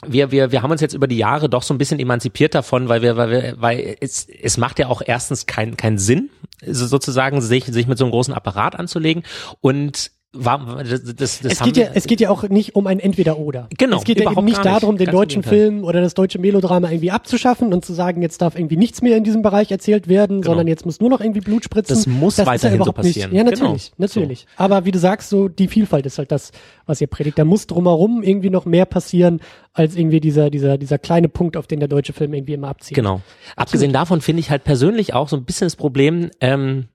wir, 0.05 0.31
wir, 0.31 0.53
wir 0.53 0.63
haben 0.63 0.71
uns 0.71 0.81
jetzt 0.81 0.95
über 0.95 1.07
die 1.07 1.17
Jahre 1.17 1.49
doch 1.49 1.63
so 1.63 1.73
ein 1.73 1.79
bisschen 1.79 1.99
emanzipiert 1.99 2.55
davon, 2.55 2.89
weil 2.89 3.01
wir, 3.01 3.17
weil 3.17 3.31
wir, 3.31 3.55
weil 3.59 3.97
es, 4.01 4.29
es 4.29 4.59
macht 4.59 4.79
ja 4.79 4.89
auch 4.89 5.03
erstens 5.05 5.47
keinen 5.47 5.77
keinen 5.77 5.99
Sinn, 5.99 6.31
sozusagen 6.65 7.41
sich, 7.41 7.65
sich 7.65 7.87
mit 7.87 7.99
so 7.99 8.05
einem 8.05 8.13
großen 8.13 8.35
Apparat 8.35 8.77
anzulegen. 8.77 9.23
Und 9.61 10.11
war, 10.45 10.83
das, 10.85 11.03
das, 11.05 11.41
das 11.41 11.41
es, 11.53 11.63
geht 11.63 11.77
ja, 11.77 11.89
es 11.95 12.07
geht 12.07 12.21
ja 12.21 12.31
auch 12.31 12.49
nicht 12.49 12.75
um 12.75 12.87
ein 12.87 12.99
Entweder-Oder. 13.01 13.69
Genau, 13.77 13.97
Es 13.99 14.05
geht 14.05 14.21
ja 14.21 14.31
eben 14.31 14.45
nicht 14.45 14.65
darum, 14.65 14.97
den 14.97 15.11
deutschen 15.11 15.43
Film 15.43 15.85
oder 15.85 16.01
das 16.01 16.15
deutsche 16.15 16.39
Melodrama 16.39 16.91
irgendwie 16.91 17.11
abzuschaffen 17.11 17.73
und 17.73 17.85
zu 17.85 17.93
sagen, 17.93 18.23
jetzt 18.23 18.43
darf 18.43 18.57
irgendwie 18.59 18.77
nichts 18.77 19.03
mehr 19.03 19.17
in 19.17 19.25
diesem 19.25 19.43
Bereich 19.43 19.71
erzählt 19.71 20.09
werden, 20.09 20.41
Genau. 20.43 20.53
sondern 20.53 20.67
jetzt 20.67 20.85
muss 20.87 21.01
nur 21.01 21.11
noch 21.11 21.21
irgendwie 21.21 21.41
Blut 21.41 21.65
spritzen. 21.65 21.95
Das 21.97 22.07
muss 22.07 22.37
ja 22.37 22.47
weiterhin 22.47 22.79
so 22.79 22.85
überhaupt 22.85 22.99
nicht- 23.05 23.15
passieren. 23.15 23.35
Ja, 23.35 23.45
natürlich, 23.45 23.91
Genau. 23.93 23.95
natürlich. 23.99 24.47
Aber 24.57 24.85
wie 24.85 24.91
du 24.93 24.99
sagst, 24.99 25.29
so 25.31 25.49
die 25.49 25.69
Vielfalt 25.69 26.07
ist 26.07 26.19
halt 26.19 26.33
das, 26.33 26.53
was 26.87 27.01
ihr 27.01 27.07
predigt. 27.07 27.39
Da 27.39 27.45
muss 27.45 27.67
drumherum 27.67 28.23
irgendwie 28.23 28.51
noch 28.51 28.65
mehr 28.65 28.85
passieren, 28.87 29.41
als 29.73 29.97
irgendwie 29.97 30.21
dieser, 30.21 30.51
dieser, 30.51 30.79
dieser 30.79 30.99
kleine 30.99 31.29
Punkt, 31.29 31.57
auf 31.57 31.67
den 31.67 31.81
der 31.81 31.89
deutsche 31.89 32.13
Film 32.13 32.33
irgendwie 32.35 32.55
immer 32.55 32.69
abzielt. 32.69 32.97
Genau. 32.97 33.21
Abgesehen 33.57 33.93
davon 33.93 34.21
finde 34.21 34.41
ich 34.41 34.51
halt 34.51 34.65
persönlich 34.65 35.13
auch 35.15 35.29
so 35.29 35.37
ein 35.37 35.45
bisschen 35.45 35.67
das 35.67 35.77
Problem, 35.77 36.31
ähm, 36.41 36.87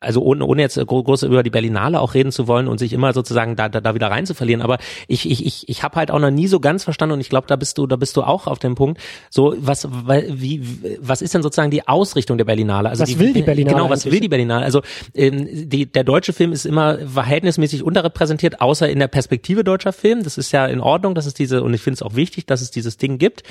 also 0.00 0.22
ohne, 0.22 0.44
ohne 0.44 0.62
jetzt 0.62 0.76
gro- 0.86 1.02
groß 1.02 1.24
über 1.24 1.42
die 1.42 1.50
Berlinale 1.50 2.00
auch 2.00 2.14
reden 2.14 2.32
zu 2.32 2.48
wollen 2.48 2.68
und 2.68 2.78
sich 2.78 2.92
immer 2.92 3.12
sozusagen 3.12 3.54
da, 3.56 3.68
da, 3.68 3.80
da 3.80 3.94
wieder 3.94 4.10
rein 4.10 4.26
zu 4.26 4.34
verlieren, 4.34 4.62
aber 4.62 4.78
ich, 5.08 5.30
ich, 5.30 5.44
ich, 5.46 5.68
ich 5.68 5.82
habe 5.82 5.96
halt 5.96 6.10
auch 6.10 6.18
noch 6.18 6.30
nie 6.30 6.46
so 6.46 6.58
ganz 6.60 6.84
verstanden 6.84 7.14
und 7.14 7.20
ich 7.20 7.28
glaube, 7.28 7.46
da 7.46 7.56
bist 7.56 7.76
du, 7.78 7.86
da 7.86 7.96
bist 7.96 8.16
du 8.16 8.22
auch 8.22 8.46
auf 8.46 8.58
dem 8.58 8.74
Punkt, 8.74 9.00
so 9.28 9.54
was, 9.58 9.86
wie, 9.90 10.62
was 11.00 11.22
ist 11.22 11.34
denn 11.34 11.42
sozusagen 11.42 11.70
die 11.70 11.86
Ausrichtung 11.86 12.38
der 12.38 12.44
Berlinale? 12.46 12.88
Also 12.88 13.02
Was 13.02 13.18
will 13.18 13.32
die 13.32 13.42
Berlinale 13.42 13.76
Genau, 13.76 13.90
was 13.90 14.00
eigentlich? 14.02 14.12
will 14.14 14.20
die 14.20 14.28
Berlinale? 14.28 14.64
Also 14.64 14.80
ähm, 15.14 15.46
die, 15.68 15.86
der 15.86 16.04
deutsche 16.04 16.32
Film 16.32 16.52
ist 16.52 16.64
immer 16.64 16.98
verhältnismäßig 17.06 17.82
unterrepräsentiert, 17.82 18.60
außer 18.60 18.88
in 18.88 18.98
der 18.98 19.08
Perspektive 19.08 19.64
deutscher 19.64 19.92
Film. 19.92 20.22
Das 20.24 20.38
ist 20.38 20.50
ja 20.52 20.66
in 20.66 20.80
Ordnung, 20.80 21.14
dass 21.14 21.26
es 21.26 21.34
diese, 21.34 21.62
und 21.62 21.74
ich 21.74 21.82
finde 21.82 21.96
es 21.96 22.02
auch 22.02 22.14
wichtig, 22.16 22.46
dass 22.46 22.62
es 22.62 22.70
dieses 22.70 22.96
Ding 22.96 23.18
gibt. 23.18 23.42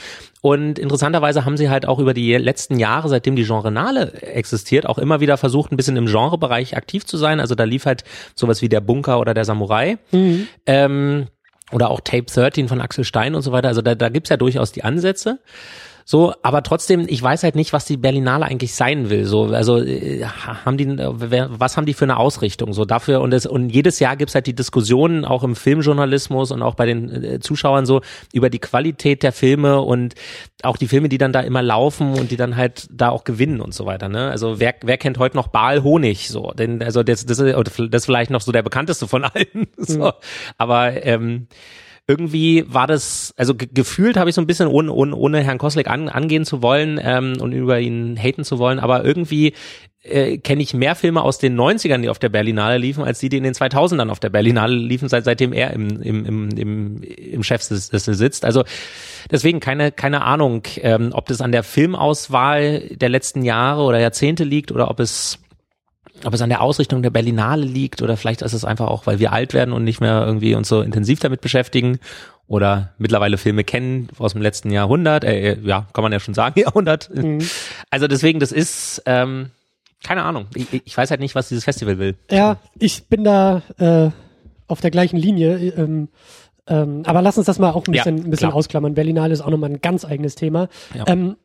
Und 0.42 0.80
interessanterweise 0.80 1.46
haben 1.46 1.58
sie 1.58 1.70
halt 1.70 1.86
auch 1.88 2.00
über 2.00 2.14
die 2.14 2.34
letzten 2.38 2.80
Jahre, 2.80 3.08
seitdem 3.10 3.36
die 3.36 3.44
Genrenale 3.44 4.14
existiert, 4.22 4.88
auch 4.88 4.98
immer 4.98 5.20
wieder 5.20 5.38
versucht, 5.38 5.72
ein 5.72 5.78
bisschen 5.78 5.98
im 5.98 6.06
Genrebereich 6.40 6.78
aktiv 6.78 7.06
zu 7.06 7.18
sein. 7.18 7.40
Also 7.40 7.56
da 7.56 7.64
lief 7.64 7.86
halt 7.86 8.04
sowas 8.36 8.62
wie 8.62 8.70
der 8.70 8.82
Bunker 8.82 9.20
oder 9.20 9.34
der 9.34 9.46
Samurai. 9.46 9.98
Ähm, 10.66 11.28
oder 11.72 11.92
auch 11.92 12.00
Tape 12.02 12.24
13 12.24 12.68
von 12.68 12.82
Axel 12.82 13.04
Stein 13.04 13.36
und 13.36 13.42
so 13.42 13.52
weiter. 13.52 13.68
Also 13.68 13.82
da, 13.82 13.94
da 13.94 14.10
gibt's 14.10 14.30
ja 14.30 14.38
durchaus 14.38 14.72
die 14.72 14.84
Ansätze. 14.84 15.40
So, 16.12 16.34
aber 16.42 16.64
trotzdem, 16.64 17.06
ich 17.08 17.22
weiß 17.22 17.44
halt 17.44 17.56
nicht, 17.56 17.72
was 17.72 17.86
die 17.86 17.96
Berlinale 17.96 18.44
eigentlich 18.44 18.74
sein 18.74 19.12
will. 19.12 19.26
So, 19.26 19.44
also 19.44 19.78
äh, 19.78 20.24
haben 20.26 20.76
die, 20.76 20.86
äh, 20.86 21.48
was 21.52 21.78
haben 21.78 21.86
die 21.86 21.94
für 21.94 22.06
eine 22.06 22.18
Ausrichtung? 22.18 22.74
So 22.74 22.84
dafür 22.84 23.22
und 23.22 23.32
es 23.32 23.46
und 23.46 23.70
jedes 23.70 24.00
Jahr 24.00 24.16
gibt's 24.16 24.34
halt 24.34 24.48
die 24.48 24.56
Diskussionen 24.56 25.24
auch 25.24 25.44
im 25.44 25.56
Filmjournalismus 25.56 26.50
und 26.50 26.64
auch 26.64 26.74
bei 26.74 26.88
den 26.88 27.24
äh, 27.24 27.40
Zuschauern 27.42 27.86
so 27.86 28.02
über 28.34 28.50
die 28.50 28.58
Qualität 28.58 29.22
der 29.22 29.32
Filme 29.32 29.82
und 29.82 30.16
auch 30.64 30.78
die 30.78 30.88
Filme, 30.88 31.10
die 31.10 31.20
dann 31.20 31.32
da 31.32 31.42
immer 31.42 31.62
laufen 31.62 32.16
und 32.16 32.32
die 32.32 32.38
dann 32.38 32.56
halt 32.56 32.88
da 32.90 33.10
auch 33.10 33.24
gewinnen 33.24 33.62
und 33.62 33.76
so 33.76 33.86
weiter. 33.86 34.10
Ne? 34.10 34.32
Also 34.32 34.60
wer, 34.60 34.74
wer 34.82 34.98
kennt 34.98 35.20
heute 35.20 35.38
noch 35.38 35.50
Baal 35.50 35.84
Honig? 35.84 36.30
So, 36.30 36.54
denn 36.58 36.82
also 36.82 37.04
das, 37.04 37.28
das, 37.28 37.38
das 37.38 37.70
ist 37.70 38.06
vielleicht 38.06 38.32
noch 38.32 38.42
so 38.42 38.52
der 38.52 38.64
bekannteste 38.64 39.08
von 39.08 39.26
allen. 39.26 39.68
So, 39.78 40.12
aber 40.58 41.06
ähm, 41.06 41.48
irgendwie 42.10 42.66
war 42.68 42.88
das, 42.88 43.36
also 43.38 43.54
ge 43.54 43.70
gefühlt 43.72 44.18
habe 44.18 44.32
ich 44.32 44.36
so 44.36 44.42
ein 44.42 44.48
bisschen, 44.48 44.68
ohne, 44.68 44.92
ohne, 44.92 45.16
ohne 45.16 45.44
Herrn 45.44 45.60
Koslik 45.60 45.88
an, 45.88 46.10
angehen 46.10 46.44
zu 46.44 46.64
wollen 46.64 47.00
ähm, 47.02 47.38
und 47.40 47.52
über 47.52 47.80
ihn 47.80 48.18
haten 48.18 48.44
zu 48.44 48.58
wollen, 48.58 48.80
aber 48.80 49.06
irgendwie 49.06 49.54
äh, 50.02 50.40
kenne 50.40 50.64
ich 50.64 50.74
mehr 50.74 50.96
Filme 50.96 51.22
aus 51.22 51.38
den 51.38 51.56
90ern, 51.56 52.02
die 52.02 52.10
auf 52.10 52.18
der 52.18 52.30
Berlinale 52.30 52.80
liefen, 52.80 53.04
als 53.04 53.20
die, 53.20 53.30
die 53.30 53.38
in 53.38 53.44
den 53.44 53.54
2000ern 53.54 54.10
auf 54.10 54.20
der 54.20 54.30
Berlinale 54.30 54.76
liefen, 54.76 55.08
seit, 55.08 55.24
seitdem 55.24 55.54
er 55.54 55.72
im, 55.72 56.02
im, 56.02 56.26
im, 56.26 56.50
im, 56.58 57.04
im 57.04 57.44
Chefsessel 57.44 58.16
sitzt. 58.16 58.44
Also 58.44 58.64
deswegen 59.30 59.60
keine, 59.60 59.92
keine 59.92 60.24
Ahnung, 60.24 60.64
ähm, 60.78 61.12
ob 61.14 61.28
das 61.28 61.42
an 61.42 61.52
der 61.52 61.62
Filmauswahl 61.62 62.90
der 62.90 63.10
letzten 63.10 63.44
Jahre 63.44 63.84
oder 63.84 64.00
Jahrzehnte 64.00 64.46
liegt 64.46 64.72
oder 64.72 64.90
ob 64.90 65.00
es 65.00 65.38
ob 66.26 66.34
es 66.34 66.42
an 66.42 66.50
der 66.50 66.62
Ausrichtung 66.62 67.02
der 67.02 67.10
Berlinale 67.10 67.66
liegt 67.66 68.02
oder 68.02 68.18
vielleicht 68.18 68.42
ist 68.42 68.54
es 68.54 68.66
einfach 68.66 68.88
auch, 68.88 69.06
weil 69.08 69.20
wir 69.20 69.32
alt 69.34 69.54
werden 69.54 69.74
und 69.74 69.84
nicht 69.84 70.02
mehr 70.02 70.24
irgendwie 70.26 70.56
uns 70.56 70.68
so 70.68 70.82
intensiv 70.82 71.20
damit 71.20 71.42
beschäftigen 71.42 72.00
oder 72.48 72.94
mittlerweile 72.98 73.38
Filme 73.38 73.64
kennen 73.64 74.10
aus 74.18 74.34
dem 74.34 74.42
letzten 74.42 74.72
Jahrhundert, 74.72 75.24
äh, 75.24 75.58
ja, 75.62 75.88
kann 75.94 76.02
man 76.02 76.12
ja 76.12 76.20
schon 76.20 76.34
sagen, 76.34 76.60
Jahrhundert. 76.60 77.10
Also 77.92 78.08
deswegen, 78.08 78.40
das 78.40 78.52
ist, 78.52 79.04
ähm, 79.06 79.52
keine 80.04 80.24
Ahnung. 80.24 80.48
Ich, 80.56 80.68
ich 80.86 80.98
weiß 80.98 81.12
halt 81.12 81.20
nicht, 81.20 81.36
was 81.36 81.50
dieses 81.50 81.64
Festival 81.66 82.00
will. 82.00 82.16
Ja, 82.32 82.58
ich 82.80 83.06
bin 83.08 83.24
da 83.24 83.62
äh, 83.78 84.10
auf 84.68 84.82
der 84.82 84.92
gleichen 84.92 85.18
Linie. 85.18 85.58
Ähm, 85.78 86.08
ähm, 86.68 87.04
aber 87.06 87.22
lass 87.22 87.38
uns 87.38 87.48
das 87.48 87.60
mal 87.60 87.72
auch 87.72 87.86
ein 87.88 87.94
Ja, 87.94 88.04
bisschen, 88.04 88.16
ein 88.26 88.30
bisschen 88.32 88.50
klar. 88.50 88.56
ausklammern. 88.56 88.94
Berlinale 88.94 89.34
ist 89.34 89.42
auch 89.42 89.50
nochmal 89.50 89.70
ein 89.72 89.82
ganz 89.82 90.06
eigenes 90.06 90.36
Thema. 90.36 90.70
Ja. 90.94 91.04
Ähm, 91.08 91.36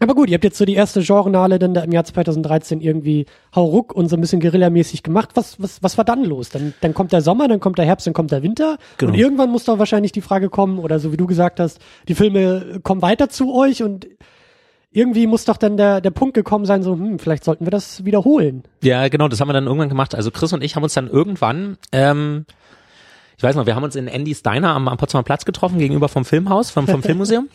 aber 0.00 0.14
gut, 0.14 0.28
ihr 0.30 0.34
habt 0.34 0.44
jetzt 0.44 0.58
so 0.58 0.64
die 0.64 0.74
erste 0.74 1.02
Genrenale 1.02 1.58
dann 1.58 1.74
da 1.74 1.82
im 1.82 1.90
Jahr 1.92 2.04
2013 2.04 2.80
irgendwie 2.80 3.26
hauruck 3.54 3.92
und 3.92 4.08
so 4.08 4.16
ein 4.16 4.20
bisschen 4.20 4.40
guerillamäßig 4.40 5.02
gemacht. 5.02 5.30
Was, 5.34 5.60
was, 5.60 5.82
was 5.82 5.98
war 5.98 6.04
dann 6.04 6.24
los? 6.24 6.50
Dann, 6.50 6.72
dann 6.80 6.94
kommt 6.94 7.12
der 7.12 7.20
Sommer, 7.20 7.48
dann 7.48 7.58
kommt 7.58 7.78
der 7.78 7.84
Herbst, 7.84 8.06
dann 8.06 8.14
kommt 8.14 8.30
der 8.30 8.42
Winter. 8.42 8.78
Genau. 8.98 9.12
Und 9.12 9.18
irgendwann 9.18 9.50
muss 9.50 9.64
doch 9.64 9.78
wahrscheinlich 9.78 10.12
die 10.12 10.20
Frage 10.20 10.50
kommen, 10.50 10.78
oder 10.78 11.00
so 11.00 11.12
wie 11.12 11.16
du 11.16 11.26
gesagt 11.26 11.58
hast, 11.58 11.80
die 12.06 12.14
Filme 12.14 12.80
kommen 12.82 13.02
weiter 13.02 13.28
zu 13.28 13.54
euch 13.54 13.82
und 13.82 14.06
irgendwie 14.90 15.26
muss 15.26 15.44
doch 15.44 15.56
dann 15.56 15.76
der, 15.76 16.00
der 16.00 16.10
Punkt 16.10 16.34
gekommen 16.34 16.64
sein, 16.64 16.82
so, 16.82 16.92
hm, 16.92 17.18
vielleicht 17.18 17.44
sollten 17.44 17.66
wir 17.66 17.70
das 17.70 18.04
wiederholen. 18.04 18.62
Ja, 18.82 19.08
genau, 19.08 19.28
das 19.28 19.40
haben 19.40 19.48
wir 19.48 19.52
dann 19.52 19.66
irgendwann 19.66 19.88
gemacht. 19.88 20.14
Also 20.14 20.30
Chris 20.30 20.52
und 20.52 20.62
ich 20.62 20.76
haben 20.76 20.82
uns 20.82 20.94
dann 20.94 21.08
irgendwann, 21.08 21.76
ähm, 21.92 22.46
ich 23.36 23.42
weiß 23.42 23.54
noch, 23.54 23.66
wir 23.66 23.74
haben 23.74 23.84
uns 23.84 23.96
in 23.96 24.08
Andy's 24.08 24.42
Diner 24.42 24.70
am, 24.74 24.88
am 24.88 24.96
Potsdamer 24.96 25.24
Platz 25.24 25.44
getroffen, 25.44 25.78
gegenüber 25.78 26.08
vom 26.08 26.24
Filmhaus, 26.24 26.70
vom, 26.70 26.86
vom 26.86 27.02
Filmmuseum. 27.04 27.48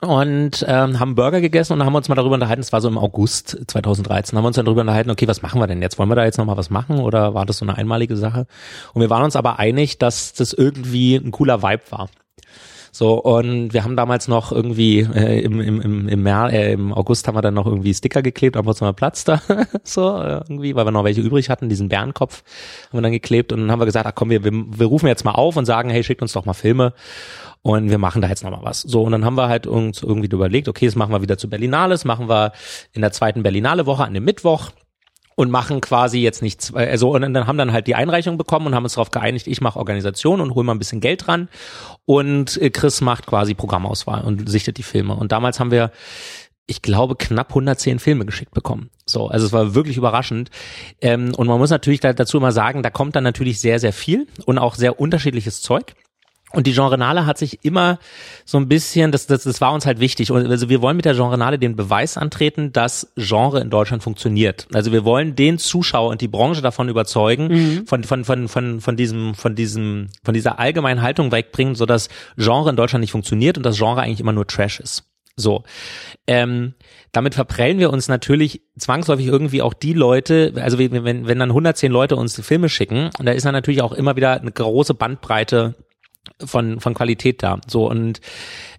Und 0.00 0.64
ähm, 0.68 1.00
haben 1.00 1.14
Burger 1.14 1.40
gegessen 1.40 1.72
und 1.72 1.84
haben 1.84 1.94
uns 1.94 2.08
mal 2.08 2.14
darüber 2.14 2.34
unterhalten, 2.34 2.60
es 2.60 2.72
war 2.72 2.80
so 2.80 2.88
im 2.88 2.98
August 2.98 3.58
2013, 3.66 4.36
haben 4.36 4.44
wir 4.44 4.48
uns 4.48 4.56
dann 4.56 4.66
darüber 4.66 4.82
unterhalten, 4.82 5.10
okay, 5.10 5.26
was 5.26 5.42
machen 5.42 5.60
wir 5.60 5.66
denn 5.66 5.80
jetzt? 5.80 5.98
Wollen 5.98 6.10
wir 6.10 6.14
da 6.14 6.24
jetzt 6.24 6.38
nochmal 6.38 6.56
was 6.56 6.70
machen 6.70 6.98
oder 6.98 7.34
war 7.34 7.46
das 7.46 7.58
so 7.58 7.64
eine 7.64 7.76
einmalige 7.76 8.16
Sache? 8.16 8.46
Und 8.92 9.00
wir 9.00 9.10
waren 9.10 9.24
uns 9.24 9.34
aber 9.34 9.58
einig, 9.58 9.98
dass 9.98 10.34
das 10.34 10.52
irgendwie 10.52 11.16
ein 11.16 11.30
cooler 11.30 11.62
Vibe 11.62 11.82
war. 11.90 12.08
So, 12.92 13.22
und 13.22 13.72
wir 13.72 13.84
haben 13.84 13.96
damals 13.96 14.28
noch 14.28 14.50
irgendwie 14.50 15.00
äh, 15.00 15.40
im, 15.40 15.60
im, 15.60 15.80
im, 15.80 16.08
im, 16.08 16.22
Mer 16.22 16.50
äh, 16.52 16.72
im 16.72 16.92
August 16.92 17.28
haben 17.28 17.36
wir 17.36 17.42
dann 17.42 17.54
noch 17.54 17.66
irgendwie 17.66 17.92
Sticker 17.94 18.22
geklebt 18.22 18.56
am 18.56 18.64
Potsdamer 18.64 18.92
Platz 18.92 19.24
da, 19.24 19.40
so 19.84 20.16
äh, 20.20 20.40
irgendwie, 20.48 20.74
weil 20.74 20.86
wir 20.86 20.90
noch 20.90 21.04
welche 21.04 21.20
übrig 21.20 21.50
hatten, 21.50 21.68
diesen 21.68 21.88
Bärenkopf 21.88 22.42
haben 22.88 22.98
wir 22.98 23.02
dann 23.02 23.12
geklebt 23.12 23.52
und 23.52 23.60
dann 23.60 23.70
haben 23.70 23.80
wir 23.80 23.86
gesagt, 23.86 24.06
ach 24.06 24.14
komm, 24.14 24.30
wir, 24.30 24.42
wir, 24.42 24.52
wir 24.52 24.86
rufen 24.86 25.06
jetzt 25.06 25.24
mal 25.24 25.32
auf 25.32 25.56
und 25.56 25.64
sagen, 25.64 25.90
hey, 25.90 26.02
schickt 26.02 26.22
uns 26.22 26.32
doch 26.32 26.44
mal 26.44 26.54
Filme 26.54 26.92
und 27.68 27.90
wir 27.90 27.98
machen 27.98 28.22
da 28.22 28.28
jetzt 28.28 28.44
noch 28.44 28.50
mal 28.50 28.62
was. 28.62 28.80
So, 28.80 29.02
und 29.02 29.12
dann 29.12 29.26
haben 29.26 29.36
wir 29.36 29.48
halt 29.48 29.66
uns 29.66 30.02
irgendwie 30.02 30.28
überlegt, 30.28 30.68
okay, 30.68 30.86
das 30.86 30.96
machen 30.96 31.12
wir 31.12 31.20
wieder 31.20 31.36
zu 31.36 31.50
Berlinale, 31.50 31.92
das 31.92 32.06
machen 32.06 32.28
wir 32.28 32.52
in 32.92 33.02
der 33.02 33.12
zweiten 33.12 33.42
Berlinale-Woche 33.42 34.04
an 34.04 34.14
dem 34.14 34.24
Mittwoch 34.24 34.70
und 35.34 35.50
machen 35.50 35.82
quasi 35.82 36.18
jetzt 36.18 36.40
nicht 36.40 36.62
zwei, 36.62 36.88
also 36.88 37.14
und 37.14 37.20
dann 37.20 37.46
haben 37.46 37.58
dann 37.58 37.72
halt 37.72 37.86
die 37.86 37.94
Einreichung 37.94 38.38
bekommen 38.38 38.66
und 38.66 38.74
haben 38.74 38.84
uns 38.84 38.94
darauf 38.94 39.10
geeinigt, 39.10 39.46
ich 39.46 39.60
mache 39.60 39.78
Organisation 39.78 40.40
und 40.40 40.54
hol 40.54 40.64
mal 40.64 40.72
ein 40.72 40.78
bisschen 40.78 41.00
Geld 41.00 41.28
ran 41.28 41.48
und 42.06 42.56
äh, 42.60 42.70
Chris 42.70 43.02
macht 43.02 43.26
quasi 43.26 43.52
Programmauswahl 43.52 44.24
und 44.24 44.48
sichtet 44.48 44.78
die 44.78 44.82
Filme. 44.82 45.14
Und 45.14 45.30
damals 45.30 45.60
haben 45.60 45.70
wir 45.70 45.92
ich 46.70 46.82
glaube, 46.82 47.16
knapp 47.16 47.48
110 47.48 47.98
Filme 47.98 48.26
geschickt 48.26 48.52
bekommen. 48.52 48.90
So, 49.06 49.28
also 49.28 49.46
es 49.46 49.52
war 49.52 49.74
wirklich 49.74 49.96
überraschend. 49.96 50.50
Ähm, 51.00 51.34
und 51.34 51.46
man 51.46 51.58
muss 51.58 51.70
natürlich 51.70 52.00
da, 52.00 52.12
dazu 52.12 52.36
immer 52.36 52.52
sagen, 52.52 52.82
da 52.82 52.90
kommt 52.90 53.16
dann 53.16 53.24
natürlich 53.24 53.58
sehr, 53.58 53.78
sehr 53.78 53.94
viel 53.94 54.26
und 54.44 54.58
auch 54.58 54.74
sehr 54.74 55.00
unterschiedliches 55.00 55.62
Zeug. 55.62 55.94
Und 56.52 56.66
die 56.66 56.72
Genrenale 56.72 57.26
hat 57.26 57.36
sich 57.36 57.62
immer 57.62 57.98
so 58.46 58.56
ein 58.58 58.68
bisschen, 58.68 59.12
das, 59.12 59.26
das, 59.26 59.44
das 59.44 59.60
war 59.60 59.74
uns 59.74 59.84
halt 59.84 60.00
wichtig. 60.00 60.30
Und 60.30 60.46
also 60.46 60.70
wir 60.70 60.80
wollen 60.80 60.96
mit 60.96 61.04
der 61.04 61.14
Genrenale 61.14 61.58
den 61.58 61.76
Beweis 61.76 62.16
antreten, 62.16 62.72
dass 62.72 63.12
Genre 63.16 63.60
in 63.60 63.68
Deutschland 63.68 64.02
funktioniert. 64.02 64.66
Also 64.72 64.90
wir 64.90 65.04
wollen 65.04 65.36
den 65.36 65.58
Zuschauer 65.58 66.10
und 66.10 66.22
die 66.22 66.28
Branche 66.28 66.62
davon 66.62 66.88
überzeugen, 66.88 67.84
von, 67.86 68.02
von, 68.04 68.24
von, 68.24 68.48
von, 68.48 68.80
von 68.80 68.96
diesem, 68.96 69.34
von 69.34 69.54
diesem, 69.54 70.08
von 70.24 70.32
dieser 70.32 70.58
allgemeinen 70.58 71.02
Haltung 71.02 71.32
wegbringen, 71.32 71.74
so 71.74 71.84
dass 71.84 72.08
Genre 72.36 72.70
in 72.70 72.76
Deutschland 72.76 73.02
nicht 73.02 73.12
funktioniert 73.12 73.58
und 73.58 73.64
das 73.64 73.76
Genre 73.76 74.00
eigentlich 74.00 74.20
immer 74.20 74.32
nur 74.32 74.46
Trash 74.46 74.80
ist. 74.80 75.04
So. 75.36 75.62
Ähm, 76.26 76.74
damit 77.12 77.34
verprellen 77.34 77.78
wir 77.78 77.90
uns 77.90 78.08
natürlich 78.08 78.62
zwangsläufig 78.76 79.26
irgendwie 79.26 79.62
auch 79.62 79.72
die 79.72 79.92
Leute, 79.92 80.52
also 80.56 80.78
wenn, 80.78 81.04
wenn, 81.04 81.26
wenn 81.26 81.38
dann 81.38 81.50
110 81.50 81.92
Leute 81.92 82.16
uns 82.16 82.40
Filme 82.40 82.68
schicken, 82.68 83.10
und 83.18 83.26
da 83.26 83.32
ist 83.32 83.46
dann 83.46 83.54
natürlich 83.54 83.82
auch 83.82 83.92
immer 83.92 84.16
wieder 84.16 84.40
eine 84.40 84.50
große 84.50 84.94
Bandbreite 84.94 85.74
von, 86.44 86.80
von 86.80 86.94
Qualität 86.94 87.42
da. 87.42 87.60
So 87.66 87.88
und 87.88 88.20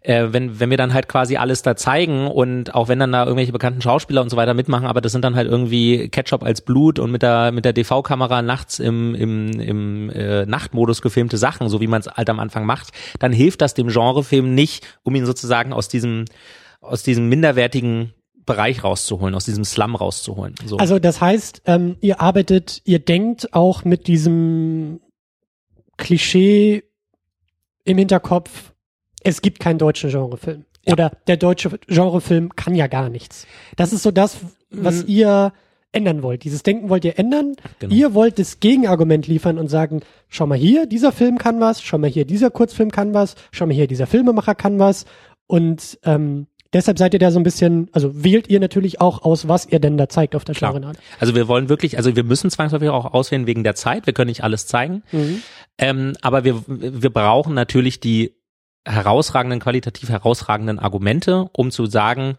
äh, 0.02 0.28
wenn, 0.32 0.60
wenn 0.60 0.70
wir 0.70 0.78
dann 0.78 0.94
halt 0.94 1.08
quasi 1.08 1.38
alles 1.38 1.62
da 1.62 1.76
zeigen 1.76 2.28
und 2.28 2.74
auch 2.74 2.88
wenn 2.88 3.00
dann 3.00 3.12
da 3.12 3.24
irgendwelche 3.24 3.52
bekannten 3.52 3.82
Schauspieler 3.82 4.22
und 4.22 4.30
so 4.30 4.38
weiter 4.38 4.54
mitmachen, 4.54 4.88
aber 4.88 5.02
das 5.02 5.12
sind 5.12 5.24
dann 5.24 5.36
halt 5.36 5.50
irgendwie 5.50 6.10
Ketchup 6.10 6.44
als 6.44 6.62
Blut 6.62 7.00
und 7.00 7.12
mit 7.12 7.22
der 7.22 7.52
mit 7.52 7.66
der 7.66 7.74
DV-Kamera 7.74 8.42
nachts 8.42 8.80
im, 8.80 9.16
im, 9.16 9.52
im 9.60 10.10
äh, 10.10 10.46
Nachtmodus 10.46 11.02
gefilmte 11.02 11.38
Sachen, 11.38 11.70
so 11.70 11.82
wie 11.82 11.88
man 11.88 12.02
es 12.02 12.08
halt 12.08 12.30
am 12.30 12.40
Anfang 12.40 12.66
macht, 12.66 12.90
dann 13.20 13.32
hilft 13.32 13.62
das 13.62 13.74
dem 13.74 13.88
Genrefilm 13.88 14.56
nicht, 14.56 14.86
um 15.04 15.16
ihn 15.16 15.26
sozusagen 15.26 15.74
aus 15.74 15.88
diesem 15.88 16.26
aus 16.82 17.04
diesem 17.04 17.28
minderwertigen 17.28 18.14
Bereich 18.46 18.84
rauszuholen, 18.84 19.36
aus 19.36 19.46
diesem 19.46 19.64
Slum 19.64 19.96
rauszuholen. 19.96 20.56
So. 20.66 20.78
Also 20.78 20.98
das 20.98 21.22
heißt, 21.22 21.62
ähm, 21.66 21.98
ihr 22.02 22.20
arbeitet, 22.20 22.82
ihr 22.84 22.98
denkt 22.98 23.54
auch 23.54 23.84
mit 23.84 24.08
diesem 24.08 25.02
Klischee 25.98 26.84
im 27.90 27.98
Hinterkopf, 27.98 28.74
es 29.24 29.42
gibt 29.42 29.60
keinen 29.60 29.80
deutschen 29.80 30.10
Genrefilm. 30.12 30.66
Ja. 30.86 30.94
Oder 30.94 31.12
der 31.28 31.38
deutsche 31.38 31.78
Genrefilm 31.88 32.56
kann 32.56 32.76
ja 32.76 32.88
gar 32.88 33.10
nichts. 33.10 33.46
Das 33.76 33.92
ist 33.94 34.04
so 34.04 34.12
das, 34.12 34.38
was 34.70 35.04
Mhm. 35.04 35.10
ihr 35.10 35.54
ändern 35.92 36.22
wollt. 36.22 36.44
Dieses 36.44 36.62
Denken 36.62 36.90
wollt 36.90 37.04
ihr 37.04 37.18
ändern. 37.18 37.56
Genau. 37.80 37.94
Ihr 37.94 38.14
wollt 38.14 38.38
das 38.38 38.60
Gegenargument 38.60 39.26
liefern 39.28 39.58
und 39.58 39.70
sagen, 39.70 40.02
schau 40.28 40.46
mal 40.46 40.58
hier, 40.58 40.86
dieser 40.86 41.12
Film 41.12 41.40
kann 41.40 41.60
was, 41.60 41.82
schau 41.82 41.98
mal 41.98 42.10
hier, 42.10 42.26
dieser 42.26 42.52
Kurzfilm 42.52 42.92
kann 42.92 43.14
was, 43.16 43.36
schau 43.52 43.66
mal 43.66 43.74
hier, 43.74 43.88
dieser 43.88 44.06
Filmemacher 44.06 44.54
kann 44.56 44.78
was. 44.78 45.06
Und 45.48 46.00
ähm, 46.04 46.46
deshalb 46.74 46.98
seid 46.98 47.14
ihr 47.14 47.20
da 47.20 47.32
so 47.32 47.40
ein 47.40 47.44
bisschen, 47.44 47.90
also 47.92 48.24
wählt 48.24 48.48
ihr 48.50 48.60
natürlich 48.60 49.02
auch 49.02 49.24
aus, 49.24 49.48
was 49.48 49.66
ihr 49.66 49.80
denn 49.80 49.98
da 49.98 50.10
zeigt 50.10 50.36
auf 50.36 50.46
der 50.46 50.56
Klar. 50.56 50.74
Genre. 50.74 50.94
Also 51.20 51.36
wir 51.36 51.48
wollen 51.48 51.70
wirklich, 51.70 51.98
also 51.98 52.16
wir 52.16 52.24
müssen 52.24 52.50
zwangsläufig 52.50 52.90
auch 52.90 53.14
auswählen 53.14 53.48
wegen 53.48 53.64
der 53.64 53.76
Zeit. 53.76 54.06
Wir 54.06 54.14
können 54.14 54.30
nicht 54.30 54.44
alles 54.44 54.68
zeigen. 54.68 55.04
Mhm. 55.12 55.42
Ähm, 55.78 56.14
aber 56.22 56.44
wir, 56.44 56.64
wir 56.68 57.10
brauchen 57.10 57.54
natürlich 57.54 58.00
die 58.00 58.36
herausragenden, 58.86 59.60
qualitativ 59.60 60.10
herausragenden 60.10 60.80
Argumente, 60.80 61.50
um 61.54 61.72
zu 61.72 61.86
sagen, 61.86 62.38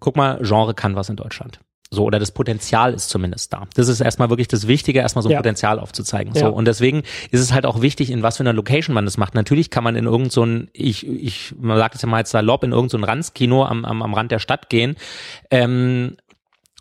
guck 0.00 0.16
mal, 0.16 0.38
Genre 0.42 0.74
kann 0.74 0.96
was 0.96 1.08
in 1.08 1.16
Deutschland. 1.16 1.60
So, 1.92 2.04
oder 2.04 2.18
das 2.18 2.32
Potenzial 2.32 2.94
ist 2.94 3.10
zumindest 3.10 3.52
da. 3.52 3.64
Das 3.74 3.88
ist 3.88 4.00
erstmal 4.00 4.30
wirklich 4.30 4.48
das 4.48 4.66
Wichtige, 4.66 5.00
erstmal 5.00 5.22
so 5.22 5.28
ein 5.28 5.32
Ja. 5.32 5.38
Potenzial 5.38 5.78
aufzuzeigen. 5.78 6.32
Ja. 6.34 6.46
So, 6.46 6.48
und 6.48 6.64
deswegen 6.64 7.02
ist 7.30 7.40
es 7.40 7.52
halt 7.52 7.66
auch 7.66 7.82
wichtig, 7.82 8.10
in 8.10 8.22
was 8.22 8.38
für 8.38 8.42
einer 8.44 8.54
Location 8.54 8.94
man 8.94 9.04
das 9.04 9.18
macht. 9.18 9.34
Natürlich 9.34 9.68
kann 9.68 9.84
man 9.84 9.94
in 9.94 10.06
irgend 10.06 10.32
so 10.32 10.42
ein, 10.42 10.68
ich, 10.72 11.06
ich, 11.06 11.54
man 11.60 11.76
sagt 11.76 11.94
es 11.94 12.00
ja 12.02 12.08
mal 12.08 12.20
jetzt 12.20 12.30
salopp, 12.30 12.64
in 12.64 12.72
irgend 12.72 12.90
so 12.90 12.96
ein 12.96 13.04
Ranzkino 13.04 13.66
am, 13.66 13.84
am, 13.84 14.00
am 14.00 14.14
Rand 14.14 14.32
der 14.32 14.38
Stadt 14.38 14.70
gehen. 14.70 14.96
Ähm, 15.50 16.16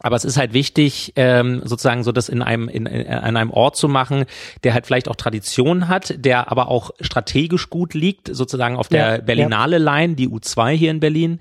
aber 0.04 0.16
es 0.16 0.26
ist 0.26 0.38
halt 0.38 0.54
wichtig, 0.54 1.14
ähm, 1.16 1.62
sozusagen 1.64 2.04
so 2.04 2.12
das 2.12 2.28
in 2.28 2.42
einem 2.42 2.68
in, 2.68 2.86
in, 2.86 3.08
an 3.08 3.38
einem 3.38 3.52
Ort 3.52 3.76
zu 3.76 3.88
machen, 3.88 4.26
der 4.64 4.74
halt 4.74 4.88
vielleicht 4.88 5.08
auch 5.08 5.16
Tradition 5.16 5.88
hat, 5.88 6.16
der 6.18 6.52
aber 6.52 6.70
auch 6.70 6.92
strategisch 7.02 7.70
gut 7.70 7.94
liegt, 7.94 8.34
sozusagen 8.34 8.78
auf 8.78 8.88
der 8.88 9.16
Ja, 9.18 9.22
Berlinale 9.22 9.78
Line, 9.78 10.16
die 10.16 10.28
U2 10.28 10.72
hier 10.72 10.90
in 10.92 11.00
Berlin, 11.00 11.40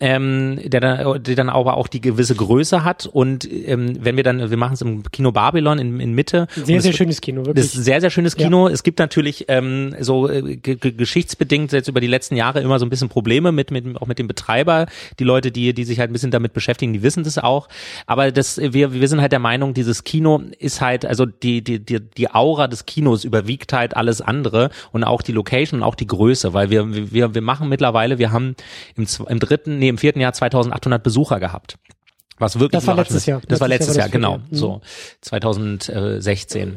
ähm, 0.00 0.60
der 0.64 0.80
dann, 0.80 1.22
der 1.22 1.34
dann 1.34 1.48
aber 1.48 1.76
auch 1.76 1.88
die 1.88 2.00
gewisse 2.00 2.34
Größe 2.34 2.84
hat. 2.84 3.06
Und 3.06 3.50
ähm, 3.52 3.96
wenn 4.00 4.16
wir 4.16 4.22
dann, 4.22 4.50
wir 4.50 4.56
machen 4.56 4.74
es 4.74 4.80
im 4.82 5.02
Kino 5.10 5.32
Babylon 5.32 5.78
in, 5.78 5.98
in 6.00 6.14
Mitte. 6.14 6.46
Sehr, 6.54 6.80
sehr 6.80 6.90
es- 6.92 6.96
schönes 6.96 7.20
Kino, 7.20 7.40
das 7.40 7.46
wirklich. 7.48 7.64
ist 7.66 7.74
ein 7.76 7.82
sehr, 7.82 8.00
sehr 8.00 8.10
schönes 8.10 8.36
Kino. 8.36 8.68
Es 8.68 8.82
gibt 8.84 8.98
natürlich 9.00 9.46
ähm, 9.48 9.94
so 10.00 10.28
äh, 10.28 10.56
ge- 10.56 10.76
ge- 10.76 10.92
geschichtsbedingt 10.92 11.72
jetzt 11.72 11.88
über 11.88 12.00
die 12.00 12.06
letzten 12.06 12.36
Jahre 12.36 12.60
immer 12.60 12.78
so 12.78 12.86
ein 12.86 12.90
bisschen 12.90 13.08
Probleme 13.08 13.50
mit, 13.50 13.70
mit 13.72 14.00
auch 14.00 14.06
mit 14.06 14.18
dem 14.20 14.28
Betreiber. 14.28 14.86
Die 15.18 15.24
Leute, 15.24 15.50
die, 15.50 15.72
die 15.74 15.84
sich 15.84 15.98
halt 15.98 16.10
ein 16.10 16.12
bisschen 16.12 16.30
damit 16.30 16.52
beschäftigen, 16.52 16.92
die 16.92 17.02
wissen 17.02 17.24
das 17.24 17.38
auch. 17.38 17.68
Aber 18.06 18.30
das, 18.30 18.58
wir, 18.58 18.92
wir 18.92 19.08
sind 19.08 19.20
halt 19.20 19.32
der 19.32 19.38
Meinung, 19.40 19.74
dieses 19.74 20.04
Kino 20.04 20.42
ist 20.58 20.80
halt, 20.80 21.06
also 21.06 21.26
die, 21.26 21.62
die, 21.62 21.80
die, 21.80 21.98
die 22.00 22.30
Aura 22.30 22.68
des 22.68 22.86
Kinos 22.86 23.24
überwiegt 23.24 23.72
halt 23.72 23.96
alles 23.96 24.20
andere 24.20 24.70
und 24.92 25.02
auch 25.02 25.22
die 25.22 25.32
Location 25.32 25.80
und 25.80 25.84
auch 25.84 25.94
die 25.96 26.06
Größe, 26.06 26.54
weil 26.54 26.70
wir, 26.70 27.12
wir, 27.12 27.34
wir 27.34 27.42
machen 27.42 27.68
mittlerweile, 27.68 28.18
wir 28.18 28.30
haben 28.30 28.54
im, 28.96 29.06
im 29.28 29.38
dritten, 29.40 29.78
nee, 29.78 29.87
im 29.88 29.98
vierten 29.98 30.20
Jahr 30.20 30.32
2800 30.32 31.02
Besucher 31.02 31.40
gehabt. 31.40 31.78
Was 32.38 32.58
wirklich 32.58 32.80
Das 32.80 32.86
war 32.86 32.94
letztes. 32.94 33.26
Jahr. 33.26 33.40
Das 33.48 33.60
war 33.60 33.68
Letztes 33.68 33.96
letztes 33.96 33.96
Jahr 33.96 34.06
Jahr, 34.06 34.12
genau. 34.12 34.32
Jahr. 34.32 34.42
So 34.50 34.80
2016. 35.22 36.76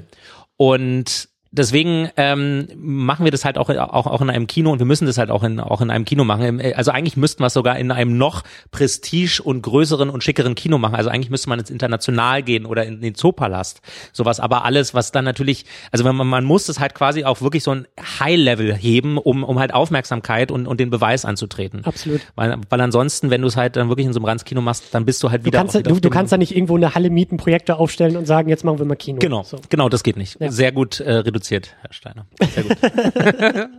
Und 0.57 1.29
deswegen 1.51 2.09
ähm, 2.17 2.67
machen 2.77 3.25
wir 3.25 3.31
das 3.31 3.43
halt 3.45 3.57
auch, 3.57 3.69
auch, 3.69 4.07
auch 4.07 4.21
in 4.21 4.29
einem 4.29 4.47
Kino 4.47 4.71
und 4.71 4.79
wir 4.79 4.85
müssen 4.85 5.05
das 5.05 5.17
halt 5.17 5.29
auch 5.29 5.43
in, 5.43 5.59
auch 5.59 5.81
in 5.81 5.89
einem 5.91 6.05
Kino 6.05 6.23
machen. 6.23 6.59
Im- 6.59 6.73
Also 6.75 6.91
eigentlich 6.91 7.17
müssten 7.17 7.43
wir 7.43 7.47
es 7.47 7.53
sogar 7.53 7.77
in 7.77 7.91
einem 7.91 8.17
noch 8.17 8.43
prestige- 8.71 9.41
und 9.43 9.61
größeren 9.61 10.09
und 10.09 10.23
schickeren 10.23 10.55
Kino 10.55 10.77
machen. 10.77 10.95
Also 10.95 11.09
eigentlich 11.09 11.29
müsste 11.29 11.49
man 11.49 11.59
ins 11.59 11.69
International 11.69 12.41
gehen 12.41 12.65
oder 12.65 12.85
in 12.85 13.01
den 13.01 13.15
Zoopalast. 13.15 13.81
Sowas. 14.13 14.39
Aber 14.39 14.63
alles, 14.65 14.93
was 14.93 15.11
dann 15.11 15.25
natürlich, 15.25 15.65
also 15.91 16.05
wenn 16.05 16.15
man, 16.15 16.27
man 16.27 16.43
muss 16.45 16.69
es 16.69 16.79
halt 16.79 16.95
quasi 16.95 17.25
auch 17.25 17.41
wirklich 17.41 17.63
so 17.63 17.71
ein 17.71 17.87
High-Level 18.19 18.73
heben, 18.73 19.17
um, 19.17 19.43
um 19.43 19.59
halt 19.59 19.73
Aufmerksamkeit 19.73 20.51
und, 20.51 20.67
und 20.67 20.79
den 20.79 20.89
Beweis 20.89 21.25
anzutreten. 21.25 21.83
Absolut. 21.85 22.21
Weil, 22.35 22.57
weil 22.69 22.81
ansonsten, 22.81 23.29
wenn 23.29 23.41
du 23.41 23.47
es 23.47 23.57
halt 23.57 23.75
dann 23.75 23.89
wirklich 23.89 24.07
in 24.07 24.13
so 24.13 24.19
einem 24.19 24.25
Ranzkino 24.25 24.61
machst, 24.61 24.85
dann 24.93 25.05
bist 25.05 25.21
du 25.23 25.29
halt 25.31 25.41
Du 25.41 25.47
wieder. 25.47 25.59
kannst, 25.59 25.75
auch 25.75 25.79
wieder 25.79 25.89
du, 25.93 25.99
du 25.99 26.09
kannst 26.09 26.31
da 26.31 26.37
nicht 26.37 26.55
irgendwo 26.55 26.75
eine 26.77 26.95
Halle 26.95 27.09
mieten, 27.09 27.37
Projektor 27.37 27.79
aufstellen 27.79 28.15
und 28.15 28.25
sagen, 28.25 28.49
jetzt 28.49 28.63
machen 28.63 28.79
wir 28.79 28.85
mal 28.85 28.95
Kino. 28.95 29.19
Genau, 29.19 29.43
So. 29.43 29.57
genau, 29.69 29.89
das 29.89 30.03
geht 30.03 30.15
nicht. 30.17 30.39
Ja. 30.39 30.49
Sehr 30.51 30.71
gut 30.71 30.99
äh, 30.99 31.11
reduziert, 31.11 31.40
Herr 31.81 31.93
Steiner. 31.93 32.25
Sehr 32.53 32.63
gut. 32.63 32.77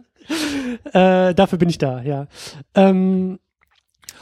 Äh, 0.92 1.34
dafür 1.34 1.58
bin 1.58 1.68
ich 1.68 1.78
da, 1.78 2.00
ja. 2.02 2.28
Ähm, 2.76 3.40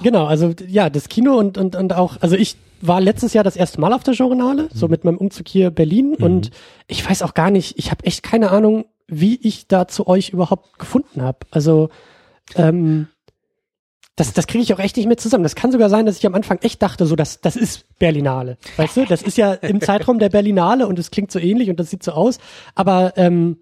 genau, 0.02 0.24
also 0.24 0.54
ja, 0.66 0.88
das 0.88 1.10
Kino 1.10 1.34
und, 1.38 1.58
und, 1.58 1.76
und 1.76 1.92
auch, 1.92 2.16
also 2.22 2.36
ich 2.36 2.56
war 2.80 3.02
letztes 3.02 3.34
Jahr 3.34 3.44
das 3.44 3.54
erste 3.56 3.80
Mal 3.82 3.92
auf 3.92 4.02
der 4.02 4.14
Journale, 4.14 4.70
so 4.72 4.86
Mhm. 4.86 4.90
mit 4.90 5.04
meinem 5.04 5.18
Umzug 5.18 5.46
hier 5.46 5.70
Berlin 5.70 6.14
und 6.14 6.50
ich 6.86 7.08
weiß 7.08 7.20
auch 7.22 7.34
gar 7.34 7.50
nicht, 7.50 7.78
ich 7.78 7.90
habe 7.90 8.04
echt 8.06 8.22
keine 8.22 8.50
Ahnung, 8.50 8.86
wie 9.06 9.36
ich 9.42 9.68
da 9.68 9.88
zu 9.88 10.06
euch 10.06 10.30
überhaupt 10.30 10.78
gefunden 10.78 11.20
habe. 11.22 11.40
Also 11.50 11.90
ähm, 12.54 13.08
das, 14.16 14.32
das 14.32 14.46
kriege 14.46 14.62
ich 14.62 14.74
auch 14.74 14.78
echt 14.78 14.96
nicht 14.96 15.06
mehr 15.06 15.16
zusammen. 15.16 15.44
Das 15.44 15.54
kann 15.54 15.72
sogar 15.72 15.88
sein, 15.88 16.06
dass 16.06 16.18
ich 16.18 16.26
am 16.26 16.34
Anfang 16.34 16.58
echt 16.62 16.82
dachte, 16.82 17.06
so, 17.06 17.16
das, 17.16 17.40
das 17.40 17.56
ist 17.56 17.86
Berlinale. 17.98 18.58
Weißt 18.76 18.96
du, 18.96 19.04
das 19.06 19.22
ist 19.22 19.38
ja 19.38 19.54
im 19.54 19.80
Zeitraum 19.80 20.18
der 20.18 20.28
Berlinale 20.28 20.86
und 20.86 20.98
es 20.98 21.10
klingt 21.10 21.30
so 21.30 21.38
ähnlich 21.38 21.70
und 21.70 21.80
das 21.80 21.90
sieht 21.90 22.02
so 22.02 22.12
aus. 22.12 22.38
Aber 22.74 23.14
ähm, 23.16 23.58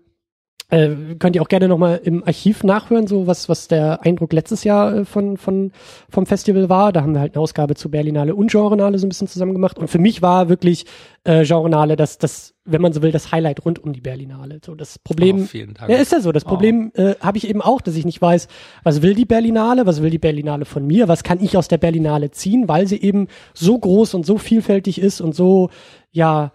äh, 0.70 0.90
könnt 1.18 1.34
ihr 1.34 1.40
auch 1.42 1.48
gerne 1.48 1.66
nochmal 1.66 2.00
im 2.04 2.22
Archiv 2.24 2.62
nachhören, 2.62 3.06
so 3.06 3.26
was, 3.26 3.48
was 3.48 3.68
der 3.68 4.04
Eindruck 4.04 4.32
letztes 4.34 4.64
Jahr 4.64 4.94
äh, 4.94 5.04
von, 5.04 5.38
von, 5.38 5.72
vom 6.10 6.26
Festival 6.26 6.68
war. 6.68 6.92
Da 6.92 7.02
haben 7.02 7.14
wir 7.14 7.20
halt 7.20 7.34
eine 7.34 7.42
Ausgabe 7.42 7.74
zu 7.74 7.90
Berlinale 7.90 8.34
und 8.34 8.50
Genrenale 8.50 8.98
so 8.98 9.06
ein 9.06 9.08
bisschen 9.08 9.28
zusammen 9.28 9.54
gemacht. 9.54 9.78
Und 9.78 9.88
für 9.88 9.98
mich 9.98 10.20
war 10.20 10.48
wirklich 10.48 10.84
äh, 11.24 11.44
Genrenale 11.44 11.96
das, 11.96 12.18
das, 12.18 12.54
wenn 12.66 12.82
man 12.82 12.92
so 12.92 13.00
will, 13.00 13.12
das 13.12 13.32
Highlight 13.32 13.64
rund 13.64 13.82
um 13.82 13.94
die 13.94 14.02
Berlinale. 14.02 14.60
So 14.64 14.74
das 14.74 14.98
Problem. 14.98 15.44
Oh, 15.44 15.46
vielen 15.46 15.72
Dank. 15.72 15.90
Ja, 15.90 15.96
ist 15.96 16.12
ja 16.12 16.20
so. 16.20 16.32
Das 16.32 16.44
Oh. 16.44 16.50
Problem 16.50 16.92
äh, 16.94 17.14
habe 17.20 17.38
ich 17.38 17.48
eben 17.48 17.62
auch, 17.62 17.80
dass 17.80 17.94
ich 17.96 18.04
nicht 18.04 18.20
weiß, 18.20 18.48
was 18.82 19.02
will 19.02 19.14
die 19.14 19.24
Berlinale, 19.24 19.86
was 19.86 20.02
will 20.02 20.10
die 20.10 20.18
Berlinale 20.18 20.64
von 20.64 20.86
mir, 20.86 21.08
was 21.08 21.22
kann 21.22 21.42
ich 21.42 21.56
aus 21.56 21.68
der 21.68 21.78
Berlinale 21.78 22.30
ziehen, 22.30 22.68
weil 22.68 22.86
sie 22.86 23.00
eben 23.00 23.28
so 23.54 23.78
groß 23.78 24.14
und 24.14 24.24
so 24.24 24.38
vielfältig 24.38 25.00
ist 25.00 25.20
und 25.20 25.34
so, 25.34 25.70
ja, 26.10 26.52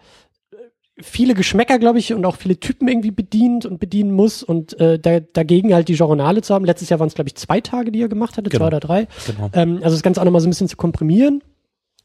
viele 1.01 1.33
Geschmäcker, 1.33 1.79
glaube 1.79 1.99
ich, 1.99 2.13
und 2.13 2.25
auch 2.25 2.35
viele 2.35 2.59
Typen 2.59 2.87
irgendwie 2.87 3.11
bedient 3.11 3.65
und 3.65 3.79
bedienen 3.79 4.11
muss 4.11 4.43
und 4.43 4.79
äh, 4.79 4.99
da, 4.99 5.19
dagegen 5.19 5.73
halt 5.73 5.87
die 5.87 5.93
Journale 5.95 6.41
zu 6.41 6.53
haben. 6.53 6.65
Letztes 6.65 6.89
Jahr 6.89 6.99
waren 6.99 7.07
es, 7.07 7.15
glaube 7.15 7.29
ich, 7.29 7.35
zwei 7.35 7.61
Tage, 7.61 7.91
die 7.91 7.99
ihr 7.99 8.09
gemacht 8.09 8.37
hattet, 8.37 8.51
Genau. 8.51 8.63
zwei 8.63 8.67
oder 8.67 8.79
drei. 8.79 9.07
Genau. 9.25 9.49
Ähm, 9.53 9.75
also 9.81 9.95
das 9.95 10.03
Ganze 10.03 10.21
auch 10.21 10.25
nochmal 10.25 10.41
so 10.41 10.47
ein 10.47 10.51
bisschen 10.51 10.67
zu 10.67 10.77
komprimieren, 10.77 11.41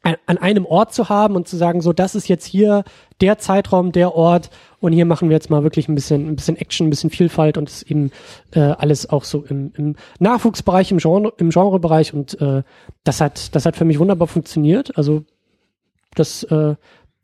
an, 0.02 0.16
an 0.26 0.38
einem 0.38 0.64
Ort 0.64 0.94
zu 0.94 1.08
haben 1.10 1.36
und 1.36 1.46
zu 1.48 1.56
sagen, 1.56 1.82
so, 1.82 1.92
das 1.92 2.14
ist 2.14 2.28
jetzt 2.28 2.46
hier 2.46 2.84
der 3.20 3.36
Zeitraum, 3.38 3.92
der 3.92 4.14
Ort 4.14 4.48
und 4.80 4.92
hier 4.92 5.04
machen 5.04 5.28
wir 5.28 5.34
jetzt 5.36 5.50
mal 5.50 5.64
wirklich 5.64 5.88
ein 5.88 5.94
bisschen, 5.94 6.26
ein 6.28 6.36
bisschen 6.36 6.56
Action, 6.56 6.86
ein 6.86 6.90
bisschen 6.90 7.10
Vielfalt 7.10 7.58
und 7.58 7.68
es 7.68 7.82
eben 7.82 8.10
äh, 8.52 8.60
alles 8.60 9.10
auch 9.10 9.24
so 9.24 9.44
im, 9.44 9.72
im 9.76 9.96
Nachwuchsbereich, 10.18 10.92
im 10.92 10.98
Genre, 10.98 11.32
im 11.36 11.50
Genrebereich 11.50 12.14
und 12.14 12.40
äh, 12.40 12.62
das 13.04 13.20
hat, 13.20 13.54
das 13.54 13.66
hat 13.66 13.76
für 13.76 13.84
mich 13.84 13.98
wunderbar 13.98 14.28
funktioniert. 14.28 14.96
Also 14.96 15.24
das, 16.14 16.44
äh, 16.44 16.76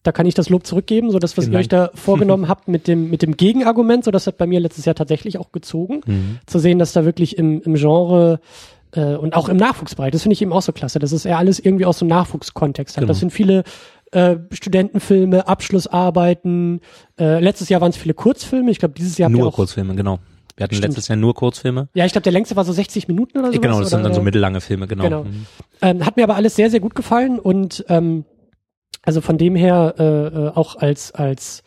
da 0.05 0.13
kann 0.13 0.27
ich 0.27 0.35
das 0.35 0.49
Lob 0.49 0.65
zurückgeben, 0.67 1.11
so 1.11 1.19
das, 1.19 1.37
was 1.37 1.47
Vielen 1.47 1.55
ihr 1.55 1.59
euch 1.61 1.69
da 1.69 1.91
vorgenommen 1.95 2.47
habt 2.49 2.69
mit 2.69 2.87
dem, 2.87 3.11
mit 3.11 3.23
dem 3.23 3.37
Gegenargument, 3.37 4.05
so 4.05 4.11
das 4.13 4.27
hat 4.29 4.37
bei 4.39 4.47
mir 4.47 4.61
letztes 4.61 4.85
Jahr 4.85 4.95
tatsächlich 4.95 5.39
auch 5.39 5.51
gezogen, 5.51 6.03
Mhm. 6.07 6.39
zu 6.47 6.59
sehen, 6.61 6.79
dass 6.79 6.93
da 6.93 7.05
wirklich 7.05 7.37
im, 7.39 7.61
im 7.63 7.75
Genre 7.75 8.39
äh, 8.93 9.17
und 9.17 9.35
auch 9.35 9.49
im 9.49 9.57
Nachwuchsbereich, 9.57 10.13
das 10.13 10.23
finde 10.23 10.35
ich 10.35 10.43
eben 10.43 10.53
auch 10.53 10.63
so 10.63 10.73
klasse, 10.73 11.01
dass 11.01 11.11
es 11.11 11.25
eher 11.25 11.39
alles 11.39 11.59
irgendwie 11.59 11.85
aus 11.87 11.99
so 11.99 12.05
einem 12.05 12.11
Nachwuchskontext 12.11 12.97
hat. 12.97 13.03
Genau. 13.03 13.09
Das 13.09 13.19
sind 13.19 13.33
viele 13.33 13.65
äh, 14.13 14.37
Studentenfilme, 14.53 15.49
Abschlussarbeiten, 15.49 16.81
äh, 17.19 17.41
letztes 17.41 17.69
Jahr 17.69 17.81
waren 17.81 17.91
es 17.91 17.97
viele 17.97 18.15
Kurzfilme, 18.15 18.71
ich 18.71 18.79
glaube 18.79 18.95
dieses 18.95 19.19
Jahr 19.19 19.31
Nur 19.31 19.49
auch, 19.49 19.55
Kurzfilme, 19.55 19.95
genau. 19.95 20.19
Wir 20.57 20.65
hatten 20.65 20.75
Stimmt. 20.77 20.91
letztes 20.95 21.09
Jahr 21.09 21.17
nur 21.17 21.35
Kurzfilme. 21.35 21.89
ja, 21.95 22.05
ich 22.07 22.13
glaube 22.13 22.23
der 22.23 22.33
längste 22.33 22.55
war 22.55 22.65
so 22.65 22.73
60 22.73 23.09
Minuten 23.09 23.39
oder 23.39 23.53
so. 23.53 23.59
genau, 23.61 23.81
das 23.81 23.91
sind 23.91 24.05
dann 24.05 24.13
so 24.15 24.21
mit 24.21 24.27
mittellange 24.27 24.61
Filme, 24.61 24.87
genau. 24.87 25.03
Genau. 25.05 25.25
Mhm. 25.25 25.47
Ähm, 25.83 26.07
hat 26.07 26.17
mir 26.17 26.23
aber 26.23 26.37
alles 26.37 26.55
sehr, 26.55 26.71
sehr 26.71 26.79
gut 26.81 26.95
gefallen 26.95 27.41
und 27.41 27.85
ähm, 27.89 28.25
also 29.05 29.21
von 29.21 29.39
dem 29.39 29.55
her 29.55 29.95
äh, 29.99 30.05
äh, 30.05 30.49
auch 30.55 30.77
als 30.77 31.13
als 31.13 31.63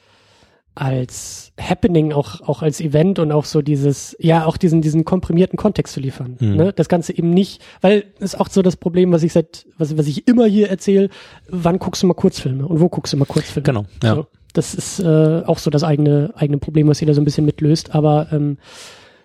als 0.77 1.53
Happening, 1.59 2.13
auch 2.13 2.41
auch 2.41 2.61
als 2.61 2.79
Event 2.79 3.17
und 3.17 3.31
auch 3.31 3.45
so 3.45 3.61
dieses, 3.61 4.15
ja, 4.19 4.45
auch 4.45 4.57
diesen 4.57 4.81
diesen 4.81 5.05
komprimierten 5.05 5.57
Kontext 5.57 5.93
zu 5.93 5.99
liefern. 5.99 6.37
Mhm. 6.39 6.55
Ne? 6.55 6.73
Das 6.73 6.87
Ganze 6.87 7.17
eben 7.17 7.31
nicht, 7.31 7.63
weil 7.81 8.05
ist 8.19 8.39
auch 8.39 8.49
so 8.49 8.61
das 8.61 8.77
Problem, 8.77 9.11
was 9.11 9.23
ich 9.23 9.33
seit, 9.33 9.65
was, 9.77 9.97
was 9.97 10.07
ich 10.07 10.27
immer 10.27 10.45
hier 10.45 10.69
erzähle, 10.69 11.09
wann 11.49 11.79
guckst 11.79 12.03
du 12.03 12.07
mal 12.07 12.13
Kurzfilme 12.13 12.67
und 12.67 12.79
wo 12.79 12.89
guckst 12.89 13.13
du 13.13 13.17
mal 13.17 13.25
Kurzfilme? 13.25 13.65
Genau, 13.65 13.85
ja. 14.03 14.15
So, 14.15 14.27
das 14.53 14.75
ist 14.75 14.99
äh, 14.99 15.43
auch 15.45 15.57
so 15.57 15.71
das 15.71 15.83
eigene 15.83 16.31
eigene 16.35 16.59
Problem, 16.59 16.87
was 16.87 16.99
jeder 16.99 17.15
so 17.15 17.21
ein 17.21 17.25
bisschen 17.25 17.45
mitlöst. 17.45 17.95
Aber 17.95 18.27
ähm, 18.31 18.57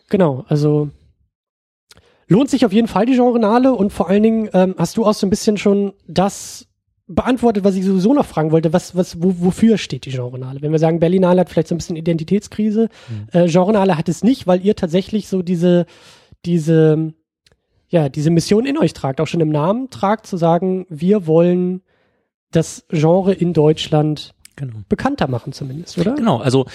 genau, 0.08 0.46
also 0.48 0.88
lohnt 2.28 2.48
sich 2.48 2.64
auf 2.64 2.72
jeden 2.72 2.88
Fall 2.88 3.04
die 3.04 3.12
Genrenale 3.14 3.74
und 3.74 3.92
vor 3.92 4.08
allen 4.08 4.22
Dingen 4.22 4.48
ähm, 4.54 4.74
hast 4.78 4.96
du 4.96 5.04
auch 5.04 5.14
so 5.14 5.26
ein 5.26 5.30
bisschen 5.30 5.58
schon 5.58 5.92
das 6.08 6.66
beantwortet, 7.14 7.64
was 7.64 7.74
ich 7.74 7.84
sowieso 7.84 8.14
noch 8.14 8.26
fragen 8.26 8.50
wollte, 8.50 8.72
was, 8.72 8.96
was, 8.96 9.22
wo, 9.22 9.34
wofür 9.38 9.78
steht 9.78 10.06
die 10.06 10.10
Genrenale? 10.10 10.62
Wenn 10.62 10.72
wir 10.72 10.78
sagen, 10.78 11.00
Berlinale 11.00 11.40
hat 11.40 11.50
vielleicht 11.50 11.68
so 11.68 11.74
ein 11.74 11.78
bisschen 11.78 11.96
Identitätskrise, 11.96 12.88
äh, 13.32 13.48
Genrenale 13.48 13.96
hat 13.96 14.08
es 14.08 14.24
nicht, 14.24 14.46
weil 14.46 14.64
ihr 14.64 14.76
tatsächlich 14.76 15.28
so 15.28 15.42
diese, 15.42 15.86
diese, 16.44 17.12
ja, 17.88 18.08
diese 18.08 18.30
Mission 18.30 18.66
in 18.66 18.78
euch 18.78 18.92
tragt, 18.92 19.20
auch 19.20 19.26
schon 19.26 19.40
im 19.40 19.50
Namen 19.50 19.90
tragt, 19.90 20.26
zu 20.26 20.36
sagen, 20.36 20.86
wir 20.88 21.26
wollen 21.26 21.82
das 22.50 22.84
Genre 22.90 23.32
in 23.32 23.52
Deutschland 23.52 24.34
Genau. 24.56 24.80
bekannter 24.88 25.28
machen 25.28 25.52
zumindest, 25.52 25.96
oder? 25.98 26.14
Genau, 26.14 26.38
also 26.38 26.66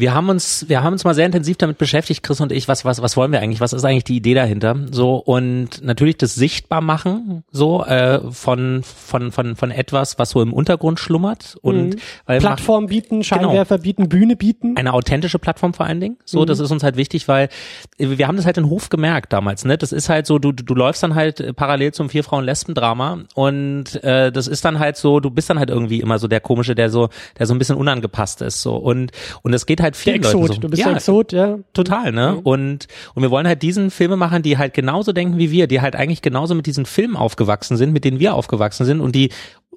Wir 0.00 0.14
haben 0.14 0.30
uns, 0.30 0.66
wir 0.68 0.82
haben 0.82 0.94
uns 0.94 1.04
mal 1.04 1.14
sehr 1.14 1.26
intensiv 1.26 1.58
damit 1.58 1.76
beschäftigt, 1.76 2.22
Chris 2.22 2.40
und 2.40 2.52
ich, 2.52 2.68
was, 2.68 2.86
was, 2.86 3.02
was 3.02 3.16
wollen 3.18 3.32
wir 3.32 3.40
eigentlich? 3.40 3.60
Was 3.60 3.74
ist 3.74 3.84
eigentlich 3.84 4.04
die 4.04 4.16
Idee 4.16 4.32
dahinter? 4.32 4.74
So 4.90 5.16
und 5.16 5.84
natürlich 5.84 6.16
das 6.16 6.34
sichtbar 6.34 6.80
machen, 6.80 7.44
so 7.52 7.84
äh, 7.84 8.20
von 8.32 8.82
von 8.82 9.30
von 9.30 9.56
von 9.56 9.70
etwas, 9.70 10.18
was 10.18 10.30
so 10.30 10.40
im 10.40 10.54
Untergrund 10.54 10.98
schlummert 10.98 11.56
und 11.60 11.90
mhm. 11.90 12.00
weil 12.24 12.40
Plattform 12.40 12.86
bieten, 12.86 13.22
Scheinwerfer 13.22 13.76
genau, 13.76 13.82
bieten, 13.82 14.08
Bühne 14.08 14.36
bieten. 14.36 14.76
Eine 14.76 14.94
authentische 14.94 15.38
Plattform 15.38 15.74
vor 15.74 15.84
allen 15.84 16.00
Dingen. 16.00 16.16
So, 16.24 16.40
mhm. 16.40 16.46
das 16.46 16.60
ist 16.60 16.70
uns 16.70 16.82
halt 16.82 16.96
wichtig, 16.96 17.28
weil 17.28 17.50
wir 17.98 18.26
haben 18.26 18.36
das 18.36 18.46
halt 18.46 18.56
in 18.56 18.70
Hof 18.70 18.88
gemerkt 18.88 19.32
damals. 19.32 19.66
Ne, 19.66 19.76
das 19.76 19.92
ist 19.92 20.08
halt 20.08 20.26
so, 20.26 20.38
du 20.38 20.52
du 20.52 20.74
läufst 20.74 21.02
dann 21.02 21.14
halt 21.14 21.54
parallel 21.56 21.92
zum 21.92 22.08
vier 22.08 22.24
Frauen 22.24 22.44
Lesben 22.44 22.74
Drama 22.74 23.18
und 23.34 24.02
äh, 24.02 24.32
das 24.32 24.46
ist 24.46 24.64
dann 24.64 24.78
halt 24.78 24.96
so, 24.96 25.20
du 25.20 25.30
bist 25.30 25.50
dann 25.50 25.58
halt 25.58 25.68
irgendwie 25.68 26.00
immer 26.00 26.18
so 26.18 26.26
der 26.26 26.40
komische, 26.40 26.74
der 26.74 26.88
so 26.88 27.10
der 27.38 27.46
so 27.46 27.54
ein 27.54 27.58
bisschen 27.58 27.76
unangepasst 27.76 28.40
ist 28.40 28.62
so 28.62 28.76
und 28.76 29.12
und 29.42 29.52
es 29.52 29.66
geht 29.66 29.82
halt 29.82 29.89
vielen 29.96 30.22
der 30.22 30.30
Exot, 30.30 30.40
Leuten 30.42 30.54
so. 30.54 30.60
du 30.60 30.68
bist 30.68 30.80
ja, 30.80 30.88
der 30.88 30.96
Exot, 30.96 31.32
ja. 31.32 31.58
Total, 31.72 32.12
ne? 32.12 32.32
Mhm. 32.32 32.38
Und 32.40 32.88
und 33.14 33.22
wir 33.22 33.30
wollen 33.30 33.46
halt 33.46 33.62
diesen 33.62 33.90
Filme 33.90 34.16
machen, 34.16 34.42
die 34.42 34.58
halt 34.58 34.74
genauso 34.74 35.12
denken 35.12 35.38
wie 35.38 35.50
wir, 35.50 35.66
die 35.66 35.80
halt 35.80 35.96
eigentlich 35.96 36.22
genauso 36.22 36.54
mit 36.54 36.66
diesen 36.66 36.86
Filmen 36.86 37.16
aufgewachsen 37.16 37.76
sind, 37.76 37.92
mit 37.92 38.04
denen 38.04 38.20
wir 38.20 38.34
aufgewachsen 38.34 38.84
sind 38.86 39.00
und 39.00 39.14
die 39.14 39.30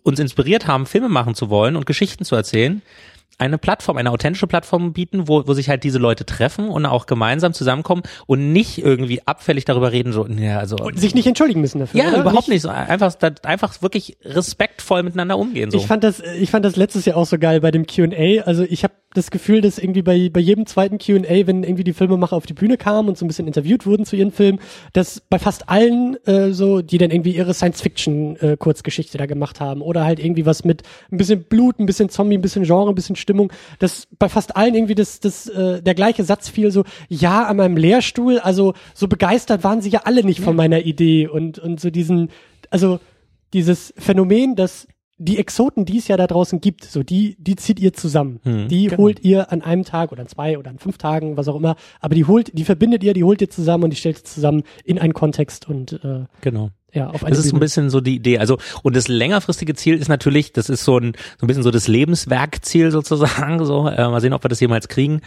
uns 0.04 0.20
inspiriert 0.20 0.68
haben, 0.68 0.86
Filme 0.86 1.10
machen 1.10 1.34
zu 1.34 1.50
wollen 1.50 1.76
und 1.76 1.86
Geschichten 1.86 2.26
zu 2.26 2.36
erzählen 2.36 2.82
eine 3.38 3.58
Plattform, 3.58 3.98
eine 3.98 4.12
authentische 4.12 4.48
Plattform 4.48 4.94
bieten, 4.94 5.28
wo, 5.28 5.48
wo 5.48 5.54
sich 5.54 5.70
halt 5.70 5.84
diese 5.84 5.98
Leute 5.98 6.26
treffen 6.26 6.70
und 6.70 6.86
auch 6.86 7.06
gemeinsam 7.06 7.54
zusammenkommen 7.54 8.04
und 8.28 8.54
nicht 8.54 8.78
irgendwie 8.78 9.22
abfällig 9.26 9.66
darüber 9.66 9.92
reden, 9.92 10.14
so, 10.14 10.28
ja, 10.28 10.60
also. 10.60 10.78
Und 10.78 11.00
sich 11.00 11.16
nicht 11.16 11.28
entschuldigen 11.28 11.62
müssen 11.62 11.80
dafür. 11.80 12.00
Ja, 12.00 12.10
oder? 12.10 12.22
überhaupt 12.22 12.48
nicht. 12.48 12.62
So, 12.62 12.70
einfach, 12.70 13.16
einfach 13.44 13.82
wirklich 13.82 14.18
respektvoll 14.24 15.04
miteinander 15.04 15.38
umgehen, 15.38 15.72
so. 15.72 15.78
Ich 15.78 15.88
fand 15.88 16.04
das, 16.04 16.20
ich 16.20 16.52
fand 16.52 16.64
das 16.64 16.76
letztes 16.76 17.06
Jahr 17.06 17.18
auch 17.18 17.26
so 17.26 17.38
geil 17.38 17.60
bei 17.62 17.72
dem 17.72 17.88
Q&A. 17.88 18.44
Also 18.44 18.64
ich 18.64 18.84
habe 18.84 18.94
das 19.14 19.32
Gefühl, 19.32 19.62
dass 19.62 19.78
irgendwie 19.78 20.02
bei, 20.02 20.30
bei 20.30 20.40
jedem 20.40 20.66
zweiten 20.66 20.98
Q&A, 20.98 21.48
wenn 21.48 21.64
irgendwie 21.64 21.84
die 21.84 21.94
Filmemacher 21.94 22.36
auf 22.36 22.46
die 22.46 22.54
Bühne 22.54 22.78
kamen 22.78 23.10
und 23.10 23.18
so 23.18 23.26
ein 23.26 23.28
bisschen 23.28 23.48
interviewt 23.48 23.86
wurden 23.86 24.06
zu 24.06 24.16
ihren 24.16 24.32
Filmen, 24.32 24.60
dass 24.94 25.22
bei 25.30 25.40
fast 25.40 25.70
allen 25.70 26.18
äh, 26.26 26.52
so, 26.52 26.82
die 26.82 26.98
dann 26.98 27.12
irgendwie 27.12 27.36
ihre 27.36 27.54
Science-Fiction-Kurzgeschichte 27.54 29.18
äh, 29.18 29.20
da 29.20 29.26
gemacht 29.26 29.60
haben 29.60 29.82
oder 29.82 30.06
halt 30.06 30.20
irgendwie 30.20 30.46
was 30.46 30.64
mit 30.64 30.84
ein 31.12 31.18
bisschen 31.18 31.44
Blut, 31.44 31.80
ein 31.80 31.86
bisschen 31.86 32.10
Zombie, 32.10 32.38
ein 32.38 32.42
bisschen 32.42 32.64
Genre, 32.64 32.90
ein 32.90 32.96
bisschen 32.96 33.16
Stimmung, 33.16 33.52
dass 33.80 34.08
bei 34.20 34.30
fast 34.30 34.56
allen 34.56 34.76
irgendwie 34.76 34.96
das, 34.96 35.20
das, 35.20 35.48
äh, 35.48 35.82
der 35.82 35.94
gleiche 35.96 36.24
Satz 36.24 36.50
fiel 36.50 36.72
so, 36.72 36.84
ja, 37.10 37.46
an 37.46 37.58
meinem 37.58 37.78
Lehrstuhl, 37.78 38.40
also 38.40 38.74
so 38.94 39.08
begeistert 39.08 39.64
waren 39.64 39.82
sie 39.82 39.90
ja 39.90 40.02
alle 40.06 40.24
nicht 40.24 40.42
von 40.42 40.56
meiner 40.56 40.82
Idee 40.82 41.28
und, 41.28 41.60
und 41.60 41.80
so 41.80 41.90
diesen, 41.90 42.30
also 42.70 43.00
dieses 43.54 43.94
Phänomen, 43.98 44.56
dass 44.56 44.88
die 45.24 45.40
Exoten, 45.40 45.86
die 45.86 45.98
es 45.98 46.08
ja 46.08 46.18
da 46.18 46.28
draußen 46.28 46.60
gibt, 46.62 46.84
so 46.84 47.04
die, 47.04 47.36
die 47.40 47.56
zieht 47.56 47.80
ihr 47.80 47.94
zusammen. 47.94 48.40
Hm, 48.44 48.68
die 48.68 48.88
genau. 48.88 49.04
holt 49.04 49.24
ihr 49.24 49.52
an 49.52 49.62
einem 49.62 49.86
Tag 49.86 50.12
oder 50.12 50.22
an 50.22 50.28
zwei 50.28 50.58
oder 50.58 50.70
an 50.70 50.80
fünf 50.80 50.98
Tagen, 50.98 51.38
was 51.38 51.48
auch 51.48 51.56
immer. 51.56 51.76
Aber 52.02 52.16
die 52.16 52.26
holt, 52.26 52.58
die 52.58 52.64
verbindet 52.64 53.04
ihr, 53.04 53.14
die 53.14 53.24
holt 53.24 53.42
ihr 53.42 53.50
zusammen 53.50 53.86
und 53.86 53.90
die 53.92 53.98
stellt 53.98 54.18
zusammen 54.28 54.64
in 54.84 55.00
einen 55.00 55.14
Kontext 55.14 55.68
und 55.68 55.94
äh, 56.04 56.26
genau. 56.42 56.70
Ja, 56.94 57.10
auf 57.10 57.22
das 57.22 57.40
ist 57.40 57.50
so 57.50 57.56
ein 57.56 57.60
bisschen 57.60 57.90
so 57.90 58.02
die 58.02 58.16
Idee. 58.16 58.38
Also 58.38 58.60
und 58.84 58.96
das 58.96 59.08
längerfristige 59.08 59.74
Ziel 59.74 59.96
ist 59.96 60.10
natürlich, 60.10 60.54
das 60.54 60.70
ist 60.70 60.84
so 60.84 61.00
ein 61.00 61.14
so 61.40 61.46
ein 61.46 61.48
bisschen 61.48 61.64
so 61.64 61.72
das 61.72 61.88
Lebenswerkziel 61.88 62.92
sozusagen. 62.92 63.66
So 63.66 63.88
äh, 63.88 64.10
mal 64.10 64.22
sehen, 64.22 64.34
ob 64.34 64.44
wir 64.44 64.50
das 64.50 64.60
jemals 64.60 64.88
kriegen 64.88 65.22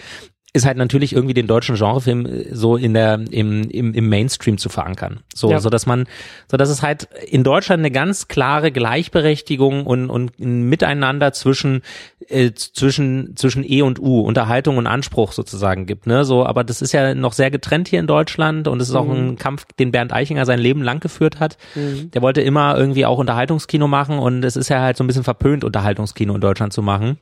ist 0.57 0.67
halt 0.67 0.79
natürlich 0.79 1.13
irgendwie 1.13 1.35
den 1.35 1.47
deutschen 1.47 1.77
Genrefilm 1.77 2.27
äh, 2.27 2.55
so 2.55 2.77
in 2.77 2.95
der 2.95 3.21
im, 3.31 3.69
im, 3.71 3.95
im 3.95 4.09
Mainstream 4.09 4.59
zu 4.59 4.69
verankern. 4.69 5.21
So, 5.35 5.51
ja. 5.51 5.61
so 5.61 5.71
dass 5.71 5.87
man, 5.87 6.07
so 6.51 6.57
dass 6.57 6.71
es 6.71 6.83
halt 6.83 7.09
in 7.29 7.45
Deutschland 7.45 7.81
eine 7.81 7.91
ganz 7.91 8.29
klare 8.29 8.73
Gleichberechtigung 8.73 9.87
und, 9.87 10.11
und 10.11 10.39
ein 10.41 10.69
Miteinander 10.69 11.33
zwischen 11.33 11.83
äh, 12.29 12.53
zwischen 12.55 13.37
zwischen 13.37 13.63
E 13.65 13.83
und 13.83 14.01
U, 14.01 14.21
Unterhaltung 14.21 14.79
und 14.79 14.87
Anspruch 14.87 15.33
sozusagen 15.33 15.87
gibt. 15.87 16.07
Ne? 16.07 16.25
So, 16.25 16.45
aber 16.45 16.65
das 16.65 16.83
ist 16.83 16.93
ja 16.93 17.15
noch 17.15 17.35
sehr 17.35 17.51
getrennt 17.51 17.89
hier 17.89 18.01
in 18.01 18.07
Deutschland 18.07 18.67
und 18.67 18.81
es 18.81 18.89
ist 18.89 18.95
mhm. 18.95 19.01
auch 19.01 19.11
ein 19.11 19.37
Kampf, 19.37 19.67
den 19.79 19.93
Bernd 19.93 20.13
Eichinger 20.13 20.47
sein 20.47 20.59
Leben 20.59 20.83
lang 20.83 21.01
geführt 21.01 21.39
hat. 21.39 21.59
Mhm. 21.75 22.11
Der 22.13 22.23
wollte 22.23 22.41
immer 22.41 22.77
irgendwie 22.77 23.07
auch 23.07 23.19
Unterhaltungskino 23.19 23.87
machen 23.87 24.19
und 24.19 24.45
es 24.45 24.57
ist 24.57 24.71
ja 24.71 24.81
halt 24.81 24.97
so 24.97 25.05
ein 25.05 25.07
bisschen 25.07 25.25
verpönt, 25.25 25.65
Unterhaltungskino 25.65 26.35
in 26.35 26.41
Deutschland 26.41 26.73
zu 26.73 26.83
machen. 26.83 27.19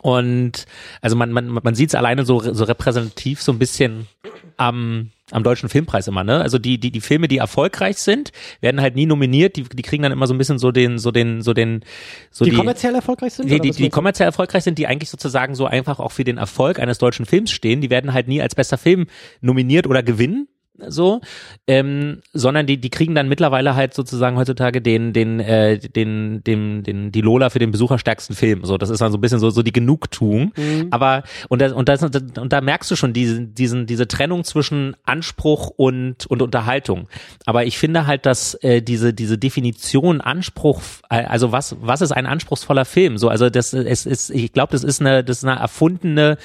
Und 0.00 0.66
also 1.00 1.16
man, 1.16 1.32
man, 1.32 1.48
man 1.48 1.74
sieht 1.74 1.90
es 1.90 1.94
alleine 1.94 2.24
so, 2.24 2.40
so 2.40 2.64
repräsentativ 2.64 3.42
so 3.42 3.52
ein 3.52 3.58
bisschen 3.58 4.08
am, 4.56 5.10
am 5.30 5.42
deutschen 5.42 5.68
Filmpreis 5.68 6.08
immer, 6.08 6.24
ne? 6.24 6.40
Also 6.40 6.58
die, 6.58 6.78
die, 6.78 6.90
die 6.90 7.00
Filme, 7.00 7.28
die 7.28 7.38
erfolgreich 7.38 7.98
sind, 7.98 8.32
werden 8.60 8.80
halt 8.80 8.96
nie 8.96 9.06
nominiert, 9.06 9.56
die, 9.56 9.64
die 9.64 9.82
kriegen 9.82 10.02
dann 10.02 10.12
immer 10.12 10.26
so 10.26 10.34
ein 10.34 10.38
bisschen 10.38 10.58
so 10.58 10.72
den, 10.72 10.98
so 10.98 11.10
den, 11.10 11.42
so 11.42 11.52
den, 11.52 11.84
so 12.30 12.44
die, 12.44 12.50
die 12.50 12.56
kommerziell 12.56 12.94
erfolgreich 12.94 13.34
sind? 13.34 13.50
Die, 13.50 13.60
die, 13.60 13.70
die 13.70 13.90
kommerziell 13.90 14.26
erfolgreich 14.26 14.64
sind, 14.64 14.78
die 14.78 14.86
eigentlich 14.86 15.10
sozusagen 15.10 15.54
so 15.54 15.66
einfach 15.66 16.00
auch 16.00 16.12
für 16.12 16.24
den 16.24 16.38
Erfolg 16.38 16.78
eines 16.78 16.98
deutschen 16.98 17.26
Films 17.26 17.50
stehen, 17.50 17.80
die 17.80 17.90
werden 17.90 18.12
halt 18.12 18.28
nie 18.28 18.40
als 18.42 18.54
bester 18.54 18.78
Film 18.78 19.06
nominiert 19.40 19.86
oder 19.86 20.02
gewinnen, 20.02 20.48
so, 20.88 21.20
ähm, 21.66 22.20
sondern 22.32 22.66
die, 22.66 22.80
die 22.80 22.90
kriegen 22.90 23.14
dann 23.14 23.28
mittlerweile 23.28 23.74
halt 23.74 23.94
sozusagen 23.94 24.36
heutzutage 24.36 24.80
den, 24.80 25.12
den, 25.12 25.40
äh, 25.40 25.78
den, 25.78 26.42
den, 26.44 26.82
den, 26.82 27.12
die 27.12 27.20
Lola 27.20 27.50
für 27.50 27.58
den 27.58 27.70
besucherstärksten 27.70 28.36
Film. 28.36 28.64
So, 28.64 28.78
das 28.78 28.90
ist 28.90 29.00
dann 29.00 29.12
so 29.12 29.18
ein 29.18 29.20
bisschen 29.20 29.38
so, 29.38 29.50
so 29.50 29.62
die 29.62 29.72
Genugtuung. 29.72 30.52
Mhm. 30.56 30.88
Aber, 30.90 31.22
und 31.48 31.60
das, 31.62 31.72
und 31.72 31.88
das, 31.88 32.02
und 32.02 32.52
da 32.52 32.60
merkst 32.60 32.90
du 32.90 32.96
schon 32.96 33.12
diesen, 33.12 33.54
diesen, 33.54 33.86
diese 33.86 34.08
Trennung 34.08 34.44
zwischen 34.44 34.96
Anspruch 35.04 35.68
und, 35.68 36.26
und 36.26 36.42
Unterhaltung. 36.42 37.08
Aber 37.46 37.64
ich 37.64 37.78
finde 37.78 38.06
halt, 38.06 38.26
dass 38.26 38.54
äh, 38.54 38.82
diese, 38.82 39.14
diese 39.14 39.38
Definition 39.38 40.20
Anspruch, 40.20 40.80
äh, 41.10 41.24
also 41.24 41.52
was, 41.52 41.76
was 41.80 42.00
ist 42.00 42.12
ein 42.12 42.26
anspruchsvoller 42.26 42.84
Film? 42.84 43.18
So, 43.18 43.28
also 43.28 43.50
das, 43.50 43.72
es 43.72 44.06
ist, 44.06 44.30
ich 44.30 44.52
glaube, 44.52 44.72
das 44.72 44.84
ist 44.84 45.00
eine, 45.00 45.24
das 45.24 45.38
ist 45.38 45.44
eine 45.44 45.58
erfundene 45.58 46.38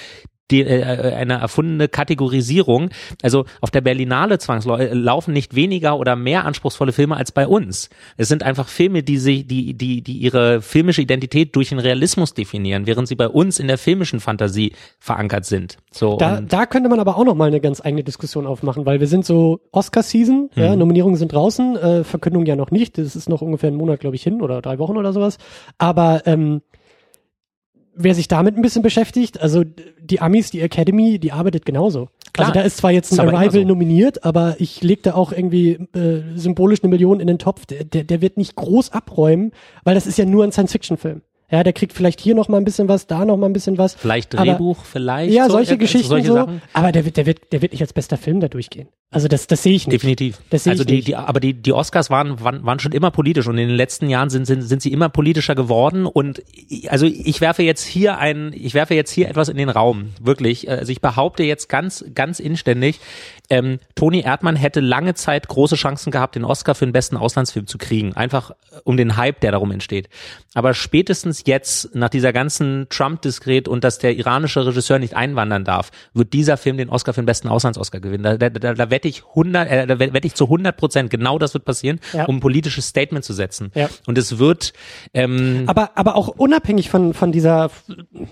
die, 0.52 0.62
äh, 0.62 0.82
äh, 0.82 1.14
eine 1.14 1.36
erfundene 1.36 1.88
Kategorisierung. 1.88 2.90
Also 3.22 3.46
auf 3.62 3.72
der 3.72 3.82
Berlinale 3.82 4.38
zwangsläufen 4.40 5.34
nicht 5.34 5.56
weniger 5.56 5.98
oder 5.98 6.16
mehr 6.16 6.46
anspruchsvolle 6.46 6.92
Filme 6.92 7.18
als 7.18 7.32
bei 7.32 7.48
uns. 7.48 7.90
Es 8.18 8.28
sind 8.28 8.44
einfach 8.44 8.68
Filme, 8.68 9.04
die 9.04 9.18
sich, 9.18 9.48
die, 9.48 9.74
die, 9.74 10.02
die 10.02 10.18
ihre 10.18 10.62
filmische 10.62 11.02
Identität 11.02 11.56
durch 11.56 11.70
den 11.70 11.80
Realismus 11.80 12.34
definieren, 12.34 12.88
während 12.88 13.08
sie 13.08 13.16
bei 13.16 13.28
uns 13.28 13.60
in 13.60 13.68
der 13.68 13.78
filmischen 13.78 14.20
Fantasie 14.20 14.74
verankert 15.00 15.46
sind. 15.46 15.78
So. 15.92 16.18
Da, 16.18 16.42
da 16.42 16.66
könnte 16.66 16.90
man 16.90 17.00
aber 17.00 17.18
auch 17.18 17.26
noch 17.26 17.36
mal 17.36 17.48
eine 17.48 17.60
ganz 17.60 17.84
eigene 17.84 18.04
Diskussion 18.04 18.46
aufmachen, 18.46 18.86
weil 18.86 19.00
wir 19.00 19.08
sind 19.08 19.26
so 19.26 19.62
Oscar-Season, 19.72 20.50
mhm. 20.56 20.62
ja, 20.62 20.76
Nominierungen 20.76 21.18
sind 21.18 21.34
draußen, 21.34 21.76
äh, 21.78 22.04
Verkündung 22.04 22.46
ja 22.46 22.56
noch 22.56 22.72
nicht. 22.72 22.98
Das 22.98 23.16
ist 23.16 23.30
noch 23.30 23.42
ungefähr 23.42 23.68
einen 23.68 23.78
Monat, 23.78 24.00
glaube 24.00 24.16
ich, 24.16 24.24
hin 24.24 24.42
oder 24.42 24.62
drei 24.62 24.80
Wochen 24.80 24.98
oder 24.98 25.14
sowas. 25.14 25.38
Aber 25.78 26.22
ähm, 26.26 26.62
wer 27.98 28.16
sich 28.16 28.28
damit 28.28 28.56
ein 28.56 28.62
bisschen 28.62 28.84
beschäftigt, 28.84 29.42
also 29.42 29.64
die 30.00 30.22
Amis, 30.22 30.52
die 30.52 30.62
Academy, 30.62 31.20
die 31.20 31.32
arbeitet 31.32 31.66
genauso. 31.66 32.10
Klar. 32.34 32.50
Also 32.50 32.60
da 32.60 32.66
ist 32.66 32.78
zwar 32.78 32.92
jetzt 32.92 33.12
ein 33.12 33.20
Arrival 33.20 33.62
so. 33.62 33.68
nominiert, 33.68 34.24
aber 34.24 34.56
ich 34.60 34.84
leg 34.84 35.04
da 35.04 35.16
auch 35.16 35.32
irgendwie 35.32 35.80
äh, 35.96 36.22
symbolisch 36.36 36.84
eine 36.84 36.90
Million 36.90 37.20
in 37.20 37.28
den 37.28 37.40
Topf. 37.40 37.66
Der, 37.66 37.84
der, 37.84 38.04
der 38.04 38.22
wird 38.22 38.38
nicht 38.38 38.56
groß 38.56 38.92
abräumen, 38.92 39.52
weil 39.84 39.96
das 39.96 40.06
ist 40.06 40.18
ja 40.18 40.26
nur 40.26 40.44
ein 40.44 40.52
Science-Fiction-Film. 40.52 41.22
Ja, 41.50 41.64
der 41.64 41.72
kriegt 41.72 41.94
vielleicht 41.94 42.20
hier 42.20 42.36
noch 42.36 42.50
mal 42.50 42.58
ein 42.58 42.66
bisschen 42.66 42.90
was, 42.90 43.08
da 43.08 43.24
noch 43.24 43.38
mal 43.38 43.46
ein 43.46 43.54
bisschen 43.54 43.78
was. 43.78 43.96
Vielleicht 43.96 44.34
Drehbuch, 44.34 44.80
aber, 44.80 44.86
vielleicht. 44.86 45.34
Ja, 45.34 45.50
solche 45.50 45.72
so, 45.72 45.78
Geschichten 45.78 46.10
solche 46.10 46.28
so. 46.28 46.34
Sachen. 46.34 46.62
Aber 46.74 46.92
der 46.92 47.06
wird, 47.06 47.16
der 47.16 47.26
wird, 47.26 47.54
der 47.54 47.62
wird 47.62 47.72
nicht 47.72 47.82
als 47.82 47.94
bester 47.94 48.18
Film 48.18 48.42
da 48.42 48.50
durchgehen. 48.50 48.90
Also 49.10 49.30
das, 49.30 49.48
das 49.48 49.64
sehe 49.64 49.74
ich 49.74 49.88
nicht. 49.88 49.94
Definitiv. 49.94 50.40
Das 50.50 50.66
sehe 50.66 50.72
also 50.72 50.82
ich 50.82 50.88
die, 50.88 50.96
nicht. 50.96 51.08
die, 51.08 51.16
aber 51.16 51.40
die, 51.40 51.54
die 51.54 51.72
Oscars 51.72 52.10
waren, 52.10 52.44
waren, 52.44 52.66
waren 52.66 52.80
schon 52.80 52.92
immer 52.92 53.10
politisch 53.10 53.48
und 53.48 53.58
in 53.58 53.70
den 53.70 53.78
letzten 53.78 54.10
Jahren 54.10 54.30
sind, 54.30 54.44
sind, 54.44 54.62
sind 54.62 54.82
sie 54.82 54.92
immer 54.92 55.08
politischer 55.08 55.56
geworden. 55.56 56.06
Und 56.06 56.44
also 56.90 57.06
ich 57.06 57.40
werfe 57.40 57.64
jetzt 57.64 57.86
hier 57.86 58.18
ein, 58.18 58.52
ich 58.54 58.74
werfe 58.74 58.96
jetzt 58.96 59.12
hier 59.12 59.30
etwas 59.30 59.48
in 59.48 59.56
den 59.56 59.70
Raum, 59.70 60.10
wirklich. 60.20 60.70
Also 60.70 60.92
ich 60.92 61.00
behaupte 61.00 61.44
jetzt 61.44 61.70
ganz, 61.70 62.04
ganz 62.14 62.42
inständig, 62.42 63.00
ähm, 63.50 63.80
Toni 63.96 64.22
Erdmann 64.22 64.56
hätte 64.56 64.80
lange 64.80 65.14
Zeit 65.14 65.48
große 65.48 65.76
Chancen 65.76 66.12
gehabt, 66.12 66.36
den 66.36 66.44
Oscar 66.44 66.76
für 66.76 66.86
den 66.86 66.92
besten 66.92 67.18
Auslandsfilm 67.18 67.68
zu 67.68 67.78
kriegen, 67.78 68.14
einfach 68.16 68.52
um 68.84 68.98
den 68.98 69.18
Hype, 69.18 69.40
der 69.40 69.52
darum 69.52 69.72
entsteht. 69.72 70.10
Aber 70.54 70.74
spätestens 70.74 71.44
jetzt, 71.46 71.96
nach 71.96 72.10
dieser 72.10 72.34
ganzen 72.34 72.88
Trump-Diskret 72.90 73.68
und 73.68 73.84
dass 73.84 74.00
der 74.00 74.16
iranische 74.16 74.66
Regisseur 74.66 75.00
nicht 75.00 75.16
einwandern 75.16 75.64
darf, 75.64 75.92
wird 76.14 76.34
dieser 76.34 76.58
Film 76.58 76.78
den 76.78 76.90
Oscar 76.90 77.14
für 77.14 77.22
den 77.22 77.26
besten 77.26 77.48
Auslands-Oscar 77.48 78.00
gewinnen. 78.00 78.24
Da, 78.24 78.38
da, 78.38 78.50
da, 78.50 78.74
da 78.74 78.90
wette 78.90 79.08
ich 79.08 79.24
100, 79.24 79.70
äh, 79.70 79.88
da 79.88 80.00
wette 80.00 80.28
ich 80.28 80.34
zu 80.34 80.46
100 80.46 80.76
Prozent, 80.76 81.10
genau 81.10 81.38
das 81.38 81.54
wird 81.54 81.64
passieren, 81.64 82.00
ja. 82.12 82.26
um 82.26 82.38
ein 82.38 82.40
politisches 82.40 82.88
Statement 82.88 83.24
zu 83.24 83.34
setzen. 83.34 83.72
Ja. 83.76 83.90
Und 84.08 84.18
es 84.18 84.40
wird. 84.40 84.74
Ähm, 85.14 85.64
aber 85.68 85.92
aber 85.96 86.16
auch 86.16 86.28
unabhängig 86.30 86.90
von 86.90 87.14
von 87.14 87.32
dieser, 87.32 87.70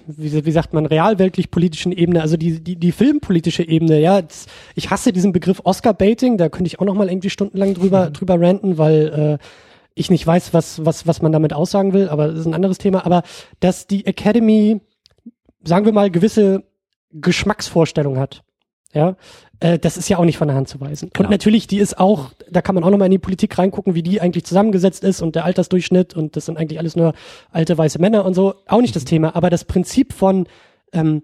wie, 0.07 0.45
wie 0.45 0.51
sagt 0.51 0.73
man, 0.73 0.85
realweltlich 0.85 1.51
politischen 1.51 1.91
Ebene, 1.91 2.21
also 2.21 2.37
die 2.37 2.63
die 2.63 2.75
die 2.75 2.91
filmpolitische 2.91 3.67
Ebene. 3.67 3.99
Ja, 3.99 4.21
ich 4.73 4.89
hasse 4.89 5.04
diesen 5.11 5.31
Begriff 5.31 5.61
Oscar-Baiting. 5.63 6.37
Da 6.37 6.49
könnte 6.49 6.67
ich 6.67 6.79
auch 6.79 6.85
noch 6.85 6.95
mal 6.95 7.09
irgendwie 7.09 7.29
stundenlang 7.29 7.73
drüber 7.73 8.09
mhm. 8.09 8.13
drüber 8.13 8.39
ranten, 8.39 8.77
weil 8.77 9.39
äh, 9.39 9.45
ich 9.93 10.09
nicht 10.09 10.25
weiß, 10.25 10.53
was 10.53 10.85
was 10.85 11.07
was 11.07 11.21
man 11.21 11.31
damit 11.31 11.53
aussagen 11.53 11.93
will. 11.93 12.09
Aber 12.09 12.27
das 12.27 12.39
ist 12.39 12.45
ein 12.45 12.53
anderes 12.53 12.77
Thema. 12.77 13.05
Aber 13.05 13.23
dass 13.59 13.87
die 13.87 14.05
Academy, 14.05 14.81
sagen 15.63 15.85
wir 15.85 15.93
mal, 15.93 16.11
gewisse 16.11 16.63
Geschmacksvorstellung 17.11 18.17
hat. 18.17 18.43
Ja, 18.93 19.17
äh, 19.59 19.77
das 19.77 19.97
ist 19.97 20.07
ja 20.07 20.17
auch 20.17 20.25
nicht 20.25 20.37
von 20.37 20.47
der 20.47 20.55
Hand 20.55 20.69
zu 20.69 20.79
weisen. 20.79 21.09
Genau. 21.13 21.27
Und 21.27 21.31
natürlich, 21.31 21.67
die 21.67 21.79
ist 21.79 21.99
auch, 21.99 22.31
da 22.49 22.61
kann 22.61 22.75
man 22.75 22.83
auch 22.83 22.89
nochmal 22.89 23.07
in 23.07 23.11
die 23.11 23.19
Politik 23.19 23.57
reingucken, 23.57 23.93
wie 23.93 24.03
die 24.03 24.21
eigentlich 24.21 24.45
zusammengesetzt 24.45 25.03
ist 25.03 25.21
und 25.21 25.35
der 25.35 25.43
Altersdurchschnitt 25.43 26.15
und 26.15 26.35
das 26.37 26.45
sind 26.45 26.57
eigentlich 26.57 26.79
alles 26.79 26.95
nur 26.95 27.13
alte 27.51 27.77
weiße 27.77 27.99
Männer 27.99 28.23
und 28.23 28.35
so, 28.35 28.55
auch 28.67 28.81
nicht 28.81 28.95
das 28.95 29.03
mhm. 29.03 29.07
Thema. 29.09 29.35
Aber 29.35 29.49
das 29.49 29.65
Prinzip 29.65 30.13
von 30.13 30.47
ähm, 30.93 31.23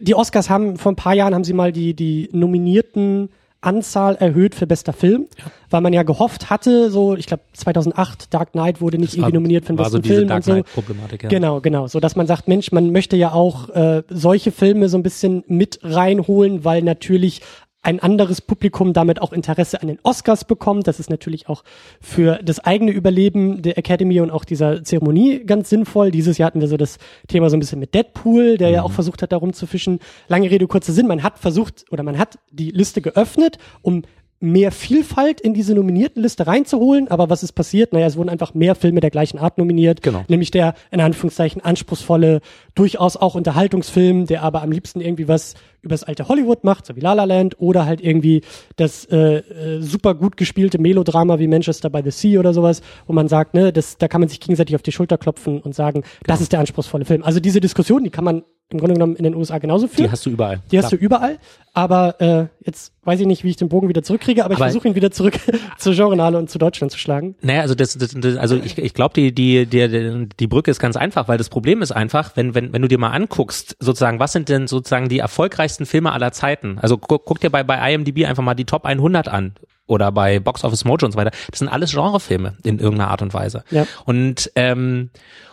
die 0.00 0.14
Oscars 0.14 0.50
haben 0.50 0.76
vor 0.76 0.92
ein 0.92 0.96
paar 0.96 1.14
Jahren 1.14 1.34
haben 1.34 1.44
sie 1.44 1.52
mal 1.52 1.72
die 1.72 1.94
die 1.94 2.28
nominierten 2.32 3.30
Anzahl 3.60 4.14
erhöht 4.14 4.54
für 4.54 4.68
bester 4.68 4.92
Film, 4.92 5.26
ja. 5.36 5.44
weil 5.70 5.80
man 5.80 5.92
ja 5.92 6.04
gehofft 6.04 6.48
hatte, 6.48 6.92
so 6.92 7.16
ich 7.16 7.26
glaube 7.26 7.42
2008 7.54 8.32
Dark 8.32 8.52
Knight 8.52 8.80
wurde 8.80 8.98
nicht 8.98 9.12
das 9.12 9.16
irgendwie 9.16 9.32
war, 9.32 9.40
nominiert 9.40 9.64
für 9.64 9.72
den 9.72 9.76
besten 9.78 10.02
so 10.02 10.02
Film 10.02 10.28
Dark 10.28 10.46
und 10.46 10.56
so. 10.56 10.62
Problematik, 10.74 11.24
ja. 11.24 11.28
Genau, 11.28 11.60
genau, 11.60 11.88
so 11.88 11.98
dass 11.98 12.14
man 12.14 12.28
sagt, 12.28 12.46
Mensch, 12.46 12.70
man 12.70 12.92
möchte 12.92 13.16
ja 13.16 13.32
auch 13.32 13.68
äh, 13.70 14.04
solche 14.08 14.52
Filme 14.52 14.88
so 14.88 14.96
ein 14.96 15.02
bisschen 15.02 15.42
mit 15.48 15.80
reinholen, 15.82 16.64
weil 16.64 16.82
natürlich 16.82 17.42
ein 17.88 18.00
anderes 18.00 18.42
Publikum 18.42 18.92
damit 18.92 19.22
auch 19.22 19.32
Interesse 19.32 19.80
an 19.80 19.88
den 19.88 19.98
Oscars 20.02 20.44
bekommt. 20.44 20.86
Das 20.86 21.00
ist 21.00 21.08
natürlich 21.08 21.48
auch 21.48 21.64
für 22.02 22.38
das 22.44 22.60
eigene 22.60 22.90
Überleben 22.90 23.62
der 23.62 23.78
Academy 23.78 24.20
und 24.20 24.30
auch 24.30 24.44
dieser 24.44 24.84
Zeremonie 24.84 25.42
ganz 25.46 25.70
sinnvoll. 25.70 26.10
Dieses 26.10 26.36
Jahr 26.36 26.48
hatten 26.48 26.60
wir 26.60 26.68
so 26.68 26.76
das 26.76 26.98
Thema 27.28 27.48
so 27.48 27.56
ein 27.56 27.60
bisschen 27.60 27.78
mit 27.78 27.94
Deadpool, 27.94 28.58
der 28.58 28.68
mhm. 28.68 28.74
ja 28.74 28.82
auch 28.82 28.92
versucht 28.92 29.22
hat, 29.22 29.32
darum 29.32 29.54
zu 29.54 29.66
fischen. 29.66 30.00
Lange 30.28 30.50
Rede, 30.50 30.66
kurzer 30.66 30.92
Sinn. 30.92 31.06
Man 31.06 31.22
hat 31.22 31.38
versucht 31.38 31.86
oder 31.90 32.02
man 32.02 32.18
hat 32.18 32.38
die 32.50 32.72
Liste 32.72 33.00
geöffnet, 33.00 33.56
um 33.80 34.02
mehr 34.40 34.70
Vielfalt 34.70 35.40
in 35.40 35.52
diese 35.52 35.74
nominierten 35.74 36.22
Liste 36.22 36.46
reinzuholen. 36.46 37.08
Aber 37.08 37.28
was 37.28 37.42
ist 37.42 37.52
passiert? 37.52 37.92
Naja, 37.92 38.06
es 38.06 38.16
wurden 38.16 38.28
einfach 38.28 38.54
mehr 38.54 38.74
Filme 38.74 39.00
der 39.00 39.10
gleichen 39.10 39.38
Art 39.38 39.58
nominiert. 39.58 40.02
Genau. 40.02 40.24
Nämlich 40.28 40.50
der, 40.50 40.74
in 40.90 41.00
Anführungszeichen, 41.00 41.62
anspruchsvolle, 41.62 42.40
durchaus 42.74 43.16
auch 43.16 43.34
Unterhaltungsfilm, 43.34 44.26
der 44.26 44.42
aber 44.42 44.62
am 44.62 44.70
liebsten 44.70 45.00
irgendwie 45.00 45.28
was 45.28 45.54
übers 45.82 46.04
alte 46.04 46.28
Hollywood 46.28 46.64
macht, 46.64 46.86
so 46.86 46.96
wie 46.96 47.00
La 47.00 47.12
La 47.12 47.24
Land, 47.24 47.60
oder 47.60 47.86
halt 47.86 48.00
irgendwie 48.00 48.42
das 48.76 49.04
äh, 49.06 49.38
äh, 49.38 49.80
super 49.80 50.14
gut 50.14 50.36
gespielte 50.36 50.78
Melodrama 50.78 51.38
wie 51.38 51.46
Manchester 51.46 51.90
by 51.90 52.02
the 52.04 52.10
Sea 52.10 52.38
oder 52.40 52.52
sowas, 52.52 52.82
wo 53.06 53.12
man 53.12 53.28
sagt, 53.28 53.54
ne, 53.54 53.72
das, 53.72 53.96
da 53.98 54.08
kann 54.08 54.20
man 54.20 54.28
sich 54.28 54.40
gegenseitig 54.40 54.74
auf 54.74 54.82
die 54.82 54.92
Schulter 54.92 55.18
klopfen 55.18 55.60
und 55.60 55.74
sagen, 55.74 56.00
genau. 56.02 56.12
das 56.26 56.40
ist 56.40 56.52
der 56.52 56.60
anspruchsvolle 56.60 57.04
Film. 57.04 57.22
Also 57.22 57.40
diese 57.40 57.60
Diskussion, 57.60 58.04
die 58.04 58.10
kann 58.10 58.24
man 58.24 58.42
im 58.70 58.78
Grunde 58.78 58.94
genommen 58.94 59.16
in 59.16 59.24
den 59.24 59.34
USA 59.34 59.58
genauso 59.58 59.86
führen. 59.86 60.06
Die 60.06 60.10
hast 60.10 60.26
du 60.26 60.30
überall. 60.30 60.60
Die 60.70 60.76
hast 60.76 60.88
Klar. 60.88 60.98
du 60.98 61.04
überall. 61.04 61.38
Aber 61.72 62.20
äh, 62.20 62.46
jetzt 62.64 62.92
weiß 63.04 63.20
ich 63.20 63.26
nicht, 63.26 63.42
wie 63.44 63.50
ich 63.50 63.56
den 63.56 63.68
Bogen 63.68 63.88
wieder 63.88 64.02
zurückkriege, 64.02 64.44
aber, 64.44 64.54
aber 64.54 64.66
ich 64.66 64.72
versuche 64.72 64.88
ihn 64.88 64.94
wieder 64.94 65.10
zurück 65.10 65.34
zur 65.78 65.94
Genrenale 65.94 66.36
und 66.36 66.50
zu 66.50 66.58
Deutschland 66.58 66.92
zu 66.92 66.98
schlagen. 66.98 67.34
Naja, 67.40 67.62
also 67.62 67.74
das, 67.74 67.96
das, 67.96 68.14
das 68.14 68.36
also 68.36 68.56
ich, 68.56 68.76
ich 68.76 68.92
glaube, 68.92 69.14
die, 69.14 69.32
die, 69.32 69.64
die, 69.64 70.28
die 70.38 70.46
Brücke 70.46 70.70
ist 70.70 70.80
ganz 70.80 70.96
einfach, 70.96 71.28
weil 71.28 71.38
das 71.38 71.48
Problem 71.48 71.80
ist 71.80 71.92
einfach, 71.92 72.36
wenn, 72.36 72.54
wenn, 72.54 72.72
wenn 72.72 72.82
du 72.82 72.88
dir 72.88 72.98
mal 72.98 73.10
anguckst, 73.10 73.76
sozusagen, 73.80 74.18
was 74.18 74.32
sind 74.32 74.50
denn 74.50 74.66
sozusagen 74.66 75.08
die 75.08 75.20
erfolgreichsten 75.20 75.86
Filme 75.86 76.12
aller 76.12 76.32
Zeiten? 76.32 76.78
Also 76.78 76.98
guck, 76.98 77.24
guck 77.24 77.40
dir 77.40 77.50
bei, 77.50 77.62
bei 77.62 77.94
IMDb 77.94 78.26
einfach 78.26 78.42
mal 78.42 78.54
die 78.54 78.66
Top 78.66 78.84
100 78.84 79.28
an 79.28 79.54
oder 79.86 80.12
bei 80.12 80.38
Box 80.40 80.64
Office 80.64 80.84
Mojo 80.84 81.06
und 81.06 81.12
so 81.12 81.18
weiter. 81.18 81.30
Das 81.50 81.58
sind 81.58 81.68
alles 81.68 81.92
Genrefilme 81.92 82.56
in 82.62 82.78
irgendeiner 82.78 83.10
Art 83.10 83.22
und 83.22 83.32
Weise. 83.34 83.64
Ja. 83.70 83.86
Und 84.04 84.52
ähm, 84.54 85.10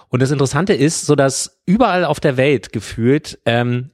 und 0.09 0.21
das 0.21 0.31
Interessante 0.31 0.73
ist, 0.73 1.05
so 1.05 1.15
dass 1.15 1.61
überall 1.65 2.05
auf 2.05 2.19
der 2.19 2.37
Welt 2.37 2.71
gefühlt 2.71 3.39
ähm, 3.45 3.91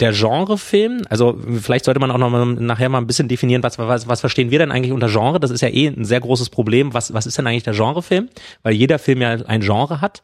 der 0.00 0.12
Genrefilm, 0.12 1.02
also 1.10 1.38
vielleicht 1.60 1.84
sollte 1.84 2.00
man 2.00 2.10
auch 2.10 2.18
noch 2.18 2.30
mal 2.30 2.46
nachher 2.46 2.88
mal 2.88 2.98
ein 2.98 3.06
bisschen 3.06 3.28
definieren, 3.28 3.62
was, 3.62 3.78
was, 3.78 4.08
was 4.08 4.20
verstehen 4.20 4.50
wir 4.50 4.58
denn 4.58 4.72
eigentlich 4.72 4.92
unter 4.92 5.08
Genre? 5.08 5.38
Das 5.38 5.50
ist 5.50 5.60
ja 5.60 5.68
eh 5.68 5.88
ein 5.88 6.04
sehr 6.04 6.20
großes 6.20 6.48
Problem. 6.48 6.94
Was, 6.94 7.12
was 7.12 7.26
ist 7.26 7.36
denn 7.36 7.46
eigentlich 7.46 7.64
der 7.64 7.74
Genrefilm? 7.74 8.30
Weil 8.62 8.72
jeder 8.72 8.98
Film 8.98 9.20
ja 9.20 9.32
ein 9.46 9.60
Genre 9.60 10.00
hat. 10.00 10.22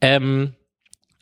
Ähm, 0.00 0.54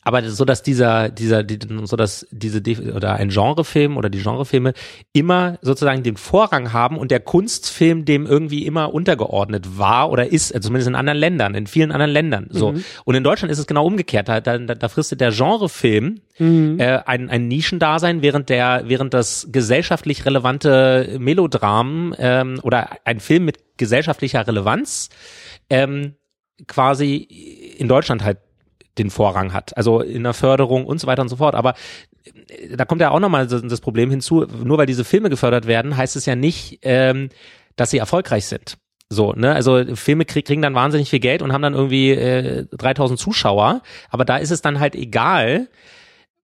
aber 0.08 0.26
so 0.30 0.46
dass 0.46 0.62
dieser 0.62 1.10
dieser 1.10 1.42
die, 1.44 1.58
so 1.84 1.94
dass 1.94 2.26
diese 2.30 2.62
oder 2.94 3.16
ein 3.16 3.28
Genrefilm 3.28 3.98
oder 3.98 4.08
die 4.08 4.22
Genrefilme 4.22 4.72
immer 5.12 5.58
sozusagen 5.60 6.02
den 6.02 6.16
Vorrang 6.16 6.72
haben 6.72 6.96
und 6.96 7.10
der 7.10 7.20
Kunstfilm 7.20 8.06
dem 8.06 8.24
irgendwie 8.24 8.64
immer 8.64 8.94
untergeordnet 8.94 9.76
war 9.76 10.10
oder 10.10 10.32
ist 10.32 10.54
also 10.54 10.68
zumindest 10.68 10.88
in 10.88 10.94
anderen 10.94 11.18
Ländern 11.18 11.54
in 11.54 11.66
vielen 11.66 11.92
anderen 11.92 12.10
Ländern 12.10 12.46
so 12.48 12.72
mhm. 12.72 12.84
und 13.04 13.16
in 13.16 13.22
Deutschland 13.22 13.52
ist 13.52 13.58
es 13.58 13.66
genau 13.66 13.84
umgekehrt 13.84 14.30
da, 14.30 14.40
da, 14.40 14.56
da 14.56 14.88
fristet 14.88 15.20
der 15.20 15.30
Genrefilm 15.30 16.22
mhm. 16.38 16.80
äh, 16.80 17.00
ein, 17.04 17.28
ein 17.28 17.46
Nischendasein 17.46 18.22
während 18.22 18.48
der 18.48 18.84
während 18.86 19.12
das 19.12 19.48
gesellschaftlich 19.52 20.24
relevante 20.24 21.16
Melodram 21.18 22.14
ähm, 22.18 22.60
oder 22.62 22.92
ein 23.04 23.20
Film 23.20 23.44
mit 23.44 23.58
gesellschaftlicher 23.76 24.46
Relevanz 24.46 25.10
ähm, 25.68 26.14
quasi 26.66 27.16
in 27.78 27.88
Deutschland 27.88 28.24
halt 28.24 28.38
den 28.98 29.10
Vorrang 29.10 29.52
hat. 29.52 29.76
Also 29.76 30.00
in 30.00 30.22
der 30.22 30.34
Förderung 30.34 30.86
und 30.86 31.00
so 31.00 31.06
weiter 31.06 31.22
und 31.22 31.28
so 31.28 31.36
fort. 31.36 31.54
Aber 31.54 31.74
äh, 32.48 32.76
da 32.76 32.84
kommt 32.84 33.00
ja 33.00 33.10
auch 33.10 33.20
nochmal 33.20 33.46
das 33.46 33.80
Problem 33.80 34.10
hinzu, 34.10 34.46
nur 34.64 34.78
weil 34.78 34.86
diese 34.86 35.04
Filme 35.04 35.30
gefördert 35.30 35.66
werden, 35.66 35.96
heißt 35.96 36.16
es 36.16 36.26
ja 36.26 36.36
nicht, 36.36 36.80
ähm, 36.82 37.30
dass 37.76 37.90
sie 37.90 37.98
erfolgreich 37.98 38.46
sind. 38.46 38.78
So, 39.10 39.32
ne, 39.32 39.54
also 39.54 39.96
Filme 39.96 40.26
krieg, 40.26 40.46
kriegen 40.46 40.60
dann 40.60 40.74
wahnsinnig 40.74 41.08
viel 41.08 41.20
Geld 41.20 41.40
und 41.40 41.52
haben 41.54 41.62
dann 41.62 41.72
irgendwie 41.72 42.10
äh, 42.10 42.66
3000 42.72 43.18
Zuschauer, 43.18 43.80
aber 44.10 44.26
da 44.26 44.36
ist 44.36 44.50
es 44.50 44.60
dann 44.60 44.80
halt 44.80 44.94
egal, 44.94 45.68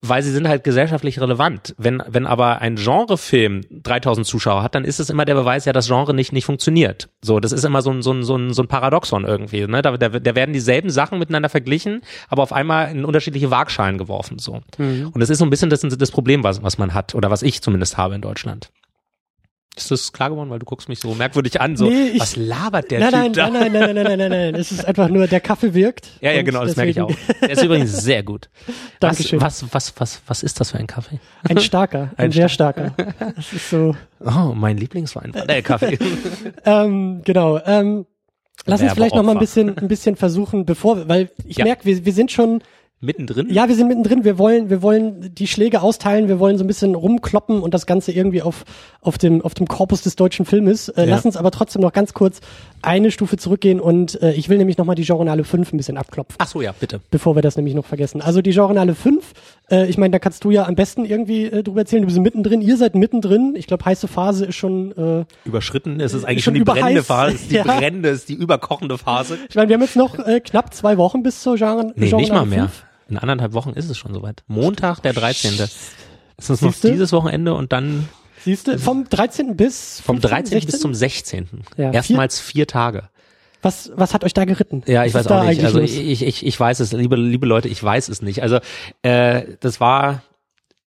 weil 0.08 0.22
sie 0.22 0.32
sind 0.32 0.48
halt 0.48 0.64
gesellschaftlich 0.64 1.20
relevant. 1.20 1.74
Wenn, 1.78 2.02
wenn 2.06 2.26
aber 2.26 2.60
ein 2.60 2.76
Genrefilm 2.76 3.62
3000 3.70 4.26
Zuschauer 4.26 4.62
hat, 4.62 4.74
dann 4.74 4.84
ist 4.84 5.00
es 5.00 5.08
immer 5.08 5.24
der 5.24 5.34
Beweis, 5.34 5.64
ja, 5.64 5.72
das 5.72 5.86
Genre 5.86 6.12
nicht, 6.12 6.32
nicht 6.32 6.44
funktioniert. 6.44 7.08
So, 7.22 7.40
das 7.40 7.52
ist 7.52 7.64
immer 7.64 7.80
so 7.80 7.90
ein, 7.90 8.02
so 8.02 8.12
ein, 8.12 8.22
so 8.22 8.36
ein, 8.36 8.52
so 8.52 8.62
ein 8.62 8.68
Paradoxon 8.68 9.24
irgendwie, 9.24 9.66
ne? 9.66 9.80
Da, 9.80 9.96
da, 9.96 10.08
da 10.08 10.34
werden 10.34 10.52
dieselben 10.52 10.90
Sachen 10.90 11.18
miteinander 11.18 11.48
verglichen, 11.48 12.02
aber 12.28 12.42
auf 12.42 12.52
einmal 12.52 12.90
in 12.90 13.04
unterschiedliche 13.04 13.50
Waagschalen 13.50 13.96
geworfen, 13.96 14.38
so. 14.38 14.60
Mhm. 14.76 15.08
Und 15.12 15.20
das 15.20 15.30
ist 15.30 15.38
so 15.38 15.46
ein 15.46 15.50
bisschen 15.50 15.70
das, 15.70 15.80
das 15.80 16.10
Problem, 16.10 16.44
was, 16.44 16.62
was 16.62 16.76
man 16.76 16.92
hat, 16.92 17.14
oder 17.14 17.30
was 17.30 17.42
ich 17.42 17.62
zumindest 17.62 17.96
habe 17.96 18.14
in 18.14 18.20
Deutschland. 18.20 18.70
Ist 19.76 19.90
das 19.90 20.12
klar 20.12 20.30
geworden, 20.30 20.50
weil 20.50 20.60
du 20.60 20.66
guckst 20.66 20.88
mich 20.88 21.00
so 21.00 21.14
merkwürdig 21.14 21.60
an, 21.60 21.76
so, 21.76 21.88
nee, 21.88 22.10
ich, 22.14 22.20
was 22.20 22.36
labert 22.36 22.92
der 22.92 23.00
nein, 23.00 23.10
Typ 23.10 23.20
nein, 23.20 23.32
da? 23.32 23.50
Nein, 23.50 23.72
nein, 23.72 23.72
nein, 23.72 23.94
nein, 23.94 24.04
nein, 24.04 24.18
nein, 24.18 24.30
nein, 24.30 24.54
es 24.54 24.70
ist 24.70 24.84
einfach 24.84 25.08
nur, 25.08 25.26
der 25.26 25.40
Kaffee 25.40 25.74
wirkt. 25.74 26.10
Ja, 26.20 26.30
ja, 26.30 26.42
genau, 26.42 26.64
das 26.64 26.76
merke 26.76 26.92
ich 26.92 27.00
auch. 27.00 27.10
Der 27.40 27.50
ist 27.50 27.62
übrigens 27.62 27.92
sehr 27.92 28.22
gut. 28.22 28.48
Dankeschön. 29.00 29.40
Was, 29.40 29.64
was, 29.64 29.72
was, 29.72 29.94
was, 29.98 30.22
was 30.28 30.42
ist 30.44 30.60
das 30.60 30.70
für 30.70 30.78
ein 30.78 30.86
Kaffee? 30.86 31.18
Ein 31.48 31.58
starker, 31.58 32.10
ein, 32.16 32.16
ein 32.26 32.32
sehr 32.32 32.48
starker. 32.48 32.94
Das 33.34 33.52
ist 33.52 33.68
so. 33.68 33.96
Oh, 34.20 34.54
mein 34.54 34.76
Lieblingswein 34.76 35.34
war 35.34 35.44
der 35.44 35.62
Kaffee. 35.62 35.98
ähm, 36.64 37.22
genau, 37.24 37.60
ähm, 37.66 38.06
Lass 38.66 38.80
uns 38.80 38.92
vielleicht 38.92 39.14
noch 39.14 39.22
mal 39.22 39.32
ein 39.32 39.38
bisschen, 39.38 39.76
ein 39.76 39.88
bisschen 39.88 40.16
versuchen, 40.16 40.64
bevor, 40.64 41.08
weil 41.08 41.30
ich 41.44 41.58
ja. 41.58 41.64
merke, 41.64 41.84
wir, 41.84 42.04
wir 42.04 42.12
sind 42.12 42.32
schon 42.32 42.62
Mittendrin? 43.04 43.48
Ja, 43.50 43.68
wir 43.68 43.74
sind 43.74 43.88
mittendrin. 43.88 44.24
Wir 44.24 44.38
wollen, 44.38 44.70
wir 44.70 44.82
wollen 44.82 45.34
die 45.34 45.46
Schläge 45.46 45.82
austeilen. 45.82 46.28
Wir 46.28 46.38
wollen 46.38 46.58
so 46.58 46.64
ein 46.64 46.66
bisschen 46.66 46.94
rumkloppen 46.94 47.60
und 47.60 47.74
das 47.74 47.86
Ganze 47.86 48.12
irgendwie 48.12 48.42
auf, 48.42 48.64
auf 49.00 49.18
dem, 49.18 49.42
auf 49.42 49.54
dem 49.54 49.66
Korpus 49.66 50.02
des 50.02 50.16
deutschen 50.16 50.46
Filmes. 50.46 50.88
Äh, 50.88 51.02
ja. 51.02 51.10
Lass 51.10 51.24
uns 51.24 51.36
aber 51.36 51.50
trotzdem 51.50 51.82
noch 51.82 51.92
ganz 51.92 52.14
kurz 52.14 52.40
eine 52.82 53.10
Stufe 53.10 53.36
zurückgehen 53.36 53.80
und 53.80 54.20
äh, 54.22 54.32
ich 54.32 54.48
will 54.48 54.58
nämlich 54.58 54.76
nochmal 54.78 54.94
die 54.94 55.04
Genrenale 55.04 55.44
5 55.44 55.72
ein 55.72 55.76
bisschen 55.76 55.96
abklopfen. 55.96 56.36
Ach 56.38 56.46
so, 56.46 56.60
ja, 56.60 56.72
bitte. 56.78 57.00
Bevor 57.10 57.34
wir 57.34 57.42
das 57.42 57.56
nämlich 57.56 57.74
noch 57.74 57.86
vergessen. 57.86 58.20
Also 58.20 58.42
die 58.42 58.50
Genrenale 58.50 58.94
5, 58.94 59.32
äh, 59.70 59.86
ich 59.86 59.98
meine, 59.98 60.12
da 60.12 60.18
kannst 60.18 60.44
du 60.44 60.50
ja 60.50 60.66
am 60.66 60.74
besten 60.74 61.04
irgendwie 61.04 61.44
äh, 61.44 61.62
drüber 61.62 61.80
erzählen. 61.80 62.02
Du 62.02 62.06
bist 62.06 62.18
mittendrin, 62.18 62.60
ihr 62.60 62.76
seid 62.76 62.94
mittendrin. 62.94 63.54
Ich 63.56 63.66
glaube, 63.66 63.84
heiße 63.84 64.08
Phase 64.08 64.46
ist 64.46 64.56
schon 64.56 64.92
äh, 64.96 65.24
überschritten. 65.44 66.00
Es 66.00 66.14
ist 66.14 66.24
eigentlich 66.24 66.44
schon, 66.44 66.54
schon 66.54 66.64
die 66.64 66.70
brennende 66.70 67.02
Phase. 67.02 67.34
Ist 67.34 67.50
die 67.50 67.54
ja. 67.56 67.62
brennende, 67.64 68.10
ist 68.10 68.28
die 68.28 68.34
überkochende 68.34 68.98
Phase. 68.98 69.38
Ich 69.48 69.54
meine, 69.56 69.68
wir 69.68 69.74
haben 69.74 69.82
jetzt 69.82 69.96
noch 69.96 70.18
äh, 70.18 70.40
knapp 70.40 70.74
zwei 70.74 70.98
Wochen 70.98 71.22
bis 71.22 71.42
zur 71.42 71.56
Genre. 71.56 71.92
Nee, 71.96 72.08
Genre 72.08 72.20
nicht 72.20 72.32
mal 72.32 72.46
mehr. 72.46 72.64
5. 72.64 72.84
In 73.08 73.18
anderthalb 73.18 73.52
Wochen 73.52 73.70
ist 73.70 73.90
es 73.90 73.98
schon 73.98 74.14
soweit. 74.14 74.42
Montag, 74.46 75.00
der 75.00 75.12
13. 75.12 75.52
Es 76.36 76.50
ist 76.50 76.62
noch 76.62 76.74
dieses 76.74 77.12
Wochenende 77.12 77.54
und 77.54 77.72
dann. 77.72 78.08
Siehst 78.44 78.66
du, 78.66 78.78
vom 78.78 79.08
13. 79.08 79.56
bis 79.56 80.00
vom 80.00 80.20
13. 80.20 80.46
16? 80.46 80.70
bis 80.70 80.80
zum 80.80 80.94
16. 80.94 81.48
Ja, 81.76 81.92
Erstmals 81.92 82.40
vier, 82.40 82.52
vier 82.52 82.66
Tage. 82.66 83.08
Was, 83.62 83.90
was 83.94 84.12
hat 84.12 84.24
euch 84.24 84.34
da 84.34 84.44
geritten? 84.44 84.82
Ja, 84.86 85.04
ich 85.06 85.14
was 85.14 85.24
weiß 85.24 85.32
auch 85.32 85.44
nicht. 85.44 85.64
Also 85.64 85.80
ich, 85.80 86.22
ich, 86.22 86.44
ich 86.44 86.60
weiß 86.60 86.80
es, 86.80 86.92
liebe, 86.92 87.16
liebe 87.16 87.46
Leute, 87.46 87.68
ich 87.68 87.82
weiß 87.82 88.10
es 88.10 88.20
nicht. 88.20 88.42
Also 88.42 88.58
äh, 89.00 89.44
das 89.60 89.80
war 89.80 90.22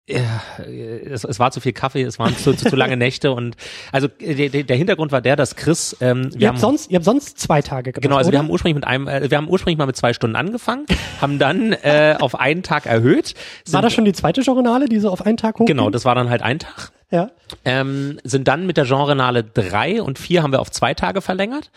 ja, 0.09 0.43
es, 0.59 1.23
es 1.23 1.39
war 1.39 1.53
zu 1.53 1.61
viel 1.61 1.73
Kaffee, 1.73 2.03
es 2.03 2.19
waren 2.19 2.37
zu, 2.37 2.55
zu, 2.55 2.69
zu 2.69 2.77
lange 2.77 2.97
Nächte 2.97 3.31
und 3.31 3.57
also 3.93 4.09
der, 4.09 4.49
der 4.49 4.77
Hintergrund 4.77 5.13
war 5.13 5.21
der, 5.21 5.37
dass 5.37 5.55
Chris 5.55 5.97
ähm, 6.01 6.31
wir 6.35 6.41
ihr 6.41 6.49
haben, 6.49 6.55
habt 6.55 6.61
sonst 6.61 6.91
ihr 6.91 6.97
habt 6.97 7.05
sonst 7.05 7.39
zwei 7.39 7.63
Tage 7.63 7.93
gemacht, 7.93 8.03
genau 8.03 8.17
also 8.17 8.29
oder? 8.29 8.33
wir 8.33 8.39
haben 8.41 8.51
ursprünglich 8.51 8.75
mit 8.75 8.85
einem 8.85 9.07
äh, 9.07 9.31
wir 9.31 9.39
haben 9.39 9.49
ursprünglich 9.49 9.79
mal 9.79 9.87
mit 9.87 9.97
zwei 9.97 10.13
Stunden 10.13 10.35
angefangen, 10.35 10.87
haben 11.21 11.39
dann 11.39 11.73
äh, 11.73 12.17
auf 12.19 12.39
einen 12.39 12.65
Tag 12.65 12.87
erhöht. 12.87 13.35
Sind, 13.65 13.75
war 13.75 13.83
das 13.83 13.93
schon 13.93 14.05
die 14.05 14.13
zweite 14.13 14.41
Journale, 14.41 14.89
die 14.89 14.99
so 14.99 15.09
auf 15.09 15.25
einen 15.25 15.37
Tag 15.37 15.61
hoch? 15.61 15.67
Genau, 15.67 15.89
das 15.89 16.05
war 16.05 16.17
dann 16.17 16.31
halt 16.31 16.43
ein 16.43 16.59
Tag. 16.59 16.91
Ja. 17.13 17.31
Ähm, 17.67 18.19
sind 18.25 18.49
dann 18.49 18.67
mit 18.67 18.79
der 18.79 18.87
Genrenale 18.87 19.45
drei 19.45 20.03
und 20.03 20.19
vier 20.19 20.43
haben 20.43 20.51
wir 20.51 20.61
auf 20.61 20.71
zwei 20.71 20.95
Tage 20.95 21.21
verlängert. 21.21 21.71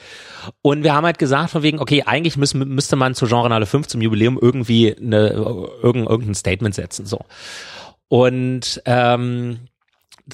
Und 0.62 0.84
wir 0.84 0.96
haben 0.96 1.06
halt 1.06 1.20
gesagt, 1.20 1.50
von 1.50 1.62
wegen, 1.62 1.80
okay, 1.80 2.04
eigentlich 2.06 2.38
müssen, 2.38 2.60
müsste 2.70 2.96
man 2.96 3.16
zur 3.16 3.28
Genrenale 3.28 3.66
fünf 3.66 3.88
zum 3.88 4.02
Jubiläum 4.02 4.40
irgendwie 4.42 4.96
eine, 4.96 5.28
irgendein, 5.28 6.08
irgendein 6.08 6.36
Statement 6.36 6.74
setzen. 6.74 7.06
So. 7.06 7.20
Und 8.08 8.82
ähm, 8.86 9.68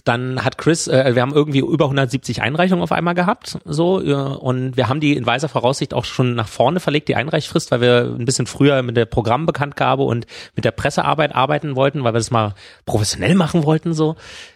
dann 0.06 0.44
hat 0.44 0.58
Chris, 0.58 0.88
äh, 0.88 1.16
wir 1.16 1.22
haben 1.22 1.34
irgendwie 1.34 1.60
über 1.60 1.86
170 1.86 2.42
Einreichungen 2.42 2.82
auf 2.82 2.92
einmal 2.94 3.14
gehabt, 3.14 3.60
so 3.66 3.96
und 3.96 4.78
wir 4.78 4.88
haben 4.88 5.02
die 5.02 5.18
in 5.18 5.26
weiser 5.26 5.50
Voraussicht 5.50 5.94
auch 5.94 6.06
schon 6.06 6.34
nach 6.34 6.48
vorne 6.48 6.80
verlegt, 6.80 7.10
die 7.10 7.16
Einreichfrist, 7.16 7.72
weil 7.72 7.82
wir 7.82 8.16
ein 8.18 8.26
bisschen 8.26 8.48
früher 8.48 8.84
mit 8.84 8.96
der 8.96 9.06
Programmbekanntgabe 9.06 10.04
und 10.04 10.28
mit 10.56 10.64
der 10.64 10.72
Pressearbeit 10.72 11.36
arbeiten 11.36 11.76
wollten, 11.76 12.04
weil 12.04 12.14
wir 12.14 12.20
das 12.20 12.32
mal 12.32 12.54
professionell 12.86 13.36
machen 13.36 13.66
wollten, 13.66 13.94
so 13.94 14.16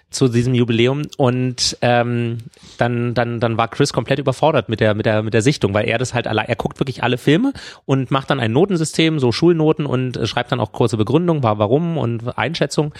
zu 0.09 0.27
diesem 0.27 0.53
Jubiläum 0.53 1.03
und 1.17 1.77
ähm, 1.81 2.37
dann 2.77 3.13
dann 3.13 3.39
dann 3.39 3.57
war 3.57 3.67
Chris 3.67 3.91
komplett 3.91 4.19
überfordert 4.19 4.69
mit 4.69 4.79
der 4.79 4.93
mit 4.93 5.05
der 5.05 5.23
mit 5.23 5.33
der 5.33 5.41
Sichtung, 5.41 5.73
weil 5.73 5.87
er 5.87 5.97
das 5.97 6.13
halt 6.13 6.27
allein 6.27 6.47
er 6.47 6.55
guckt 6.55 6.79
wirklich 6.79 7.03
alle 7.03 7.17
Filme 7.17 7.53
und 7.85 8.11
macht 8.11 8.29
dann 8.29 8.39
ein 8.39 8.51
Notensystem, 8.51 9.19
so 9.19 9.31
Schulnoten 9.31 9.85
und 9.85 10.17
äh, 10.17 10.25
schreibt 10.25 10.51
dann 10.51 10.59
auch 10.59 10.71
kurze 10.71 10.97
Begründung, 10.97 11.43
warum 11.43 11.97
und 11.97 12.37
Einschätzung. 12.37 12.93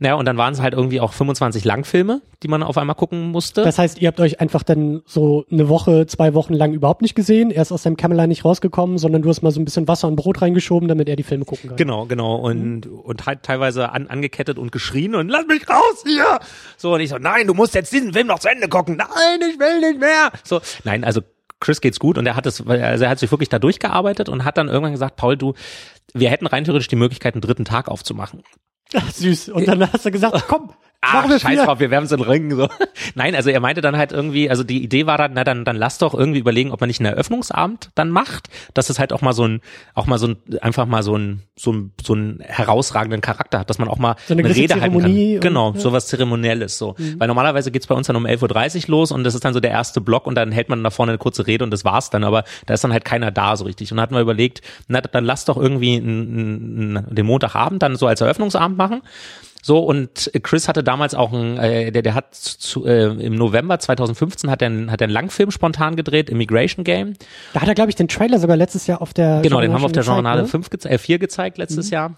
Ja, 0.00 0.14
und 0.14 0.26
dann 0.26 0.36
waren 0.36 0.54
es 0.54 0.60
halt 0.60 0.74
irgendwie 0.74 1.00
auch 1.00 1.12
25 1.12 1.64
Langfilme, 1.64 2.22
die 2.42 2.48
man 2.48 2.62
auf 2.62 2.78
einmal 2.78 2.96
gucken 2.96 3.30
musste. 3.30 3.62
Das 3.62 3.78
heißt, 3.78 4.00
ihr 4.00 4.08
habt 4.08 4.20
euch 4.20 4.40
einfach 4.40 4.62
dann 4.62 5.02
so 5.06 5.44
eine 5.50 5.68
Woche, 5.68 6.06
zwei 6.06 6.34
Wochen 6.34 6.54
lang 6.54 6.72
überhaupt 6.72 7.02
nicht 7.02 7.14
gesehen. 7.14 7.50
Er 7.50 7.62
ist 7.62 7.72
aus 7.72 7.82
seinem 7.82 7.96
Kämmerlein 7.96 8.28
nicht 8.28 8.44
rausgekommen, 8.44 8.98
sondern 8.98 9.22
du 9.22 9.28
hast 9.28 9.42
mal 9.42 9.50
so 9.50 9.60
ein 9.60 9.64
bisschen 9.64 9.88
Wasser 9.88 10.08
und 10.08 10.16
Brot 10.16 10.42
reingeschoben, 10.42 10.88
damit 10.88 11.08
er 11.08 11.16
die 11.16 11.22
Filme 11.22 11.44
gucken 11.44 11.68
kann. 11.68 11.76
Genau, 11.76 12.06
genau 12.06 12.36
und 12.36 12.86
mhm. 12.86 12.98
und 13.00 13.26
halt 13.26 13.42
teilweise 13.42 13.92
an, 13.92 14.06
angekettet 14.06 14.58
und 14.58 14.72
geschrien 14.72 15.14
und 15.14 15.28
lass 15.28 15.46
mich 15.46 15.68
raus 15.68 16.04
hier. 16.04 16.40
So 16.76 16.94
und 16.94 17.00
ich 17.00 17.10
so, 17.10 17.18
nein, 17.18 17.46
du 17.46 17.54
musst 17.54 17.74
jetzt 17.74 17.92
diesen 17.92 18.12
Film 18.12 18.26
noch 18.26 18.38
zu 18.38 18.48
Ende 18.48 18.68
gucken. 18.68 18.96
Nein, 18.96 19.50
ich 19.50 19.58
will 19.58 19.80
nicht 19.80 20.00
mehr. 20.00 20.32
So, 20.44 20.60
nein, 20.84 21.04
also 21.04 21.22
Chris 21.60 21.80
geht's 21.80 22.00
gut 22.00 22.18
und 22.18 22.26
er 22.26 22.36
hat 22.36 22.46
es, 22.46 22.66
also 22.66 23.04
er 23.04 23.10
hat 23.10 23.18
sich 23.18 23.30
wirklich 23.30 23.48
da 23.48 23.58
durchgearbeitet 23.58 24.28
und 24.28 24.44
hat 24.44 24.58
dann 24.58 24.68
irgendwann 24.68 24.92
gesagt, 24.92 25.16
Paul, 25.16 25.36
du, 25.36 25.54
wir 26.12 26.30
hätten 26.30 26.46
rein 26.46 26.64
theoretisch 26.64 26.88
die 26.88 26.96
Möglichkeit, 26.96 27.34
einen 27.34 27.40
dritten 27.40 27.64
Tag 27.64 27.88
aufzumachen. 27.88 28.42
Ach, 28.94 29.10
süß. 29.10 29.50
Und 29.50 29.68
dann 29.68 29.90
hast 29.92 30.04
du 30.04 30.10
gesagt, 30.10 30.44
komm, 30.48 30.72
Ach, 31.04 31.28
scheiß 31.28 31.64
drauf, 31.64 31.80
wir 31.80 31.90
werfen 31.90 32.06
so 32.06 32.14
einen 32.14 32.24
Ring. 32.24 32.54
So. 32.54 32.68
Nein, 33.16 33.34
also 33.34 33.50
er 33.50 33.58
meinte 33.58 33.80
dann 33.80 33.96
halt 33.96 34.12
irgendwie, 34.12 34.48
also 34.48 34.62
die 34.62 34.84
Idee 34.84 35.04
war 35.06 35.18
dann, 35.18 35.32
na 35.34 35.42
dann, 35.42 35.64
dann 35.64 35.74
lass 35.74 35.98
doch 35.98 36.14
irgendwie 36.14 36.38
überlegen, 36.38 36.70
ob 36.70 36.80
man 36.80 36.86
nicht 36.86 37.00
einen 37.00 37.12
Eröffnungsabend 37.12 37.90
dann 37.96 38.10
macht, 38.10 38.48
dass 38.72 38.88
es 38.88 39.00
halt 39.00 39.12
auch 39.12 39.20
mal 39.20 39.32
so 39.32 39.44
ein, 39.44 39.60
auch 39.94 40.06
mal 40.06 40.18
so 40.18 40.28
ein, 40.28 40.36
einfach 40.60 40.86
mal 40.86 41.02
so 41.02 41.16
ein, 41.16 41.42
so 41.56 41.72
ein, 41.72 41.92
so 42.00 42.14
ein 42.14 42.38
herausragenden 42.46 43.20
Charakter 43.20 43.58
hat, 43.58 43.68
dass 43.68 43.78
man 43.78 43.88
auch 43.88 43.98
mal 43.98 44.14
so 44.28 44.34
eine, 44.34 44.44
eine 44.44 44.54
Rede 44.54 44.74
Zeremonie 44.74 45.02
halten 45.02 45.40
kann. 45.40 45.40
Genau, 45.40 45.72
ja. 45.72 45.80
sowas 45.80 46.06
Zeremonielles 46.06 46.78
so. 46.78 46.94
Mhm. 46.96 47.18
Weil 47.18 47.26
normalerweise 47.26 47.72
geht's 47.72 47.88
bei 47.88 47.96
uns 47.96 48.06
dann 48.06 48.14
um 48.14 48.24
11.30 48.24 48.84
Uhr 48.84 48.90
los 48.90 49.10
und 49.10 49.24
das 49.24 49.34
ist 49.34 49.44
dann 49.44 49.54
so 49.54 49.60
der 49.60 49.72
erste 49.72 50.00
Block 50.00 50.28
und 50.28 50.36
dann 50.36 50.52
hält 50.52 50.68
man 50.68 50.84
da 50.84 50.90
vorne 50.90 51.12
eine 51.12 51.18
kurze 51.18 51.48
Rede 51.48 51.64
und 51.64 51.72
das 51.72 51.84
war's 51.84 52.10
dann, 52.10 52.22
aber 52.22 52.44
da 52.66 52.74
ist 52.74 52.84
dann 52.84 52.92
halt 52.92 53.04
keiner 53.04 53.32
da 53.32 53.56
so 53.56 53.64
richtig. 53.64 53.90
Und 53.90 53.96
dann 53.96 54.02
hatten 54.04 54.14
wir 54.14 54.20
überlegt, 54.20 54.62
na 54.86 55.00
dann 55.00 55.24
lass 55.24 55.46
doch 55.46 55.56
irgendwie 55.56 55.96
n, 55.96 56.96
n, 56.96 57.06
den 57.10 57.26
Montagabend 57.26 57.82
dann 57.82 57.96
so 57.96 58.06
als 58.06 58.20
Eröffnungsabend 58.20 58.78
machen. 58.78 59.02
So, 59.64 59.78
und 59.78 60.30
Chris 60.42 60.66
hatte 60.66 60.82
damals 60.82 61.14
auch 61.14 61.32
ein, 61.32 61.56
äh, 61.56 61.92
der, 61.92 62.02
der 62.02 62.14
hat 62.14 62.34
zu, 62.34 62.84
äh, 62.84 63.04
im 63.04 63.36
November 63.36 63.78
2015 63.78 64.50
hat 64.50 64.60
er, 64.60 64.66
einen, 64.66 64.90
hat 64.90 65.00
er 65.00 65.04
einen 65.06 65.14
Langfilm 65.14 65.52
spontan 65.52 65.94
gedreht, 65.94 66.28
Immigration 66.28 66.84
Game. 66.84 67.14
Da 67.54 67.60
hat 67.60 67.68
er, 67.68 67.74
glaube 67.74 67.88
ich, 67.88 67.94
den 67.94 68.08
Trailer 68.08 68.40
sogar 68.40 68.56
letztes 68.56 68.88
Jahr 68.88 69.00
auf 69.00 69.14
der 69.14 69.40
Genau, 69.42 69.60
den 69.60 69.72
haben 69.72 69.80
wir 69.80 69.86
auf 69.86 69.92
der 69.92 70.02
Journale 70.02 70.42
ne? 70.42 70.48
5 70.48 70.84
äh, 70.84 70.98
4 70.98 71.18
gezeigt 71.20 71.58
letztes 71.58 71.86
mhm. 71.86 71.92
Jahr. 71.92 72.16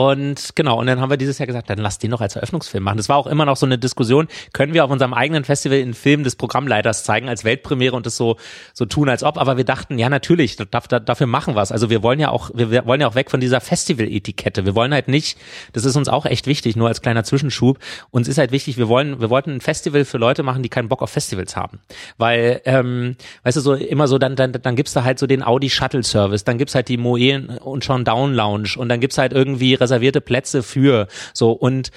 Und 0.00 0.52
genau, 0.54 0.78
und 0.80 0.86
dann 0.86 0.98
haben 0.98 1.10
wir 1.10 1.18
dieses 1.18 1.38
Jahr 1.38 1.46
gesagt, 1.46 1.68
dann 1.68 1.76
lass 1.76 1.98
den 1.98 2.10
doch 2.10 2.22
als 2.22 2.34
Eröffnungsfilm 2.34 2.82
machen. 2.82 2.96
Das 2.96 3.10
war 3.10 3.18
auch 3.18 3.26
immer 3.26 3.44
noch 3.44 3.56
so 3.56 3.66
eine 3.66 3.76
Diskussion, 3.76 4.28
können 4.54 4.72
wir 4.72 4.86
auf 4.86 4.90
unserem 4.90 5.12
eigenen 5.12 5.44
Festival 5.44 5.78
einen 5.78 5.92
Film 5.92 6.24
des 6.24 6.36
Programmleiters 6.36 7.04
zeigen 7.04 7.28
als 7.28 7.44
Weltpremiere 7.44 7.94
und 7.94 8.06
das 8.06 8.16
so 8.16 8.36
so 8.72 8.86
tun 8.86 9.10
als 9.10 9.22
ob, 9.22 9.36
aber 9.36 9.58
wir 9.58 9.64
dachten, 9.64 9.98
ja 9.98 10.08
natürlich, 10.08 10.56
dafür 10.56 11.26
machen 11.26 11.54
wir 11.54 11.60
es. 11.60 11.70
Also 11.70 11.90
wir 11.90 12.02
wollen 12.02 12.18
ja 12.18 12.30
auch 12.30 12.50
wir 12.54 12.86
wollen 12.86 13.02
ja 13.02 13.08
auch 13.08 13.14
weg 13.14 13.30
von 13.30 13.40
dieser 13.40 13.60
Festival-Etikette. 13.60 14.64
Wir 14.64 14.74
wollen 14.74 14.94
halt 14.94 15.08
nicht, 15.08 15.36
das 15.74 15.84
ist 15.84 15.96
uns 15.96 16.08
auch 16.08 16.24
echt 16.24 16.46
wichtig, 16.46 16.76
nur 16.76 16.88
als 16.88 17.02
kleiner 17.02 17.22
Zwischenschub. 17.22 17.78
Uns 18.10 18.26
ist 18.26 18.38
halt 18.38 18.52
wichtig, 18.52 18.78
wir 18.78 18.88
wollen 18.88 19.20
wir 19.20 19.28
wollten 19.28 19.50
ein 19.50 19.60
Festival 19.60 20.06
für 20.06 20.16
Leute 20.16 20.42
machen, 20.42 20.62
die 20.62 20.70
keinen 20.70 20.88
Bock 20.88 21.02
auf 21.02 21.10
Festivals 21.10 21.56
haben, 21.56 21.80
weil 22.16 22.62
ähm, 22.64 23.16
weißt 23.42 23.58
du 23.58 23.60
so 23.60 23.74
immer 23.74 24.08
so 24.08 24.16
dann 24.16 24.34
dann 24.34 24.52
dann 24.52 24.76
gibt's 24.76 24.94
da 24.94 25.04
halt 25.04 25.18
so 25.18 25.26
den 25.26 25.42
Audi 25.42 25.68
Shuttle 25.68 26.04
Service, 26.04 26.44
dann 26.44 26.56
gibt's 26.56 26.74
halt 26.74 26.88
die 26.88 26.96
Moe 26.96 27.58
und 27.60 27.84
schon 27.84 28.06
Down 28.06 28.32
Lounge 28.32 28.70
und 28.78 28.88
dann 28.88 29.00
gibt's 29.00 29.18
halt 29.18 29.34
irgendwie 29.34 29.74
reservierte 29.90 30.20
Plätze 30.20 30.62
für. 30.62 31.08
So 31.34 31.52
und 31.52 31.90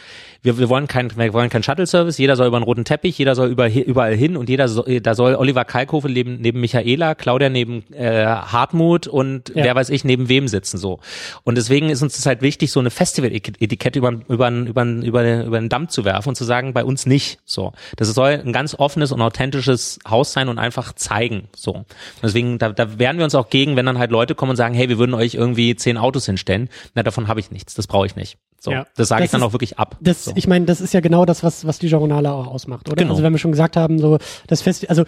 wir, 0.44 0.58
wir 0.58 0.70
wollen 0.70 0.88
kein 0.88 1.16
wir 1.16 1.34
wollen 1.34 1.50
kein 1.50 1.64
Shuttle 1.64 1.88
Service, 1.88 2.18
jeder 2.18 2.36
soll 2.36 2.48
über 2.48 2.58
einen 2.58 2.66
roten 2.66 2.84
Teppich, 2.84 3.18
jeder 3.18 3.34
soll 3.34 3.50
über, 3.50 3.72
überall 3.74 4.14
hin 4.14 4.38
und 4.38 4.50
jeder 4.50 4.68
soll, 4.68 5.00
da 5.00 5.16
soll 5.16 5.36
Oliver 5.36 5.64
Kalkofe 5.66 6.10
neben, 6.10 6.42
neben 6.42 6.60
Michaela, 6.60 7.16
Claudia 7.16 7.50
neben 7.50 7.84
äh, 7.94 8.26
Hartmut 8.26 9.08
und 9.08 9.50
ja. 9.50 9.64
wer 9.64 9.76
weiß 9.76 9.90
ich 9.90 10.04
neben 10.04 10.28
wem 10.28 10.50
sitzen 10.50 10.78
so. 10.78 11.00
Und 11.44 11.56
deswegen 11.56 11.90
ist 11.90 12.02
uns 12.02 12.16
das 12.16 12.26
halt 12.26 12.42
wichtig, 12.42 12.72
so 12.72 12.82
eine 12.82 12.90
Festival-Etikette 12.90 14.00
über, 14.00 14.12
über, 14.28 14.50
über, 14.50 14.84
über, 14.84 15.46
über 15.46 15.60
den 15.60 15.70
Damm 15.70 15.88
zu 15.88 16.04
werfen 16.04 16.30
und 16.30 16.36
zu 16.36 16.44
sagen, 16.44 16.74
bei 16.74 16.84
uns 16.84 17.06
nicht 17.06 17.40
so. 17.46 17.72
Das 17.96 18.10
soll 18.14 18.42
ein 18.46 18.52
ganz 18.52 18.76
offenes 18.78 19.14
und 19.14 19.22
authentisches 19.22 20.00
Haus 20.08 20.34
sein 20.34 20.50
und 20.50 20.60
einfach 20.60 20.92
zeigen 20.94 21.48
so. 21.56 21.86
Deswegen, 22.22 22.58
da, 22.58 22.70
da 22.70 23.00
wehren 23.00 23.18
wir 23.18 23.24
uns 23.24 23.36
auch 23.36 23.50
gegen, 23.50 23.78
wenn 23.78 23.86
dann 23.86 23.98
halt 23.98 24.12
Leute 24.12 24.36
kommen 24.36 24.52
und 24.52 24.58
sagen, 24.58 24.76
hey, 24.76 24.90
wir 24.90 24.98
würden 24.98 25.14
euch 25.14 25.36
irgendwie 25.36 25.76
zehn 25.78 25.98
Autos 25.98 26.26
hinstellen. 26.26 26.70
Na, 26.96 27.04
davon 27.04 27.30
habe 27.30 27.40
ich 27.40 27.50
nichts, 27.50 27.76
das 27.76 27.88
brauche 27.88 28.06
ich 28.06 28.18
nicht. 28.18 28.38
So, 28.64 28.72
ja. 28.72 28.88
das 28.96 29.10
sage 29.10 29.26
ich 29.26 29.32
dann 29.32 29.42
ist, 29.42 29.48
auch 29.48 29.52
wirklich 29.52 29.78
ab. 29.78 29.98
Das, 30.00 30.24
so. 30.24 30.32
Ich 30.36 30.48
meine, 30.48 30.64
das 30.64 30.80
ist 30.80 30.94
ja 30.94 31.02
genau 31.02 31.26
das, 31.26 31.44
was, 31.44 31.68
was 31.68 31.80
die 31.80 31.88
Journale 31.88 32.32
auch 32.32 32.48
ausmacht, 32.48 32.88
oder? 32.88 32.96
Genau. 32.96 33.12
Also 33.12 33.22
wenn 33.22 33.34
wir 33.34 33.38
schon 33.38 33.52
gesagt 33.52 33.76
haben, 33.76 34.00
so 34.00 34.20
das 34.48 34.62
Fest, 34.62 34.90
also 34.90 35.04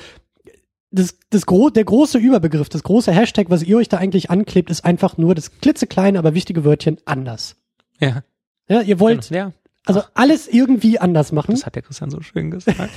das, 0.92 1.18
das 1.30 1.46
gro 1.46 1.70
der 1.70 1.86
große 1.86 2.18
Überbegriff, 2.18 2.68
das 2.68 2.84
große 2.84 3.14
Hashtag, 3.14 3.50
was 3.50 3.64
ihr 3.64 3.78
euch 3.78 3.88
da 3.88 3.98
eigentlich 3.98 4.30
anklebt, 4.30 4.70
ist 4.70 4.84
einfach 4.84 5.18
nur 5.18 5.36
das 5.36 5.58
klitzekleine, 5.62 6.20
aber 6.20 6.34
wichtige 6.34 6.66
Wörtchen 6.66 6.98
anders. 7.06 7.56
Ja. 8.02 8.24
Ja, 8.68 8.82
ihr 8.82 9.00
wollt 9.00 9.30
genau. 9.30 9.40
ja. 9.40 9.54
also 9.86 10.02
alles 10.16 10.50
irgendwie 10.50 11.00
anders 11.00 11.32
machen. 11.32 11.52
Das 11.52 11.66
hat 11.66 11.76
der 11.76 11.82
Christian 11.82 12.12
so 12.12 12.20
schön 12.20 12.52
gesagt. 12.52 12.78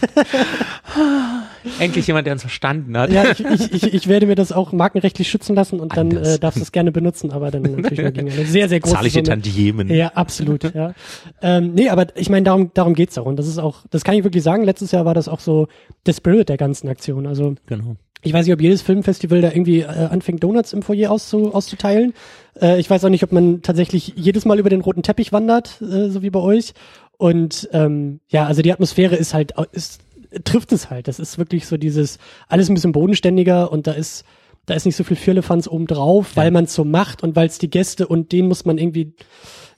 Endlich 1.79 2.07
jemand, 2.07 2.27
der 2.27 2.35
uns 2.35 2.43
verstanden 2.43 2.97
hat. 2.97 3.13
Ja, 3.13 3.31
ich, 3.31 3.45
ich, 3.45 3.73
ich, 3.73 3.95
ich 3.95 4.09
werde 4.09 4.27
mir 4.27 4.35
das 4.35 4.53
auch 4.53 4.73
markenrechtlich 4.73 5.29
schützen 5.29 5.55
lassen 5.55 5.81
und 5.81 5.97
dann 5.97 6.11
äh, 6.13 6.39
darfst 6.39 6.59
du 6.59 6.63
es 6.63 6.73
gerne 6.73 6.93
benutzen, 6.93 7.31
aber 7.31 7.51
dann 7.51 7.63
natürlich 7.63 7.99
nur 7.99 8.11
gegen 8.11 8.31
eine 8.31 8.47
sehr, 8.47 8.69
sehr 8.69 8.81
große 8.81 8.95
Zahlliche 8.95 9.23
Tantiemen. 9.23 9.89
Ja, 9.91 10.09
absolut, 10.09 10.75
ja. 10.75 10.95
Ähm, 11.43 11.75
nee, 11.75 11.89
aber 11.89 12.17
ich 12.17 12.31
meine, 12.31 12.45
darum, 12.45 12.71
darum 12.75 12.95
geht's 12.95 13.19
auch. 13.19 13.27
Und 13.27 13.37
das 13.39 13.47
ist 13.47 13.59
auch, 13.59 13.85
das 13.91 14.05
kann 14.05 14.15
ich 14.15 14.25
wirklich 14.25 14.43
sagen, 14.43 14.65
letztes 14.65 14.93
Jahr 14.93 15.05
war 15.05 15.15
das 15.15 15.29
auch 15.29 15.41
so 15.41 15.69
der 16.07 16.13
Spirit 16.13 16.49
der 16.49 16.57
ganzen 16.57 16.89
Aktion. 16.89 17.27
Also 17.27 17.55
genau. 17.67 17.97
Ich 18.23 18.33
weiß 18.33 18.47
nicht, 18.47 18.55
ob 18.55 18.61
jedes 18.61 18.83
Filmfestival 18.83 19.41
da 19.43 19.51
irgendwie 19.51 19.81
äh, 19.81 19.87
anfängt, 19.87 20.43
Donuts 20.43 20.73
im 20.73 20.83
Foyer 20.83 21.11
auszu, 21.11 21.55
auszuteilen. 21.55 22.15
Äh, 22.61 22.81
ich 22.81 22.91
weiß 22.91 23.05
auch 23.05 23.11
nicht, 23.11 23.23
ob 23.23 23.33
man 23.33 23.63
tatsächlich 23.63 24.15
jedes 24.17 24.45
Mal 24.45 24.59
über 24.59 24.71
den 24.71 24.81
roten 24.81 25.03
Teppich 25.03 25.33
wandert, 25.33 25.81
äh, 25.81 26.09
so 26.09 26.23
wie 26.23 26.31
bei 26.31 26.41
euch. 26.41 26.75
Und 27.17 27.69
ähm, 27.73 28.21
ja, 28.29 28.47
also 28.47 28.63
die 28.63 28.73
Atmosphäre 28.73 29.17
ist 29.17 29.35
halt, 29.35 29.55
ist 29.73 30.01
trifft 30.45 30.73
es 30.73 30.91
halt. 30.91 31.09
Das 31.09 31.19
ist 31.19 31.39
wirklich 31.39 31.67
so 31.67 31.77
dieses, 31.77 32.19
alles 32.49 32.69
ein 32.69 32.75
bisschen 32.75 32.93
bodenständiger 32.93 33.71
und 33.73 33.87
da 33.87 33.93
ist, 33.93 34.25
da 34.67 34.75
ist 34.75 34.85
nicht 34.85 34.97
so 34.97 35.05
viel 35.05 35.17
Firlefanz 35.17 35.67
oben 35.67 35.87
drauf, 35.87 36.33
weil 36.37 36.51
man 36.51 36.65
es 36.65 36.75
so 36.75 36.85
macht 36.85 37.23
und 37.23 37.37
weil 37.37 37.47
es 37.47 37.59
die 37.59 37.71
Gäste 37.71 38.07
und 38.07 38.33
den 38.33 38.49
muss 38.49 38.65
man 38.65 38.79
irgendwie 38.79 39.15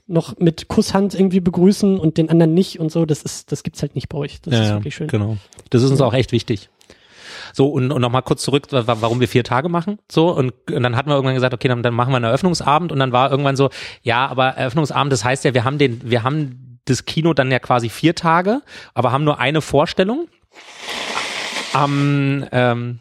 noch 0.07 0.37
mit 0.39 0.67
Kusshand 0.69 1.15
irgendwie 1.15 1.41
begrüßen 1.41 1.99
und 1.99 2.19
den 2.19 2.29
anderen 2.31 2.53
nicht 2.53 2.81
und 2.81 2.91
so. 2.91 3.07
Das 3.07 3.23
ist, 3.23 3.53
das 3.53 3.63
gibt's 3.63 3.81
halt 3.81 3.95
nicht 3.95 4.09
bei 4.09 4.19
euch. 4.19 4.41
Das 4.43 4.55
ja, 4.55 4.63
ist 4.65 4.71
wirklich 4.71 4.97
schön. 4.97 5.07
Genau. 5.07 5.37
Das 5.71 5.83
ist 5.83 5.91
uns 5.91 6.01
auch 6.01 6.13
echt 6.13 6.33
wichtig. 6.33 6.69
So, 7.53 7.69
und, 7.69 7.93
und 7.93 8.01
nochmal 8.01 8.23
kurz 8.23 8.43
zurück, 8.43 8.67
warum 8.71 9.21
wir 9.21 9.29
vier 9.29 9.45
Tage 9.45 9.69
machen. 9.69 9.99
So, 10.11 10.35
und, 10.35 10.53
und 10.71 10.83
dann 10.83 10.97
hatten 10.97 11.09
wir 11.09 11.15
irgendwann 11.15 11.35
gesagt, 11.35 11.55
okay, 11.55 11.69
dann, 11.69 11.83
dann 11.83 11.95
machen 11.95 12.13
wir 12.13 12.17
einen 12.17 12.25
Eröffnungsabend 12.25 12.93
und 12.93 12.99
dann 12.99 13.13
war 13.13 13.31
irgendwann 13.31 13.57
so, 13.57 13.71
ja, 14.03 14.27
aber 14.27 14.49
Eröffnungsabend, 14.49 15.13
das 15.13 15.25
heißt 15.25 15.45
ja, 15.45 15.55
wir 15.55 15.65
haben 15.65 15.79
den, 15.79 16.01
wir 16.05 16.23
haben 16.23 16.79
das 16.85 17.05
Kino 17.05 17.33
dann 17.35 17.51
ja 17.51 17.59
quasi 17.59 17.89
vier 17.89 18.15
Tage, 18.15 18.63
aber 18.95 19.13
haben 19.13 19.25
nur 19.25 19.39
eine 19.39 19.61
Vorstellung. 19.61 20.27
Am, 21.73 22.47
ähm, 22.53 22.99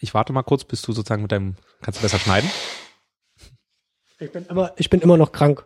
ich 0.00 0.14
warte 0.14 0.32
mal 0.32 0.42
kurz, 0.42 0.64
bis 0.64 0.82
du 0.82 0.92
sozusagen 0.92 1.22
mit 1.22 1.32
deinem, 1.32 1.54
kannst 1.82 2.00
du 2.00 2.02
besser 2.02 2.18
schneiden? 2.18 2.50
Ich 4.18 4.32
bin 4.32 4.46
immer, 4.46 4.72
ich 4.76 4.90
bin 4.90 5.00
immer 5.00 5.16
noch 5.16 5.32
krank. 5.32 5.64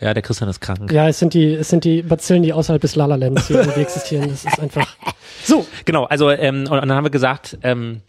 Ja, 0.00 0.12
der 0.12 0.22
Christian 0.22 0.50
ist 0.50 0.60
krank. 0.60 0.90
Ja, 0.92 1.08
es 1.08 1.18
sind 1.18 1.34
die, 1.34 1.54
es 1.54 1.68
sind 1.68 1.84
die 1.84 2.02
Bazillen, 2.02 2.42
die 2.42 2.52
außerhalb 2.52 2.80
des 2.80 2.94
Lalalands 2.96 3.46
hier 3.46 3.60
irgendwie 3.60 3.80
existieren. 3.80 4.28
Das 4.28 4.44
ist 4.44 4.58
einfach. 4.58 4.96
So. 5.44 5.66
Genau, 5.84 6.04
also 6.04 6.30
ähm, 6.30 6.60
und, 6.60 6.78
und 6.78 6.88
dann 6.88 6.92
haben 6.94 7.04
wir 7.04 7.10
gesagt, 7.10 7.58
ähm, 7.62 8.00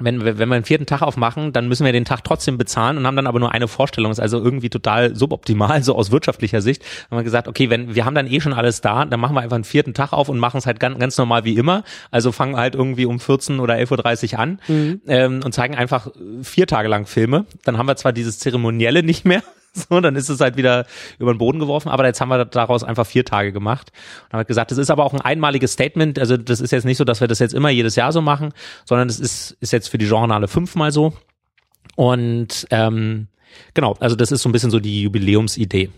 wenn 0.00 0.24
wir, 0.24 0.38
wenn 0.38 0.48
wir 0.48 0.56
einen 0.56 0.64
vierten 0.64 0.86
Tag 0.86 1.02
aufmachen, 1.02 1.52
dann 1.52 1.68
müssen 1.68 1.84
wir 1.84 1.92
den 1.92 2.04
Tag 2.04 2.24
trotzdem 2.24 2.58
bezahlen 2.58 2.98
und 2.98 3.06
haben 3.06 3.16
dann 3.16 3.26
aber 3.26 3.40
nur 3.40 3.52
eine 3.52 3.68
Vorstellung. 3.68 4.10
Das 4.10 4.18
ist 4.18 4.22
also 4.22 4.42
irgendwie 4.42 4.70
total 4.70 5.14
suboptimal, 5.14 5.82
so 5.84 5.94
aus 5.96 6.10
wirtschaftlicher 6.10 6.60
Sicht. 6.62 6.82
Haben 7.10 7.18
wir 7.18 7.24
gesagt, 7.24 7.48
okay, 7.48 7.70
wenn 7.70 7.94
wir 7.94 8.04
haben 8.04 8.14
dann 8.14 8.26
eh 8.26 8.40
schon 8.40 8.52
alles 8.52 8.80
da, 8.80 9.04
dann 9.04 9.20
machen 9.20 9.34
wir 9.34 9.40
einfach 9.40 9.56
einen 9.56 9.64
vierten 9.64 9.94
Tag 9.94 10.12
auf 10.12 10.28
und 10.28 10.38
machen 10.38 10.58
es 10.58 10.66
halt 10.66 10.80
ganz, 10.80 10.98
ganz 10.98 11.18
normal 11.18 11.44
wie 11.44 11.56
immer. 11.56 11.84
Also 12.10 12.32
fangen 12.32 12.52
wir 12.52 12.58
halt 12.58 12.74
irgendwie 12.74 13.06
um 13.06 13.20
14 13.20 13.60
oder 13.60 13.74
11.30 13.74 14.34
Uhr 14.34 14.38
an 14.38 14.60
mhm. 14.68 15.00
ähm, 15.06 15.40
und 15.44 15.52
zeigen 15.52 15.74
einfach 15.74 16.08
vier 16.42 16.66
Tage 16.66 16.88
lang 16.88 17.06
Filme. 17.06 17.46
Dann 17.64 17.78
haben 17.78 17.86
wir 17.86 17.96
zwar 17.96 18.12
dieses 18.12 18.38
Zeremonielle 18.38 19.02
nicht 19.02 19.24
mehr, 19.24 19.42
So, 19.88 20.00
dann 20.00 20.14
ist 20.14 20.28
es 20.28 20.40
halt 20.40 20.56
wieder 20.56 20.86
über 21.18 21.32
den 21.34 21.38
Boden 21.38 21.58
geworfen. 21.58 21.88
Aber 21.88 22.06
jetzt 22.06 22.20
haben 22.20 22.28
wir 22.28 22.44
daraus 22.44 22.84
einfach 22.84 23.06
vier 23.06 23.24
Tage 23.24 23.52
gemacht 23.52 23.90
und 24.26 24.38
haben 24.38 24.46
gesagt, 24.46 24.70
das 24.70 24.78
ist 24.78 24.90
aber 24.90 25.04
auch 25.04 25.12
ein 25.12 25.20
einmaliges 25.20 25.72
Statement. 25.72 26.18
Also 26.18 26.36
das 26.36 26.60
ist 26.60 26.70
jetzt 26.70 26.84
nicht 26.84 26.96
so, 26.96 27.04
dass 27.04 27.20
wir 27.20 27.28
das 27.28 27.40
jetzt 27.40 27.54
immer 27.54 27.70
jedes 27.70 27.96
Jahr 27.96 28.12
so 28.12 28.20
machen, 28.20 28.52
sondern 28.84 29.08
es 29.08 29.18
ist, 29.18 29.56
ist 29.60 29.72
jetzt 29.72 29.88
für 29.88 29.98
die 29.98 30.06
Journale 30.06 30.46
fünfmal 30.46 30.92
so. 30.92 31.12
Und 31.96 32.66
ähm, 32.70 33.26
genau, 33.74 33.96
also 33.98 34.16
das 34.16 34.30
ist 34.30 34.42
so 34.42 34.48
ein 34.48 34.52
bisschen 34.52 34.70
so 34.70 34.78
die 34.78 35.02
Jubiläumsidee 35.02 35.90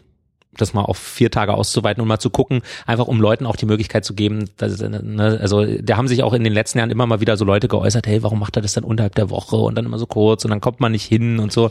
das 0.57 0.74
mal 0.74 0.82
auf 0.82 0.98
vier 0.98 1.30
Tage 1.30 1.54
auszuweiten 1.54 2.00
und 2.00 2.09
mal 2.09 2.18
zu 2.18 2.30
gucken, 2.30 2.62
einfach 2.86 3.07
um 3.07 3.20
Leuten 3.20 3.46
auch 3.46 3.57
die 3.57 3.66
Möglichkeit 3.66 4.04
zu 4.04 4.14
geben, 4.14 4.50
dass, 4.57 4.78
ne, 4.80 5.38
also 5.40 5.64
da 5.64 5.96
haben 5.96 6.09
sich 6.09 6.22
auch 6.22 6.32
in 6.32 6.44
den 6.44 6.52
letzten 6.52 6.78
Jahren 6.78 6.90
immer 6.90 7.07
mal 7.07 7.20
wieder 7.20 7.36
so 7.36 7.44
Leute 7.44 7.68
geäußert, 7.68 8.07
hey, 8.07 8.22
warum 8.22 8.38
macht 8.38 8.57
er 8.57 8.62
das 8.62 8.74
dann 8.74 8.84
unterhalb 8.84 9.14
der 9.14 9.30
Woche 9.30 9.57
und 9.57 9.76
dann 9.76 9.84
immer 9.84 9.98
so 9.98 10.07
kurz 10.07 10.44
und 10.44 10.50
dann 10.50 10.61
kommt 10.61 10.80
man 10.80 10.92
nicht 10.92 11.04
hin 11.04 11.38
und 11.38 11.52
so. 11.52 11.70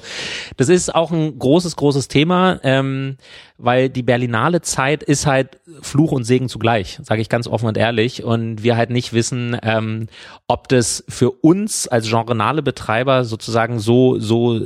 Das 0.58 0.70
ist 0.70 0.94
auch 0.94 1.12
ein 1.12 1.38
großes, 1.38 1.76
großes 1.76 2.08
Thema. 2.08 2.60
Ähm, 2.64 3.18
weil 3.58 3.90
die 3.90 4.04
Berlinale 4.04 4.62
Zeit 4.62 5.02
ist 5.02 5.26
halt 5.26 5.60
Fluch 5.82 6.12
und 6.12 6.26
Segen 6.26 6.50
zugleich, 6.50 7.00
sage 7.04 7.22
ich 7.22 7.30
ganz 7.30 7.48
offen 7.48 7.68
und 7.68 7.78
ehrlich. 7.78 8.24
Und 8.24 8.64
wir 8.64 8.76
halt 8.76 8.90
nicht 8.90 9.14
wissen, 9.14 9.58
ähm, 9.64 10.08
ob 10.48 10.68
das 10.68 11.06
für 11.08 11.32
uns 11.32 11.88
als 11.88 12.10
genrenale 12.10 12.62
Betreiber 12.62 13.24
sozusagen 13.24 13.80
so, 13.80 14.20
so 14.20 14.60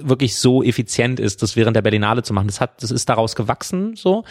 wirklich 0.00 0.36
so 0.36 0.62
effizient 0.62 1.18
ist, 1.18 1.42
das 1.42 1.56
während 1.56 1.76
der 1.76 1.82
Berlinale 1.82 2.22
zu 2.22 2.32
machen. 2.32 2.46
Das 2.46 2.60
hat, 2.60 2.82
das 2.82 2.90
ist 2.90 3.08
daraus 3.08 3.34
gewachsen 3.34 3.96
so. 3.96 4.24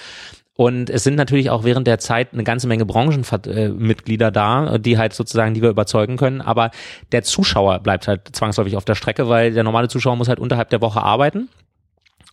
Und 0.56 0.90
es 0.90 1.04
sind 1.04 1.16
natürlich 1.16 1.52
auch 1.52 1.64
während 1.64 1.86
der 1.86 2.00
Zeit 2.00 2.34
eine 2.34 2.44
ganze 2.44 2.68
Menge 2.68 2.84
Branchenmitglieder 2.84 4.32
da, 4.32 4.80
die 4.80 4.98
halt 4.98 5.14
sozusagen, 5.14 5.54
die 5.54 5.62
wir 5.62 5.70
überzeugen 5.70 6.18
können. 6.18 6.42
Aber 6.42 6.72
der 7.12 7.22
Zuschauer 7.22 7.80
bleibt 7.80 8.08
halt 8.08 8.36
zwangsläufig 8.36 8.76
auf 8.76 8.84
der 8.84 8.96
Strecke, 8.96 9.30
weil 9.30 9.54
der 9.54 9.64
normale 9.64 9.88
Zuschauer 9.88 10.16
muss 10.16 10.30
halt 10.30 10.40
unterhalb 10.40 10.72
der 10.72 10.82
Woche 10.82 11.04
arbeiten 11.04 11.50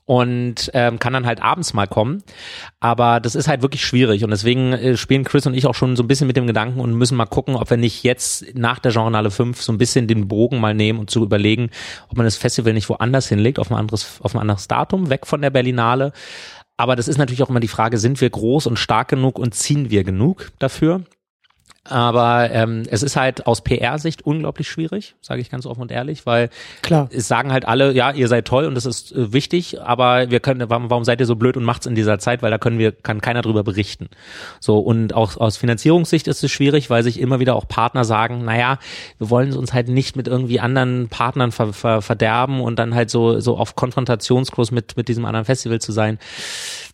und 0.06 0.70
ähm, 0.74 0.98
kann 0.98 1.12
dann 1.12 1.26
halt 1.26 1.42
abends 1.42 1.72
mal 1.72 1.86
kommen. 1.86 2.22
Aber 2.80 3.20
das 3.20 3.34
ist 3.34 3.48
halt 3.48 3.62
wirklich 3.62 3.84
schwierig 3.84 4.24
und 4.24 4.30
deswegen 4.30 4.72
äh, 4.72 4.96
spielen 4.96 5.24
Chris 5.24 5.46
und 5.46 5.54
ich 5.54 5.66
auch 5.66 5.74
schon 5.74 5.96
so 5.96 6.02
ein 6.02 6.08
bisschen 6.08 6.26
mit 6.26 6.36
dem 6.36 6.46
Gedanken 6.46 6.80
und 6.80 6.94
müssen 6.94 7.16
mal 7.16 7.26
gucken, 7.26 7.56
ob 7.56 7.70
wir 7.70 7.76
nicht 7.76 8.02
jetzt 8.02 8.54
nach 8.54 8.78
der 8.78 8.92
Genrenale 8.92 9.30
5 9.30 9.62
so 9.62 9.72
ein 9.72 9.78
bisschen 9.78 10.06
den 10.06 10.28
Bogen 10.28 10.60
mal 10.60 10.74
nehmen 10.74 10.98
und 10.98 11.10
zu 11.10 11.22
überlegen, 11.22 11.70
ob 12.08 12.16
man 12.16 12.26
das 12.26 12.36
Festival 12.36 12.74
nicht 12.74 12.88
woanders 12.88 13.28
hinlegt, 13.28 13.58
auf 13.58 13.70
ein 13.70 13.76
anderes, 13.76 14.20
auf 14.20 14.34
ein 14.34 14.40
anderes 14.40 14.68
Datum, 14.68 15.10
weg 15.10 15.26
von 15.26 15.40
der 15.40 15.50
Berlinale. 15.50 16.12
Aber 16.76 16.96
das 16.96 17.08
ist 17.08 17.18
natürlich 17.18 17.42
auch 17.42 17.50
immer 17.50 17.60
die 17.60 17.68
Frage, 17.68 17.98
sind 17.98 18.20
wir 18.20 18.28
groß 18.28 18.66
und 18.66 18.78
stark 18.78 19.08
genug 19.08 19.38
und 19.38 19.54
ziehen 19.54 19.90
wir 19.90 20.04
genug 20.04 20.50
dafür? 20.58 21.04
Aber 21.86 22.50
ähm, 22.50 22.84
es 22.88 23.02
ist 23.02 23.14
halt 23.14 23.46
aus 23.46 23.62
PR-Sicht 23.62 24.22
unglaublich 24.22 24.68
schwierig, 24.68 25.16
sage 25.20 25.42
ich 25.42 25.50
ganz 25.50 25.66
offen 25.66 25.82
und 25.82 25.92
ehrlich, 25.92 26.24
weil 26.24 26.48
Klar. 26.80 27.10
es 27.12 27.28
sagen 27.28 27.52
halt 27.52 27.68
alle, 27.68 27.92
ja, 27.92 28.10
ihr 28.10 28.26
seid 28.28 28.46
toll 28.46 28.64
und 28.64 28.74
das 28.74 28.86
ist 28.86 29.12
äh, 29.12 29.34
wichtig, 29.34 29.82
aber 29.82 30.30
wir 30.30 30.40
können, 30.40 30.70
warum, 30.70 30.88
warum 30.88 31.04
seid 31.04 31.20
ihr 31.20 31.26
so 31.26 31.36
blöd 31.36 31.58
und 31.58 31.64
macht's 31.64 31.84
in 31.84 31.94
dieser 31.94 32.18
Zeit, 32.18 32.42
weil 32.42 32.50
da 32.50 32.56
können 32.56 32.78
wir, 32.78 32.92
kann 32.92 33.20
keiner 33.20 33.42
drüber 33.42 33.64
berichten. 33.64 34.08
So 34.60 34.78
und 34.78 35.12
auch 35.12 35.36
aus 35.36 35.58
Finanzierungssicht 35.58 36.26
ist 36.26 36.42
es 36.42 36.50
schwierig, 36.50 36.88
weil 36.88 37.02
sich 37.02 37.20
immer 37.20 37.38
wieder 37.38 37.54
auch 37.54 37.68
Partner 37.68 38.06
sagen, 38.06 38.46
naja, 38.46 38.78
wir 39.18 39.28
wollen 39.28 39.52
uns 39.54 39.74
halt 39.74 39.88
nicht 39.88 40.16
mit 40.16 40.26
irgendwie 40.26 40.60
anderen 40.60 41.08
Partnern 41.08 41.52
ver, 41.52 41.74
ver, 41.74 42.00
verderben 42.00 42.62
und 42.62 42.78
dann 42.78 42.94
halt 42.94 43.10
so 43.10 43.40
so 43.40 43.58
auf 43.58 43.76
Konfrontationskurs 43.76 44.70
mit 44.70 44.96
mit 44.96 45.08
diesem 45.08 45.26
anderen 45.26 45.44
Festival 45.44 45.82
zu 45.82 45.92
sein. 45.92 46.18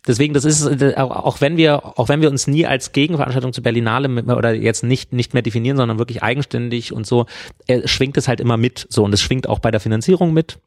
Deswegen, 0.07 0.33
das 0.33 0.45
ist 0.45 0.65
äh, 0.81 0.95
auch 0.97 1.41
wenn 1.41 1.57
wir 1.57 1.99
auch 1.99 2.09
wenn 2.09 2.21
wir 2.21 2.29
uns 2.29 2.47
nie 2.47 2.65
als 2.65 2.91
Gegenveranstaltung 2.91 3.53
zu 3.53 3.61
Berlinale 3.61 4.09
oder 4.35 4.53
jetzt 4.53 4.83
nicht 4.83 5.13
nicht 5.13 5.33
mehr 5.33 5.43
definieren, 5.43 5.77
sondern 5.77 5.99
wirklich 5.99 6.23
eigenständig 6.23 6.91
und 6.91 7.05
so, 7.05 7.27
äh, 7.67 7.87
schwingt 7.87 8.17
es 8.17 8.27
halt 8.27 8.39
immer 8.39 8.57
mit. 8.57 8.87
So 8.89 9.03
und 9.03 9.13
es 9.13 9.21
schwingt 9.21 9.47
auch 9.47 9.59
bei 9.59 9.69
der 9.69 9.79
Finanzierung 9.79 10.33
mit, 10.33 10.57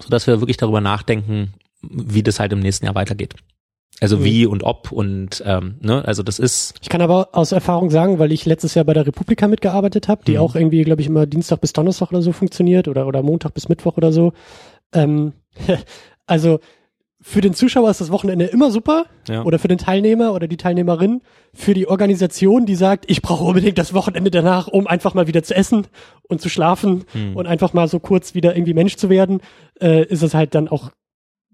so 0.00 0.08
dass 0.08 0.26
wir 0.26 0.40
wirklich 0.40 0.56
darüber 0.56 0.80
nachdenken, 0.80 1.52
wie 1.82 2.22
das 2.22 2.40
halt 2.40 2.52
im 2.52 2.60
nächsten 2.60 2.86
Jahr 2.86 2.94
weitergeht. 2.94 3.34
Also 4.00 4.16
Mhm. 4.16 4.24
wie 4.24 4.46
und 4.46 4.62
ob 4.64 4.90
und 4.90 5.42
ähm, 5.46 5.74
ne, 5.80 6.02
also 6.06 6.22
das 6.22 6.38
ist 6.38 6.74
Ich 6.80 6.88
kann 6.88 7.02
aber 7.02 7.28
aus 7.32 7.52
Erfahrung 7.52 7.90
sagen, 7.90 8.18
weil 8.18 8.32
ich 8.32 8.46
letztes 8.46 8.74
Jahr 8.74 8.86
bei 8.86 8.94
der 8.94 9.06
Republika 9.06 9.48
mitgearbeitet 9.48 10.08
habe, 10.08 10.24
die 10.24 10.32
Mhm. 10.32 10.38
auch 10.38 10.54
irgendwie, 10.56 10.82
glaube 10.82 11.02
ich, 11.02 11.08
immer 11.08 11.26
Dienstag 11.26 11.60
bis 11.60 11.74
Donnerstag 11.74 12.10
oder 12.10 12.22
so 12.22 12.32
funktioniert 12.32 12.88
oder, 12.88 13.06
oder 13.06 13.22
Montag 13.22 13.52
bis 13.52 13.68
Mittwoch 13.68 13.98
oder 13.98 14.12
so. 14.12 14.32
Ähm, 14.94 15.34
also 16.26 16.58
für 17.24 17.40
den 17.40 17.54
Zuschauer 17.54 17.88
ist 17.90 18.00
das 18.00 18.10
Wochenende 18.10 18.46
immer 18.46 18.70
super 18.72 19.04
ja. 19.28 19.42
oder 19.44 19.58
für 19.60 19.68
den 19.68 19.78
Teilnehmer 19.78 20.32
oder 20.34 20.48
die 20.48 20.56
Teilnehmerin. 20.56 21.22
Für 21.54 21.72
die 21.72 21.86
Organisation, 21.86 22.66
die 22.66 22.74
sagt, 22.74 23.04
ich 23.08 23.22
brauche 23.22 23.44
unbedingt 23.44 23.78
das 23.78 23.94
Wochenende 23.94 24.30
danach, 24.30 24.66
um 24.68 24.86
einfach 24.86 25.14
mal 25.14 25.26
wieder 25.28 25.42
zu 25.42 25.54
essen 25.54 25.86
und 26.28 26.40
zu 26.40 26.48
schlafen 26.48 27.04
Hm. 27.12 27.36
und 27.36 27.46
einfach 27.46 27.72
mal 27.74 27.86
so 27.88 28.00
kurz 28.00 28.34
wieder 28.34 28.56
irgendwie 28.56 28.74
Mensch 28.74 28.96
zu 28.96 29.08
werden, 29.08 29.40
äh, 29.80 30.04
ist 30.04 30.22
es 30.22 30.34
halt 30.34 30.54
dann 30.54 30.66
auch 30.68 30.90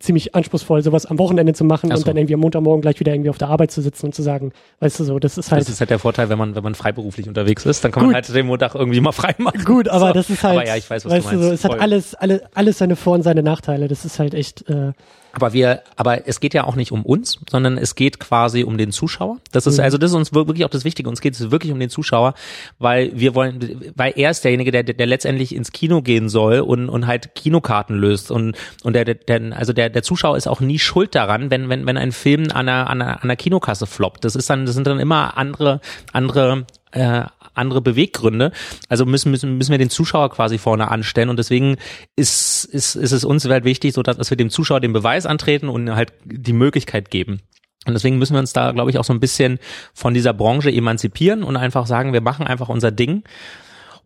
ziemlich 0.00 0.36
anspruchsvoll, 0.36 0.80
sowas 0.80 1.06
am 1.06 1.18
Wochenende 1.18 1.54
zu 1.54 1.64
machen 1.64 1.90
Ach 1.90 1.96
so. 1.96 2.02
und 2.02 2.06
dann 2.08 2.16
irgendwie 2.16 2.34
am 2.34 2.40
Montagmorgen 2.40 2.80
gleich 2.82 3.00
wieder 3.00 3.12
irgendwie 3.12 3.30
auf 3.30 3.38
der 3.38 3.48
Arbeit 3.48 3.72
zu 3.72 3.82
sitzen 3.82 4.06
und 4.06 4.14
zu 4.14 4.22
sagen, 4.22 4.52
weißt 4.78 5.00
du 5.00 5.04
so, 5.04 5.18
das 5.18 5.36
ist 5.36 5.50
halt 5.50 5.60
Das 5.60 5.68
ist 5.68 5.80
halt 5.80 5.90
der 5.90 5.98
Vorteil, 5.98 6.28
wenn 6.28 6.38
man, 6.38 6.54
wenn 6.54 6.62
man 6.62 6.76
freiberuflich 6.76 7.26
unterwegs 7.26 7.66
ist, 7.66 7.82
dann 7.84 7.90
kann 7.90 8.04
man 8.04 8.10
Gut. 8.10 8.14
halt 8.14 8.32
den 8.32 8.46
Montag 8.46 8.76
irgendwie 8.76 9.00
mal 9.00 9.10
frei 9.10 9.34
machen. 9.38 9.64
gut, 9.64 9.88
aber 9.88 10.08
So. 10.08 10.12
das 10.12 10.30
ist 10.30 10.44
halt, 10.44 10.56
Aber 10.58 10.66
ja, 10.68 10.76
ich 10.76 10.88
weiß, 10.88 11.04
was 11.04 11.12
weißt 11.12 11.26
du 11.26 11.30
meinst. 11.34 11.48
so, 11.48 11.52
es 11.52 11.64
hat 11.64 11.72
Voll. 11.72 11.80
alles, 11.80 12.14
alle, 12.14 12.42
alles 12.54 12.78
seine 12.78 12.94
Vor- 12.94 13.14
und 13.14 13.22
seine 13.24 13.42
Nachteile. 13.42 13.88
Das 13.88 14.04
ist 14.04 14.20
halt 14.20 14.34
echt, 14.34 14.70
äh, 14.70 14.92
Aber 15.32 15.52
wir, 15.52 15.82
aber 15.96 16.26
es 16.26 16.40
geht 16.40 16.54
ja 16.54 16.64
auch 16.64 16.74
nicht 16.74 16.92
um 16.92 17.04
uns, 17.04 17.38
sondern 17.50 17.78
es 17.78 17.94
geht 17.94 18.18
quasi 18.18 18.64
um 18.64 18.78
den 18.78 18.92
Zuschauer. 18.92 19.38
Das 19.52 19.66
ist, 19.66 19.78
Mhm. 19.78 19.84
also 19.84 19.98
das 19.98 20.10
ist 20.10 20.16
uns 20.16 20.32
wirklich 20.32 20.64
auch 20.64 20.70
das 20.70 20.84
Wichtige. 20.84 21.08
Uns 21.08 21.20
geht 21.20 21.34
es 21.34 21.50
wirklich 21.50 21.72
um 21.72 21.78
den 21.78 21.90
Zuschauer, 21.90 22.34
weil 22.78 23.12
wir 23.14 23.34
wollen, 23.34 23.92
weil 23.94 24.12
er 24.16 24.30
ist 24.30 24.44
derjenige, 24.44 24.70
der, 24.72 24.82
der 24.82 25.06
letztendlich 25.06 25.54
ins 25.54 25.72
Kino 25.72 26.02
gehen 26.02 26.28
soll 26.28 26.60
und, 26.60 26.88
und 26.88 27.06
halt 27.06 27.34
Kinokarten 27.34 27.96
löst. 27.96 28.30
Und, 28.30 28.56
und 28.82 28.94
der, 28.94 29.04
der, 29.04 29.14
der 29.14 29.56
also 29.56 29.72
der, 29.72 29.90
der 29.90 30.02
Zuschauer 30.02 30.36
ist 30.36 30.46
auch 30.48 30.60
nie 30.60 30.78
schuld 30.78 31.14
daran, 31.14 31.50
wenn, 31.50 31.68
wenn, 31.68 31.86
wenn 31.86 31.96
ein 31.96 32.12
Film 32.12 32.44
an 32.52 32.68
einer, 32.68 32.90
an 32.90 33.02
einer, 33.02 33.16
an 33.16 33.22
einer 33.24 33.36
Kinokasse 33.36 33.86
floppt. 33.86 34.24
Das 34.24 34.34
ist 34.34 34.48
dann, 34.50 34.66
das 34.66 34.74
sind 34.74 34.86
dann 34.86 34.98
immer 34.98 35.36
andere, 35.36 35.80
andere, 36.12 36.66
äh, 36.92 37.22
andere 37.58 37.80
Beweggründe. 37.80 38.52
Also 38.88 39.04
müssen, 39.04 39.30
müssen, 39.30 39.58
müssen 39.58 39.70
wir 39.70 39.78
den 39.78 39.90
Zuschauer 39.90 40.30
quasi 40.30 40.58
vorne 40.58 40.90
anstellen 40.90 41.28
und 41.28 41.38
deswegen 41.38 41.76
ist, 42.16 42.64
ist, 42.64 42.94
ist 42.94 43.12
es 43.12 43.24
uns 43.24 43.44
halt 43.44 43.64
wichtig, 43.64 43.94
so 43.94 44.02
dass, 44.02 44.30
wir 44.30 44.36
dem 44.36 44.50
Zuschauer 44.50 44.80
den 44.80 44.92
Beweis 44.92 45.26
antreten 45.26 45.68
und 45.68 45.94
halt 45.94 46.12
die 46.24 46.52
Möglichkeit 46.52 47.10
geben. 47.10 47.40
Und 47.86 47.94
deswegen 47.94 48.18
müssen 48.18 48.34
wir 48.34 48.40
uns 48.40 48.52
da, 48.52 48.72
glaube 48.72 48.90
ich, 48.90 48.98
auch 48.98 49.04
so 49.04 49.12
ein 49.12 49.20
bisschen 49.20 49.58
von 49.94 50.12
dieser 50.12 50.34
Branche 50.34 50.70
emanzipieren 50.70 51.42
und 51.42 51.56
einfach 51.56 51.86
sagen, 51.86 52.12
wir 52.12 52.20
machen 52.20 52.46
einfach 52.46 52.68
unser 52.68 52.90
Ding. 52.90 53.22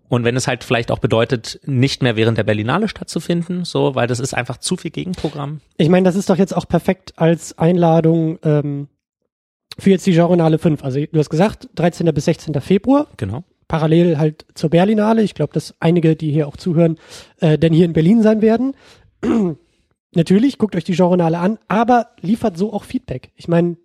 Und 0.08 0.24
wenn 0.24 0.36
es 0.36 0.46
halt 0.46 0.62
vielleicht 0.62 0.90
auch 0.90 0.98
bedeutet, 0.98 1.58
nicht 1.64 2.02
mehr 2.02 2.16
während 2.16 2.36
der 2.36 2.44
Berlinale 2.44 2.86
stattzufinden, 2.86 3.64
so, 3.64 3.94
weil 3.94 4.06
das 4.06 4.20
ist 4.20 4.34
einfach 4.34 4.58
zu 4.58 4.76
viel 4.76 4.90
Gegenprogramm. 4.90 5.60
ich 5.78 5.88
meine, 5.88 6.04
das 6.04 6.16
ist 6.16 6.28
doch 6.28 6.36
jetzt 6.36 6.54
auch 6.54 6.68
perfekt 6.68 7.14
als 7.16 7.58
Einladung 7.58 8.38
ähm, 8.44 8.88
für 9.78 9.90
jetzt 9.90 10.06
die 10.06 10.12
Genrenale 10.12 10.58
5. 10.58 10.84
Also 10.84 11.00
du 11.04 11.18
hast 11.18 11.30
gesagt, 11.30 11.68
13. 11.74 12.06
bis 12.14 12.24
16. 12.26 12.60
Februar, 12.60 13.06
Genau. 13.16 13.44
parallel 13.68 14.18
halt 14.18 14.44
zur 14.54 14.70
Berlinale. 14.70 15.22
Ich 15.22 15.34
glaube, 15.34 15.52
dass 15.52 15.74
einige, 15.80 16.16
die 16.16 16.30
hier 16.32 16.46
auch 16.48 16.56
zuhören, 16.56 16.98
äh, 17.40 17.58
denn 17.58 17.72
hier 17.72 17.84
in 17.86 17.92
Berlin 17.92 18.22
sein 18.22 18.42
werden. 18.42 18.74
Natürlich, 20.14 20.58
guckt 20.58 20.76
euch 20.76 20.84
die 20.84 20.94
Genrenale 20.94 21.38
an, 21.38 21.58
aber 21.68 22.08
liefert 22.20 22.58
so 22.58 22.72
auch 22.72 22.84
Feedback. 22.84 23.32
Ich 23.36 23.48
meine, 23.48 23.76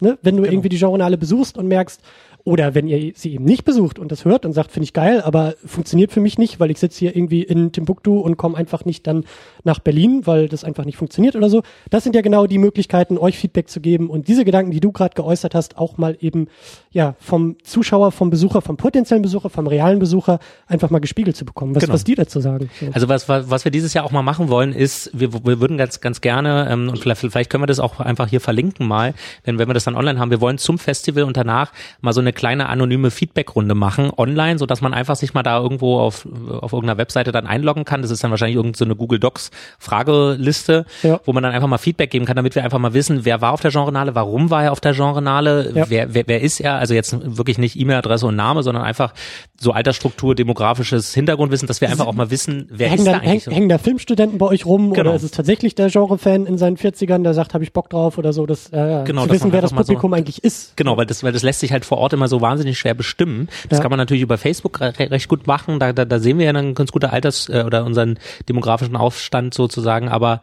ne, 0.00 0.18
wenn 0.22 0.36
du 0.36 0.42
Genau. 0.42 0.52
irgendwie 0.54 0.70
die 0.70 0.78
Genrenale 0.78 1.18
besuchst 1.18 1.58
und 1.58 1.68
merkst, 1.68 2.00
oder 2.44 2.74
wenn 2.74 2.88
ihr 2.88 3.12
sie 3.14 3.34
eben 3.34 3.44
nicht 3.44 3.64
besucht 3.64 3.98
und 3.98 4.10
das 4.10 4.24
hört 4.24 4.46
und 4.46 4.52
sagt, 4.52 4.72
finde 4.72 4.84
ich 4.84 4.92
geil, 4.92 5.20
aber 5.20 5.54
funktioniert 5.64 6.12
für 6.12 6.20
mich 6.20 6.38
nicht, 6.38 6.60
weil 6.60 6.70
ich 6.70 6.78
sitze 6.78 6.98
hier 7.00 7.16
irgendwie 7.16 7.42
in 7.42 7.72
Timbuktu 7.72 8.18
und 8.18 8.36
komme 8.36 8.56
einfach 8.56 8.84
nicht 8.84 9.06
dann 9.06 9.24
nach 9.64 9.80
Berlin, 9.80 10.26
weil 10.26 10.48
das 10.48 10.64
einfach 10.64 10.84
nicht 10.84 10.96
funktioniert 10.96 11.36
oder 11.36 11.50
so. 11.50 11.62
Das 11.90 12.04
sind 12.04 12.14
ja 12.14 12.22
genau 12.22 12.46
die 12.46 12.58
Möglichkeiten, 12.58 13.18
euch 13.18 13.36
Feedback 13.38 13.68
zu 13.68 13.80
geben 13.80 14.08
und 14.08 14.28
diese 14.28 14.44
Gedanken, 14.44 14.70
die 14.70 14.80
du 14.80 14.92
gerade 14.92 15.14
geäußert 15.14 15.54
hast, 15.54 15.76
auch 15.76 15.98
mal 15.98 16.16
eben 16.20 16.48
ja 16.90 17.14
vom 17.18 17.56
Zuschauer, 17.64 18.12
vom 18.12 18.30
Besucher, 18.30 18.62
vom 18.62 18.76
potenziellen 18.76 19.22
Besucher, 19.22 19.50
vom 19.50 19.66
realen 19.66 19.98
Besucher 19.98 20.38
einfach 20.66 20.90
mal 20.90 21.00
gespiegelt 21.00 21.36
zu 21.36 21.44
bekommen. 21.44 21.74
Was, 21.74 21.82
Genau. 21.82 21.94
was 21.94 22.04
die 22.04 22.14
dazu 22.14 22.40
sagen. 22.40 22.70
So. 22.80 22.86
Also 22.92 23.08
was, 23.08 23.28
was, 23.28 23.50
was 23.50 23.64
wir 23.64 23.70
dieses 23.72 23.92
Jahr 23.94 24.04
auch 24.04 24.10
mal 24.10 24.22
machen 24.22 24.48
wollen, 24.48 24.72
ist, 24.72 25.10
wir, 25.12 25.32
wir 25.32 25.60
würden 25.60 25.76
ganz, 25.76 26.00
ganz 26.00 26.20
gerne, 26.20 26.68
ähm, 26.70 26.88
und 26.88 26.98
vielleicht, 26.98 27.20
vielleicht 27.20 27.50
können 27.50 27.62
wir 27.62 27.66
das 27.66 27.78
auch 27.80 28.00
einfach 28.00 28.28
hier 28.28 28.40
verlinken 28.40 28.86
mal, 28.86 29.14
denn 29.46 29.58
wenn 29.58 29.68
wir 29.68 29.74
das 29.74 29.84
dann 29.84 29.96
online 29.96 30.18
haben, 30.18 30.30
wir 30.30 30.40
wollen 30.40 30.58
zum 30.58 30.78
Festival 30.78 31.24
und 31.24 31.36
danach 31.36 31.72
mal 32.00 32.12
so 32.12 32.20
eine 32.20 32.32
kleine 32.32 32.68
anonyme 32.68 33.10
Feedbackrunde 33.10 33.74
machen, 33.74 34.10
online, 34.16 34.58
so 34.58 34.66
dass 34.66 34.80
man 34.80 34.94
einfach 34.94 35.16
sich 35.16 35.34
mal 35.34 35.42
da 35.42 35.58
irgendwo 35.58 35.98
auf, 35.98 36.26
auf 36.60 36.72
irgendeiner 36.72 36.98
Webseite 36.98 37.32
dann 37.32 37.46
einloggen 37.46 37.84
kann. 37.84 38.02
Das 38.02 38.10
ist 38.10 38.24
dann 38.24 38.30
wahrscheinlich 38.30 38.56
irgendeine 38.56 38.78
so 38.78 38.84
eine 38.84 38.96
Google 38.96 39.18
Docs 39.18 39.50
Frageliste, 39.78 40.84
Ja. 41.02 41.20
wo 41.24 41.32
man 41.32 41.42
dann 41.42 41.52
einfach 41.52 41.68
mal 41.68 41.78
Feedback 41.78 42.10
geben 42.10 42.24
kann, 42.24 42.36
damit 42.36 42.54
wir 42.54 42.64
einfach 42.64 42.78
mal 42.78 42.94
wissen, 42.94 43.24
wer 43.24 43.40
war 43.40 43.52
auf 43.52 43.60
der 43.60 43.70
Genrenale, 43.70 44.14
warum 44.14 44.50
war 44.50 44.64
er 44.64 44.72
auf 44.72 44.80
der 44.80 44.92
Genrenale, 44.94 45.72
Ja. 45.74 45.84
wer, 45.88 46.14
wer, 46.14 46.24
wer 46.26 46.40
ist 46.40 46.60
er, 46.60 46.77
also 46.78 46.94
jetzt 46.94 47.14
wirklich 47.36 47.58
nicht 47.58 47.78
E-Mail-Adresse 47.78 48.26
und 48.26 48.36
Name, 48.36 48.62
sondern 48.62 48.84
einfach 48.84 49.12
so 49.60 49.72
Altersstruktur, 49.72 50.34
demografisches 50.34 51.12
Hintergrundwissen, 51.14 51.66
dass 51.68 51.80
wir 51.80 51.88
einfach 51.90 52.06
auch 52.06 52.14
mal 52.14 52.30
wissen, 52.30 52.68
wer 52.70 52.88
hängen, 52.88 52.98
ist 53.00 53.06
da, 53.06 53.12
da 53.12 53.20
häng, 53.20 53.30
eigentlich 53.30 53.44
so. 53.44 53.50
hängen 53.50 53.68
da 53.68 53.78
Filmstudenten 53.78 54.38
bei 54.38 54.46
euch 54.46 54.64
rum 54.66 54.92
Genau. 54.92 55.10
oder 55.10 55.16
ist 55.16 55.22
es 55.24 55.30
tatsächlich 55.32 55.74
der 55.74 55.88
Genre-Fan 55.90 56.46
in 56.46 56.56
seinen 56.58 56.76
40ern, 56.76 57.22
der 57.22 57.34
sagt, 57.34 57.54
habe 57.54 57.64
ich 57.64 57.72
Bock 57.72 57.90
drauf 57.90 58.18
oder 58.18 58.32
so, 58.32 58.46
das, 58.46 58.68
äh, 58.72 59.02
Genau, 59.04 59.22
zu 59.22 59.28
dass 59.28 59.34
wissen, 59.36 59.52
wer 59.52 59.60
das 59.60 59.72
mal 59.72 59.82
so- 59.84 59.88
Publikum 59.92 60.14
eigentlich 60.14 60.44
ist. 60.44 60.76
Genau, 60.76 60.96
weil 60.96 61.06
das, 61.06 61.22
weil 61.22 61.32
das 61.32 61.42
lässt 61.42 61.60
sich 61.60 61.72
halt 61.72 61.84
vor 61.84 61.98
Ort 61.98 62.12
immer 62.12 62.28
so 62.28 62.40
wahnsinnig 62.40 62.78
schwer 62.78 62.94
bestimmen. 62.94 63.48
Das 63.68 63.78
Ja. 63.78 63.82
kann 63.82 63.90
man 63.90 63.98
natürlich 63.98 64.22
über 64.22 64.38
Facebook 64.38 64.80
re 64.80 64.92
recht 64.98 65.28
gut 65.28 65.46
machen. 65.46 65.78
Da, 65.80 65.92
da, 65.92 66.04
da 66.04 66.18
sehen 66.18 66.38
wir 66.38 66.46
ja 66.46 66.52
dann 66.52 66.74
ganz 66.74 66.92
gute 66.92 67.10
Alters- 67.12 67.48
äh, 67.48 67.64
oder 67.64 67.84
unseren 67.84 68.18
demografischen 68.48 68.96
Aufstand 68.96 69.54
sozusagen, 69.54 70.08
aber 70.08 70.42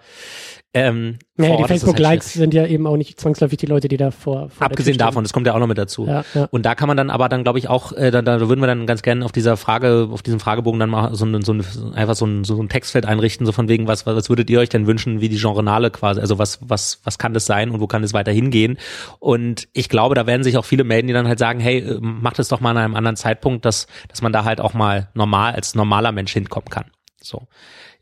ähm, 0.76 1.18
Ja, 1.38 1.46
vor 1.46 1.56
die 1.58 1.62
halt 1.64 1.68
Facebook-Likes 1.72 2.34
schwierig. 2.34 2.40
sind 2.44 2.54
ja 2.54 2.68
eben 2.68 2.86
auch 2.86 2.98
nicht 2.98 3.20
zwangsläufig 3.20 3.58
die 3.58 3.66
Leute, 3.66 3.88
die 3.88 3.98
da 3.98 4.12
vor, 4.12 4.50
vor 4.50 4.66
Abgesehen 4.68 4.98
davon, 4.98 5.24
das 5.24 5.34
kommt 5.34 5.48
ja 5.48 5.54
auch 5.56 5.60
noch 5.60 5.68
mit 5.68 5.78
dazu. 5.78 6.06
Ja, 6.06 6.24
ja. 6.36 6.48
Und 6.52 6.66
da 6.66 6.76
kann 6.76 6.88
man 6.88 6.98
dann 6.98 7.10
aber 7.10 7.30
dann, 7.30 7.44
glaube 7.44 7.58
ich, 7.60 7.68
auch, 7.70 7.92
äh, 7.94 8.12
da, 8.12 8.22
da 8.22 8.40
würden 8.48 8.60
wir 8.60 8.68
dann 8.68 8.86
ganz 8.86 9.02
gerne 9.02 9.26
auf 9.26 9.32
dieser 9.32 9.58
Frage, 9.58 10.10
auf 10.12 10.22
diesem 10.22 10.40
Fragebogen 10.40 10.80
dann 10.80 10.90
mal 10.90 11.16
so, 11.16 11.26
ein- 11.26 11.42
so 11.42 11.54
ein, 11.54 11.64
einfach 11.96 12.16
so 12.16 12.26
ein, 12.26 12.44
so 12.44 12.62
ein 12.62 12.70
Textfeld 12.70 13.06
einrichten, 13.06 13.46
so 13.46 13.52
von 13.54 13.68
wegen, 13.70 13.88
was, 13.88 14.06
was 14.06 14.30
würdet 14.30 14.50
ihr 14.50 14.60
euch 14.60 14.70
denn 14.70 14.86
wünschen, 14.86 15.22
wie 15.22 15.30
die 15.30 15.38
Genrenale 15.38 15.90
quasi, 15.92 16.20
also 16.22 16.38
was, 16.38 16.60
was, 16.62 17.00
was 17.04 17.18
kann 17.18 17.34
das 17.34 17.46
sein 17.46 17.72
und 17.72 17.80
wo 17.80 17.88
kann 17.88 18.04
es 18.04 18.14
weiter 18.14 18.32
hingehen? 18.32 18.78
Und 19.20 19.68
ich 19.74 19.90
glaube, 19.90 20.14
da 20.16 20.28
werden 20.28 20.44
sich 20.44 20.58
auch 20.58 20.66
viele 20.66 20.84
melden, 20.84 21.08
die 21.08 21.14
dann 21.14 21.28
halt 21.28 21.40
sagen, 21.40 21.60
hey, 21.60 21.80
äh, 21.80 21.98
macht 22.02 22.38
es 22.40 22.50
doch 22.50 22.60
mal 22.60 22.72
an 22.72 22.78
einem 22.78 22.96
anderen 22.96 23.16
Zeitpunkt, 23.16 23.66
dass, 23.66 23.88
dass 24.10 24.22
man 24.22 24.34
da 24.34 24.44
halt 24.44 24.60
auch 24.60 24.74
mal 24.74 25.08
normal, 25.14 25.54
als 25.54 25.74
normaler 25.74 26.12
Mensch 26.12 26.34
hinkommen 26.34 26.70
kann. 26.70 26.86
So. 27.22 27.44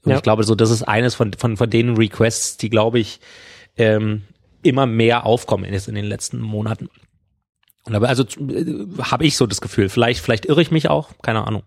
Und 0.04 0.12
Ja. 0.12 0.18
ich 0.18 0.24
glaube, 0.24 0.44
so, 0.44 0.56
das 0.56 0.70
ist 0.70 0.84
eines 0.84 1.16
von, 1.16 1.34
von, 1.34 1.58
von 1.58 1.70
den 1.70 1.96
Requests, 1.96 2.58
die, 2.58 2.70
glaube 2.70 3.00
ich, 3.00 3.20
ähm, 3.78 4.24
immer 4.62 4.86
mehr 4.86 5.26
aufkommen 5.26 5.66
ist 5.66 5.88
in 5.88 5.96
den 5.96 6.06
letzten 6.06 6.40
Monaten. 6.40 6.90
Und 7.86 7.96
aber 7.96 8.08
also 8.10 8.24
äh, 8.24 8.88
habe 9.02 9.26
ich 9.26 9.36
so 9.36 9.46
das 9.46 9.62
Gefühl, 9.62 9.90
vielleicht 9.90 10.22
vielleicht 10.22 10.46
irre 10.46 10.62
ich 10.62 10.72
mich 10.72 10.90
auch, 10.90 11.10
keine 11.22 11.46
Ahnung. 11.46 11.64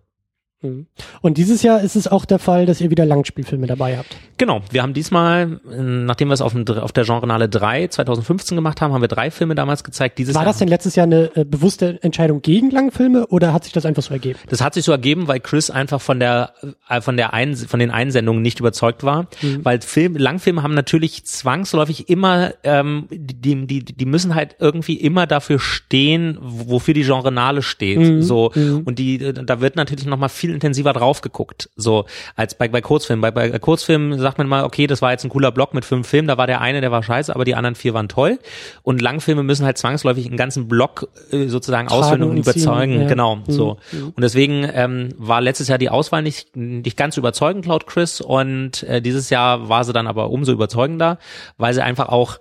Mhm. 0.62 0.86
Und 1.20 1.38
dieses 1.38 1.62
Jahr 1.62 1.80
ist 1.82 1.96
es 1.96 2.08
auch 2.08 2.24
der 2.24 2.38
Fall, 2.38 2.66
dass 2.66 2.80
ihr 2.80 2.90
wieder 2.90 3.04
Langspielfilme 3.04 3.66
dabei 3.66 3.98
habt. 3.98 4.16
Genau, 4.38 4.62
wir 4.70 4.82
haben 4.82 4.94
diesmal, 4.94 5.60
äh, 5.70 5.82
nachdem 5.82 6.28
wir 6.28 6.34
es 6.34 6.40
auf, 6.40 6.52
dem, 6.52 6.66
auf 6.66 6.92
der 6.92 7.04
Genrenale 7.04 7.48
3 7.48 7.88
2015 7.88 8.56
gemacht 8.56 8.80
haben, 8.80 8.92
haben 8.92 9.00
wir 9.00 9.08
drei 9.08 9.30
Filme 9.30 9.54
damals 9.54 9.84
gezeigt. 9.84 10.18
Dieses 10.18 10.34
War 10.34 10.44
das 10.44 10.58
denn 10.58 10.68
letztes 10.68 10.96
Jahr 10.96 11.04
eine 11.04 11.34
äh, 11.36 11.44
bewusste 11.44 12.02
Entscheidung 12.02 12.42
gegen 12.42 12.70
Langfilme 12.70 13.26
oder 13.26 13.52
hat 13.52 13.64
sich 13.64 13.72
das 13.72 13.86
einfach 13.86 14.02
so 14.02 14.12
ergeben? 14.12 14.38
Das 14.48 14.60
hat 14.60 14.74
sich 14.74 14.84
so 14.84 14.92
ergeben, 14.92 15.28
weil 15.28 15.40
Chris 15.40 15.70
einfach 15.70 16.00
von 16.00 16.20
der 16.20 16.54
äh, 16.88 17.00
von 17.00 17.16
der 17.16 17.32
Ein 17.32 17.56
von 17.56 17.80
den 17.80 17.90
Einsendungen 17.90 18.42
nicht 18.42 18.60
überzeugt 18.60 19.04
war, 19.04 19.28
mhm. 19.42 19.64
weil 19.64 19.80
Film, 19.80 20.16
Langfilme 20.16 20.62
haben 20.62 20.74
natürlich 20.74 21.24
zwangsläufig 21.24 22.08
immer 22.08 22.52
ähm, 22.64 23.06
die, 23.10 23.66
die 23.66 23.84
die 23.84 24.06
müssen 24.06 24.34
halt 24.34 24.56
irgendwie 24.58 24.94
immer 24.94 25.26
dafür 25.26 25.58
stehen, 25.58 26.38
wofür 26.40 26.94
die 26.94 27.02
Genrenale 27.02 27.62
steht, 27.62 27.98
mhm. 27.98 28.22
so 28.22 28.52
mhm. 28.54 28.82
und 28.84 28.98
die 28.98 29.18
da 29.18 29.60
wird 29.60 29.76
natürlich 29.76 30.06
noch 30.06 30.18
mal 30.18 30.28
viel 30.28 30.45
intensiver 30.52 30.92
drauf 30.92 31.20
geguckt, 31.20 31.70
so 31.76 32.04
als 32.34 32.56
bei 32.56 32.68
bei 32.68 32.80
Kurzfilmen. 32.80 33.20
Bei, 33.20 33.30
bei 33.30 33.58
Kurzfilmen 33.58 34.18
sagt 34.18 34.38
man 34.38 34.48
mal, 34.48 34.64
okay, 34.64 34.86
das 34.86 35.02
war 35.02 35.12
jetzt 35.12 35.24
ein 35.24 35.30
cooler 35.30 35.52
Block 35.52 35.72
mit 35.74 35.84
fünf 35.84 36.08
Filmen, 36.08 36.28
da 36.28 36.36
war 36.36 36.46
der 36.46 36.60
eine, 36.60 36.80
der 36.80 36.90
war 36.90 37.02
scheiße, 37.02 37.34
aber 37.34 37.44
die 37.44 37.54
anderen 37.54 37.74
vier 37.74 37.94
waren 37.94 38.08
toll. 38.08 38.38
Und 38.82 39.00
Langfilme 39.00 39.42
müssen 39.42 39.64
halt 39.64 39.78
zwangsläufig 39.78 40.26
einen 40.26 40.36
ganzen 40.36 40.68
Block 40.68 41.08
äh, 41.30 41.46
sozusagen 41.48 41.88
Tragen 41.88 42.02
ausführen 42.02 42.22
und, 42.22 42.36
überzeugen. 42.36 43.02
Ja. 43.02 43.08
Genau, 43.08 43.36
mhm. 43.36 43.42
so. 43.48 43.78
Mhm. 43.92 44.12
Und 44.14 44.22
deswegen 44.22 44.68
ähm, 44.72 45.10
war 45.16 45.40
letztes 45.40 45.68
Jahr 45.68 45.78
die 45.78 45.90
Auswahl 45.90 46.22
nicht 46.22 46.56
nicht 46.56 46.96
ganz 46.96 47.16
überzeugend 47.16 47.66
laut 47.66 47.86
Chris 47.86 48.20
und 48.20 48.82
äh, 48.84 49.00
dieses 49.00 49.30
Jahr 49.30 49.68
war 49.68 49.84
sie 49.84 49.92
dann 49.92 50.06
aber 50.06 50.30
umso 50.30 50.52
überzeugender, 50.52 51.18
weil 51.58 51.74
sie 51.74 51.82
einfach 51.82 52.08
auch 52.08 52.38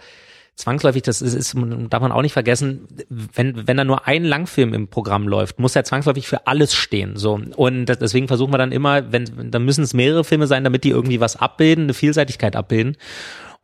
zwangsläufig, 0.56 1.04
das 1.04 1.22
ist, 1.22 1.34
ist, 1.34 1.56
darf 1.90 2.02
man 2.02 2.12
auch 2.12 2.22
nicht 2.22 2.34
vergessen, 2.34 2.88
wenn, 3.10 3.68
wenn 3.68 3.78
da 3.78 3.84
nur 3.84 4.08
ein 4.08 4.24
Langfilm 4.24 4.74
im 4.74 4.88
Programm 4.88 5.28
läuft, 5.28 5.60
muss 5.60 5.76
er 5.76 5.84
zwangsläufig 5.84 6.28
für 6.28 6.48
alles 6.48 6.74
stehen, 6.74 7.18
so. 7.18 7.40
Und 7.56 7.86
deswegen 7.86 8.28
versuchen 8.28 8.54
wir 8.54 8.58
dann 8.58 8.72
immer, 8.72 9.12
wenn, 9.12 9.52
dann 9.52 9.66
müssen 9.66 9.84
es 9.84 9.94
mehrere 9.94 10.24
Filme 10.24 10.48
sein, 10.48 10.64
damit 10.64 10.84
die 10.84 10.90
irgendwie 10.90 11.20
was 11.20 11.36
abbilden, 11.36 11.86
eine 11.86 11.94
Vielseitigkeit 11.94 12.56
abbilden. 12.56 12.98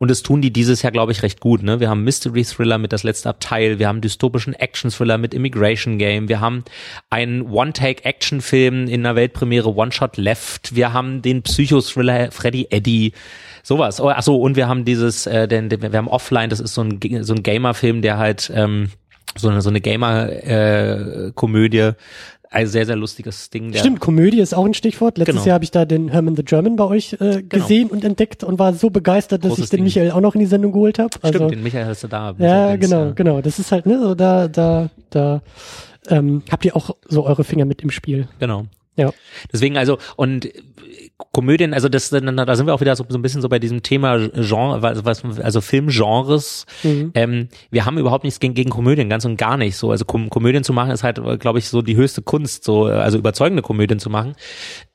Und 0.02 0.10
das 0.10 0.24
tun 0.24 0.42
die 0.42 0.52
dieses 0.52 0.82
Jahr, 0.82 0.90
glaube 0.90 1.12
ich, 1.12 1.22
recht 1.22 1.38
gut. 1.38 1.62
Ne? 1.62 1.78
Wir 1.78 1.88
haben 1.88 2.02
Mystery 2.02 2.42
Thriller 2.42 2.76
mit 2.76 2.92
das 2.92 3.04
letzte 3.04 3.28
Abteil, 3.28 3.78
wir 3.78 3.86
haben 3.86 4.00
dystopischen 4.00 4.52
Action 4.52 4.90
Thriller 4.90 5.16
mit 5.16 5.32
Immigration 5.32 5.96
Game, 5.96 6.28
wir 6.28 6.40
haben 6.40 6.64
einen 7.08 7.42
One-Take-Action-Film 7.42 8.88
in 8.88 9.04
der 9.04 9.14
Weltpremiere 9.14 9.76
One 9.76 9.92
Shot 9.92 10.16
Left, 10.16 10.74
wir 10.74 10.92
haben 10.92 11.22
den 11.22 11.42
Psycho-Thriller 11.42 12.32
Freddy 12.32 12.66
Eddy, 12.70 13.12
sowas. 13.62 14.00
Oh, 14.00 14.08
ach 14.08 14.24
so, 14.24 14.40
und 14.40 14.56
wir 14.56 14.66
haben 14.66 14.84
dieses, 14.84 15.28
äh, 15.28 15.46
den, 15.46 15.68
den, 15.68 15.80
wir 15.80 15.92
haben 15.92 16.08
Offline, 16.08 16.50
das 16.50 16.58
ist 16.58 16.74
so 16.74 16.82
ein, 16.82 16.98
so 17.22 17.34
ein 17.34 17.44
Gamer-Film, 17.44 18.02
der 18.02 18.18
halt 18.18 18.50
ähm, 18.52 18.88
so 19.36 19.50
eine, 19.50 19.62
so 19.62 19.70
eine 19.70 19.80
Gamer-Komödie 19.80 21.78
äh, 21.78 21.94
ein 22.52 22.66
sehr, 22.66 22.86
sehr 22.86 22.96
lustiges 22.96 23.50
Ding. 23.50 23.72
Stimmt, 23.74 24.00
Komödie 24.00 24.40
ist 24.40 24.54
auch 24.54 24.64
ein 24.64 24.74
Stichwort. 24.74 25.18
Letztes 25.18 25.36
genau. 25.36 25.46
Jahr 25.46 25.54
habe 25.54 25.64
ich 25.64 25.70
da 25.70 25.84
den 25.84 26.08
Herman 26.08 26.36
the 26.36 26.44
German 26.44 26.76
bei 26.76 26.84
euch 26.84 27.14
äh, 27.14 27.16
genau. 27.16 27.42
gesehen 27.48 27.88
genau. 27.88 27.94
und 27.94 28.04
entdeckt 28.04 28.44
und 28.44 28.58
war 28.58 28.74
so 28.74 28.90
begeistert, 28.90 29.44
dass 29.44 29.50
Großes 29.50 29.64
ich 29.64 29.70
den 29.70 29.76
Ding. 29.78 29.84
Michael 29.84 30.10
auch 30.10 30.20
noch 30.20 30.34
in 30.34 30.40
die 30.40 30.46
Sendung 30.46 30.72
geholt 30.72 30.98
habe. 30.98 31.10
Also, 31.22 31.38
Stimmt, 31.38 31.52
den 31.52 31.62
Michael 31.62 31.86
hast 31.86 32.04
du 32.04 32.08
da. 32.08 32.34
Ja, 32.38 32.76
genau, 32.76 33.06
ja. 33.06 33.10
genau. 33.12 33.40
Das 33.40 33.58
ist 33.58 33.72
halt, 33.72 33.86
ne, 33.86 33.98
so 33.98 34.14
da, 34.14 34.48
da, 34.48 34.90
da 35.10 35.42
ähm, 36.08 36.42
habt 36.50 36.64
ihr 36.64 36.76
auch 36.76 36.96
so 37.08 37.24
eure 37.24 37.44
Finger 37.44 37.64
mit 37.64 37.82
im 37.82 37.90
Spiel. 37.90 38.28
Genau. 38.38 38.66
Ja. 38.96 39.12
Deswegen 39.50 39.78
also, 39.78 39.98
und 40.16 40.50
Komödien, 41.32 41.74
also 41.74 41.88
das, 41.88 42.10
da 42.10 42.56
sind 42.56 42.66
wir 42.66 42.74
auch 42.74 42.80
wieder 42.80 42.96
so, 42.96 43.04
so 43.08 43.18
ein 43.18 43.22
bisschen 43.22 43.42
so 43.42 43.48
bei 43.48 43.58
diesem 43.58 43.82
Thema 43.82 44.18
Genre, 44.18 44.82
was, 44.82 45.24
also 45.40 45.60
Filmgenres. 45.60 46.66
Mhm. 46.82 47.12
Ähm, 47.14 47.48
wir 47.70 47.84
haben 47.86 47.98
überhaupt 47.98 48.24
nichts 48.24 48.40
gegen, 48.40 48.54
gegen 48.54 48.70
Komödien, 48.70 49.08
ganz 49.08 49.24
und 49.24 49.36
gar 49.36 49.56
nicht 49.56 49.76
so. 49.76 49.90
Also 49.90 50.04
Kom 50.04 50.30
Komödien 50.30 50.64
zu 50.64 50.72
machen 50.72 50.90
ist 50.90 51.02
halt, 51.02 51.20
glaube 51.40 51.58
ich, 51.58 51.68
so 51.68 51.82
die 51.82 51.96
höchste 51.96 52.22
Kunst, 52.22 52.64
so 52.64 52.84
also 52.84 53.18
überzeugende 53.18 53.62
Komödien 53.62 53.98
zu 53.98 54.10
machen. 54.10 54.34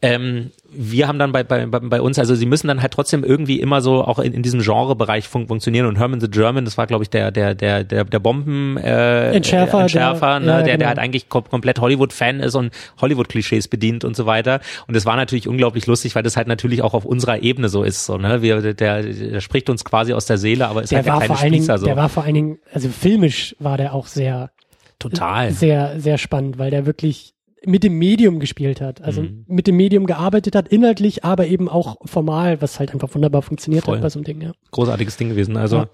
Ähm, 0.02 0.52
wir 0.78 1.08
haben 1.08 1.18
dann 1.18 1.32
bei, 1.32 1.44
bei, 1.44 1.66
bei 1.66 2.02
uns, 2.02 2.20
also 2.20 2.36
sie 2.36 2.46
müssen 2.46 2.68
dann 2.68 2.82
halt 2.82 2.94
trotzdem 2.94 3.24
irgendwie 3.24 3.60
immer 3.60 3.82
so 3.82 4.04
auch 4.04 4.20
in, 4.20 4.34
in 4.34 4.44
diesem 4.44 4.62
Genrebereich 4.62 5.28
fun 5.28 5.48
funktionieren. 5.48 5.88
Und 5.88 5.98
Herman 5.98 6.20
the 6.20 6.30
German, 6.30 6.66
das 6.66 6.78
war, 6.78 6.86
glaube 6.86 7.04
ich, 7.04 7.10
der, 7.10 7.32
der, 7.32 7.56
der, 7.56 7.84
der, 7.84 8.04
der 8.04 8.20
Bomben 8.20 8.78
äh, 8.78 9.32
Entschärfer, 9.32 9.82
Entschärfer 9.82 10.40
der, 10.40 10.40
ne, 10.40 10.46
ja, 10.46 10.58
der, 10.58 10.64
genau. 10.64 10.78
der 10.78 10.88
halt 10.90 11.00
eigentlich 11.00 11.30
kom 11.30 11.44
komplett 11.46 11.80
Hollywood-Fan 11.80 12.40
ist 12.40 12.56
und 12.56 12.72
Hollywood-Klischees 13.02 13.68
bedient 13.68 14.06
und 14.06 14.16
so 14.16 14.26
weiter. 14.26 14.60
Und 14.88 14.96
das 14.96 15.06
war 15.06 15.16
natürlich 15.16 15.48
unglaublich 15.48 15.88
lustig, 15.88 16.16
weil 16.16 16.24
das 16.24 16.38
halt 16.38 16.48
natürlich 16.48 16.82
auch 16.84 16.94
auf 16.94 17.06
unserer 17.06 17.42
Ebene 17.42 17.70
so 17.70 17.84
ist. 17.84 18.06
So, 18.06 18.18
ne? 18.18 18.42
Wir, 18.42 18.74
der, 18.74 19.02
der 19.04 19.42
spricht 19.42 19.70
uns 19.70 19.84
quasi 19.84 20.14
aus 20.14 20.26
der 20.26 20.38
Seele, 20.38 20.68
aber 20.68 20.84
ist 20.84 20.92
der 20.92 21.00
halt 21.00 21.08
der 21.08 21.36
kleine 21.36 21.56
Spießer. 21.56 21.74
Dingen, 21.74 21.80
so. 21.80 21.86
Der 21.86 21.96
war 21.96 22.10
vor 22.10 22.24
allen 22.24 22.36
Dingen, 22.36 22.60
also 22.72 22.90
filmisch 22.90 23.56
war 23.60 23.78
der 23.78 23.94
auch 23.94 24.08
sehr 24.08 24.52
Total. 25.00 25.52
Sehr, 25.52 26.00
sehr 26.00 26.18
spannend, 26.18 26.58
weil 26.58 26.72
der 26.72 26.86
wirklich 26.86 27.36
mit 27.66 27.84
dem 27.84 27.98
Medium 27.98 28.40
gespielt 28.40 28.82
hat, 28.82 29.02
also 29.02 29.24
mhm. 29.24 29.46
mit 29.48 29.68
dem 29.68 29.76
Medium 29.78 30.06
gearbeitet 30.06 30.56
hat, 30.56 30.68
inhaltlich, 30.68 31.24
aber 31.24 31.48
eben 31.48 31.70
auch 31.70 31.98
formal, 32.06 32.62
was 32.62 32.80
halt 32.80 32.94
einfach 32.94 33.14
wunderbar 33.14 33.42
funktioniert 33.42 33.86
Voll. 33.86 33.96
hat 33.96 34.04
bei 34.04 34.10
so 34.10 34.20
einem 34.20 34.26
Ding, 34.26 34.42
ja. 34.42 34.52
Großartiges 34.72 35.18
Ding 35.18 35.30
gewesen. 35.30 35.58
Also, 35.58 35.78
ja. 35.78 35.90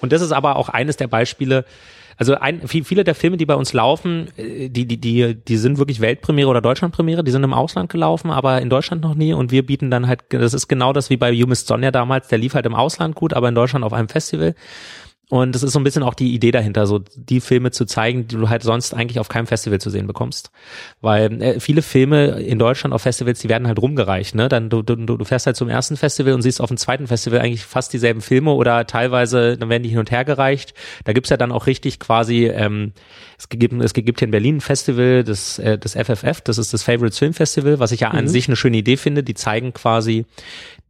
und 0.00 0.12
das 0.12 0.22
ist 0.22 0.32
aber 0.32 0.56
auch 0.56 0.68
eines 0.68 0.96
der 0.96 1.08
Beispiele, 1.08 1.64
also 2.16 2.34
ein, 2.34 2.66
viele 2.66 3.04
der 3.04 3.14
Filme, 3.14 3.36
die 3.36 3.46
bei 3.46 3.54
uns 3.54 3.72
laufen, 3.72 4.28
äh, 4.36 4.68
die, 4.68 4.86
die, 4.86 5.00
die, 5.00 5.34
die 5.34 5.56
sind 5.56 5.78
wirklich 5.78 6.00
Weltpremiere 6.00 6.48
oder 6.48 6.60
Deutschlandpremiere, 6.60 7.24
die 7.24 7.30
sind 7.30 7.44
im 7.44 7.54
Ausland 7.54 7.90
gelaufen, 7.90 8.30
aber 8.30 8.60
in 8.60 8.70
Deutschland 8.70 9.02
noch 9.02 9.14
nie 9.14 9.32
und 9.32 9.50
wir 9.50 9.64
bieten 9.64 9.90
dann 9.90 10.06
halt, 10.06 10.24
das 10.30 10.54
ist 10.54 10.68
genau 10.68 10.92
das 10.92 11.10
wie 11.10 11.16
bei 11.16 11.30
You 11.30 11.46
Missed 11.46 11.66
Sonja 11.66 11.90
damals, 11.90 12.28
der 12.28 12.38
lief 12.38 12.54
halt 12.54 12.66
im 12.66 12.74
Ausland 12.74 13.14
gut, 13.14 13.34
aber 13.34 13.48
in 13.48 13.54
Deutschland 13.54 13.84
auf 13.84 13.92
einem 13.92 14.08
Festival. 14.08 14.54
Und 15.30 15.54
das 15.54 15.62
ist 15.62 15.72
so 15.72 15.78
ein 15.78 15.84
bisschen 15.84 16.02
auch 16.02 16.14
die 16.14 16.32
Idee 16.32 16.52
dahinter, 16.52 16.86
so 16.86 17.00
die 17.14 17.40
Filme 17.40 17.70
zu 17.70 17.84
zeigen, 17.84 18.26
die 18.28 18.36
du 18.36 18.48
halt 18.48 18.62
sonst 18.62 18.94
eigentlich 18.94 19.20
auf 19.20 19.28
keinem 19.28 19.46
Festival 19.46 19.78
zu 19.78 19.90
sehen 19.90 20.06
bekommst. 20.06 20.50
Weil 21.02 21.42
äh, 21.42 21.60
viele 21.60 21.82
Filme 21.82 22.40
in 22.40 22.58
Deutschland 22.58 22.94
auf 22.94 23.02
Festivals, 23.02 23.40
die 23.40 23.50
werden 23.50 23.68
halt 23.68 23.78
rumgereicht. 23.78 24.34
Ne? 24.34 24.48
Dann 24.48 24.70
du, 24.70 24.80
du, 24.80 24.96
du 24.96 25.24
fährst 25.26 25.44
halt 25.44 25.56
zum 25.56 25.68
ersten 25.68 25.98
Festival 25.98 26.32
und 26.32 26.40
siehst 26.40 26.62
auf 26.62 26.68
dem 26.68 26.78
zweiten 26.78 27.06
Festival 27.06 27.40
eigentlich 27.40 27.66
fast 27.66 27.92
dieselben 27.92 28.22
Filme 28.22 28.52
oder 28.52 28.86
teilweise, 28.86 29.58
dann 29.58 29.68
werden 29.68 29.82
die 29.82 29.90
hin 29.90 29.98
und 29.98 30.10
her 30.10 30.24
gereicht. 30.24 30.72
Da 31.04 31.12
gibt's 31.12 31.28
ja 31.28 31.36
dann 31.36 31.52
auch 31.52 31.66
richtig 31.66 32.00
quasi, 32.00 32.46
ähm, 32.46 32.92
es 33.36 33.50
gibt, 33.50 33.74
es 33.82 33.92
gibt 33.92 34.20
hier 34.20 34.26
in 34.26 34.32
Berlin 34.32 34.56
ein 34.56 34.60
Festival, 34.62 35.24
das, 35.24 35.58
äh, 35.58 35.76
das 35.76 35.92
FFF, 35.92 36.40
das 36.40 36.56
ist 36.56 36.72
das 36.72 36.82
Favorites 36.82 37.18
Film 37.18 37.34
Festival, 37.34 37.78
was 37.78 37.92
ich 37.92 38.00
ja 38.00 38.08
mhm. 38.10 38.18
an 38.18 38.28
sich 38.28 38.48
eine 38.48 38.56
schöne 38.56 38.78
Idee 38.78 38.96
finde. 38.96 39.22
Die 39.22 39.34
zeigen 39.34 39.74
quasi 39.74 40.24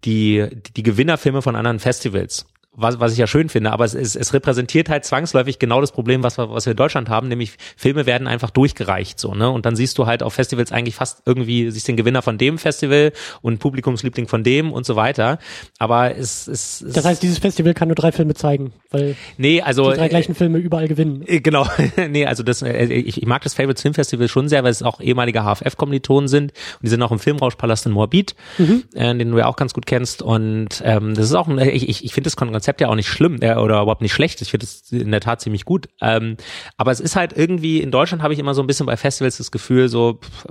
die, 0.05 0.47
die 0.76 0.84
Gewinnerfilme 0.84 1.43
von 1.43 1.57
anderen 1.57 1.80
Festivals 1.80 2.47
was, 2.79 3.01
was 3.01 3.12
ich 3.12 3.18
ja 3.18 3.26
schön 3.26 3.49
finde, 3.49 3.72
aber 3.72 3.85
es, 3.85 3.95
es, 3.95 4.14
es 4.14 4.33
repräsentiert 4.33 4.89
halt 4.89 5.05
zwangsläufig 5.05 5.59
genau 5.59 5.81
das 5.81 5.91
Problem, 5.91 6.22
was 6.22 6.39
wir, 6.39 6.51
was 6.51 6.66
wir 6.66 6.72
in 6.72 6.76
Deutschland 6.76 7.09
haben, 7.09 7.29
nämlich 7.29 7.53
Filme 7.76 8.07
werden 8.07 8.29
einfach 8.29 8.51
durchgereicht 8.51 9.18
so, 9.18 9.35
ne? 9.35 9.51
Und 9.51 9.66
dann 9.66 9.74
siehst 9.74 9.99
du 9.99 10.07
halt 10.07 10.22
auf 10.22 10.35
Festivals 10.35 10.70
eigentlich 10.70 10.95
fast 10.95 11.22
irgendwie, 11.26 11.70
siehst 11.70 11.89
den 11.89 11.97
Gewinner 11.97 12.22
von 12.22 12.39
dem 12.39 12.59
Festival 12.59 13.12
und 13.43 13.59
Publikumsliebling 13.59 14.29
von 14.29 14.45
dem 14.45 14.72
und 14.72 14.87
so 14.87 14.95
weiter. 14.95 15.39
Aber 15.79 16.16
es, 16.16 16.47
es 16.47 16.85
Das 16.87 17.05
heißt, 17.05 17.22
dieses 17.22 17.39
Festival 17.39 17.74
kann 17.74 17.89
nur 17.89 17.97
drei 17.97 18.12
Filme 18.12 18.35
zeigen, 18.35 18.72
weil 18.91 19.16
nee, 19.37 19.61
also, 19.61 19.91
die 19.91 19.97
drei 19.97 20.09
gleichen 20.09 20.35
Filme 20.35 20.59
überall 20.59 20.87
gewinnen. 20.87 21.24
Äh, 21.26 21.41
genau, 21.41 21.66
nee, 22.09 22.26
also 22.26 22.43
das, 22.45 22.62
äh, 22.62 22.85
ich, 22.85 23.20
ich 23.20 23.26
mag 23.26 23.43
das 23.43 23.55
Favorite 23.55 23.81
Film 23.83 23.95
Festival 23.95 24.29
schon 24.29 24.49
sehr, 24.49 24.62
weil 24.62 24.70
es 24.70 24.83
auch 24.83 25.01
ehemalige 25.01 25.41
HFF-Kommilitonen 25.41 26.29
sind 26.29 26.53
und 26.53 26.83
die 26.83 26.89
sind 26.89 27.03
auch 27.03 27.12
im 27.12 27.18
Filmrauschpalast 27.18 27.87
in 27.87 27.93
Moabit, 27.93 28.37
mhm. 28.59 28.85
äh, 28.95 29.14
den 29.16 29.31
du 29.31 29.39
ja 29.39 29.47
auch 29.47 29.57
ganz 29.57 29.74
gut 29.74 29.87
kennst 29.87 30.22
und 30.22 30.83
ähm, 30.85 31.14
das 31.14 31.26
ist 31.26 31.35
auch, 31.35 31.49
ich, 31.49 31.89
ich, 31.89 32.05
ich 32.05 32.12
finde 32.12 32.29
das 32.29 32.37
Konzept 32.37 32.68
Konzept 32.69 32.83
ja 32.83 32.89
auch 32.89 32.97
nicht 32.97 33.09
schlimm 33.09 33.39
äh, 33.41 33.55
oder 33.55 33.81
überhaupt 33.81 34.03
nicht 34.03 34.12
schlecht. 34.12 34.43
Ich 34.43 34.51
finde 34.51 34.64
es 34.64 34.93
in 34.93 35.11
der 35.11 35.23
Tat 35.23 35.41
ziemlich 35.41 35.64
gut. 35.64 35.89
Ähm, 36.03 36.37
aber 36.77 36.91
es 36.91 37.01
ist 37.01 37.16
halt 37.16 37.33
irgendwie, 37.35 37.81
in 37.81 37.91
Deutschland 37.91 38.23
habe 38.23 38.35
ich 38.35 38.39
immer 38.39 38.53
so 38.53 38.62
ein 38.62 38.66
bisschen 38.66 38.85
bei 38.85 38.99
Festivals 38.99 39.39
das 39.39 39.51
Gefühl, 39.51 39.89
so 39.89 40.21
pff, 40.21 40.47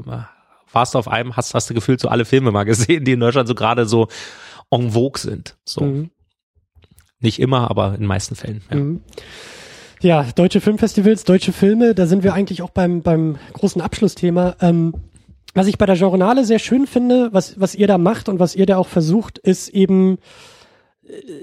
warst 0.72 0.95
du 0.95 0.99
auf 0.99 1.07
einem, 1.07 1.38
hast, 1.38 1.53
hast 1.53 1.70
du 1.70 1.76
gefühlt 1.76 1.99
so 1.99 2.07
alle 2.07 2.26
Filme 2.26 2.51
mal 2.51 2.63
gesehen, 2.63 3.05
die 3.05 3.11
in 3.11 3.20
Deutschland 3.20 3.47
so 3.47 3.53
gerade 3.53 3.86
so 3.86 4.07
en 4.72 4.93
vogue 4.93 5.20
sind. 5.22 5.57
So. 5.63 5.82
Mhm. 5.82 6.09
Nicht 7.20 7.39
immer, 7.39 7.70
aber 7.70 7.89
in 7.89 7.99
den 7.99 8.07
meisten 8.07 8.36
Fällen. 8.36 8.63
Ja. 8.72 8.78
Mhm. 8.78 9.01
Ja, 10.01 10.24
deutsche 10.36 10.59
Filmfestivals, 10.59 11.24
deutsche 11.24 11.53
Filme, 11.53 11.93
da 11.93 12.07
sind 12.07 12.24
wir 12.24 12.34
eigentlich 12.34 12.63
auch 12.63 12.72
beim, 12.72 13.03
beim 13.03 13.38
großen 13.53 13.80
Abschlussthema. 13.82 14.55
Ähm, 14.59 14.95
was 15.53 15.68
ich 15.68 15.78
bei 15.78 15.86
der 15.86 15.95
Journale 15.95 16.45
sehr 16.45 16.59
schön 16.59 16.88
finde, 16.88 17.30
was, 17.32 17.59
was 17.59 17.76
ihr 17.76 17.86
da 17.86 17.99
macht 17.99 18.28
und 18.28 18.39
was 18.39 18.55
ihr 18.55 18.65
da 18.65 18.78
auch 18.78 18.88
versucht, 18.88 19.38
ist 19.38 19.70
eben 19.70 20.18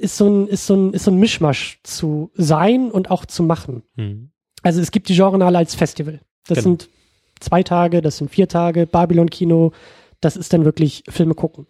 ist 0.01 0.17
so 0.17 0.29
ein, 0.29 0.47
ist 0.47 0.67
so 0.67 0.75
ein, 0.75 0.93
ist 0.93 1.05
so 1.05 1.11
ein 1.11 1.19
Mischmasch 1.19 1.81
zu 1.83 2.31
sein 2.35 2.91
und 2.91 3.11
auch 3.11 3.25
zu 3.25 3.43
machen. 3.43 3.83
Mhm. 3.97 4.31
Also 4.63 4.81
es 4.81 4.91
gibt 4.91 5.09
die 5.09 5.15
Genrenale 5.15 5.59
als 5.59 5.75
Festival. 5.75 6.21
Das 6.47 6.59
genau. 6.59 6.63
sind 6.63 6.91
zwei 7.41 7.63
Tage, 7.63 8.03
das 8.03 8.19
sind 8.19 8.31
vier 8.31 8.49
Tage, 8.49 8.87
Babylon 8.87 9.31
Kino, 9.31 9.73
das 10.21 10.37
ist 10.37 10.53
dann 10.53 10.65
wirklich 10.65 11.05
Filme 11.09 11.35
gucken. 11.35 11.67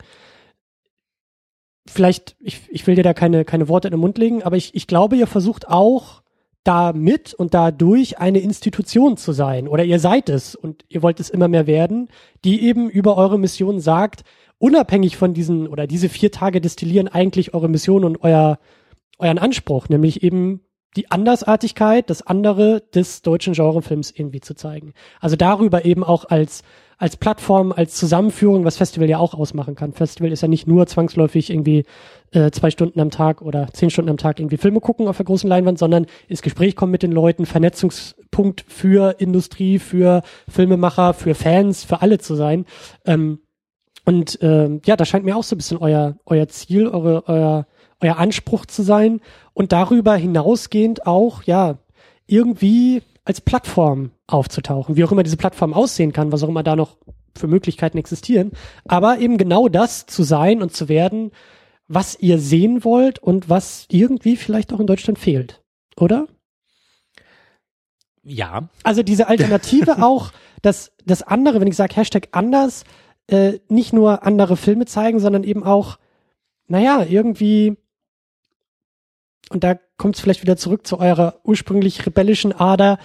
Vielleicht, 1.87 2.37
ich, 2.41 2.63
ich 2.71 2.87
will 2.87 2.95
dir 2.95 3.03
da 3.03 3.13
keine, 3.13 3.45
keine 3.45 3.69
Worte 3.69 3.89
in 3.89 3.93
den 3.93 4.01
Mund 4.01 4.17
legen, 4.17 4.43
aber 4.43 4.57
ich, 4.57 4.75
ich 4.75 4.87
glaube, 4.87 5.17
ihr 5.17 5.27
versucht 5.27 5.69
auch 5.69 6.23
damit 6.65 7.35
und 7.35 7.53
dadurch 7.53 8.19
eine 8.19 8.39
Institution 8.39 9.19
zu 9.19 9.33
sein 9.33 9.69
oder 9.69 9.85
ihr 9.85 9.99
seid 9.99 10.31
es 10.31 10.55
und 10.55 10.85
ihr 10.89 11.03
wollt 11.03 11.21
es 11.21 11.29
immer 11.29 11.47
mehr 11.47 11.67
werden, 11.67 12.09
die 12.43 12.63
eben 12.63 12.89
über 12.89 13.19
eure 13.19 13.39
Mission 13.39 13.81
sagt, 13.81 14.25
unabhängig 14.65 15.19
von 15.19 15.35
diesen 15.35 15.69
oder 15.69 15.87
diese 15.87 16.09
vier 16.09 16.33
Tage 16.33 16.63
destillieren 16.63 17.07
eigentlich 17.07 17.53
eure 17.53 17.69
Mission 17.69 18.03
und 18.03 18.23
euer, 18.23 18.59
euren 19.19 19.37
Anspruch, 19.37 19.91
nämlich 19.91 20.23
eben 20.23 20.63
die 20.97 21.11
Andersartigkeit, 21.11 22.09
das 22.09 22.27
andere 22.27 22.81
des 22.95 23.21
deutschen 23.21 23.53
Genrefilms 23.53 24.11
irgendwie 24.11 24.41
zu 24.41 24.55
zeigen. 24.55 24.95
Also 25.21 25.37
darüber 25.37 25.85
eben 25.85 26.03
auch 26.03 26.25
als 26.25 26.63
als 26.97 27.17
Plattform, 27.17 27.73
als 27.73 27.97
Zusammenführung, 27.97 28.65
was 28.65 28.77
Festival 28.77 29.11
ja 29.11 29.19
auch 29.19 29.35
ausmachen 29.35 29.75
kann. 29.75 29.93
Festival 29.93 30.33
ist 30.33 30.43
ja 30.43 30.49
nicht 30.49 30.67
nur 30.67 30.87
zwangsläufig 30.87 31.51
irgendwie 31.51 31.85
äh, 32.31 32.53
zwei 32.53 32.71
Stunden 32.71 33.01
am 33.01 33.11
Tag 33.11 33.43
oder 33.43 33.67
zehn 33.73 33.91
Stunden 33.91 34.11
am 34.11 34.17
Tag 34.17 34.39
irgendwie 34.39 34.57
Filme 34.57 34.81
gucken 34.81 35.09
auf 35.09 35.17
der 35.17 35.27
großen 35.27 35.49
Leinwand, 35.49 35.79
sondern 35.79 36.07
ins 36.29 36.41
Gespräch 36.41 36.77
kommen 36.77 36.93
mit 36.93 37.03
den 37.03 37.13
Leuten, 37.13 37.47
Vernetzungspunkt 37.47 38.65
für 38.69 39.17
Industrie, 39.19 39.81
für 39.81 40.23
Filmemacher, 40.49 41.13
für 41.13 41.35
Fans, 41.35 41.83
für 41.83 42.01
alle 42.01 42.19
zu 42.19 42.37
sein. 42.37 42.65
Ähm, 43.05 43.41
und 44.05 44.39
ähm, 44.43 44.83
ja, 44.85 44.97
das 44.97 45.09
scheint 45.09 45.25
mir 45.25 45.37
auch 45.37 45.45
so 45.45 45.55
ein 45.55 45.59
bisschen 45.59 45.79
euer, 45.79 46.17
euer 46.27 46.49
Ziel, 46.49 46.89
eure, 46.89 47.27
euer, 47.27 47.67
euer 48.01 48.19
Anspruch 48.19 48.67
zu 48.67 48.83
sein. 48.83 49.21
Und 49.55 49.73
darüber 49.73 50.15
hinausgehend 50.15 51.07
auch, 51.07 51.43
ja, 51.45 51.79
irgendwie 52.27 53.03
als 53.25 53.41
Plattform 53.41 54.11
aufzutauchen, 54.27 54.97
wie 54.97 55.05
auch 55.05 55.13
immer 55.13 55.23
diese 55.23 55.37
Plattform 55.37 55.73
aussehen 55.73 56.13
kann, 56.13 56.33
was 56.33 56.43
auch 56.43 56.49
immer 56.49 56.63
da 56.63 56.77
noch 56.77 56.97
für 57.37 57.47
Möglichkeiten 57.47 57.99
existieren, 57.99 58.53
aber 58.85 59.19
eben 59.19 59.39
genau 59.39 59.69
das 59.69 60.07
zu 60.07 60.23
sein 60.23 60.63
und 60.63 60.75
zu 60.75 60.89
werden, 60.89 61.33
was 61.89 62.19
ihr 62.21 62.39
sehen 62.39 62.85
wollt 62.85 63.19
und 63.19 63.49
was 63.49 63.87
irgendwie 63.91 64.37
vielleicht 64.37 64.73
auch 64.73 64.81
in 64.81 64.87
Deutschland 64.87 65.19
fehlt, 65.19 65.63
oder? 65.97 66.27
Ja. 68.23 68.69
Also 68.83 69.03
diese 69.03 69.29
Alternative 69.29 70.03
auch, 70.03 70.31
dass 70.63 70.93
das 71.05 71.23
andere, 71.23 71.61
wenn 71.61 71.69
ich 71.69 71.77
sage 71.77 71.97
Hashtag 71.97 72.29
anders, 72.33 72.85
äh, 73.29 73.59
nicht 73.69 73.93
nur 73.93 74.27
andere 74.27 74.57
Filme 74.57 74.87
zeigen, 74.87 75.21
sondern 75.21 75.45
eben 75.45 75.65
auch, 75.65 75.99
naja, 76.67 77.05
irgendwie, 77.09 77.77
und 79.51 79.65
da 79.65 79.79
kommt 79.97 80.17
es 80.17 80.21
vielleicht 80.21 80.43
wieder 80.43 80.57
zurück 80.57 80.87
zu 80.87 80.99
eurer 80.99 81.41
ursprünglich 81.45 82.05
rebellischen 82.07 82.53
Ader, 82.53 82.99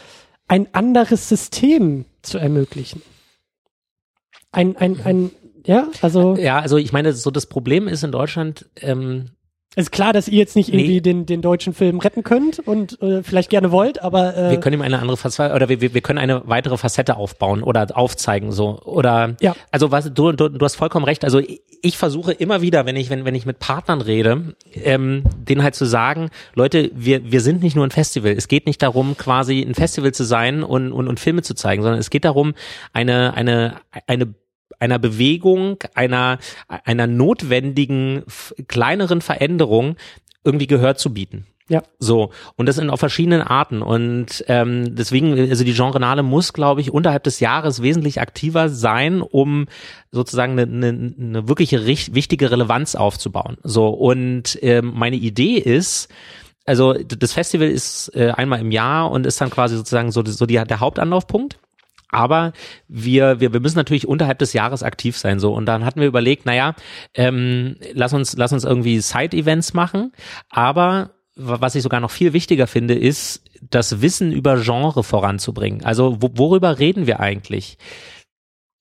ein 0.48 0.74
anderes 0.74 1.30
System 1.30 2.06
zu 2.22 2.38
ermöglichen. 2.38 3.02
Ein, 4.52 4.76
ein, 4.78 5.00
ein, 5.06 5.32
ja, 5.66 5.88
also. 6.02 6.36
Ja, 6.36 6.60
also 6.60 6.78
ich 6.78 6.92
meine, 6.92 7.14
so 7.14 7.30
das 7.30 7.46
Problem 7.46 7.88
ist 7.88 8.04
in 8.04 8.12
Deutschland, 8.12 8.68
ähm, 8.78 9.32
ist 9.76 9.92
klar, 9.92 10.14
dass 10.14 10.28
ihr 10.28 10.40
jetzt 10.40 10.56
nicht 10.56 10.70
irgendwie 10.70 10.96
nee. 10.96 11.02
den, 11.02 11.26
den 11.28 11.42
deutschen 11.42 11.74
Film 11.74 12.00
retten 12.00 12.24
könnt 12.24 12.60
und 12.60 13.00
äh, 13.04 13.22
vielleicht 13.22 13.52
gerne 13.52 13.72
wollt, 13.72 14.02
aber 14.02 14.36
äh, 14.36 14.52
wir 14.52 14.60
können 14.60 14.80
ihm 14.80 14.82
eine 14.82 15.00
andere 15.00 15.16
Facette 15.16 15.54
oder 15.54 15.70
wir, 15.70 15.94
wir 15.94 16.02
können 16.02 16.18
eine 16.18 16.42
weitere 16.48 16.76
Facette 16.76 17.18
aufbauen 17.18 17.62
oder 17.62 17.86
aufzeigen 17.96 18.52
so 18.52 18.80
oder 18.82 19.36
ja. 19.42 19.56
also 19.72 19.92
was 19.92 20.12
du, 20.12 20.32
du 20.32 20.50
du 20.50 20.66
hast 20.66 20.76
vollkommen 20.76 21.06
recht. 21.06 21.24
Also 21.24 21.40
ich 21.82 21.98
versuche 21.98 22.32
immer 22.32 22.62
wieder, 22.62 22.88
wenn 22.88 22.96
ich 22.96 23.12
wenn 23.12 23.26
wenn 23.26 23.36
ich 23.36 23.46
mit 23.46 23.60
Partnern 23.60 24.02
rede, 24.02 24.56
ähm, 24.74 25.24
denen 25.38 25.62
halt 25.62 25.76
zu 25.76 25.86
sagen, 25.86 26.32
Leute, 26.56 26.90
wir 26.96 27.32
wir 27.32 27.42
sind 27.42 27.62
nicht 27.62 27.76
nur 27.76 27.86
ein 27.86 27.92
Festival. 27.92 28.32
Es 28.32 28.48
geht 28.48 28.66
nicht 28.66 28.82
darum, 28.82 29.18
quasi 29.18 29.62
ein 29.62 29.76
Festival 29.76 30.14
zu 30.14 30.24
sein 30.24 30.64
und 30.64 30.92
und, 30.92 31.08
und 31.08 31.20
Filme 31.20 31.44
zu 31.44 31.54
zeigen, 31.54 31.84
sondern 31.84 32.00
es 32.00 32.10
geht 32.10 32.26
darum, 32.26 32.56
eine 32.92 33.36
eine 33.36 33.76
eine 34.08 34.34
einer 34.78 35.00
Bewegung, 35.00 35.78
einer, 35.96 36.40
einer 36.68 37.08
notwendigen, 37.08 38.24
kleineren 38.68 39.22
Veränderung 39.22 39.96
irgendwie 40.44 40.68
Gehör 40.68 40.96
zu 40.96 41.14
bieten. 41.14 41.46
Ja. 41.70 41.84
So. 42.00 42.32
Und 42.56 42.66
das 42.66 42.80
in 42.80 42.90
auf 42.90 43.00
verschiedenen 43.00 43.42
Arten. 43.42 43.82
Und 43.82 44.44
ähm, 44.48 44.96
deswegen, 44.96 45.38
also 45.38 45.64
die 45.64 45.74
Genrenale 45.74 46.24
muss, 46.24 46.52
glaube 46.52 46.82
ich, 46.82 46.92
unterhalb 46.92 47.24
des 47.24 47.40
Jahres 47.40 47.82
wesentlich 47.82 48.20
aktiver 48.20 48.70
sein, 48.70 49.22
um 49.22 49.68
sozusagen 50.12 50.54
eine, 50.60 50.64
eine, 50.64 51.14
eine 51.18 51.48
wirkliche 51.48 51.86
wichtige 51.86 52.52
Relevanz 52.52 52.96
aufzubauen. 52.96 53.58
So. 53.64 53.88
Und 53.90 54.58
ähm, 54.64 54.94
meine 54.96 55.18
Idee 55.18 55.58
ist, 55.58 56.10
also 56.66 56.94
das 56.94 57.34
Festival 57.34 57.70
ist 57.70 58.16
äh, 58.16 58.32
einmal 58.32 58.60
im 58.60 58.72
Jahr 58.72 59.12
und 59.12 59.28
ist 59.28 59.40
dann 59.40 59.52
quasi 59.52 59.78
sozusagen 59.78 60.12
so, 60.12 60.26
so 60.26 60.48
die, 60.48 60.56
der 60.56 60.80
Hauptanlaufpunkt. 60.80 61.60
Aber 62.10 62.54
wir, 62.88 63.40
wir, 63.40 63.54
wir 63.54 63.60
müssen 63.60 63.78
natürlich 63.78 64.08
unterhalb 64.08 64.40
des 64.40 64.54
Jahres 64.54 64.84
aktiv 64.84 65.18
sein. 65.18 65.40
So. 65.40 65.54
Und 65.54 65.66
dann 65.66 65.86
hatten 65.86 66.02
wir 66.02 66.08
überlegt, 66.08 66.46
naja, 66.46 66.76
ähm, 67.14 67.76
lass 67.94 68.14
uns, 68.14 68.36
lass 68.36 68.52
uns 68.52 68.64
irgendwie 68.64 69.00
Side-Events 69.00 69.74
machen. 69.74 70.12
Aber 70.50 71.12
was 71.36 71.76
ich 71.76 71.84
sogar 71.84 72.00
noch 72.00 72.12
viel 72.12 72.34
wichtiger 72.34 72.68
finde, 72.68 72.96
ist, 72.96 73.44
das 73.62 74.02
Wissen 74.02 74.32
über 74.32 74.62
Genre 74.62 75.04
voranzubringen. 75.04 75.84
Also 75.84 76.22
wo, 76.22 76.32
worüber 76.34 76.80
reden 76.80 77.08
wir 77.08 77.20
eigentlich? 77.20 77.78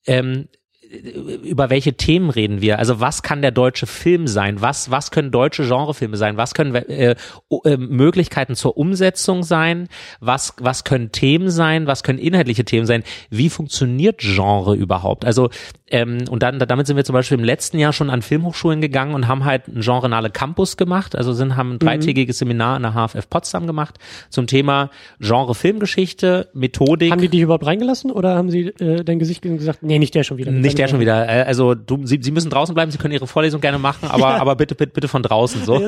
Ähm, 0.05 0.47
über 0.89 1.69
welche 1.69 1.93
Themen 1.93 2.31
reden 2.31 2.61
wir? 2.61 2.79
Also 2.79 2.99
was 2.99 3.21
kann 3.21 3.43
der 3.43 3.51
deutsche 3.51 3.85
Film 3.85 4.27
sein? 4.27 4.59
Was, 4.61 4.89
was 4.89 5.11
können 5.11 5.29
deutsche 5.29 5.67
Genrefilme 5.67 6.17
sein? 6.17 6.35
Was 6.37 6.55
können 6.55 6.73
äh, 6.73 7.15
äh, 7.63 7.77
Möglichkeiten 7.77 8.55
zur 8.55 8.75
Umsetzung 8.75 9.43
sein? 9.43 9.87
Was, 10.19 10.55
was 10.59 10.83
können 10.83 11.11
Themen 11.11 11.51
sein? 11.51 11.85
Was 11.85 12.01
können 12.01 12.17
inhaltliche 12.17 12.65
Themen 12.65 12.87
sein? 12.87 13.03
Wie 13.29 13.49
funktioniert 13.49 14.19
Genre 14.19 14.75
überhaupt? 14.75 15.25
Also 15.25 15.49
ähm, 15.91 16.25
und 16.29 16.43
dann 16.43 16.59
damit 16.59 16.87
sind 16.87 16.97
wir 16.97 17.03
zum 17.03 17.13
Beispiel 17.13 17.37
im 17.37 17.43
letzten 17.43 17.79
Jahr 17.79 17.93
schon 17.93 18.09
an 18.09 18.21
Filmhochschulen 18.21 18.81
gegangen 18.81 19.13
und 19.13 19.27
haben 19.27 19.45
halt 19.45 19.67
einen 19.67 19.81
Genrenale 19.81 20.29
Campus 20.29 20.77
gemacht. 20.77 21.15
Also 21.15 21.33
sind 21.33 21.55
haben 21.55 21.71
ein 21.71 21.73
mhm. 21.73 21.79
dreitägiges 21.79 22.37
Seminar 22.39 22.75
an 22.75 22.83
der 22.83 22.93
HFF 22.93 23.29
Potsdam 23.29 23.67
gemacht 23.67 23.97
zum 24.29 24.47
Thema 24.47 24.89
Genre 25.19 25.55
Filmgeschichte, 25.55 26.49
Methodik. 26.53 27.11
Haben 27.11 27.21
die 27.21 27.29
dich 27.29 27.41
überhaupt 27.41 27.65
reingelassen 27.65 28.11
oder 28.11 28.35
haben 28.35 28.49
sie 28.49 28.67
äh, 28.67 29.03
dein 29.03 29.19
Gesicht 29.19 29.41
gesagt, 29.41 29.83
nee, 29.83 29.99
nicht 29.99 30.15
der 30.15 30.23
schon 30.23 30.37
wieder? 30.37 30.51
Nicht 30.51 30.77
der 30.77 30.87
schon 30.87 30.99
wieder. 30.99 31.27
Also 31.45 31.75
du, 31.75 32.05
sie, 32.05 32.19
sie 32.21 32.31
müssen 32.31 32.49
draußen 32.49 32.75
bleiben, 32.75 32.91
sie 32.91 32.97
können 32.97 33.13
ihre 33.13 33.27
Vorlesung 33.27 33.61
gerne 33.61 33.79
machen, 33.79 34.09
aber, 34.09 34.31
ja. 34.31 34.37
aber 34.41 34.55
bitte, 34.55 34.75
bitte, 34.75 34.93
bitte 34.93 35.07
von 35.07 35.23
draußen 35.23 35.65
so. 35.65 35.81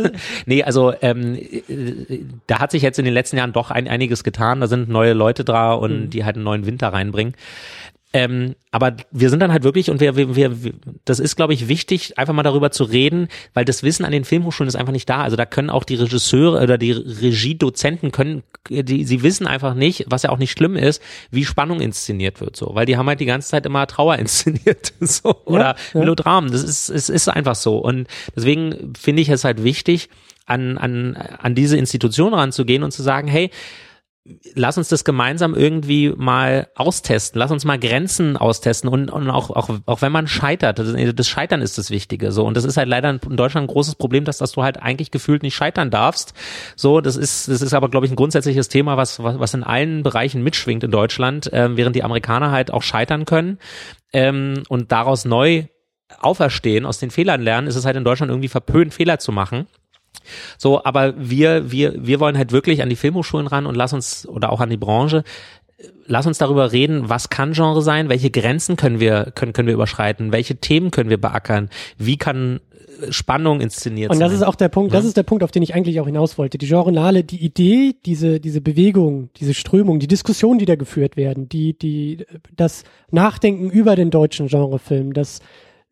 nee, 0.46 0.64
also 0.64 0.94
ähm, 1.02 1.36
äh, 1.36 2.22
da 2.48 2.60
hat 2.60 2.72
sich 2.72 2.82
jetzt 2.82 3.00
in 3.00 3.06
den 3.06 3.14
letzten 3.14 3.38
Jahren 3.38 3.54
doch 3.54 3.72
ein, 3.72 3.88
einiges 3.88 4.24
getan. 4.24 4.62
Da 4.62 4.68
sind 4.68 4.90
neue 4.90 5.14
Leute 5.14 5.44
da 5.44 5.74
und 5.74 6.06
mhm. 6.06 6.10
die 6.10 6.26
halt 6.26 6.36
einen 6.36 6.46
neuen 6.46 6.66
Winter 6.66 6.90
reinbringen. 6.90 7.34
Ähm, 8.14 8.56
aber 8.72 8.96
wir 9.12 9.30
sind 9.30 9.40
dann 9.40 9.54
halt 9.54 9.64
wirklich 9.64 9.90
und 9.90 10.02
wir, 10.02 10.18
wir, 10.18 10.36
wir 10.36 10.74
das 11.06 11.20
ist, 11.20 11.38
glaube 11.38 11.54
ich, 11.54 11.70
wichtig, 11.70 12.18
einfach 12.18 12.34
mal 12.34 12.44
darüber 12.44 12.70
zu 12.72 12.84
reden, 12.84 13.30
weil 13.54 13.64
das 13.64 13.84
Wissen 13.84 14.04
an 14.04 14.12
den 14.12 14.26
Filmhochschulen 14.26 14.68
ist 14.68 14.76
einfach 14.76 14.92
nicht 14.92 15.10
da. 15.10 15.22
Also 15.24 15.38
da 15.38 15.46
können 15.46 15.70
auch 15.70 15.86
die 15.86 15.96
Regisseure 15.96 16.62
oder 16.62 16.78
die 16.78 16.92
Regiedozenten 16.92 18.12
können, 18.12 18.44
die, 18.70 19.06
sie 19.06 19.24
wissen 19.24 19.48
einfach 19.48 19.76
nicht, 19.76 20.06
was 20.10 20.24
ja 20.24 20.30
auch 20.30 20.38
nicht 20.38 20.52
schlimm 20.52 20.76
ist, 20.76 21.02
wie 21.32 21.46
Spannung 21.46 21.80
inszeniert 21.80 22.42
wird, 22.42 22.58
so, 22.58 22.76
weil 22.76 22.86
die 22.86 22.98
haben 22.98 23.08
halt 23.08 23.22
die 23.22 23.26
ganze 23.26 23.50
Zeit 23.50 23.66
immer 23.66 23.88
Trauer 23.88 24.16
inszeniert, 24.20 24.94
so 25.00 25.36
oder 25.46 25.60
ja, 25.60 25.76
ja. 25.94 26.00
Melodramen. 26.02 26.52
Das 26.52 26.64
ist, 26.64 26.90
es 26.90 27.10
ist 27.10 27.30
einfach 27.30 27.56
so 27.56 27.78
und 27.78 28.08
deswegen 28.36 28.94
finde 29.00 29.22
ich 29.22 29.30
es 29.30 29.46
halt 29.46 29.64
wichtig, 29.64 30.10
an 30.46 30.78
an 30.78 31.16
an 31.16 31.56
diese 31.56 31.78
Institution 31.78 32.34
ranzugehen 32.34 32.84
und 32.84 32.92
zu 32.92 33.04
sagen, 33.04 33.28
hey 33.30 33.52
lass 34.54 34.78
uns 34.78 34.88
das 34.88 35.04
gemeinsam 35.04 35.56
irgendwie 35.56 36.14
mal 36.16 36.70
austesten. 36.76 37.40
Lass 37.40 37.52
uns 37.52 37.66
mal 37.66 37.80
Grenzen 37.80 38.38
austesten 38.38 38.90
und, 38.90 39.10
und 39.10 39.30
auch, 39.30 39.50
auch, 39.50 39.70
auch 39.86 40.02
wenn 40.02 40.12
man 40.12 40.28
scheitert, 40.28 40.78
das, 40.78 41.28
Scheitern 41.28 41.62
ist 41.62 41.78
das 41.78 41.90
Wichtige. 41.90 42.32
So. 42.32 42.46
Und 42.46 42.56
das 42.56 42.64
ist 42.64 42.78
halt 42.78 42.88
leider 42.88 43.10
in 43.10 43.38
Deutschland 43.38 43.66
ein 43.66 43.74
großes 43.74 43.96
Problem, 43.96 44.24
dass, 44.24 44.38
dass 44.38 44.52
du 44.52 44.64
halt 44.64 44.78
eigentlich 44.78 45.10
gefühlt 45.10 45.42
nicht 45.42 45.56
scheitern 45.56 45.90
darfst. 45.90 46.34
So, 46.76 47.02
das 47.02 47.16
ist, 47.16 47.48
das 47.48 47.62
ist 47.62 47.74
aber, 47.74 47.90
glaube 47.90 48.06
ich, 48.06 48.12
ein 48.12 48.16
grundsätzliches 48.16 48.70
Thema, 48.70 48.96
was, 48.96 49.24
was, 49.24 49.40
was 49.40 49.54
in 49.56 49.64
allen 49.64 50.04
Bereichen 50.04 50.44
mitschwingt 50.44 50.84
in 50.84 50.92
Deutschland, 50.92 51.50
ähm, 51.52 51.78
während 51.78 51.96
die 51.96 52.04
Amerikaner 52.04 52.52
halt 52.52 52.72
auch 52.72 52.84
scheitern 52.84 53.26
können 53.26 53.58
ähm, 54.14 54.64
und 54.70 54.92
daraus 54.92 55.26
neu 55.26 55.66
auferstehen, 56.20 56.86
aus 56.86 57.00
den 57.00 57.10
Fehlern 57.10 57.42
lernen, 57.42 57.68
ist 57.68 57.76
es 57.76 57.86
halt 57.86 57.96
in 57.96 58.04
Deutschland 58.04 58.30
irgendwie 58.30 58.50
verpönt, 58.50 58.94
Fehler 58.94 59.18
zu 59.18 59.32
machen. 59.32 59.68
So, 60.58 60.84
aber 60.84 61.14
wir, 61.18 61.72
wir, 61.72 61.94
wir 61.98 62.20
wollen 62.20 62.38
halt 62.38 62.52
wirklich 62.52 62.82
an 62.82 62.90
die 62.90 62.96
Filmhochschulen 62.96 63.48
ran 63.48 63.66
und 63.66 63.76
lass 63.76 63.94
uns, 63.94 64.28
oder 64.28 64.52
auch 64.52 64.62
an 64.62 64.70
die 64.70 64.78
Branche, 64.78 65.24
lass 66.06 66.28
uns 66.28 66.38
darüber 66.38 66.72
reden, 66.72 67.10
was 67.10 67.30
kann 67.30 67.54
Genre 67.54 67.82
sein, 67.82 68.10
welche 68.10 68.30
Grenzen 68.30 68.76
können 68.76 69.00
wir, 69.00 69.32
können, 69.36 69.54
können 69.54 69.68
wir 69.68 69.74
überschreiten, 69.74 70.32
welche 70.32 70.58
Themen 70.58 70.92
können 70.92 71.10
wir 71.10 71.20
beackern, 71.20 71.70
wie 71.98 72.18
kann 72.18 72.60
äh, 73.02 73.12
Spannung 73.12 73.62
inszeniert 73.62 74.12
Und 74.12 74.20
das 74.20 74.30
sein. 74.30 74.42
ist 74.42 74.44
auch 74.44 74.56
der 74.56 74.70
Punkt, 74.70 74.94
das 74.94 75.06
ist 75.06 75.18
der 75.18 75.24
Punkt, 75.24 75.44
auf 75.44 75.52
den 75.52 75.64
ich 75.64 75.74
eigentlich 75.74 76.00
auch 76.00 76.06
hinaus 76.06 76.38
wollte. 76.38 76.58
Die 76.58 76.68
Genrenale, 76.68 77.24
die 77.24 77.44
Idee, 77.44 77.96
diese, 78.06 78.40
diese 78.40 78.62
Bewegung, 78.62 79.30
diese 79.38 79.54
Strömung, 79.54 80.00
die 80.00 80.08
Diskussionen, 80.08 80.60
die 80.60 80.66
da 80.66 80.76
geführt 80.76 81.18
werden, 81.18 81.50
die, 81.50 81.78
die, 81.78 82.26
das 82.56 82.84
Nachdenken 83.10 83.70
über 83.70 83.96
den 83.96 84.12
deutschen 84.12 84.48
Genrefilm, 84.48 85.14
das 85.14 85.40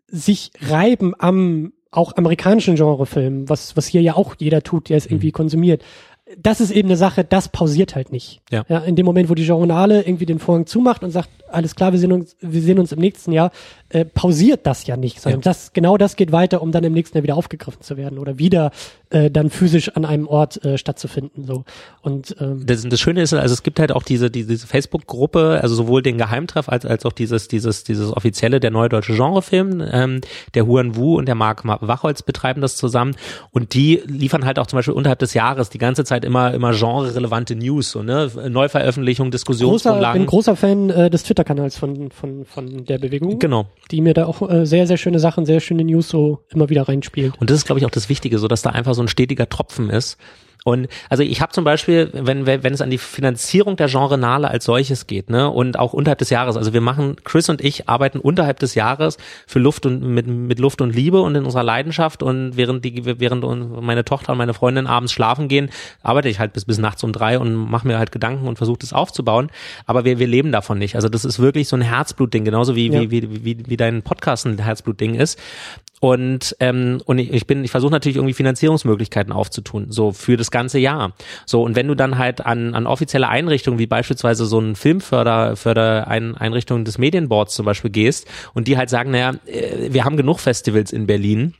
sich 0.07 0.51
reiben 0.61 1.13
am 1.17 1.73
auch 1.91 2.15
amerikanischen 2.17 2.75
Genrefilmen, 2.75 3.49
was, 3.49 3.75
was 3.75 3.87
hier 3.87 4.01
ja 4.01 4.15
auch 4.15 4.35
jeder 4.37 4.61
tut, 4.61 4.89
der 4.89 4.97
es 4.97 5.05
irgendwie 5.05 5.27
mhm. 5.27 5.33
konsumiert. 5.33 5.83
Das 6.37 6.61
ist 6.61 6.69
eben 6.69 6.87
eine 6.87 6.97
Sache, 6.97 7.23
das 7.23 7.49
pausiert 7.49 7.95
halt 7.95 8.11
nicht. 8.11 8.41
Ja. 8.51 8.63
ja. 8.69 8.79
In 8.79 8.95
dem 8.95 9.05
Moment, 9.05 9.29
wo 9.29 9.33
die 9.33 9.45
Journale 9.45 10.03
irgendwie 10.03 10.27
den 10.27 10.37
Vorhang 10.37 10.67
zumacht 10.67 11.03
und 11.03 11.09
sagt, 11.09 11.29
alles 11.51 11.75
klar, 11.75 11.91
wir 11.91 11.99
sehen 11.99 12.11
uns, 12.11 12.35
wir 12.41 12.61
sehen 12.61 12.79
uns 12.79 12.91
im 12.91 12.99
nächsten 12.99 13.31
Jahr, 13.31 13.51
äh, 13.89 14.05
pausiert 14.05 14.65
das 14.67 14.85
ja 14.87 14.97
nicht, 14.97 15.19
sondern 15.21 15.41
Ja. 15.41 15.45
das, 15.45 15.73
genau 15.73 15.97
das 15.97 16.15
geht 16.15 16.31
weiter, 16.31 16.61
um 16.61 16.71
dann 16.71 16.83
im 16.83 16.93
nächsten 16.93 17.17
Jahr 17.17 17.23
wieder 17.23 17.35
aufgegriffen 17.35 17.81
zu 17.81 17.97
werden 17.97 18.19
oder 18.19 18.37
wieder 18.37 18.71
äh, 19.09 19.31
dann 19.31 19.49
physisch 19.49 19.89
an 19.95 20.05
einem 20.05 20.27
Ort 20.27 20.63
äh, 20.63 20.77
stattzufinden. 20.77 21.45
So. 21.45 21.63
Und 22.01 22.35
ähm, 22.39 22.63
das, 22.65 22.83
das 22.83 22.99
Schöne 22.99 23.21
ist, 23.23 23.33
also 23.33 23.51
es 23.53 23.63
gibt 23.63 23.79
halt 23.79 23.91
auch 23.91 24.03
diese, 24.03 24.29
diese, 24.29 24.49
diese 24.49 24.67
Facebook-Gruppe, 24.67 25.59
also 25.61 25.73
sowohl 25.75 26.01
den 26.03 26.17
Geheimtreff 26.19 26.69
als, 26.69 26.85
als 26.85 27.05
auch 27.05 27.13
dieses, 27.13 27.47
dieses, 27.47 27.83
dieses 27.83 28.15
offizielle, 28.15 28.59
der 28.59 28.69
neue 28.71 28.89
deutsche 28.89 29.15
Genrefilm, 29.15 29.83
ähm, 29.91 30.21
der 30.53 30.67
Huan 30.67 30.95
Wu 30.95 31.17
und 31.17 31.25
der 31.25 31.35
Marc 31.35 31.65
Ma- 31.65 31.79
Wachholz 31.81 32.21
betreiben 32.21 32.61
das 32.61 32.77
zusammen 32.77 33.15
und 33.51 33.73
die 33.73 34.01
liefern 34.05 34.45
halt 34.45 34.59
auch 34.59 34.67
zum 34.67 34.77
Beispiel 34.77 34.93
unterhalb 34.93 35.19
des 35.19 35.33
Jahres 35.33 35.69
die 35.69 35.79
ganze 35.79 36.03
Zeit 36.03 36.23
immer, 36.23 36.53
immer 36.53 36.73
genre-relevante 36.73 37.55
News, 37.55 37.89
so, 37.91 38.03
ne, 38.03 38.29
Neuveröffentlichung, 38.49 39.31
Diskussionsgrundlagen. 39.31 40.21
bin 40.21 40.27
großer 40.27 40.55
Fan 40.55 40.89
äh, 40.91 41.09
des 41.09 41.23
Twitter-Kanals 41.39 41.77
von, 41.77 42.11
von, 42.11 42.45
von 42.45 42.85
der 42.85 42.97
Bewegung, 42.97 43.39
Genau. 43.39 43.65
die 43.91 44.01
mir 44.01 44.13
da 44.13 44.25
auch 44.25 44.47
äh, 44.49 44.65
sehr, 44.65 44.87
sehr 44.87 44.97
schöne 44.97 45.19
Sachen, 45.19 45.45
sehr 45.45 45.59
schöne 45.59 45.83
News 45.83 46.09
so 46.09 46.39
immer 46.49 46.69
wieder 46.69 46.83
reinspielt. 46.87 47.33
Und 47.39 47.49
das 47.49 47.57
ist, 47.57 47.65
glaube 47.65 47.79
ich, 47.79 47.85
auch 47.85 47.91
das 47.91 48.09
Wichtige, 48.09 48.39
so 48.39 48.47
dass 48.47 48.61
da 48.61 48.71
einfach 48.71 48.93
so 48.93 49.01
ein 49.01 49.07
stetiger 49.07 49.47
Tropfen 49.47 49.89
ist. 49.89 50.17
Und 50.65 50.87
also 51.09 51.23
ich 51.23 51.41
habe 51.41 51.51
zum 51.53 51.63
Beispiel, 51.63 52.09
wenn, 52.13 52.45
wenn 52.45 52.73
es 52.73 52.81
an 52.81 52.89
die 52.89 52.97
Finanzierung 52.97 53.77
der 53.77 53.87
Genrenale 53.87 54.49
als 54.49 54.65
solches 54.65 55.07
geht, 55.07 55.29
ne, 55.29 55.49
und 55.49 55.79
auch 55.79 55.93
unterhalb 55.93 56.19
des 56.19 56.29
Jahres, 56.29 56.57
also 56.57 56.73
wir 56.73 56.81
machen, 56.81 57.15
Chris 57.23 57.49
und 57.49 57.61
ich 57.61 57.87
arbeiten 57.87 58.19
unterhalb 58.19 58.59
des 58.59 58.75
Jahres 58.75 59.17
für 59.47 59.59
Luft 59.59 59.85
und 59.85 60.01
mit, 60.01 60.27
mit 60.27 60.59
Luft 60.59 60.81
und 60.81 60.93
Liebe 60.93 61.21
und 61.21 61.35
in 61.35 61.45
unserer 61.45 61.63
Leidenschaft 61.63 62.21
und 62.23 62.57
während 62.57 62.83
die 62.83 63.05
während 63.19 63.43
meine 63.81 64.03
Tochter 64.03 64.33
und 64.33 64.37
meine 64.37 64.53
Freundin 64.53 64.85
abends 64.85 65.13
schlafen 65.13 65.47
gehen, 65.47 65.69
arbeite 66.03 66.29
ich 66.29 66.39
halt 66.39 66.53
bis 66.53 66.65
bis 66.65 66.77
nachts 66.77 67.03
um 67.03 67.13
drei 67.13 67.39
und 67.39 67.55
mache 67.55 67.87
mir 67.87 67.97
halt 67.97 68.11
Gedanken 68.11 68.47
und 68.47 68.57
versuche 68.57 68.79
das 68.79 68.93
aufzubauen. 68.93 69.49
Aber 69.85 70.05
wir, 70.05 70.19
wir 70.19 70.27
leben 70.27 70.51
davon 70.51 70.77
nicht. 70.77 70.95
Also 70.95 71.09
das 71.09 71.25
ist 71.25 71.39
wirklich 71.39 71.67
so 71.67 71.75
ein 71.75 71.81
Herzblutding, 71.81 72.43
genauso 72.43 72.75
wie, 72.75 72.91
Ja. 72.91 73.01
wie, 73.01 73.11
wie, 73.11 73.45
wie, 73.45 73.57
wie 73.65 73.77
dein 73.77 74.01
Podcast 74.01 74.45
ein 74.45 74.59
Herzblutding 74.59 75.15
ist. 75.15 75.39
Und 75.99 76.55
ähm, 76.59 77.01
und 77.05 77.19
ich 77.19 77.45
bin, 77.45 77.63
ich 77.63 77.71
versuche 77.71 77.91
natürlich 77.91 78.15
irgendwie 78.15 78.33
Finanzierungsmöglichkeiten 78.33 79.33
aufzutun, 79.33 79.87
so 79.91 80.11
für 80.11 80.37
das 80.37 80.49
ganze 80.49 80.79
Jahr. 80.79 81.13
So 81.45 81.61
und 81.63 81.75
wenn 81.75 81.87
du 81.87 81.95
dann 81.95 82.17
halt 82.17 82.45
an 82.45 82.73
an 82.73 82.87
offizielle 82.87 83.27
Einrichtungen 83.27 83.79
wie 83.79 83.87
beispielsweise 83.87 84.45
so 84.45 84.59
ein 84.59 84.75
Filmförder 84.75 85.55
Förder 85.55 86.07
ein, 86.07 86.37
Einrichtungen 86.37 86.85
des 86.85 86.97
Medienboards 86.97 87.53
zum 87.53 87.65
Beispiel 87.65 87.91
gehst 87.91 88.27
und 88.53 88.67
die 88.67 88.77
halt 88.77 88.89
sagen, 88.89 89.11
naja, 89.11 89.33
äh, 89.45 89.91
wir 89.91 90.05
haben 90.05 90.15
genug 90.15 90.39
Festivals 90.39 90.93
in 90.93 91.05
Berlin, 91.05 91.53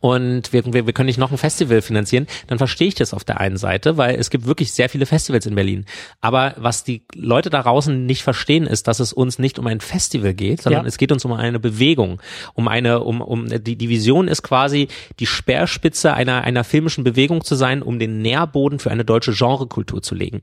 und 0.00 0.52
wir, 0.52 0.64
wir, 0.72 0.86
wir 0.86 0.92
können 0.92 1.06
nicht 1.06 1.18
noch 1.18 1.30
ein 1.30 1.38
Festival 1.38 1.80
finanzieren, 1.80 2.26
dann 2.48 2.58
verstehe 2.58 2.88
ich 2.88 2.94
das 2.96 3.14
auf 3.14 3.22
der 3.22 3.40
einen 3.40 3.56
Seite, 3.56 3.96
weil 3.96 4.16
es 4.16 4.30
gibt 4.30 4.46
wirklich 4.46 4.72
sehr 4.72 4.88
viele 4.88 5.06
Festivals 5.06 5.46
in 5.46 5.54
Berlin. 5.54 5.84
Aber 6.20 6.54
was 6.56 6.82
die 6.82 7.02
Leute 7.14 7.50
da 7.50 7.62
draußen 7.62 8.04
nicht 8.04 8.22
verstehen, 8.24 8.66
ist, 8.66 8.88
dass 8.88 8.98
es 8.98 9.12
uns 9.12 9.38
nicht 9.38 9.58
um 9.60 9.66
ein 9.68 9.80
Festival 9.80 10.34
geht, 10.34 10.62
sondern 10.62 10.82
Ja. 10.82 10.88
es 10.88 10.98
geht 10.98 11.12
uns 11.12 11.24
um 11.24 11.32
eine 11.32 11.60
Bewegung, 11.60 12.20
um 12.54 12.66
eine, 12.66 13.00
um, 13.00 13.20
um 13.20 13.46
die, 13.48 13.76
die 13.76 13.88
Vision 13.88 14.26
ist 14.26 14.42
quasi 14.42 14.88
die 15.20 15.26
Speerspitze 15.26 16.14
einer, 16.14 16.42
einer 16.42 16.64
filmischen 16.64 17.04
Bewegung 17.04 17.44
zu 17.44 17.54
sein, 17.54 17.82
um 17.82 17.98
den 18.00 18.22
Nährboden 18.22 18.80
für 18.80 18.90
eine 18.90 19.04
deutsche 19.04 19.32
Genrekultur 19.34 20.02
zu 20.02 20.14
legen. 20.16 20.42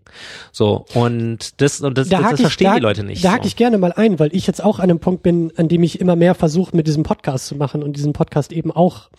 So, 0.53 0.85
und 0.93 1.59
das, 1.61 1.81
und 1.81 1.97
das, 1.97 2.07
das, 2.07 2.19
hake 2.19 2.29
das 2.31 2.39
ich- 2.39 2.43
verstehen 2.43 2.67
da- 2.67 2.75
die 2.75 2.81
Leute 2.81 3.03
nicht. 3.03 3.23
Da 3.25 3.29
so. 3.29 3.35
hake 3.35 3.47
ich 3.47 3.55
gerne 3.57 3.77
mal 3.77 3.91
ein, 3.91 4.19
weil 4.19 4.33
ich 4.33 4.47
jetzt 4.47 4.63
auch 4.63 4.79
an 4.79 4.85
einem 4.89 4.99
Punkt 4.99 5.21
bin, 5.23 5.51
an 5.57 5.67
dem 5.67 5.83
ich 5.83 5.99
immer 5.99 6.15
mehr 6.15 6.33
versuche, 6.33 6.75
mit 6.75 6.87
diesem 6.87 7.03
Podcast 7.03 7.47
zu 7.47 7.55
machen 7.55 7.83
und 7.83 7.97
diesen 7.97 8.13
Podcast 8.13 8.53
eben 8.53 8.71
auch 8.71 9.09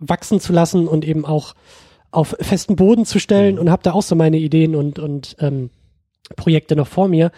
wachsen 0.00 0.40
zu 0.40 0.52
lassen 0.52 0.88
und 0.88 1.04
eben 1.04 1.24
auch 1.24 1.54
auf 2.10 2.36
festen 2.40 2.74
Boden 2.74 3.04
zu 3.04 3.20
stellen 3.20 3.54
Mhm. 3.54 3.60
und 3.60 3.70
habe 3.70 3.82
da 3.84 3.92
auch 3.92 4.02
so 4.02 4.16
meine 4.16 4.38
Ideen 4.38 4.74
und, 4.74 4.98
und 4.98 5.36
ähm, 5.38 5.70
Projekte 6.36 6.74
noch 6.74 6.88
vor 6.88 7.06
mir 7.06 7.30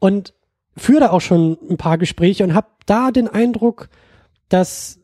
und 0.00 0.34
führe 0.76 1.00
da 1.00 1.10
auch 1.10 1.20
schon 1.20 1.56
ein 1.70 1.76
paar 1.76 1.98
Gespräche 1.98 2.42
und 2.44 2.54
habe 2.54 2.68
da 2.86 3.10
den 3.10 3.28
Eindruck, 3.28 3.88
dass 4.48 4.98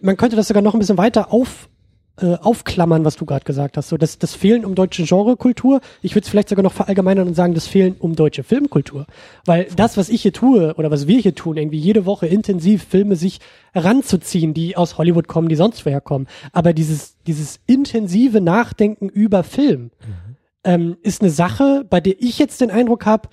man 0.00 0.16
könnte 0.16 0.36
das 0.36 0.48
sogar 0.48 0.62
noch 0.62 0.74
ein 0.74 0.78
bisschen 0.78 0.98
weiter 0.98 1.32
auf 1.32 1.68
äh, 2.20 2.36
aufklammern, 2.36 3.04
was 3.04 3.16
du 3.16 3.24
gerade 3.24 3.44
gesagt 3.44 3.76
hast. 3.76 3.88
So 3.88 3.96
das, 3.96 4.18
das 4.18 4.34
Fehlen 4.34 4.64
um 4.64 4.74
deutsche 4.74 5.04
Genrekultur. 5.04 5.80
Ich 6.00 6.14
würde 6.14 6.24
es 6.24 6.28
vielleicht 6.28 6.48
sogar 6.48 6.62
noch 6.62 6.72
verallgemeinern 6.72 7.26
und 7.26 7.34
sagen, 7.34 7.54
das 7.54 7.66
Fehlen 7.66 7.96
um 7.98 8.14
deutsche 8.14 8.44
Filmkultur. 8.44 9.06
Weil 9.44 9.66
das, 9.74 9.96
was 9.96 10.08
ich 10.08 10.22
hier 10.22 10.32
tue 10.32 10.74
oder 10.74 10.90
was 10.90 11.08
wir 11.08 11.18
hier 11.18 11.34
tun, 11.34 11.56
irgendwie 11.56 11.78
jede 11.78 12.06
Woche 12.06 12.26
intensiv 12.26 12.84
Filme 12.84 13.16
sich 13.16 13.40
ranzuziehen, 13.74 14.54
die 14.54 14.76
aus 14.76 14.96
Hollywood 14.96 15.26
kommen, 15.26 15.48
die 15.48 15.56
sonst 15.56 15.84
woher 15.86 16.00
kommen. 16.00 16.28
Aber 16.52 16.72
dieses, 16.72 17.16
dieses 17.26 17.58
intensive 17.66 18.40
Nachdenken 18.40 19.08
über 19.08 19.42
Film 19.42 19.90
ähm, 20.64 20.96
ist 21.02 21.20
eine 21.20 21.30
Sache, 21.30 21.84
bei 21.88 22.00
der 22.00 22.14
ich 22.20 22.38
jetzt 22.38 22.60
den 22.60 22.70
Eindruck 22.70 23.06
habe, 23.06 23.28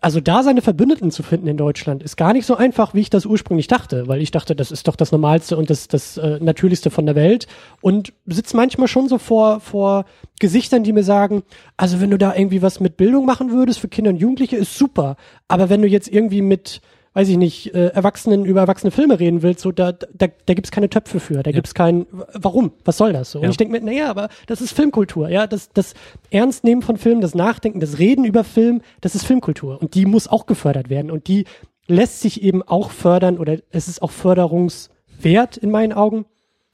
also 0.00 0.20
da 0.20 0.42
seine 0.42 0.62
Verbündeten 0.62 1.10
zu 1.10 1.22
finden 1.22 1.46
in 1.46 1.56
Deutschland 1.56 2.02
ist 2.02 2.16
gar 2.16 2.32
nicht 2.32 2.46
so 2.46 2.56
einfach, 2.56 2.94
wie 2.94 3.00
ich 3.00 3.10
das 3.10 3.26
ursprünglich 3.26 3.66
dachte, 3.66 4.08
weil 4.08 4.22
ich 4.22 4.30
dachte, 4.30 4.56
das 4.56 4.70
ist 4.70 4.88
doch 4.88 4.96
das 4.96 5.12
Normalste 5.12 5.56
und 5.56 5.68
das, 5.68 5.88
das 5.88 6.16
äh, 6.16 6.38
Natürlichste 6.40 6.90
von 6.90 7.04
der 7.04 7.14
Welt. 7.14 7.46
Und 7.82 8.12
sitze 8.26 8.56
manchmal 8.56 8.88
schon 8.88 9.08
so 9.08 9.18
vor, 9.18 9.60
vor 9.60 10.06
Gesichtern, 10.38 10.84
die 10.84 10.92
mir 10.92 11.02
sagen, 11.02 11.42
also 11.76 12.00
wenn 12.00 12.10
du 12.10 12.16
da 12.16 12.34
irgendwie 12.34 12.62
was 12.62 12.80
mit 12.80 12.96
Bildung 12.96 13.26
machen 13.26 13.50
würdest 13.50 13.80
für 13.80 13.88
Kinder 13.88 14.10
und 14.10 14.16
Jugendliche, 14.16 14.56
ist 14.56 14.76
super, 14.78 15.16
aber 15.48 15.68
wenn 15.68 15.82
du 15.82 15.88
jetzt 15.88 16.08
irgendwie 16.08 16.42
mit 16.42 16.80
weiß 17.12 17.28
ich 17.28 17.36
nicht, 17.36 17.74
äh, 17.74 17.88
Erwachsenen 17.88 18.44
über 18.44 18.60
erwachsene 18.60 18.90
Filme 18.92 19.18
reden 19.18 19.42
willst, 19.42 19.60
so 19.62 19.72
da, 19.72 19.92
da, 19.92 20.26
da 20.46 20.54
gibt's 20.54 20.70
keine 20.70 20.88
Töpfe 20.88 21.18
für, 21.18 21.42
da 21.42 21.50
gibt's 21.50 21.74
kein, 21.74 22.02
w- 22.12 22.22
warum, 22.34 22.72
was 22.84 22.96
soll 22.98 23.12
das 23.12 23.32
so? 23.32 23.38
Und 23.40 23.44
Ja. 23.44 23.50
ich 23.50 23.56
denke 23.56 23.72
mir, 23.72 23.80
naja, 23.84 24.08
aber 24.10 24.28
das 24.46 24.60
ist 24.60 24.72
Filmkultur, 24.72 25.28
ja, 25.28 25.46
das, 25.48 25.70
das 25.74 25.94
Ernstnehmen 26.30 26.82
von 26.82 26.96
Filmen, 26.96 27.20
das 27.20 27.34
Nachdenken, 27.34 27.80
das 27.80 27.98
Reden 27.98 28.24
über 28.24 28.44
Film, 28.44 28.80
das 29.00 29.14
ist 29.16 29.24
Filmkultur 29.24 29.80
und 29.82 29.94
die 29.94 30.06
muss 30.06 30.28
auch 30.28 30.46
gefördert 30.46 30.88
werden 30.88 31.10
und 31.10 31.26
die 31.26 31.46
lässt 31.88 32.20
sich 32.20 32.42
eben 32.42 32.62
auch 32.62 32.90
fördern 32.90 33.38
oder 33.38 33.56
es 33.70 33.88
ist 33.88 34.02
auch 34.02 34.12
förderungswert 34.12 35.56
in 35.56 35.70
meinen 35.70 35.92
Augen. 35.92 36.26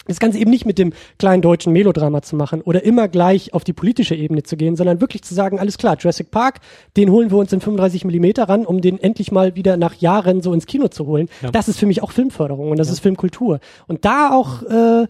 Das 0.07 0.19
Ganze 0.19 0.39
eben 0.39 0.51
nicht 0.51 0.67
mit 0.67 0.79
dem 0.79 0.93
kleinen 1.19 1.43
deutschen 1.43 1.73
Melodrama 1.73 2.23
zu 2.23 2.37
machen 2.37 2.61
oder 2.63 2.85
immer 2.85 3.09
gleich 3.09 3.55
auf 3.55 3.65
die 3.65 3.73
politische 3.73 4.15
Ebene 4.15 4.43
zu 4.43 4.57
gehen, 4.57 4.77
sondern 4.77 5.01
wirklich 5.01 5.23
zu 5.23 5.35
sagen, 5.35 5.59
alles 5.59 5.79
klar, 5.79 5.97
Jurassic 5.99 6.31
Park, 6.31 6.61
den 6.97 7.11
holen 7.11 7.31
wir 7.31 7.39
uns 7.39 7.53
in 7.53 7.61
35 7.61 8.05
Millimeter 8.05 8.49
ran, 8.49 8.67
um 8.67 8.81
den 8.81 8.99
endlich 8.99 9.33
mal 9.33 9.57
wieder 9.57 9.77
nach 9.77 9.95
Jahren 9.95 10.43
so 10.43 10.53
ins 10.53 10.67
Kino 10.67 10.89
zu 10.89 11.07
holen. 11.07 11.29
Ja. 11.43 11.51
Das 11.51 11.69
ist 11.69 11.79
für 11.79 11.87
mich 11.87 12.03
auch 12.03 12.13
Filmförderung 12.13 12.71
und 12.71 12.79
das 12.79 12.91
ist 12.91 13.01
Filmkultur. 13.01 13.61
Und 13.87 14.05
da 14.05 14.31
auch 14.31 14.63
äh, 14.63 15.07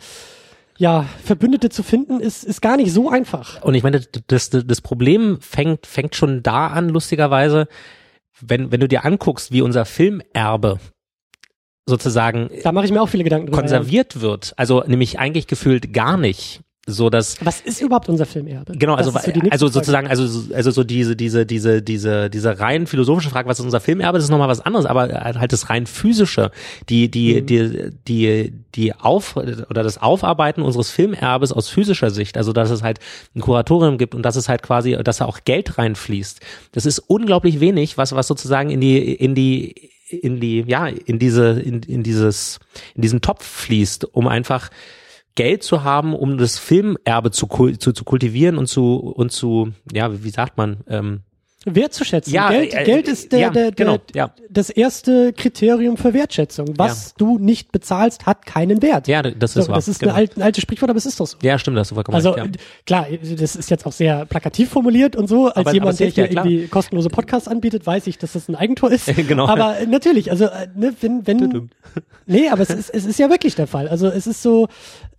ja, 0.79 1.07
Verbündete 1.25 1.71
zu 1.71 1.83
finden, 1.83 2.21
ist, 2.21 2.45
ist 2.45 2.61
gar 2.61 2.77
nicht 2.77 2.93
so 2.93 3.09
einfach. 3.09 3.63
Und 3.63 3.75
ich 3.75 3.83
meine, 3.83 4.01
das, 4.27 4.51
das, 4.51 4.67
das 4.67 4.81
Problem 4.81 5.39
fängt, 5.41 5.87
fängt 5.87 6.15
schon 6.15 6.43
da 6.43 6.69
an, 6.69 6.89
lustigerweise, 6.89 7.69
wenn, 8.41 8.71
wenn 8.71 8.81
du 8.81 8.89
dir 8.89 9.05
anguckst, 9.05 9.53
wie 9.53 9.63
unser 9.63 9.85
Filmerbe 9.85 10.79
sozusagen 11.87 12.51
Da 12.63 12.73
mache 12.73 12.85
ich 12.87 12.93
mir 12.93 13.01
auch 13.01 13.09
viele 13.09 13.25
Gedanken 13.25 13.47
drüber. 13.47 13.59
konserviert 13.59 14.21
wird, 14.21 14.53
also 14.57 14.83
nämlich 14.87 15.19
eigentlich 15.19 15.47
gefühlt 15.47 15.93
gar 15.93 16.17
nicht, 16.17 16.61
so 16.89 17.11
dass 17.11 17.39
Ja. 17.41 17.47
Was 17.47 17.61
ist 17.61 17.81
überhaupt 17.81 18.09
unser 18.09 18.27
Filmerbe? 18.27 18.73
Genau, 18.77 18.97
Das 18.97 19.07
also, 19.07 19.19
ist 19.19 19.35
so 19.35 19.51
also 19.51 19.69
sozusagen, 19.69 20.07
also, 20.09 20.27
so- 20.27 20.55
also 20.55 20.71
so 20.71 20.85
diese, 20.85 21.17
diese, 21.17 21.45
diese, 21.47 21.83
diese, 21.83 22.31
diese 22.31 22.59
rein 22.61 22.87
philosophische 22.87 23.31
Frage, 23.31 23.49
was 23.49 23.59
ist 23.59 23.65
unser 23.65 23.81
Filmerbe, 23.81 24.19
das 24.19 24.25
ist 24.25 24.31
nochmal 24.31 24.49
was 24.49 24.61
anderes, 24.61 24.87
aber 24.87 25.09
halt 25.09 25.53
das 25.53 25.69
rein 25.71 25.87
physische, 25.87 26.51
die, 26.89 27.09
die, 27.11 27.41
Mhm. 27.43 27.47
die, 27.47 27.91
die, 28.07 28.53
die 28.75 28.95
Auf, 28.95 29.37
oder 29.37 29.83
das 29.83 29.99
Aufarbeiten 30.01 30.63
unseres 30.63 30.91
Filmerbes 30.91 31.51
aus 31.53 31.69
physischer 31.69 32.11
Sicht, 32.11 32.37
also 32.37 32.53
dass 32.53 32.71
es 32.71 32.83
halt 32.85 32.99
ein 33.35 33.41
Kuratorium 33.41 33.97
gibt 33.99 34.15
und 34.15 34.23
dass 34.23 34.37
es 34.37 34.49
halt 34.49 34.63
quasi, 34.63 34.97
dass 35.03 35.19
da 35.19 35.25
auch 35.25 35.41
Geld 35.45 35.79
reinfließt. 35.79 36.41
Das 36.73 36.87
ist 36.87 36.99
unglaublich 37.01 37.59
wenig, 37.61 37.97
was, 37.99 38.13
was 38.15 38.27
sozusagen 38.29 38.71
in 38.71 38.81
die, 38.81 39.13
in 39.13 39.35
die, 39.35 39.91
in 40.09 40.41
die, 40.41 40.65
ja, 40.67 40.87
in 40.87 41.19
diese, 41.19 41.61
in, 41.61 41.83
in 41.83 42.03
dieses, 42.03 42.61
in 42.95 43.03
diesen 43.03 43.21
Topf 43.21 43.45
fließt, 43.45 44.05
um 44.15 44.29
einfach 44.29 44.71
Geld 45.35 45.63
zu 45.63 45.85
haben, 45.85 46.15
um 46.15 46.39
das 46.39 46.59
Filmerbe 46.59 47.31
zu, 47.31 47.47
zu, 47.47 47.93
zu 47.93 48.05
kultivieren 48.05 48.57
und 48.57 48.67
zu, 48.69 48.97
und 48.97 49.33
zu, 49.33 49.73
ja, 49.93 50.25
wie 50.25 50.31
sagt 50.31 50.57
man, 50.57 50.79
ähm, 50.89 51.21
wertzuschätzen. 51.67 52.33
Ja, 52.33 52.51
Geld, 52.51 52.75
äh, 52.75 52.85
Geld 52.85 53.09
ist 53.09 53.33
der, 53.33 53.39
ja, 53.39 53.51
der, 53.51 53.71
der, 53.71 53.73
genau, 53.73 53.99
ja. 54.15 54.33
das 54.49 54.71
erste 54.71 55.33
Kriterium 55.33 55.97
für 55.97 56.15
Wertschätzung. 56.15 56.75
Was 56.77 57.15
du 57.15 57.39
nicht 57.39 57.73
bezahlst, 57.73 58.27
hat 58.27 58.47
keinen 58.47 58.83
Wert. 58.83 59.09
ja, 59.09 59.23
das 59.23 59.53
so, 59.53 59.61
ist 59.61 59.69
wahr. 59.69 59.77
das 59.77 59.89
ist 59.89 60.01
genau. 60.01 60.13
ein, 60.13 60.19
alt, 60.19 60.37
ein 60.37 60.43
altes 60.43 60.63
Sprichwort, 60.63 60.91
aber 60.91 60.99
es 60.99 61.07
ist 61.07 61.21
doch 61.21 61.27
so. 61.27 61.37
Ja, 61.43 61.59
stimmt, 61.59 61.77
das 61.77 61.89
du 61.89 61.95
vollkommen 61.95 62.15
Also 62.17 62.31
recht, 62.31 62.57
ja. 62.57 62.63
klar, 62.87 63.07
das 63.11 63.57
ist 63.57 63.71
jetzt 63.71 63.85
auch 63.85 63.93
sehr 63.93 64.25
plakativ 64.27 64.71
formuliert 64.71 65.17
und 65.17 65.29
so. 65.29 65.47
Als 65.47 65.57
Aber- 65.57 65.67
aber 65.67 65.75
jemand, 65.75 65.93
es 65.93 65.99
der 65.99 66.09
ja, 66.09 66.15
hier 66.15 66.31
irgendwie 66.31 66.69
kostenlose 66.69 67.09
Podcasts 67.09 67.49
anbietet, 67.49 67.87
weiß 67.87 68.07
ich, 68.07 68.19
dass 68.19 68.33
das 68.33 68.49
ein 68.49 68.55
Eigentor 68.55 68.91
ist. 68.93 69.07
Genau. 69.27 69.49
Aber 69.49 69.79
äh, 69.79 69.87
natürlich, 69.87 70.31
also 70.31 70.45
äh, 70.45 70.69
ne, 70.77 70.95
wenn, 71.01 71.27
wenn 71.27 71.71
nee, 72.27 72.49
aber 72.49 72.63
es 72.63 72.71
ist, 72.71 72.91
es 72.91 73.07
ist 73.07 73.19
ja 73.19 73.29
wirklich 73.29 73.57
der 73.57 73.67
Fall. 73.67 73.89
Also 73.89 74.07
es 74.07 74.27
ist 74.27 74.41
so, 74.41 74.69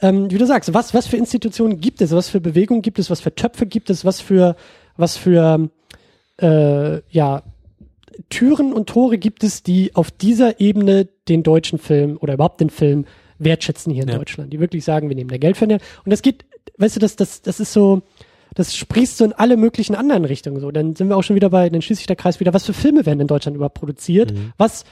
ähm, 0.02 0.32
wie 0.32 0.38
du 0.38 0.46
sagst, 0.46 0.74
was 0.74 0.94
was 0.94 1.08
für 1.08 1.18
Institutionen 1.18 1.82
gibt 1.82 2.02
es, 2.02 2.12
was 2.12 2.30
für 2.30 2.40
Bewegungen 2.40 2.82
gibt 2.82 3.00
es, 3.00 3.10
was 3.10 3.20
für 3.20 3.34
Töpfe 3.36 3.66
gibt 3.66 3.90
es, 3.90 4.06
was 4.06 4.22
für 4.22 4.56
was 4.96 5.18
für 5.18 5.70
äh, 6.38 7.02
ja 7.10 7.44
Türen 8.30 8.74
und 8.74 8.90
Tore 8.90 9.18
gibt 9.18 9.44
es, 9.44 9.64
die 9.64 9.96
auf 9.96 10.12
dieser 10.12 10.60
Ebene 10.60 11.08
den 11.28 11.44
deutschen 11.44 11.80
Film 11.80 12.18
oder 12.20 12.34
überhaupt 12.34 12.62
den 12.62 12.70
Film 12.70 13.06
wertschätzen 13.40 13.94
hier 13.94 14.04
in 14.04 14.10
Ja. 14.10 14.18
Deutschland, 14.18 14.52
die 14.52 14.60
wirklich 14.60 14.84
sagen, 14.84 15.10
wir 15.10 15.16
nehmen 15.16 15.30
da 15.30 15.38
Geld 15.38 15.58
für 15.58 15.68
den. 15.68 15.80
Und 16.04 16.12
das 16.12 16.22
geht, 16.22 16.46
weißt 16.78 16.96
du, 16.96 17.00
das, 17.00 17.16
das, 17.16 17.42
das 17.42 17.60
ist 17.60 17.74
so, 17.74 18.02
das 18.56 18.76
sprießt 18.76 19.18
so 19.18 19.26
in 19.26 19.34
alle 19.34 19.58
möglichen 19.58 19.96
anderen 19.96 20.26
Richtungen. 20.26 20.60
So, 20.60 20.72
dann 20.72 20.96
sind 20.96 21.10
wir 21.10 21.18
auch 21.18 21.24
schon 21.24 21.36
wieder 21.36 21.50
bei, 21.50 21.70
dann 21.70 21.82
schließt 21.82 22.00
sich 22.00 22.08
der 22.08 22.16
Kreis 22.16 22.40
wieder, 22.40 22.54
was 22.54 22.66
für 22.66 22.74
Filme 22.74 23.06
werden 23.06 23.20
in 23.20 23.28
Deutschland 23.28 23.56
überhaupt 23.56 23.76
produziert? 23.76 24.34
Mhm. 24.34 24.54
Was, 24.58 24.84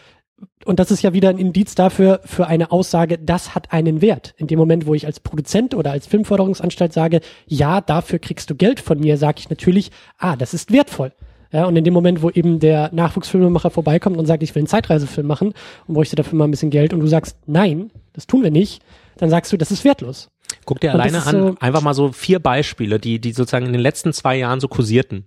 und 0.65 0.79
das 0.79 0.91
ist 0.91 1.01
ja 1.01 1.13
wieder 1.13 1.29
ein 1.29 1.39
Indiz 1.39 1.73
dafür, 1.73 2.21
für 2.25 2.47
eine 2.47 2.71
Aussage, 2.71 3.17
das 3.17 3.55
hat 3.55 3.73
einen 3.73 4.01
Wert. 4.01 4.35
In 4.37 4.47
dem 4.47 4.59
Moment, 4.59 4.85
wo 4.85 4.93
ich 4.93 5.07
als 5.07 5.19
Produzent 5.19 5.73
oder 5.73 5.91
als 5.91 6.05
Filmförderungsanstalt 6.05 6.93
sage, 6.93 7.21
ja, 7.47 7.81
dafür 7.81 8.19
kriegst 8.19 8.49
du 8.51 8.55
Geld 8.55 8.79
von 8.79 8.99
mir, 8.99 9.17
sage 9.17 9.39
ich 9.39 9.49
natürlich, 9.49 9.91
ah, 10.19 10.35
das 10.35 10.53
ist 10.53 10.71
wertvoll. 10.71 11.11
Ja, 11.55 11.65
und 11.65 11.75
in 11.77 11.83
dem 11.85 11.93
Moment, 11.93 12.21
wo 12.21 12.29
eben 12.29 12.59
der 12.59 12.89
Nachwuchsfilmemacher 12.91 13.69
vorbeikommt 13.69 14.17
und 14.17 14.25
sagt, 14.25 14.43
ich 14.43 14.53
will 14.53 14.59
einen 14.61 14.67
Zeitreisefilm 14.67 15.25
machen 15.25 15.53
und 15.87 15.93
bräuchte 15.93 16.15
dafür 16.17 16.37
mal 16.37 16.45
ein 16.45 16.51
bisschen 16.51 16.69
Geld 16.69 16.93
und 16.93 16.99
du 16.99 17.07
sagst, 17.07 17.37
nein, 17.45 17.91
das 18.13 18.27
tun 18.27 18.43
wir 18.43 18.51
nicht, 18.51 18.81
dann 19.17 19.29
sagst 19.29 19.53
du, 19.53 19.57
das 19.57 19.71
ist 19.71 19.85
wertlos. 19.85 20.29
Guck 20.65 20.81
dir 20.81 20.93
Und 20.93 20.99
alleine 20.99 21.25
an, 21.25 21.31
so- 21.31 21.55
einfach 21.59 21.81
mal 21.81 21.93
so 21.93 22.11
vier 22.11 22.39
Beispiele, 22.39 22.99
die, 22.99 23.19
die 23.19 23.31
sozusagen 23.31 23.65
in 23.67 23.71
den 23.73 23.81
letzten 23.81 24.11
zwei 24.11 24.35
Jahren 24.35 24.59
so 24.59 24.67
kursierten. 24.67 25.25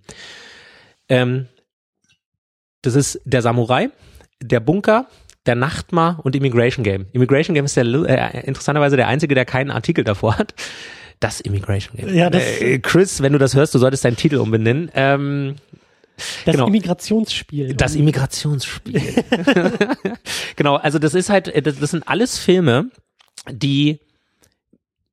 Ähm, 1.09 1.47
das 2.83 2.95
ist 2.95 3.19
der 3.25 3.41
Samurai, 3.41 3.89
der 4.41 4.59
Bunker, 4.59 5.07
der 5.45 5.55
Nachtmar 5.55 6.19
und 6.23 6.35
Immigration 6.35 6.83
Game. 6.83 7.07
Immigration 7.11 7.55
Game 7.55 7.65
ist 7.65 7.75
der, 7.75 7.85
äh, 7.85 8.41
interessanterweise 8.45 8.97
der 8.97 9.07
einzige, 9.07 9.33
der 9.35 9.45
keinen 9.45 9.71
Artikel 9.71 10.03
davor 10.03 10.37
hat. 10.37 10.53
Das 11.19 11.41
Immigration 11.41 11.97
Game. 11.97 12.13
Ja, 12.15 12.29
das- 12.29 12.61
äh, 12.61 12.79
Chris, 12.79 13.21
wenn 13.21 13.33
du 13.33 13.39
das 13.39 13.55
hörst, 13.55 13.73
du 13.75 13.79
solltest 13.79 14.05
deinen 14.05 14.15
Titel 14.15 14.37
umbenennen. 14.37 14.89
Ähm, 14.93 15.55
Das 16.45 16.55
Genau. 16.55 16.67
Immigrationsspiel. 16.67 17.73
das 17.73 17.95
Immigrationsspiel. 17.95 19.01
genau, 20.55 20.75
also 20.75 20.99
das 20.99 21.13
ist 21.13 21.29
halt, 21.29 21.47
äh, 21.47 21.61
das, 21.61 21.79
das 21.79 21.91
sind 21.91 22.07
alles 22.07 22.37
Filme, 22.37 22.89
die 23.49 23.99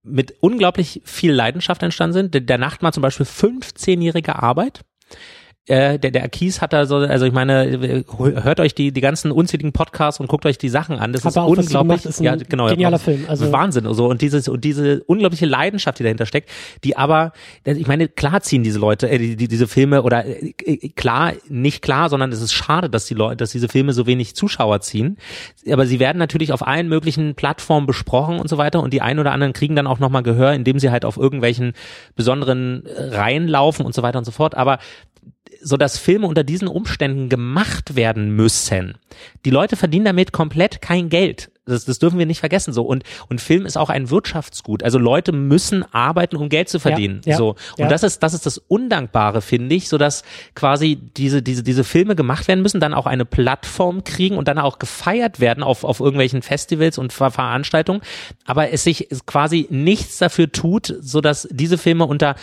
mit 0.02 0.34
unglaublich 0.40 1.02
viel 1.04 1.32
Leidenschaft 1.32 1.82
entstanden 1.82 2.30
sind. 2.30 2.48
Der, 2.48 2.58
Nachtmar 2.58 2.92
zum 2.92 3.02
Beispiel 3.02 3.26
15-jährige 3.26 4.36
Arbeit. 4.36 4.82
Äh, 5.68 5.98
der, 5.98 6.12
der 6.12 6.22
Akis 6.22 6.60
hat 6.60 6.72
da 6.72 6.86
so, 6.86 6.96
also 6.96 7.26
ich 7.26 7.32
meine, 7.32 7.66
äh, 7.66 8.04
hört 8.06 8.60
euch 8.60 8.72
die, 8.74 8.92
die 8.92 9.00
ganzen 9.00 9.32
unzähligen 9.32 9.72
Podcasts 9.72 10.20
und 10.20 10.28
guckt 10.28 10.46
euch 10.46 10.58
die 10.58 10.68
Sachen 10.68 10.98
an. 10.98 11.12
Das 11.12 11.24
Hab 11.24 11.30
ist 11.30 11.38
auch 11.38 11.48
unglaublich. 11.48 11.72
gemacht, 12.02 12.04
ist 12.06 12.20
ein 12.20 12.24
ja, 12.24 12.36
genau, 12.36 12.68
genialer 12.68 12.98
ja, 12.98 13.02
Film, 13.02 13.24
also- 13.26 13.50
Wahnsinn. 13.50 13.92
So, 13.92 14.06
und 14.06 14.22
dieses, 14.22 14.46
und 14.46 14.62
diese 14.62 15.02
unglaubliche 15.04 15.44
Leidenschaft, 15.44 15.98
die 15.98 16.04
dahinter 16.04 16.24
steckt, 16.24 16.50
die 16.84 16.96
aber, 16.96 17.32
ich 17.64 17.88
meine, 17.88 18.06
klar 18.06 18.42
ziehen 18.42 18.62
diese 18.62 18.78
Leute, 18.78 19.08
äh, 19.08 19.18
die, 19.18 19.34
die, 19.34 19.48
diese 19.48 19.66
Filme 19.66 20.02
oder 20.04 20.24
äh, 20.24 20.54
äh, 20.64 20.88
klar, 20.90 21.32
nicht 21.48 21.82
klar, 21.82 22.10
sondern 22.10 22.30
es 22.30 22.40
ist 22.40 22.52
schade, 22.52 22.88
dass 22.88 23.06
die 23.06 23.14
Leute, 23.14 23.38
dass 23.38 23.50
diese 23.50 23.68
Filme 23.68 23.92
so 23.92 24.06
wenig 24.06 24.36
Zuschauer 24.36 24.82
ziehen. 24.82 25.16
Aber 25.68 25.86
sie 25.86 25.98
werden 25.98 26.18
natürlich 26.18 26.52
auf 26.52 26.64
allen 26.64 26.88
möglichen 26.88 27.34
Plattformen 27.34 27.86
besprochen 27.86 28.38
und 28.38 28.48
so 28.48 28.56
weiter 28.56 28.80
und 28.84 28.92
die 28.92 29.02
einen 29.02 29.18
oder 29.18 29.32
anderen 29.32 29.52
kriegen 29.52 29.74
dann 29.74 29.88
auch 29.88 29.98
nochmal 29.98 30.22
Gehör, 30.22 30.52
indem 30.52 30.78
sie 30.78 30.90
halt 30.90 31.04
auf 31.04 31.16
irgendwelchen 31.16 31.72
besonderen 32.14 32.86
äh, 32.86 33.16
Reihen 33.16 33.48
laufen 33.48 33.84
und 33.84 33.96
so 33.96 34.02
weiter 34.02 34.18
und 34.18 34.24
so 34.24 34.30
fort. 34.30 34.54
Aber 34.54 34.78
so 35.66 35.76
dass 35.76 35.98
Filme 35.98 36.28
unter 36.28 36.44
diesen 36.44 36.68
Umständen 36.68 37.28
gemacht 37.28 37.96
werden 37.96 38.30
müssen. 38.30 38.98
Die 39.44 39.50
Leute 39.50 39.74
verdienen 39.74 40.04
damit 40.04 40.32
komplett 40.32 40.80
kein 40.80 41.08
Geld. 41.08 41.50
Das, 41.68 41.84
das 41.84 41.98
dürfen 41.98 42.20
wir 42.20 42.26
nicht 42.26 42.38
vergessen. 42.38 42.72
So 42.72 42.84
und 42.84 43.02
und 43.28 43.40
Film 43.40 43.66
ist 43.66 43.76
auch 43.76 43.90
ein 43.90 44.08
Wirtschaftsgut. 44.08 44.84
Also 44.84 44.98
Leute 44.98 45.32
müssen 45.32 45.84
arbeiten, 45.92 46.36
um 46.36 46.48
Geld 46.48 46.68
zu 46.68 46.78
verdienen. 46.78 47.20
ja, 47.24 47.36
so 47.36 47.56
und 47.72 47.78
ja. 47.78 47.88
das 47.88 48.04
ist 48.04 48.22
das 48.22 48.34
ist 48.34 48.46
das 48.46 48.58
Undankbare, 48.58 49.42
finde 49.42 49.74
ich, 49.74 49.88
so 49.88 49.98
dass 49.98 50.22
quasi 50.54 50.94
diese 50.94 51.42
diese 51.42 51.64
diese 51.64 51.82
Filme 51.82 52.14
gemacht 52.14 52.46
werden 52.46 52.62
müssen, 52.62 52.78
dann 52.78 52.94
auch 52.94 53.06
eine 53.06 53.24
Plattform 53.24 54.04
kriegen 54.04 54.38
und 54.38 54.46
dann 54.46 54.60
auch 54.60 54.78
gefeiert 54.78 55.40
werden 55.40 55.64
auf 55.64 55.82
auf 55.82 55.98
irgendwelchen 55.98 56.42
Festivals 56.42 56.98
und 56.98 57.12
Ver 57.12 57.32
Veranstaltungen. 57.32 58.02
Aber 58.44 58.70
es 58.70 58.84
sich 58.84 59.08
quasi 59.26 59.66
nichts 59.68 60.18
dafür 60.18 60.52
tut, 60.52 60.94
so 61.00 61.20
dass 61.20 61.48
diese 61.50 61.78
Filme 61.78 62.06
unter 62.06 62.36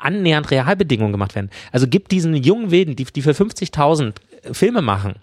annähernd 0.00 0.50
Realbedingungen 0.50 1.12
gemacht 1.12 1.34
werden. 1.34 1.50
Also 1.72 1.86
gibt 1.86 2.12
diesen 2.12 2.34
jungen 2.34 2.70
Wilden, 2.70 2.96
die, 2.96 3.04
die 3.04 3.22
für 3.22 3.32
50.000 3.32 4.14
Filme 4.52 4.82
machen, 4.82 5.16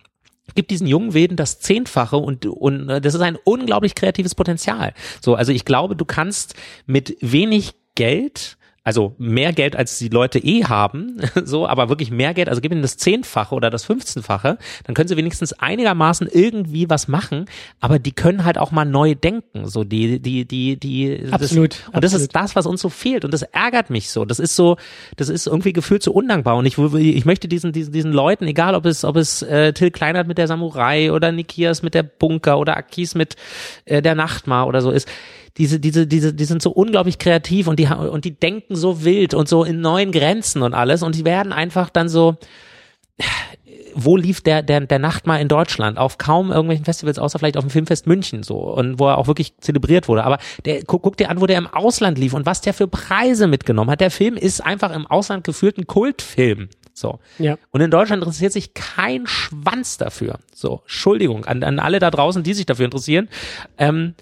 gibt 0.56 0.72
diesen 0.72 0.88
jungen 0.88 1.14
Wilden 1.14 1.36
das 1.36 1.60
Zehnfache 1.60 2.18
und, 2.18 2.45
und 2.45 2.90
äh, 2.90 3.02
das 3.02 3.14
ist 3.14 3.22
ein 3.22 3.38
unglaublich 3.44 3.95
kreatives 3.95 4.36
Potenzial. 4.36 4.94
So, 5.22 5.36
also 5.36 5.52
ich 5.52 5.65
glaube, 5.65 5.95
du 5.95 6.06
kannst 6.06 6.56
mit 6.86 7.18
wenig 7.22 7.74
Geld 7.95 8.57
also 8.84 9.16
mehr 9.18 9.54
Geld 9.54 9.76
als 9.76 9.98
die 9.98 10.10
Leute 10.10 10.40
eh 10.40 10.66
haben, 10.66 11.22
so, 11.44 11.68
aber 11.68 11.90
wirklich 11.90 12.12
mehr 12.12 12.34
Geld, 12.34 12.50
also 12.50 12.62
gib 12.62 12.72
ihnen 12.72 12.82
das 12.82 12.98
Zehnfache 12.98 13.56
oder 13.56 13.70
das 13.70 13.86
Fünfzehnfache, 13.86 14.58
dann 14.84 14.96
können 14.96 15.08
sie 15.08 15.16
wenigstens 15.18 15.54
einigermaßen 15.54 16.28
irgendwie 16.32 16.90
was 16.90 17.08
machen, 17.08 17.46
aber 17.80 18.00
die 18.00 18.12
können 18.12 18.44
halt 18.44 18.58
auch 18.58 18.72
mal 18.72 18.86
neu 18.86 19.16
denken, 19.16 19.66
so 19.68 19.84
die, 19.84 20.20
die, 20.20 20.46
die, 20.46 20.78
die, 20.78 21.28
Absolut, 21.32 21.74
das, 21.74 21.96
und 21.96 22.04
das 22.04 22.14
ist 22.14 22.30
absolut. 22.30 22.36
das, 22.36 22.56
was 22.56 22.66
uns 22.66 22.82
so 22.82 22.90
fehlt 22.90 23.24
und 23.24 23.34
das 23.34 23.44
ärgert 23.44 23.90
mich 23.90 24.10
so, 24.10 24.26
das 24.26 24.40
ist 24.40 24.56
so, 24.56 24.78
das 25.16 25.30
ist 25.30 25.48
irgendwie 25.48 25.74
gefühlt 25.74 26.04
so 26.04 26.12
undankbar 26.12 26.58
und 26.58 26.66
ich, 26.66 26.78
ich 26.78 27.26
möchte 27.26 27.48
diesen, 27.48 27.72
diesen, 27.72 27.94
diesen 27.94 28.12
Leuten, 28.12 28.46
egal 28.48 28.76
ob 28.76 28.86
es, 28.86 29.06
ob 29.06 29.16
es 29.16 29.42
äh, 29.44 29.72
Till 29.72 29.92
Kleinert 29.92 30.28
mit 30.28 30.38
der 30.38 30.48
Samurai 30.48 31.12
oder 31.12 31.32
Nikias 31.32 31.84
mit 31.84 31.94
der 31.94 32.04
Bunker 32.04 32.60
oder 32.60 32.76
Akis 32.76 33.16
mit 33.16 33.38
äh, 33.86 34.02
der 34.02 34.16
Nachtmar 34.16 34.68
oder 34.68 34.82
so 34.82 34.92
ist, 34.92 35.08
diese, 35.58 35.80
diese, 35.80 36.08
diese, 36.08 36.34
die 36.34 36.46
sind 36.46 36.62
so 36.62 36.72
unglaublich 36.72 37.20
kreativ 37.20 37.68
und 37.68 37.80
die, 37.80 37.88
und 37.88 38.26
die 38.26 38.38
denken 38.38 38.76
so 38.76 39.04
wild 39.04 39.34
und 39.34 39.48
so 39.48 39.64
in 39.64 39.82
neuen 39.82 40.12
Grenzen 40.12 40.62
und 40.62 40.74
alles 40.74 41.04
und 41.04 41.16
die 41.16 41.26
werden 41.26 41.54
einfach 41.54 41.90
dann 41.90 42.10
so, 42.10 42.38
wo 43.96 44.18
lief 44.18 44.42
der, 44.42 44.62
der, 44.62 44.82
der 44.82 45.00
Nachtmar 45.00 45.40
in 45.40 45.48
Deutschland? 45.48 45.98
Auf 45.98 46.18
kaum 46.18 46.52
irgendwelchen 46.52 46.86
Festivals, 46.86 47.20
außer 47.20 47.40
vielleicht 47.40 47.58
auf 47.58 47.64
dem 47.64 47.70
Filmfest 47.70 48.08
München 48.08 48.44
so 48.44 48.58
und 48.58 49.00
wo 49.00 49.08
er 49.08 49.18
auch 49.18 49.28
wirklich 49.28 49.58
zelebriert 49.60 50.08
wurde. 50.08 50.24
Aber 50.24 50.40
der, 50.66 50.84
guck, 50.84 51.04
guck 51.04 51.18
dir 51.18 51.30
an, 51.30 51.42
wo 51.42 51.46
der 51.46 51.58
im 51.58 51.68
Ausland 51.68 52.18
lief 52.18 52.34
und 52.34 52.46
was 52.46 52.62
der 52.62 52.74
für 52.74 52.88
Preise 52.88 53.48
mitgenommen 53.48 53.92
hat. 53.92 54.02
Der 54.02 54.12
Film 54.12 54.36
ist 54.36 54.62
einfach 54.62 54.92
im 54.92 55.06
Ausland 55.08 55.44
gefühlt 55.44 55.78
ein 55.78 55.88
Kultfilm. 55.88 56.70
So. 56.94 57.20
Ja. 57.40 57.58
Und 57.72 57.82
in 57.82 57.92
Deutschland 57.92 58.22
interessiert 58.22 58.54
sich 58.54 58.74
kein 58.74 59.26
Schwanz 59.26 59.98
dafür. 59.98 60.40
So, 60.54 60.82
Entschuldigung 60.84 61.46
an, 61.46 61.64
an 61.64 61.80
alle 61.80 62.00
da 62.00 62.12
draußen, 62.12 62.44
die 62.44 62.54
sich 62.54 62.66
dafür 62.66 62.86
interessieren. 62.86 63.30
Ähm, 63.78 64.16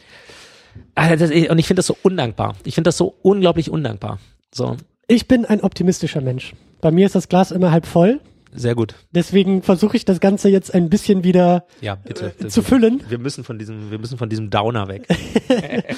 und 0.95 1.59
ich 1.59 1.68
finde 1.68 1.80
das 1.80 1.88
so 1.88 1.97
undankbar. 2.03 2.55
Ich 2.65 2.76
finde 2.76 2.89
das 2.89 2.97
so 2.97 3.15
unglaublich 3.22 3.69
undankbar. 3.69 4.19
So, 4.53 4.77
Ich 5.07 5.27
bin 5.27 5.45
ein 5.45 5.61
optimistischer 5.61 6.22
Mensch. 6.22 6.53
Bei 6.81 6.91
mir 6.91 7.05
ist 7.05 7.15
das 7.15 7.30
Glas 7.30 7.51
immer 7.51 7.72
halb 7.72 7.85
voll. 7.85 8.19
sehr 8.53 8.76
gut. 8.76 8.95
Deswegen 9.11 9.61
versuche 9.63 9.95
ich 9.95 10.03
das 10.05 10.19
Ganze 10.19 10.49
jetzt 10.49 10.73
ein 10.73 10.89
bisschen 10.89 11.23
wieder 11.23 11.65
Ja, 11.80 11.95
bitte. 11.95 12.34
äh, 12.39 12.47
zu 12.47 12.61
füllen. 12.61 13.01
Wir 13.07 13.18
müssen 13.19 13.43
von 13.43 13.57
diesem, 13.59 13.91
wir 13.91 13.99
müssen 13.99 14.18
von 14.18 14.30
diesem 14.30 14.49
Downer 14.49 14.88
weg. 14.88 15.07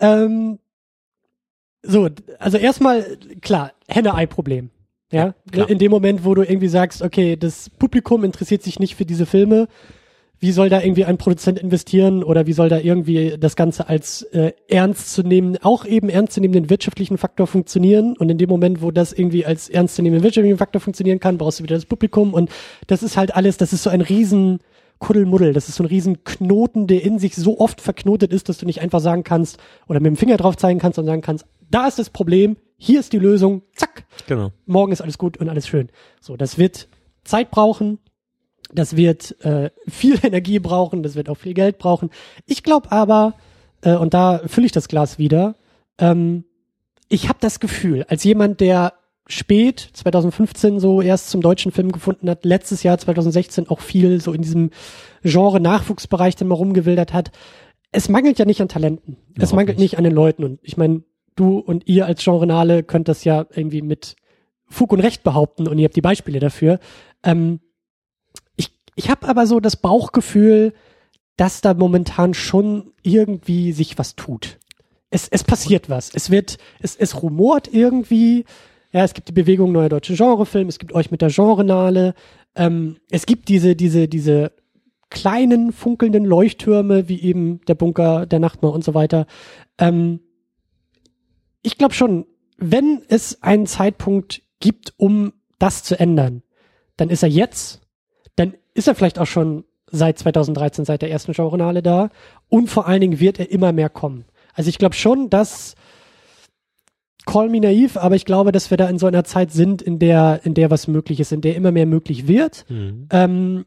Ähm, 0.00 0.58
so, 1.82 2.08
also 2.38 2.58
erstmal, 2.58 3.16
klar, 3.42 3.72
Henne-Ei-Problem. 3.88 4.70
Ja, 5.12 5.34
Ja, 5.54 5.64
in 5.64 5.78
dem 5.78 5.90
Moment, 5.90 6.24
wo 6.24 6.34
du 6.34 6.42
irgendwie 6.42 6.68
sagst, 6.68 7.00
okay, 7.02 7.36
das 7.36 7.70
Publikum 7.70 8.24
interessiert 8.24 8.62
sich 8.62 8.80
nicht 8.80 8.96
für 8.96 9.04
diese 9.04 9.26
Filme, 9.26 9.68
wie 10.44 10.52
soll 10.52 10.68
da 10.68 10.82
irgendwie 10.82 11.06
ein 11.06 11.16
Produzent 11.16 11.58
investieren 11.58 12.22
oder 12.22 12.46
wie 12.46 12.52
soll 12.52 12.68
da 12.68 12.78
irgendwie 12.78 13.36
das 13.40 13.56
Ganze 13.56 13.88
als 13.88 14.24
äh, 14.24 14.52
ernst 14.68 15.14
zu 15.14 15.22
nehmen, 15.22 15.56
auch 15.62 15.86
eben 15.86 16.10
ernst 16.10 16.34
zu 16.34 16.42
nehmenden 16.42 16.68
wirtschaftlichen 16.68 17.16
Faktor 17.16 17.46
funktionieren 17.46 18.14
und 18.18 18.28
in 18.28 18.36
dem 18.36 18.50
Moment, 18.50 18.82
wo 18.82 18.90
das 18.90 19.14
irgendwie 19.14 19.46
als 19.46 19.70
ernst 19.70 19.96
zu 19.96 20.02
nehmenden 20.02 20.22
wirtschaftlichen 20.22 20.58
Faktor 20.58 20.82
funktionieren 20.82 21.18
kann, 21.18 21.38
brauchst 21.38 21.60
du 21.60 21.62
wieder 21.62 21.76
das 21.76 21.86
Publikum 21.86 22.34
und 22.34 22.50
das 22.88 23.02
ist 23.02 23.16
halt 23.16 23.34
alles, 23.34 23.56
das 23.56 23.72
ist 23.72 23.84
so 23.84 23.88
ein 23.88 24.02
riesen 24.02 24.58
Kuddelmuddel, 24.98 25.54
das 25.54 25.70
ist 25.70 25.76
so 25.76 25.82
ein 25.82 25.86
riesen 25.86 26.24
Knoten, 26.24 26.88
der 26.88 27.02
in 27.02 27.18
sich 27.18 27.36
so 27.36 27.58
oft 27.58 27.80
verknotet 27.80 28.30
ist, 28.30 28.50
dass 28.50 28.58
du 28.58 28.66
nicht 28.66 28.82
einfach 28.82 29.00
sagen 29.00 29.24
kannst 29.24 29.58
oder 29.88 29.98
mit 29.98 30.10
dem 30.10 30.16
Finger 30.16 30.36
drauf 30.36 30.58
zeigen 30.58 30.78
kannst 30.78 30.98
und 30.98 31.06
sagen 31.06 31.22
kannst, 31.22 31.46
da 31.70 31.88
ist 31.88 31.98
das 31.98 32.10
Problem, 32.10 32.58
hier 32.76 33.00
ist 33.00 33.14
die 33.14 33.18
Lösung, 33.18 33.62
zack, 33.74 34.04
Genau. 34.26 34.50
morgen 34.66 34.92
ist 34.92 35.00
alles 35.00 35.16
gut 35.16 35.38
und 35.38 35.48
alles 35.48 35.66
schön. 35.66 35.88
So, 36.20 36.36
das 36.36 36.58
wird 36.58 36.86
Zeit 37.24 37.50
brauchen, 37.50 37.98
das 38.72 38.96
wird 38.96 39.40
äh, 39.44 39.70
viel 39.88 40.18
Energie 40.22 40.58
brauchen, 40.58 41.02
das 41.02 41.14
wird 41.14 41.28
auch 41.28 41.36
viel 41.36 41.54
Geld 41.54 41.78
brauchen. 41.78 42.10
Ich 42.46 42.62
glaube 42.62 42.92
aber, 42.92 43.34
äh, 43.82 43.94
und 43.94 44.14
da 44.14 44.40
fülle 44.46 44.66
ich 44.66 44.72
das 44.72 44.88
Glas 44.88 45.18
wieder, 45.18 45.56
ähm, 45.98 46.44
ich 47.08 47.28
habe 47.28 47.38
das 47.40 47.60
Gefühl, 47.60 48.04
als 48.08 48.24
jemand, 48.24 48.60
der 48.60 48.94
spät, 49.26 49.90
2015 49.92 50.80
so 50.80 51.00
erst 51.00 51.30
zum 51.30 51.40
deutschen 51.40 51.72
Film 51.72 51.92
gefunden 51.92 52.28
hat, 52.28 52.44
letztes 52.44 52.82
Jahr 52.82 52.98
2016 52.98 53.68
auch 53.68 53.80
viel 53.80 54.20
so 54.20 54.32
in 54.32 54.42
diesem 54.42 54.70
Genre 55.22 55.60
Nachwuchsbereich 55.60 56.36
dann 56.36 56.48
mal 56.48 56.56
rumgewildert 56.56 57.12
hat, 57.12 57.30
es 57.90 58.08
mangelt 58.08 58.38
ja 58.38 58.44
nicht 58.44 58.60
an 58.60 58.68
Talenten. 58.68 59.16
es 59.38 59.52
mangelt 59.52 59.78
nicht. 59.78 59.92
nicht 59.92 59.98
an 59.98 60.04
den 60.04 60.12
Leuten. 60.12 60.44
Und 60.44 60.58
ich 60.62 60.76
meine, 60.76 61.04
du 61.36 61.58
und 61.58 61.86
ihr 61.86 62.06
als 62.06 62.24
Genrenale 62.24 62.82
könnt 62.82 63.08
das 63.08 63.24
ja 63.24 63.46
irgendwie 63.54 63.82
mit 63.82 64.16
Fug 64.66 64.92
und 64.92 65.00
Recht 65.00 65.22
behaupten 65.22 65.68
und 65.68 65.78
ihr 65.78 65.84
habt 65.84 65.96
die 65.96 66.00
Beispiele 66.00 66.40
dafür. 66.40 66.80
Ähm, 67.22 67.60
ich 68.96 69.10
habe 69.10 69.28
aber 69.28 69.46
so 69.46 69.60
das 69.60 69.76
Bauchgefühl, 69.76 70.72
dass 71.36 71.60
da 71.60 71.74
momentan 71.74 72.34
schon 72.34 72.92
irgendwie 73.02 73.72
sich 73.72 73.98
was 73.98 74.14
tut. 74.14 74.58
Es, 75.10 75.28
es 75.28 75.44
passiert 75.44 75.90
was. 75.90 76.10
Es 76.14 76.30
wird, 76.30 76.58
es, 76.80 76.96
es 76.96 77.22
rumort 77.22 77.72
irgendwie. 77.72 78.44
Ja, 78.92 79.04
es 79.04 79.14
gibt 79.14 79.28
die 79.28 79.32
Bewegung 79.32 79.72
Neuer 79.72 79.88
Deutsche 79.88 80.14
Genrefilm, 80.14 80.68
es 80.68 80.78
gibt 80.78 80.92
euch 80.92 81.10
mit 81.10 81.22
der 81.22 81.30
Genrenale. 81.30 82.14
Ähm, 82.54 82.98
es 83.10 83.26
gibt 83.26 83.48
diese, 83.48 83.74
diese, 83.74 84.06
diese 84.06 84.52
kleinen 85.10 85.72
funkelnden 85.72 86.24
Leuchttürme, 86.24 87.08
wie 87.08 87.20
eben 87.20 87.60
der 87.66 87.74
Bunker, 87.74 88.26
der 88.26 88.40
Nachtmar 88.40 88.72
und 88.72 88.84
so 88.84 88.94
weiter. 88.94 89.26
Ähm, 89.78 90.20
ich 91.62 91.78
glaube 91.78 91.94
schon, 91.94 92.26
wenn 92.58 93.02
es 93.08 93.42
einen 93.42 93.66
Zeitpunkt 93.66 94.42
gibt, 94.60 94.94
um 94.96 95.32
das 95.58 95.82
zu 95.82 95.98
ändern, 95.98 96.42
dann 96.96 97.10
ist 97.10 97.22
er 97.22 97.28
jetzt, 97.28 97.80
ist 98.74 98.88
er 98.88 98.94
vielleicht 98.94 99.18
auch 99.18 99.26
schon 99.26 99.64
seit 99.90 100.18
2013, 100.18 100.84
seit 100.84 101.02
der 101.02 101.10
ersten 101.10 101.32
Journale 101.32 101.82
da 101.82 102.10
und 102.48 102.68
vor 102.68 102.86
allen 102.86 103.00
Dingen 103.00 103.20
wird 103.20 103.38
er 103.38 103.50
immer 103.50 103.72
mehr 103.72 103.88
kommen. 103.88 104.24
Also 104.54 104.68
ich 104.68 104.78
glaube 104.78 104.94
schon, 104.94 105.30
dass 105.30 105.74
call 107.26 107.48
me 107.48 107.60
naiv, 107.60 107.96
aber 107.96 108.16
ich 108.16 108.24
glaube, 108.24 108.52
dass 108.52 108.70
wir 108.70 108.76
da 108.76 108.88
in 108.88 108.98
so 108.98 109.06
einer 109.06 109.24
Zeit 109.24 109.50
sind, 109.52 109.82
in 109.82 109.98
der, 109.98 110.40
in 110.44 110.54
der 110.54 110.70
was 110.70 110.88
möglich 110.88 111.20
ist, 111.20 111.32
in 111.32 111.40
der 111.40 111.56
immer 111.56 111.72
mehr 111.72 111.86
möglich 111.86 112.28
wird. 112.28 112.66
Mhm. 112.68 113.08
Ähm, 113.10 113.64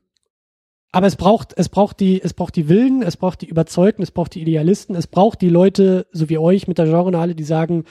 aber 0.91 1.07
es 1.07 1.15
braucht, 1.15 1.53
es 1.57 1.69
braucht 1.69 1.99
die, 1.99 2.21
es 2.21 2.33
braucht 2.33 2.55
die 2.55 2.69
Willen, 2.69 3.01
es 3.01 3.17
braucht 3.17 3.41
die 3.41 3.47
Überzeugten, 3.47 4.03
es 4.03 4.11
braucht 4.11 4.35
die 4.35 4.41
Idealisten, 4.41 4.95
es 4.95 5.07
braucht 5.07 5.41
die 5.41 5.49
Leute, 5.49 6.07
so 6.11 6.29
wie 6.29 6.37
euch 6.37 6.67
mit 6.67 6.77
der 6.77 6.85
Genrenale, 6.85 7.35
die 7.35 7.43
sagen, 7.43 7.85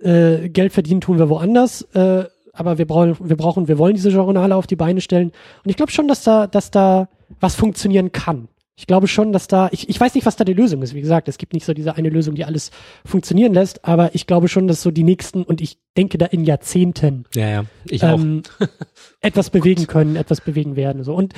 äh, 0.00 0.48
Geld 0.48 0.72
verdienen 0.72 1.00
tun 1.00 1.18
wir 1.18 1.28
woanders, 1.28 1.82
äh, 1.94 2.24
aber 2.56 2.78
wir 2.78 2.86
brauchen, 2.86 3.16
wir 3.20 3.36
brauchen, 3.36 3.68
wir 3.68 3.78
wollen 3.78 3.94
diese 3.94 4.10
Journale 4.10 4.56
auf 4.56 4.66
die 4.66 4.76
Beine 4.76 5.00
stellen. 5.00 5.32
Und 5.64 5.70
ich 5.70 5.76
glaube 5.76 5.92
schon, 5.92 6.08
dass 6.08 6.22
da, 6.22 6.46
dass 6.46 6.70
da 6.70 7.08
was 7.40 7.54
funktionieren 7.54 8.12
kann. 8.12 8.48
Ich 8.78 8.86
glaube 8.86 9.08
schon, 9.08 9.32
dass 9.32 9.48
da, 9.48 9.70
ich, 9.72 9.88
ich 9.88 9.98
weiß 9.98 10.14
nicht, 10.14 10.26
was 10.26 10.36
da 10.36 10.44
die 10.44 10.52
Lösung 10.52 10.82
ist. 10.82 10.94
Wie 10.94 11.00
gesagt, 11.00 11.28
es 11.28 11.38
gibt 11.38 11.54
nicht 11.54 11.64
so 11.64 11.72
diese 11.72 11.96
eine 11.96 12.10
Lösung, 12.10 12.34
die 12.34 12.44
alles 12.44 12.70
funktionieren 13.06 13.54
lässt, 13.54 13.86
aber 13.86 14.14
ich 14.14 14.26
glaube 14.26 14.48
schon, 14.48 14.68
dass 14.68 14.82
so 14.82 14.90
die 14.90 15.02
nächsten, 15.02 15.44
und 15.44 15.62
ich 15.62 15.78
denke 15.96 16.18
da 16.18 16.26
in 16.26 16.44
Jahrzehnten, 16.44 17.24
ja, 17.34 17.48
ja, 17.48 17.64
ich 17.88 18.02
ähm, 18.02 18.42
auch. 18.60 18.66
etwas 19.22 19.48
bewegen 19.48 19.86
können, 19.86 20.16
etwas 20.16 20.42
bewegen 20.42 20.76
werden. 20.76 21.04
So. 21.04 21.14
Und 21.14 21.32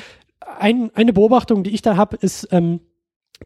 ein, 0.58 0.90
eine 0.94 1.12
Beobachtung, 1.12 1.62
die 1.62 1.70
ich 1.70 1.82
da 1.82 1.96
habe, 1.96 2.16
ist, 2.16 2.48
ähm, 2.50 2.80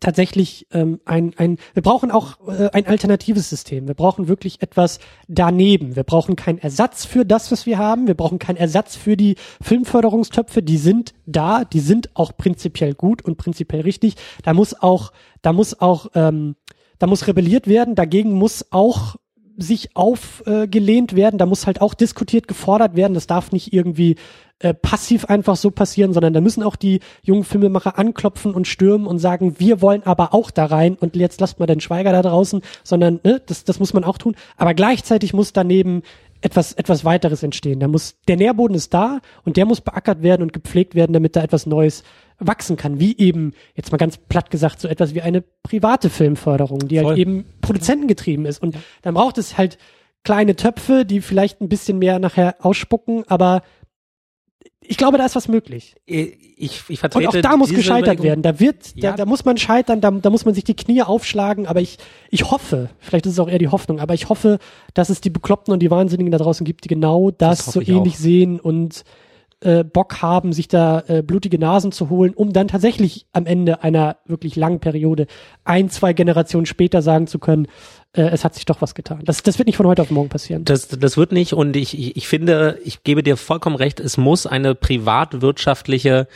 tatsächlich 0.00 0.66
ähm, 0.72 1.00
ein, 1.04 1.32
ein, 1.36 1.58
wir 1.74 1.82
brauchen 1.82 2.10
auch 2.10 2.48
äh, 2.48 2.70
ein 2.72 2.86
alternatives 2.86 3.48
System. 3.48 3.86
Wir 3.86 3.94
brauchen 3.94 4.28
wirklich 4.28 4.62
etwas 4.62 4.98
daneben. 5.28 5.96
Wir 5.96 6.04
brauchen 6.04 6.36
keinen 6.36 6.58
Ersatz 6.58 7.04
für 7.04 7.24
das, 7.24 7.52
was 7.52 7.66
wir 7.66 7.78
haben. 7.78 8.06
Wir 8.06 8.14
brauchen 8.14 8.38
keinen 8.38 8.56
Ersatz 8.56 8.96
für 8.96 9.16
die 9.16 9.36
Filmförderungstöpfe. 9.60 10.62
Die 10.62 10.78
sind 10.78 11.14
da, 11.26 11.64
die 11.64 11.80
sind 11.80 12.10
auch 12.14 12.36
prinzipiell 12.36 12.94
gut 12.94 13.22
und 13.22 13.36
prinzipiell 13.36 13.82
richtig. 13.82 14.16
Da 14.42 14.54
muss 14.54 14.74
auch, 14.74 15.12
da 15.42 15.52
muss 15.52 15.80
auch, 15.80 16.08
ähm, 16.14 16.56
da 16.98 17.06
muss 17.06 17.26
rebelliert 17.26 17.66
werden. 17.66 17.94
Dagegen 17.94 18.32
muss 18.32 18.66
auch 18.70 19.16
sich 19.62 19.90
aufgelehnt 19.94 21.16
werden. 21.16 21.38
Da 21.38 21.46
muss 21.46 21.66
halt 21.66 21.80
auch 21.80 21.94
diskutiert, 21.94 22.48
gefordert 22.48 22.96
werden. 22.96 23.14
Das 23.14 23.26
darf 23.26 23.52
nicht 23.52 23.72
irgendwie 23.72 24.16
äh, 24.62 24.74
passiv 24.74 25.24
einfach 25.24 25.56
so 25.56 25.70
passieren, 25.70 26.12
sondern 26.12 26.32
da 26.32 26.40
müssen 26.40 26.62
auch 26.62 26.76
die 26.76 27.00
jungen 27.22 27.42
Filmemacher 27.42 27.98
anklopfen 27.98 28.54
und 28.54 28.68
stürmen 28.68 29.06
und 29.06 29.18
sagen, 29.18 29.58
wir 29.58 29.82
wollen 29.82 30.04
aber 30.04 30.34
auch 30.34 30.50
da 30.50 30.66
rein 30.66 30.94
und 30.94 31.16
jetzt 31.16 31.40
lasst 31.40 31.58
mal 31.58 31.66
den 31.66 31.80
Schweiger 31.80 32.12
da 32.12 32.22
draußen, 32.22 32.62
sondern 32.84 33.18
ne, 33.24 33.42
das, 33.44 33.64
das 33.64 33.80
muss 33.80 33.92
man 33.92 34.04
auch 34.04 34.18
tun. 34.18 34.36
Aber 34.56 34.74
gleichzeitig 34.74 35.32
muss 35.32 35.52
daneben 35.52 36.02
etwas, 36.42 36.72
etwas 36.72 37.04
weiteres 37.04 37.42
entstehen. 37.42 37.80
Da 37.80 37.88
muss, 37.88 38.16
der 38.28 38.36
Nährboden 38.36 38.76
ist 38.76 38.92
da 38.92 39.20
und 39.44 39.56
der 39.56 39.64
muss 39.64 39.80
beackert 39.80 40.22
werden 40.22 40.42
und 40.42 40.52
gepflegt 40.52 40.94
werden, 40.94 41.12
damit 41.12 41.36
da 41.36 41.42
etwas 41.42 41.66
Neues 41.66 42.02
wachsen 42.38 42.76
kann. 42.76 43.00
Wie 43.00 43.16
eben, 43.16 43.54
jetzt 43.74 43.92
mal 43.92 43.98
ganz 43.98 44.18
platt 44.18 44.50
gesagt, 44.50 44.80
so 44.80 44.88
etwas 44.88 45.14
wie 45.14 45.22
eine 45.22 45.42
private 45.62 46.10
Filmförderung, 46.10 46.80
die 46.80 46.98
halt 46.98 47.04
Voll. 47.04 47.12
halt 47.12 47.20
eben 47.20 47.44
produzentengetrieben 47.60 48.44
ist. 48.44 48.62
Und 48.62 48.76
dann 49.02 49.14
braucht 49.14 49.38
es 49.38 49.56
halt 49.56 49.78
kleine 50.24 50.56
Töpfe, 50.56 51.04
die 51.04 51.20
vielleicht 51.20 51.60
ein 51.60 51.68
bisschen 51.68 51.98
mehr 51.98 52.18
nachher 52.18 52.56
ausspucken, 52.60 53.24
aber 53.28 53.62
ich 54.84 54.96
glaube, 54.96 55.18
da 55.18 55.24
ist 55.24 55.36
was 55.36 55.48
möglich. 55.48 55.94
Ich, 56.06 56.82
ich 56.88 56.98
vertrete 56.98 57.28
Und 57.28 57.36
auch 57.36 57.40
da 57.40 57.56
muss 57.56 57.70
gescheitert 57.70 58.18
Überlegung. 58.18 58.24
werden. 58.24 58.42
Da 58.42 58.60
wird, 58.60 58.94
ja. 58.94 59.10
da, 59.10 59.16
da 59.18 59.26
muss 59.26 59.44
man 59.44 59.56
scheitern, 59.56 60.00
da, 60.00 60.10
da 60.10 60.30
muss 60.30 60.44
man 60.44 60.54
sich 60.54 60.64
die 60.64 60.74
Knie 60.74 61.02
aufschlagen, 61.02 61.66
aber 61.66 61.80
ich, 61.80 61.98
ich 62.30 62.50
hoffe, 62.50 62.90
vielleicht 62.98 63.26
ist 63.26 63.32
es 63.32 63.38
auch 63.38 63.48
eher 63.48 63.58
die 63.58 63.68
Hoffnung, 63.68 64.00
aber 64.00 64.14
ich 64.14 64.28
hoffe, 64.28 64.58
dass 64.94 65.08
es 65.08 65.20
die 65.20 65.30
Bekloppten 65.30 65.72
und 65.72 65.80
die 65.80 65.90
Wahnsinnigen 65.90 66.32
da 66.32 66.38
draußen 66.38 66.64
gibt, 66.64 66.84
die 66.84 66.88
genau 66.88 67.30
das, 67.30 67.64
das 67.64 67.74
so 67.74 67.80
ähnlich 67.80 68.14
auch. 68.14 68.18
sehen 68.18 68.60
und 68.60 69.04
äh, 69.60 69.84
Bock 69.84 70.22
haben, 70.22 70.52
sich 70.52 70.68
da 70.68 71.04
äh, 71.06 71.22
blutige 71.22 71.58
Nasen 71.58 71.92
zu 71.92 72.10
holen, 72.10 72.34
um 72.34 72.52
dann 72.52 72.68
tatsächlich 72.68 73.26
am 73.32 73.46
Ende 73.46 73.82
einer 73.82 74.16
wirklich 74.26 74.56
langen 74.56 74.80
Periode 74.80 75.26
ein, 75.64 75.88
zwei 75.88 76.12
Generationen 76.12 76.66
später 76.66 77.02
sagen 77.02 77.26
zu 77.26 77.38
können, 77.38 77.68
äh, 78.14 78.22
es 78.22 78.44
hat 78.44 78.54
sich 78.54 78.64
doch 78.64 78.82
was 78.82 78.94
getan. 78.94 79.20
Das, 79.24 79.42
das 79.42 79.58
wird 79.58 79.66
nicht 79.66 79.76
von 79.76 79.86
heute 79.86 80.02
auf 80.02 80.10
morgen 80.10 80.28
passieren. 80.28 80.64
Das, 80.64 80.88
das 80.88 81.16
wird 81.16 81.32
nicht 81.32 81.54
und 81.54 81.76
ich, 81.76 81.98
ich, 81.98 82.16
ich 82.16 82.28
finde, 82.28 82.78
ich 82.84 83.02
gebe 83.04 83.22
dir 83.22 83.36
vollkommen 83.36 83.76
recht, 83.76 84.00
es 84.00 84.16
muss 84.16 84.46
eine 84.46 84.74
privatwirtschaftliche 84.74 86.28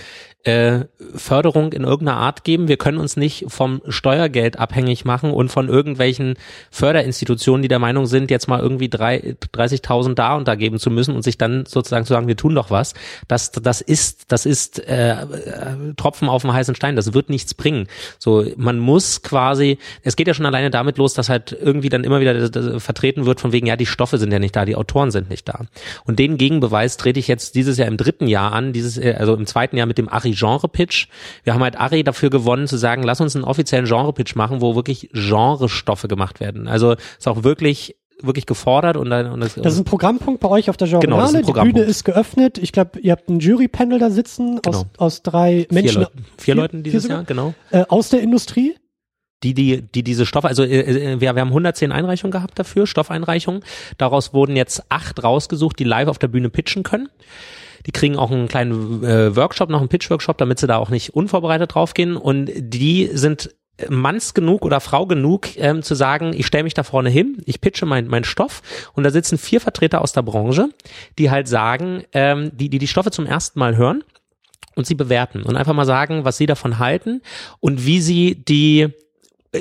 äh, 0.47 0.85
Förderung 1.17 1.73
in 1.73 1.83
irgendeiner 1.83 2.19
Art 2.19 2.45
geben. 2.45 2.69
Wir 2.69 2.77
können 2.77 2.99
uns 2.99 3.17
nicht 3.17 3.47
vom 3.49 3.83
Steuergeld 3.89 4.61
abhängig 4.61 5.05
machen 5.05 5.33
und 5.33 5.49
von 5.49 5.69
irgendwelchen 5.69 6.35
Förderinstitutionen, 6.71 7.63
die 7.63 7.69
der 7.69 7.81
Meinung 7.81 8.07
sind, 8.07 8.31
jetzt 8.31 8.47
mal 8.47 8.61
irgendwie 8.61 8.87
30.000 8.87 10.15
da 10.15 10.37
und 10.37 10.47
da 10.47 10.55
geben 10.55 10.79
zu 10.79 10.91
müssen 10.91 11.17
und 11.17 11.23
sich 11.23 11.37
dann 11.37 11.67
sozusagen 11.67 12.05
zu 12.05 12.13
sagen, 12.13 12.29
wir 12.29 12.37
tun 12.37 12.55
doch 12.55 12.71
was. 12.71 12.95
Das, 13.27 13.51
das 13.51 13.81
ist, 13.81 14.27
das 14.31 14.47
ist 14.47 14.79
äh, 14.89 15.15
äh, 15.15 15.27
Tropfen 15.97 16.29
auf 16.29 16.43
dem 16.43 16.53
heißen 16.53 16.77
Stein. 16.77 16.95
Das 16.95 17.13
wird 17.13 17.29
nichts 17.29 17.55
bringen. 17.55 17.89
So, 18.21 18.47
man 18.57 18.79
muss 18.79 19.23
quasi, 19.23 19.79
es 20.03 20.15
geht 20.15 20.29
ja 20.29 20.35
schon 20.35 20.47
alleine 20.47 20.71
damit 20.71 20.97
los, 20.97 21.15
dass 21.15 21.29
halt 21.29 21.57
irgendwie 21.61 21.89
dann 21.89 22.05
immer 22.05 22.21
wieder 22.21 22.79
vertreten 22.79 23.27
wird 23.27 23.41
von 23.41 23.51
wegen, 23.51 23.67
ja, 23.67 23.75
die 23.75 23.87
Stoffe 23.87 24.19
sind 24.19 24.33
ja 24.33 24.39
nicht 24.39 24.55
da, 24.55 24.65
die 24.65 24.77
Autoren 24.77 25.11
sind 25.11 25.29
nicht 25.29 25.49
da. 25.49 25.63
Und 26.05 26.21
den 26.21 26.39
Gegenbeweis 26.39 26.99
trete 26.99 27.19
ich 27.19 27.27
jetzt 27.27 27.57
dieses 27.57 27.79
Jahr 27.79 27.89
im 27.89 27.97
dritten 27.97 28.29
Jahr 28.29 28.53
an, 28.53 28.73
dieses, 28.73 28.97
äh, 28.97 29.17
also 29.19 29.35
im 29.35 29.47
zweiten 29.47 29.77
Jahr 29.77 29.87
mit 29.87 29.99
dem 29.99 30.09
Ari 30.09 30.36
Genre-Pitch. 30.37 31.09
Wir 31.45 31.55
haben 31.55 31.63
halt 31.63 31.79
Ari 31.79 32.05
dafür 32.05 32.31
gewonnen 32.31 32.67
zu 32.67 32.77
sagen, 32.77 33.03
lass 33.03 33.21
uns 33.21 33.35
einen 33.35 33.45
offiziellen 33.45 33.87
Genre-Pitch 33.87 34.37
machen, 34.37 34.61
wo 34.61 34.77
wirklich 34.77 35.11
Genre-Stoffe 35.13 36.09
gemacht 36.09 36.41
werden. 36.41 36.69
Also 36.69 36.93
ist 36.93 37.27
auch 37.27 37.43
wirklich 37.43 37.97
wirklich 38.23 38.47
gefordert 38.47 38.97
und 38.97 39.11
dann 39.11 39.31
und 39.31 39.41
das, 39.41 39.57
das 39.57 39.75
ist 39.75 39.81
ein 39.81 39.85
Programmpunkt 39.85 40.41
bei 40.41 40.49
euch 40.49 40.71
auf 40.71 40.79
der 40.79 40.89
Genre. 40.89 41.03
Genau, 41.03 41.31
die 41.31 41.53
Bühne 41.53 41.83
ist 41.83 42.05
geöffnet. 42.05 42.57
Ich 42.57 42.73
glaube, 42.73 42.99
ihr 43.01 43.13
habt 43.13 43.29
ein 43.29 43.41
Jury-Panel 43.41 43.99
da 43.99 44.09
sitzen 44.09 44.61
genau. 44.63 44.79
aus, 44.79 44.87
aus 44.97 45.23
drei 45.23 45.67
Menschen. 45.71 46.03
Vier, 46.05 46.11
vier, 46.15 46.25
vier 46.39 46.55
Leuten 46.55 46.83
dieses 46.83 47.05
vier 47.05 47.17
Jahr, 47.17 47.25
genau. 47.25 47.53
Äh, 47.73 47.85
aus 47.89 48.09
der 48.09 48.23
Industrie 48.23 48.75
die, 49.43 49.55
die, 49.55 49.83
die 49.83 50.03
diese 50.03 50.27
Stoffe, 50.27 50.49
also 50.49 50.63
äh, 50.65 50.81
äh, 50.81 51.21
wir, 51.21 51.35
wir 51.35 51.41
haben 51.41 51.49
110 51.49 51.93
Einreichungen 51.93 52.33
gehabt 52.33 52.59
dafür, 52.59 52.87
Stoffeinreichungen. 52.87 53.63
Daraus 53.99 54.33
wurden 54.33 54.57
jetzt 54.57 54.85
acht 54.89 55.23
rausgesucht, 55.23 55.79
die 55.79 55.85
live 55.85 56.09
auf 56.09 56.19
der 56.19 56.29
Bühne 56.29 56.49
pitchen 56.49 56.83
können. 56.83 57.09
Die 57.87 57.93
kriegen 57.93 58.17
auch 58.17 58.31
einen 58.31 58.49
kleinen 58.49 59.03
äh, 59.05 59.35
Workshop, 59.37 59.71
noch 59.71 59.81
einen 59.81 59.89
Pitch-Workshop, 59.89 60.39
damit 60.39 60.59
sie 60.59 60.67
da 60.67 60.77
auch 60.77 60.91
nicht 60.91 61.15
unvorbereitet 61.15 61.75
draufgehen. 61.75 62.17
Und 62.17 62.51
die 62.57 63.09
sind 63.13 63.55
Manns 63.89 64.35
genug 64.35 64.65
oder 64.65 64.81
Frau 64.81 65.07
genug, 65.07 65.57
ähm, 65.57 65.83
zu 65.83 65.95
sagen, 65.95 66.33
ich 66.35 66.47
stelle 66.47 66.65
mich 66.65 66.75
da 66.75 66.83
vorne 66.83 67.11
hin, 67.11 67.43
ich 67.45 67.61
pitche 67.61 67.85
meinen 67.85 68.09
mein 68.09 68.25
Stoff 68.25 68.63
und 68.95 69.05
da 69.05 69.11
sitzen 69.11 69.37
vier 69.37 69.61
Vertreter 69.61 70.01
aus 70.01 70.13
der 70.13 70.23
Branche, 70.23 70.71
die 71.19 71.31
halt 71.31 71.47
sagen, 71.47 72.05
ähm, 72.13 72.51
die, 72.55 72.71
die 72.71 72.79
die 72.79 72.89
Stoffe 72.89 73.11
zum 73.11 73.27
ersten 73.27 73.59
Mal 73.59 73.77
hören 73.77 74.03
und 74.77 74.87
sie 74.87 74.95
bewerten 74.95 75.43
und 75.43 75.57
einfach 75.57 75.75
mal 75.75 75.85
sagen, 75.85 76.25
was 76.25 76.39
sie 76.39 76.47
davon 76.47 76.79
halten 76.79 77.21
und 77.61 77.85
wie 77.85 78.01
sie 78.01 78.35
die 78.35 78.89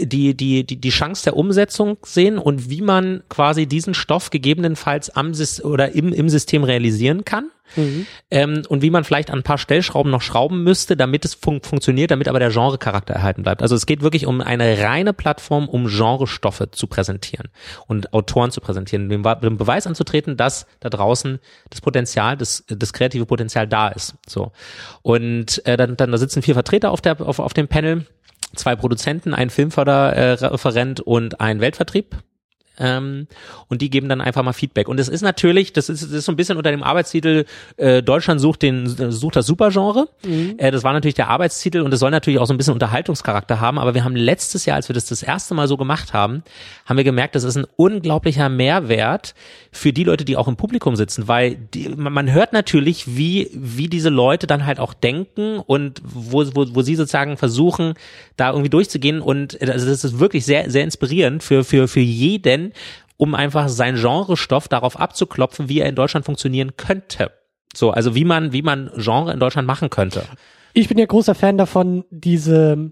die, 0.03 0.35
die, 0.35 0.65
die, 0.65 0.77
die 0.77 0.89
Chance 0.89 1.23
der 1.25 1.37
Umsetzung 1.37 1.97
sehen 2.03 2.37
und 2.37 2.69
wie 2.69 2.81
man 2.81 3.23
quasi 3.29 3.65
diesen 3.65 3.93
Stoff 3.93 4.29
gegebenenfalls 4.29 5.09
am 5.09 5.33
oder 5.63 5.93
im, 5.93 6.13
im 6.13 6.29
System 6.29 6.63
realisieren 6.63 7.25
kann. 7.25 7.49
Mhm. 7.75 8.05
Ähm, 8.31 8.61
und 8.69 8.81
wie 8.81 8.89
man 8.89 9.03
vielleicht 9.03 9.31
an 9.31 9.39
ein 9.39 9.43
paar 9.43 9.57
Stellschrauben 9.57 10.11
noch 10.11 10.21
schrauben 10.21 10.63
müsste, 10.63 10.95
damit 10.95 11.25
es 11.25 11.33
fun 11.33 11.61
funktioniert, 11.61 12.11
damit 12.11 12.27
aber 12.27 12.39
der 12.39 12.51
Genrecharakter 12.51 13.13
erhalten 13.13 13.43
bleibt. 13.43 13.61
Also 13.61 13.75
es 13.75 13.85
geht 13.85 14.01
wirklich 14.01 14.27
um 14.27 14.41
eine 14.41 14.79
reine 14.81 15.13
Plattform, 15.13 15.67
um 15.67 15.87
Genrestoffe 15.87 16.69
zu 16.71 16.87
präsentieren 16.87 17.49
und 17.87 18.13
Autoren 18.13 18.51
zu 18.51 18.61
präsentieren, 18.61 19.09
dem, 19.09 19.23
dem 19.23 19.57
Beweis 19.57 19.87
anzutreten, 19.87 20.37
dass 20.37 20.67
da 20.79 20.89
draußen 20.89 21.39
das 21.69 21.81
Potenzial, 21.81 22.37
das, 22.37 22.63
das 22.67 22.93
kreative 22.93 23.25
Potenzial 23.25 23.67
da 23.67 23.87
ist. 23.87 24.15
So 24.27 24.51
und 25.01 25.65
äh, 25.65 25.75
dann, 25.75 25.97
dann 25.97 26.11
da 26.11 26.17
sitzen 26.17 26.43
vier 26.43 26.53
Vertreter 26.53 26.91
auf 26.91 27.01
der 27.01 27.19
auf, 27.19 27.39
auf 27.39 27.53
dem 27.53 27.67
Panel 27.67 28.05
zwei 28.55 28.75
Produzenten, 28.75 29.33
ein 29.33 29.49
Filmförderreferent 29.49 31.01
und 31.01 31.39
ein 31.41 31.59
Weltvertrieb 31.59 32.15
ähm, 32.77 33.27
und 33.67 33.81
die 33.81 33.89
geben 33.89 34.09
dann 34.09 34.21
einfach 34.21 34.43
mal 34.43 34.53
Feedback. 34.53 34.87
Und 34.87 34.99
es 34.99 35.07
ist 35.07 35.21
natürlich, 35.21 35.73
das 35.73 35.89
ist, 35.89 36.03
das 36.03 36.11
ist 36.11 36.25
so 36.25 36.31
ein 36.31 36.35
bisschen 36.35 36.57
unter 36.57 36.71
dem 36.71 36.83
Arbeitstitel 36.83 37.45
äh, 37.77 38.03
Deutschland 38.03 38.41
sucht 38.41 38.61
den 38.61 38.87
sucht 38.87 39.35
das 39.35 39.45
Supergenre. 39.45 40.07
Mhm. 40.25 40.55
Äh, 40.57 40.71
das 40.71 40.83
war 40.83 40.93
natürlich 40.93 41.15
der 41.15 41.29
Arbeitstitel 41.29 41.81
und 41.81 41.93
es 41.93 41.99
soll 41.99 42.11
natürlich 42.11 42.39
auch 42.39 42.45
so 42.45 42.53
ein 42.53 42.57
bisschen 42.57 42.73
Unterhaltungscharakter 42.73 43.59
haben. 43.59 43.79
Aber 43.79 43.93
wir 43.93 44.03
haben 44.03 44.15
letztes 44.15 44.65
Jahr, 44.65 44.75
als 44.75 44.89
wir 44.89 44.93
das 44.93 45.05
das 45.05 45.23
erste 45.23 45.53
Mal 45.53 45.67
so 45.67 45.77
gemacht 45.77 46.13
haben, 46.13 46.43
haben 46.85 46.97
wir 46.97 47.03
gemerkt, 47.03 47.35
das 47.35 47.43
ist 47.43 47.57
ein 47.57 47.65
unglaublicher 47.75 48.49
Mehrwert 48.49 49.35
für 49.71 49.93
die 49.93 50.03
Leute, 50.03 50.25
die 50.25 50.37
auch 50.37 50.47
im 50.47 50.55
Publikum 50.55 50.95
sitzen, 50.95 51.27
weil 51.27 51.55
die, 51.55 51.89
man 51.89 52.31
hört 52.31 52.53
natürlich, 52.53 53.15
wie 53.17 53.49
wie 53.53 53.87
diese 53.87 54.09
Leute 54.09 54.47
dann 54.47 54.65
halt 54.65 54.79
auch 54.79 54.93
denken 54.93 55.59
und 55.59 56.01
wo 56.03 56.45
wo, 56.53 56.65
wo 56.73 56.81
sie 56.81 56.95
sozusagen 56.95 57.37
versuchen, 57.37 57.93
da 58.37 58.49
irgendwie 58.49 58.69
durchzugehen. 58.69 59.21
Und 59.21 59.61
äh, 59.61 59.71
also 59.71 59.85
das 59.85 60.03
ist 60.03 60.19
wirklich 60.19 60.45
sehr 60.45 60.69
sehr 60.69 60.83
inspirierend 60.83 61.43
für 61.43 61.63
für 61.63 61.87
für 61.87 61.99
jeden 61.99 62.64
um 63.17 63.35
einfach 63.35 63.69
sein 63.69 63.95
Genrestoff 63.95 64.67
darauf 64.67 64.99
abzuklopfen, 64.99 65.69
wie 65.69 65.79
er 65.79 65.89
in 65.89 65.95
Deutschland 65.95 66.25
funktionieren 66.25 66.77
könnte. 66.77 67.31
So, 67.75 67.91
also 67.91 68.15
wie 68.15 68.25
man, 68.25 68.53
wie 68.53 68.61
man 68.61 68.91
Genre 68.95 69.33
in 69.33 69.39
Deutschland 69.39 69.67
machen 69.67 69.89
könnte. 69.89 70.23
Ich 70.73 70.87
bin 70.87 70.97
ja 70.97 71.05
großer 71.05 71.35
Fan 71.35 71.57
davon, 71.57 72.03
diese 72.09 72.91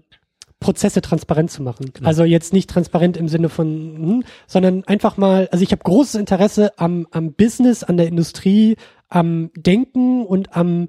Prozesse 0.60 1.02
transparent 1.02 1.50
zu 1.50 1.62
machen. 1.62 1.90
Genau. 1.92 2.08
Also 2.08 2.24
jetzt 2.24 2.54
nicht 2.54 2.70
transparent 2.70 3.16
im 3.16 3.28
Sinne 3.28 3.50
von, 3.50 3.66
hm, 3.68 4.24
sondern 4.46 4.84
einfach 4.84 5.16
mal, 5.18 5.48
also 5.52 5.62
ich 5.62 5.72
habe 5.72 5.82
großes 5.82 6.14
Interesse 6.14 6.78
am, 6.78 7.06
am 7.10 7.34
Business, 7.34 7.82
an 7.82 7.98
der 7.98 8.08
Industrie, 8.08 8.76
am 9.08 9.50
Denken 9.54 10.24
und 10.24 10.56
am 10.56 10.88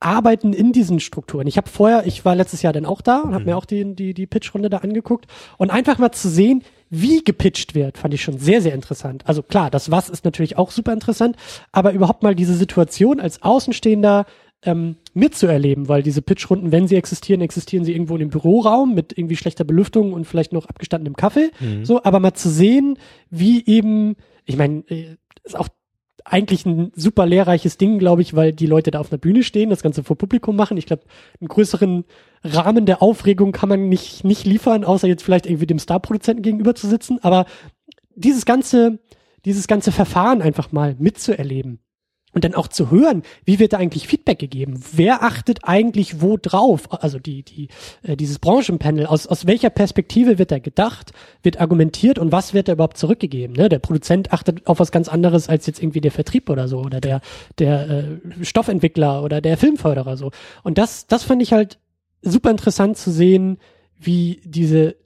Arbeiten 0.00 0.52
in 0.52 0.72
diesen 0.72 0.98
Strukturen. 0.98 1.46
Ich 1.46 1.56
habe 1.56 1.68
vorher, 1.68 2.06
ich 2.06 2.24
war 2.24 2.34
letztes 2.34 2.62
Jahr 2.62 2.72
dann 2.72 2.86
auch 2.86 3.02
da 3.02 3.20
und 3.20 3.34
habe 3.34 3.40
mhm. 3.40 3.50
mir 3.50 3.56
auch 3.56 3.66
die, 3.66 3.94
die, 3.94 4.14
die 4.14 4.26
Pitch-Runde 4.26 4.70
da 4.70 4.78
angeguckt 4.78 5.26
und 5.58 5.70
einfach 5.70 5.98
mal 5.98 6.12
zu 6.12 6.28
sehen, 6.28 6.62
wie 6.94 7.24
gepitcht 7.24 7.74
wird, 7.74 7.96
fand 7.96 8.12
ich 8.12 8.22
schon 8.22 8.38
sehr, 8.38 8.60
sehr 8.60 8.74
interessant. 8.74 9.22
Also 9.26 9.42
klar, 9.42 9.70
das 9.70 9.90
Was 9.90 10.10
ist 10.10 10.26
natürlich 10.26 10.58
auch 10.58 10.70
super 10.70 10.92
interessant, 10.92 11.36
aber 11.72 11.94
überhaupt 11.94 12.22
mal 12.22 12.34
diese 12.34 12.54
Situation 12.54 13.18
als 13.18 13.40
Außenstehender 13.42 14.26
ähm, 14.62 14.96
mitzuerleben, 15.14 15.88
weil 15.88 16.02
diese 16.02 16.20
Pitchrunden, 16.20 16.70
wenn 16.70 16.86
sie 16.86 16.96
existieren, 16.96 17.40
existieren 17.40 17.86
sie 17.86 17.92
irgendwo 17.92 18.14
in 18.14 18.20
dem 18.20 18.28
Büroraum 18.28 18.94
mit 18.94 19.16
irgendwie 19.16 19.36
schlechter 19.36 19.64
Belüftung 19.64 20.12
und 20.12 20.26
vielleicht 20.26 20.52
noch 20.52 20.66
abgestandenem 20.66 21.16
Kaffee. 21.16 21.50
Mhm. 21.60 21.86
So, 21.86 22.04
aber 22.04 22.20
mal 22.20 22.34
zu 22.34 22.50
sehen, 22.50 22.98
wie 23.30 23.64
eben, 23.64 24.14
ich 24.44 24.58
meine, 24.58 24.84
äh, 24.88 25.16
ist 25.44 25.58
auch 25.58 25.68
eigentlich 26.24 26.66
ein 26.66 26.92
super 26.94 27.26
lehrreiches 27.26 27.78
Ding, 27.78 27.98
glaube 27.98 28.22
ich, 28.22 28.34
weil 28.34 28.52
die 28.52 28.66
Leute 28.66 28.90
da 28.90 29.00
auf 29.00 29.10
einer 29.10 29.18
Bühne 29.18 29.42
stehen, 29.42 29.70
das 29.70 29.82
Ganze 29.82 30.04
vor 30.04 30.16
Publikum 30.16 30.56
machen. 30.56 30.76
Ich 30.76 30.86
glaube, 30.86 31.02
einen 31.40 31.48
größeren 31.48 32.04
Rahmen 32.44 32.86
der 32.86 33.02
Aufregung 33.02 33.52
kann 33.52 33.68
man 33.68 33.88
nicht, 33.88 34.24
nicht 34.24 34.46
liefern, 34.46 34.84
außer 34.84 35.08
jetzt 35.08 35.22
vielleicht 35.22 35.46
irgendwie 35.46 35.66
dem 35.66 35.78
Starproduzenten 35.78 36.42
gegenüber 36.42 36.74
zu 36.74 36.88
sitzen. 36.88 37.18
Aber 37.22 37.46
dieses 38.14 38.44
ganze, 38.44 38.98
dieses 39.44 39.66
ganze 39.66 39.92
Verfahren 39.92 40.42
einfach 40.42 40.72
mal 40.72 40.96
mitzuerleben 40.98 41.80
und 42.32 42.44
dann 42.44 42.54
auch 42.54 42.68
zu 42.68 42.90
hören, 42.90 43.22
wie 43.44 43.58
wird 43.58 43.74
da 43.74 43.78
eigentlich 43.78 44.08
Feedback 44.08 44.38
gegeben? 44.38 44.80
Wer 44.92 45.22
achtet 45.22 45.60
eigentlich 45.62 46.20
wo 46.20 46.36
drauf? 46.36 46.92
Also 47.02 47.18
die, 47.18 47.42
die, 47.42 47.68
äh, 48.02 48.16
dieses 48.16 48.38
Branchenpanel, 48.38 49.06
aus, 49.06 49.26
aus 49.26 49.46
welcher 49.46 49.70
Perspektive 49.70 50.38
wird 50.38 50.50
da 50.50 50.58
gedacht, 50.58 51.12
wird 51.42 51.60
argumentiert 51.60 52.18
und 52.18 52.32
was 52.32 52.54
wird 52.54 52.68
da 52.68 52.72
überhaupt 52.72 52.96
zurückgegeben? 52.96 53.54
Ne? 53.54 53.68
Der 53.68 53.78
Produzent 53.78 54.32
achtet 54.32 54.66
auf 54.66 54.80
was 54.80 54.92
ganz 54.92 55.08
anderes 55.08 55.48
als 55.48 55.66
jetzt 55.66 55.82
irgendwie 55.82 56.00
der 56.00 56.10
Vertrieb 56.10 56.48
oder 56.48 56.68
so 56.68 56.80
oder 56.80 57.00
der, 57.00 57.20
der 57.58 57.90
äh, 57.90 58.44
Stoffentwickler 58.44 59.22
oder 59.22 59.40
der 59.40 59.56
Filmförderer 59.56 60.16
so. 60.16 60.30
Und 60.62 60.78
das, 60.78 61.06
das 61.06 61.24
fand 61.24 61.42
ich 61.42 61.52
halt 61.52 61.78
super 62.22 62.50
interessant 62.50 62.96
zu 62.96 63.10
sehen, 63.10 63.58
wie 63.98 64.40
diese 64.44 64.96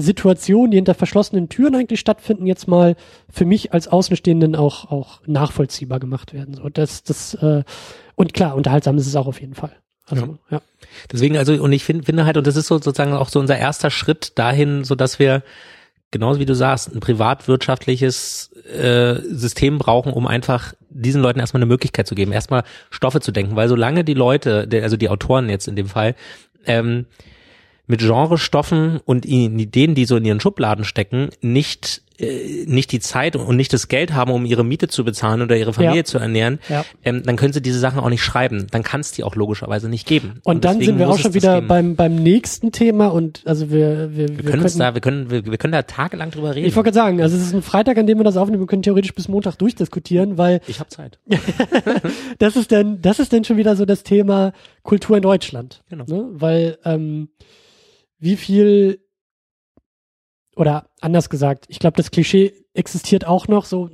Situationen, 0.00 0.70
die 0.70 0.76
hinter 0.76 0.94
verschlossenen 0.94 1.48
Türen 1.48 1.74
eigentlich 1.74 1.98
stattfinden, 1.98 2.46
jetzt 2.46 2.68
mal 2.68 2.94
für 3.28 3.44
mich 3.44 3.72
als 3.72 3.88
Außenstehenden 3.88 4.54
auch, 4.54 4.92
auch 4.92 5.20
nachvollziehbar 5.26 5.98
gemacht 5.98 6.32
werden. 6.32 6.54
So, 6.54 6.68
das, 6.68 7.02
das, 7.02 7.34
äh, 7.34 7.64
und 8.14 8.32
klar, 8.32 8.54
unterhaltsam 8.54 8.96
ist 8.96 9.08
es 9.08 9.16
auch 9.16 9.26
auf 9.26 9.40
jeden 9.40 9.54
Fall. 9.54 9.72
Also, 10.06 10.38
ja. 10.50 10.58
ja. 10.58 10.60
Deswegen, 11.10 11.36
also, 11.36 11.52
und 11.54 11.72
ich 11.72 11.84
finde, 11.84 12.04
finde 12.04 12.24
halt, 12.24 12.36
und 12.36 12.46
das 12.46 12.54
ist 12.54 12.68
so 12.68 12.76
sozusagen 12.76 13.12
auch 13.12 13.28
so 13.28 13.40
unser 13.40 13.58
erster 13.58 13.90
Schritt 13.90 14.38
dahin, 14.38 14.84
so 14.84 14.94
dass 14.94 15.18
wir, 15.18 15.42
genauso 16.12 16.38
wie 16.38 16.46
du 16.46 16.54
sagst, 16.54 16.94
ein 16.94 17.00
privatwirtschaftliches 17.00 18.52
äh, 18.72 19.16
System 19.28 19.78
brauchen, 19.78 20.12
um 20.12 20.28
einfach 20.28 20.74
diesen 20.90 21.22
Leuten 21.22 21.40
erstmal 21.40 21.60
eine 21.60 21.68
Möglichkeit 21.68 22.06
zu 22.06 22.14
geben, 22.14 22.30
erstmal 22.30 22.62
Stoffe 22.90 23.20
zu 23.20 23.32
denken, 23.32 23.56
weil 23.56 23.68
solange 23.68 24.04
die 24.04 24.14
Leute, 24.14 24.68
also 24.80 24.96
die 24.96 25.08
Autoren 25.08 25.50
jetzt 25.50 25.66
in 25.66 25.74
dem 25.74 25.88
Fall, 25.88 26.14
ähm, 26.66 27.06
mit 27.88 28.00
Genrestoffen 28.00 29.00
und 29.04 29.26
Ideen, 29.26 29.94
die 29.94 30.04
so 30.04 30.16
in 30.16 30.24
ihren 30.24 30.40
Schubladen 30.40 30.84
stecken, 30.84 31.30
nicht 31.40 32.02
äh, 32.20 32.64
nicht 32.66 32.90
die 32.90 32.98
Zeit 32.98 33.36
und 33.36 33.56
nicht 33.56 33.72
das 33.72 33.86
Geld 33.86 34.12
haben, 34.12 34.32
um 34.32 34.44
ihre 34.44 34.64
Miete 34.64 34.88
zu 34.88 35.04
bezahlen 35.04 35.40
oder 35.40 35.56
ihre 35.56 35.72
Familie 35.72 35.98
ja. 35.98 36.04
zu 36.04 36.18
ernähren, 36.18 36.58
ja. 36.68 36.84
ähm, 37.04 37.22
dann 37.22 37.36
können 37.36 37.52
sie 37.52 37.62
diese 37.62 37.78
Sachen 37.78 38.00
auch 38.00 38.08
nicht 38.08 38.24
schreiben. 38.24 38.66
Dann 38.72 38.82
kann 38.82 39.00
es 39.00 39.12
die 39.12 39.22
auch 39.22 39.36
logischerweise 39.36 39.88
nicht 39.88 40.04
geben. 40.04 40.40
Und, 40.42 40.56
und 40.56 40.64
dann 40.64 40.80
sind 40.80 40.98
wir 40.98 41.08
auch 41.08 41.18
schon 41.18 41.34
wieder 41.34 41.62
beim 41.62 41.94
beim 41.94 42.16
nächsten 42.16 42.72
Thema 42.72 43.06
und 43.06 43.42
also 43.44 43.70
wir 43.70 44.10
wir, 44.16 44.28
wir, 44.30 44.38
wir 44.38 44.50
können 44.50 44.64
uns 44.64 44.76
da 44.76 44.94
wir 44.94 45.00
können 45.00 45.30
wir, 45.30 45.46
wir 45.46 45.58
können 45.58 45.72
da 45.72 45.82
tagelang 45.82 46.32
drüber 46.32 46.56
reden. 46.56 46.66
Ich 46.66 46.74
wollte 46.74 46.90
gerade 46.90 47.06
sagen, 47.06 47.22
also 47.22 47.36
es 47.36 47.42
ist 47.42 47.54
ein 47.54 47.62
Freitag, 47.62 47.96
an 47.98 48.08
dem 48.08 48.18
wir 48.18 48.24
das 48.24 48.36
aufnehmen. 48.36 48.62
Wir 48.62 48.66
können 48.66 48.82
theoretisch 48.82 49.14
bis 49.14 49.28
Montag 49.28 49.56
durchdiskutieren, 49.56 50.36
weil 50.38 50.60
ich 50.66 50.80
habe 50.80 50.90
Zeit. 50.90 51.20
das 52.38 52.56
ist 52.56 52.72
dann 52.72 53.00
das 53.00 53.20
ist 53.20 53.32
dann 53.32 53.44
schon 53.44 53.58
wieder 53.58 53.76
so 53.76 53.84
das 53.84 54.02
Thema 54.02 54.52
Kultur 54.82 55.16
in 55.16 55.22
Deutschland, 55.22 55.84
genau. 55.88 56.04
ne? 56.08 56.26
weil 56.32 56.78
ähm, 56.84 57.28
wie 58.18 58.36
viel 58.36 59.00
oder 60.58 60.88
anders 61.00 61.30
gesagt, 61.30 61.66
ich 61.68 61.78
glaube, 61.78 61.96
das 61.96 62.10
Klischee 62.10 62.52
existiert 62.74 63.26
auch 63.26 63.46
noch 63.46 63.64
so. 63.64 63.90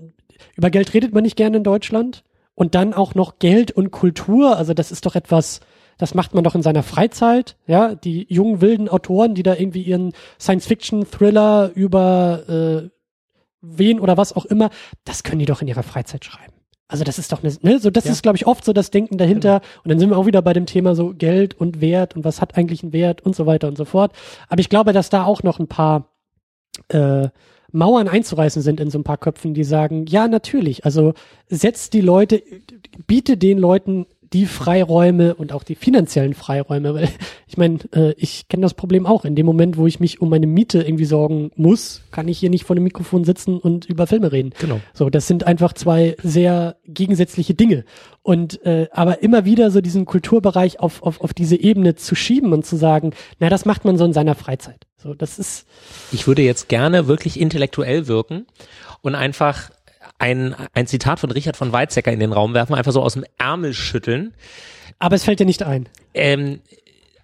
Über 0.56 0.70
Geld 0.70 0.94
redet 0.94 1.12
man 1.12 1.22
nicht 1.22 1.36
gerne 1.36 1.58
in 1.58 1.64
Deutschland. 1.64 2.24
Und 2.54 2.74
dann 2.74 2.94
auch 2.94 3.14
noch 3.14 3.38
Geld 3.38 3.72
und 3.72 3.90
Kultur. 3.90 4.56
Also 4.56 4.74
das 4.74 4.92
ist 4.92 5.04
doch 5.04 5.16
etwas, 5.16 5.60
das 5.98 6.14
macht 6.14 6.34
man 6.34 6.44
doch 6.44 6.54
in 6.54 6.62
seiner 6.62 6.84
Freizeit. 6.84 7.56
Ja, 7.66 7.94
die 7.94 8.26
jungen 8.32 8.60
wilden 8.60 8.88
Autoren, 8.88 9.34
die 9.34 9.42
da 9.42 9.54
irgendwie 9.56 9.82
ihren 9.82 10.12
Science-Fiction-Thriller 10.40 11.72
über 11.74 12.48
äh, 12.48 12.90
wen 13.60 14.00
oder 14.00 14.16
was 14.16 14.32
auch 14.32 14.44
immer, 14.44 14.70
das 15.04 15.22
können 15.24 15.40
die 15.40 15.46
doch 15.46 15.62
in 15.62 15.68
ihrer 15.68 15.82
Freizeit 15.82 16.24
schreiben. 16.24 16.53
Also 16.86 17.02
das 17.04 17.18
ist 17.18 17.32
doch 17.32 17.42
eine, 17.42 17.52
ne, 17.62 17.78
so 17.78 17.90
das 17.90 18.04
ja. 18.04 18.12
ist 18.12 18.22
glaube 18.22 18.36
ich 18.36 18.46
oft 18.46 18.64
so 18.64 18.72
das 18.72 18.90
Denken 18.90 19.16
dahinter 19.16 19.60
genau. 19.60 19.72
und 19.84 19.88
dann 19.90 19.98
sind 19.98 20.10
wir 20.10 20.18
auch 20.18 20.26
wieder 20.26 20.42
bei 20.42 20.52
dem 20.52 20.66
Thema 20.66 20.94
so 20.94 21.14
Geld 21.14 21.54
und 21.54 21.80
Wert 21.80 22.14
und 22.14 22.24
was 22.24 22.40
hat 22.40 22.56
eigentlich 22.56 22.82
einen 22.82 22.92
Wert 22.92 23.22
und 23.22 23.34
so 23.34 23.46
weiter 23.46 23.68
und 23.68 23.76
so 23.76 23.84
fort. 23.84 24.12
Aber 24.48 24.60
ich 24.60 24.68
glaube, 24.68 24.92
dass 24.92 25.08
da 25.08 25.24
auch 25.24 25.42
noch 25.42 25.58
ein 25.58 25.66
paar 25.66 26.10
äh, 26.88 27.28
Mauern 27.74 28.06
einzureißen 28.06 28.62
sind 28.62 28.78
in 28.78 28.90
so 28.90 28.98
ein 28.98 29.04
paar 29.04 29.18
Köpfen, 29.18 29.52
die 29.52 29.64
sagen, 29.64 30.06
ja, 30.06 30.28
natürlich, 30.28 30.84
also 30.84 31.14
setzt 31.48 31.92
die 31.92 32.00
Leute, 32.00 32.42
biete 33.06 33.36
den 33.36 33.58
Leuten 33.58 34.06
die 34.34 34.46
Freiräume 34.46 35.34
und 35.34 35.52
auch 35.52 35.62
die 35.62 35.76
finanziellen 35.76 36.34
Freiräume, 36.34 36.92
weil 36.92 37.08
ich 37.46 37.56
meine, 37.56 37.78
äh, 37.94 38.12
ich 38.18 38.48
kenne 38.48 38.62
das 38.62 38.74
Problem 38.74 39.06
auch. 39.06 39.24
In 39.24 39.36
dem 39.36 39.46
Moment, 39.46 39.76
wo 39.76 39.86
ich 39.86 40.00
mich 40.00 40.20
um 40.20 40.28
meine 40.28 40.46
Miete 40.46 40.82
irgendwie 40.82 41.04
sorgen 41.04 41.52
muss, 41.54 42.02
kann 42.10 42.28
ich 42.28 42.38
hier 42.38 42.50
nicht 42.50 42.64
vor 42.64 42.74
dem 42.74 42.82
Mikrofon 42.82 43.24
sitzen 43.24 43.58
und 43.58 43.86
über 43.86 44.06
Filme 44.06 44.32
reden. 44.32 44.50
Genau. 44.58 44.80
So, 44.92 45.08
das 45.08 45.28
sind 45.28 45.46
einfach 45.46 45.72
zwei 45.72 46.16
sehr 46.22 46.76
gegensätzliche 46.84 47.54
Dinge. 47.54 47.84
Und 48.22 48.64
äh, 48.66 48.88
aber 48.90 49.22
immer 49.22 49.44
wieder 49.44 49.70
so 49.70 49.80
diesen 49.80 50.04
Kulturbereich 50.04 50.80
auf, 50.80 51.02
auf, 51.02 51.20
auf 51.20 51.32
diese 51.32 51.56
Ebene 51.56 51.94
zu 51.94 52.14
schieben 52.14 52.52
und 52.52 52.66
zu 52.66 52.76
sagen, 52.76 53.12
na, 53.38 53.48
das 53.48 53.64
macht 53.64 53.84
man 53.84 53.96
so 53.96 54.04
in 54.04 54.12
seiner 54.12 54.34
Freizeit. 54.34 54.86
So, 54.96 55.14
das 55.14 55.38
ist. 55.38 55.66
Ich 56.10 56.26
würde 56.26 56.42
jetzt 56.42 56.68
gerne 56.68 57.06
wirklich 57.06 57.38
intellektuell 57.38 58.08
wirken 58.08 58.46
und 59.02 59.14
einfach 59.14 59.70
ein, 60.24 60.54
ein 60.72 60.86
Zitat 60.86 61.20
von 61.20 61.30
Richard 61.30 61.54
von 61.54 61.70
Weizsäcker 61.70 62.10
in 62.10 62.18
den 62.18 62.32
Raum 62.32 62.54
werfen, 62.54 62.74
einfach 62.74 62.92
so 62.92 63.02
aus 63.02 63.12
dem 63.12 63.26
Ärmel 63.36 63.74
schütteln. 63.74 64.32
Aber 64.98 65.16
es 65.16 65.24
fällt 65.24 65.38
dir 65.38 65.44
nicht 65.44 65.62
ein. 65.62 65.86
Ähm, 66.14 66.60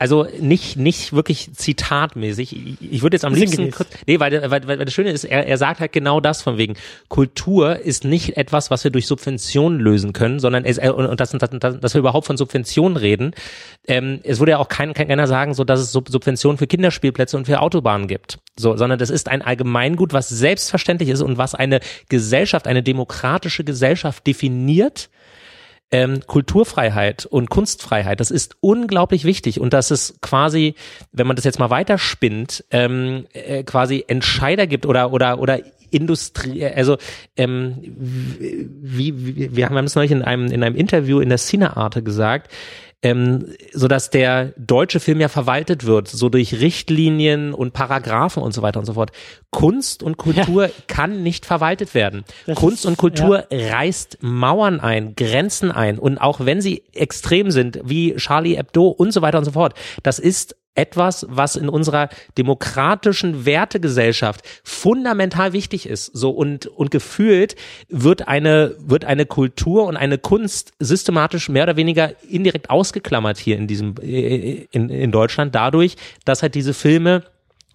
also 0.00 0.26
nicht 0.40 0.78
nicht 0.78 1.12
wirklich 1.12 1.52
zitatmäßig. 1.52 2.80
Ich 2.80 3.02
würde 3.02 3.16
jetzt 3.16 3.24
am 3.26 3.34
liebsten 3.34 3.70
kurz, 3.70 3.90
nee, 4.06 4.18
weil, 4.18 4.50
weil, 4.50 4.66
weil 4.66 4.78
das 4.78 4.94
Schöne 4.94 5.10
ist, 5.10 5.24
er, 5.24 5.46
er 5.46 5.58
sagt 5.58 5.78
halt 5.78 5.92
genau 5.92 6.20
das 6.20 6.40
von 6.40 6.56
wegen 6.56 6.74
Kultur 7.08 7.78
ist 7.78 8.04
nicht 8.04 8.38
etwas, 8.38 8.70
was 8.70 8.82
wir 8.82 8.90
durch 8.90 9.06
Subventionen 9.06 9.78
lösen 9.78 10.14
können, 10.14 10.40
sondern 10.40 10.64
es, 10.64 10.78
und 10.78 11.20
das, 11.20 11.32
das, 11.32 11.50
das, 11.50 11.80
dass 11.80 11.94
wir 11.94 11.98
überhaupt 11.98 12.26
von 12.26 12.38
Subventionen 12.38 12.96
reden. 12.96 13.32
Ähm, 13.86 14.20
es 14.22 14.38
würde 14.38 14.52
ja 14.52 14.58
auch 14.58 14.68
kein, 14.68 14.94
keiner 14.94 15.26
sagen, 15.26 15.52
so 15.52 15.64
dass 15.64 15.80
es 15.80 15.92
Subventionen 15.92 16.56
für 16.56 16.66
Kinderspielplätze 16.66 17.36
und 17.36 17.44
für 17.44 17.60
Autobahnen 17.60 18.08
gibt, 18.08 18.38
so, 18.58 18.78
sondern 18.78 18.98
das 18.98 19.10
ist 19.10 19.28
ein 19.28 19.42
Allgemeingut, 19.42 20.14
was 20.14 20.30
selbstverständlich 20.30 21.10
ist 21.10 21.20
und 21.20 21.36
was 21.36 21.54
eine 21.54 21.80
Gesellschaft, 22.08 22.66
eine 22.66 22.82
demokratische 22.82 23.64
Gesellschaft 23.64 24.26
definiert 24.26 25.10
ähm, 25.92 26.20
Kulturfreiheit 26.26 27.26
und 27.26 27.50
Kunstfreiheit, 27.50 28.20
das 28.20 28.30
ist 28.30 28.56
unglaublich 28.60 29.24
wichtig. 29.24 29.60
Und 29.60 29.72
dass 29.72 29.90
es 29.90 30.18
quasi, 30.20 30.74
wenn 31.12 31.26
man 31.26 31.36
das 31.36 31.44
jetzt 31.44 31.58
mal 31.58 31.70
weiterspinnt, 31.70 32.64
ähm, 32.70 33.26
äh, 33.32 33.64
quasi 33.64 34.04
Entscheider 34.06 34.66
gibt 34.66 34.86
oder 34.86 35.12
oder 35.12 35.38
oder 35.40 35.60
Industrie, 35.90 36.64
also 36.64 36.98
ähm, 37.36 37.76
wie, 38.40 39.36
wie 39.36 39.56
wir 39.56 39.68
haben 39.68 39.84
es 39.84 39.96
neulich 39.96 40.12
in 40.12 40.22
einem 40.22 40.46
in 40.52 40.62
einem 40.62 40.76
Interview 40.76 41.20
in 41.20 41.28
der 41.28 41.38
Cinearte 41.38 42.02
gesagt, 42.02 42.52
ähm, 43.02 43.46
so 43.72 43.88
dass 43.88 44.10
der 44.10 44.52
deutsche 44.56 45.00
Film 45.00 45.20
ja 45.20 45.28
verwaltet 45.28 45.86
wird, 45.86 46.08
so 46.08 46.28
durch 46.28 46.60
Richtlinien 46.60 47.54
und 47.54 47.72
Paragraphen 47.72 48.42
und 48.42 48.52
so 48.52 48.62
weiter 48.62 48.78
und 48.78 48.86
so 48.86 48.94
fort. 48.94 49.10
Kunst 49.50 50.02
und 50.02 50.16
Kultur 50.18 50.66
ja. 50.66 50.72
kann 50.86 51.22
nicht 51.22 51.46
verwaltet 51.46 51.94
werden. 51.94 52.24
Das 52.46 52.58
Kunst 52.58 52.80
ist, 52.80 52.86
und 52.86 52.98
Kultur 52.98 53.46
ja. 53.50 53.74
reißt 53.74 54.18
Mauern 54.20 54.80
ein, 54.80 55.14
Grenzen 55.16 55.72
ein 55.72 55.98
und 55.98 56.18
auch 56.18 56.40
wenn 56.40 56.60
sie 56.60 56.82
extrem 56.92 57.50
sind, 57.50 57.80
wie 57.82 58.14
Charlie 58.16 58.56
Hebdo 58.56 58.88
und 58.88 59.12
so 59.12 59.22
weiter 59.22 59.38
und 59.38 59.44
so 59.44 59.52
fort, 59.52 59.74
das 60.02 60.18
ist 60.18 60.56
etwas, 60.74 61.26
was 61.28 61.56
in 61.56 61.68
unserer 61.68 62.08
demokratischen 62.38 63.44
Wertegesellschaft 63.44 64.42
fundamental 64.62 65.52
wichtig 65.52 65.86
ist. 65.86 66.06
So 66.06 66.30
und 66.30 66.66
und 66.66 66.90
gefühlt 66.90 67.56
wird 67.88 68.28
eine 68.28 68.76
wird 68.78 69.04
eine 69.04 69.26
Kultur 69.26 69.86
und 69.86 69.96
eine 69.96 70.18
Kunst 70.18 70.72
systematisch 70.78 71.48
mehr 71.48 71.64
oder 71.64 71.76
weniger 71.76 72.12
indirekt 72.22 72.70
ausgeklammert 72.70 73.38
hier 73.38 73.56
in 73.56 73.66
diesem 73.66 73.96
äh, 74.00 74.66
in, 74.70 74.88
in 74.88 75.10
Deutschland 75.10 75.54
dadurch, 75.54 75.96
dass 76.24 76.42
halt 76.42 76.54
diese 76.54 76.74
Filme 76.74 77.24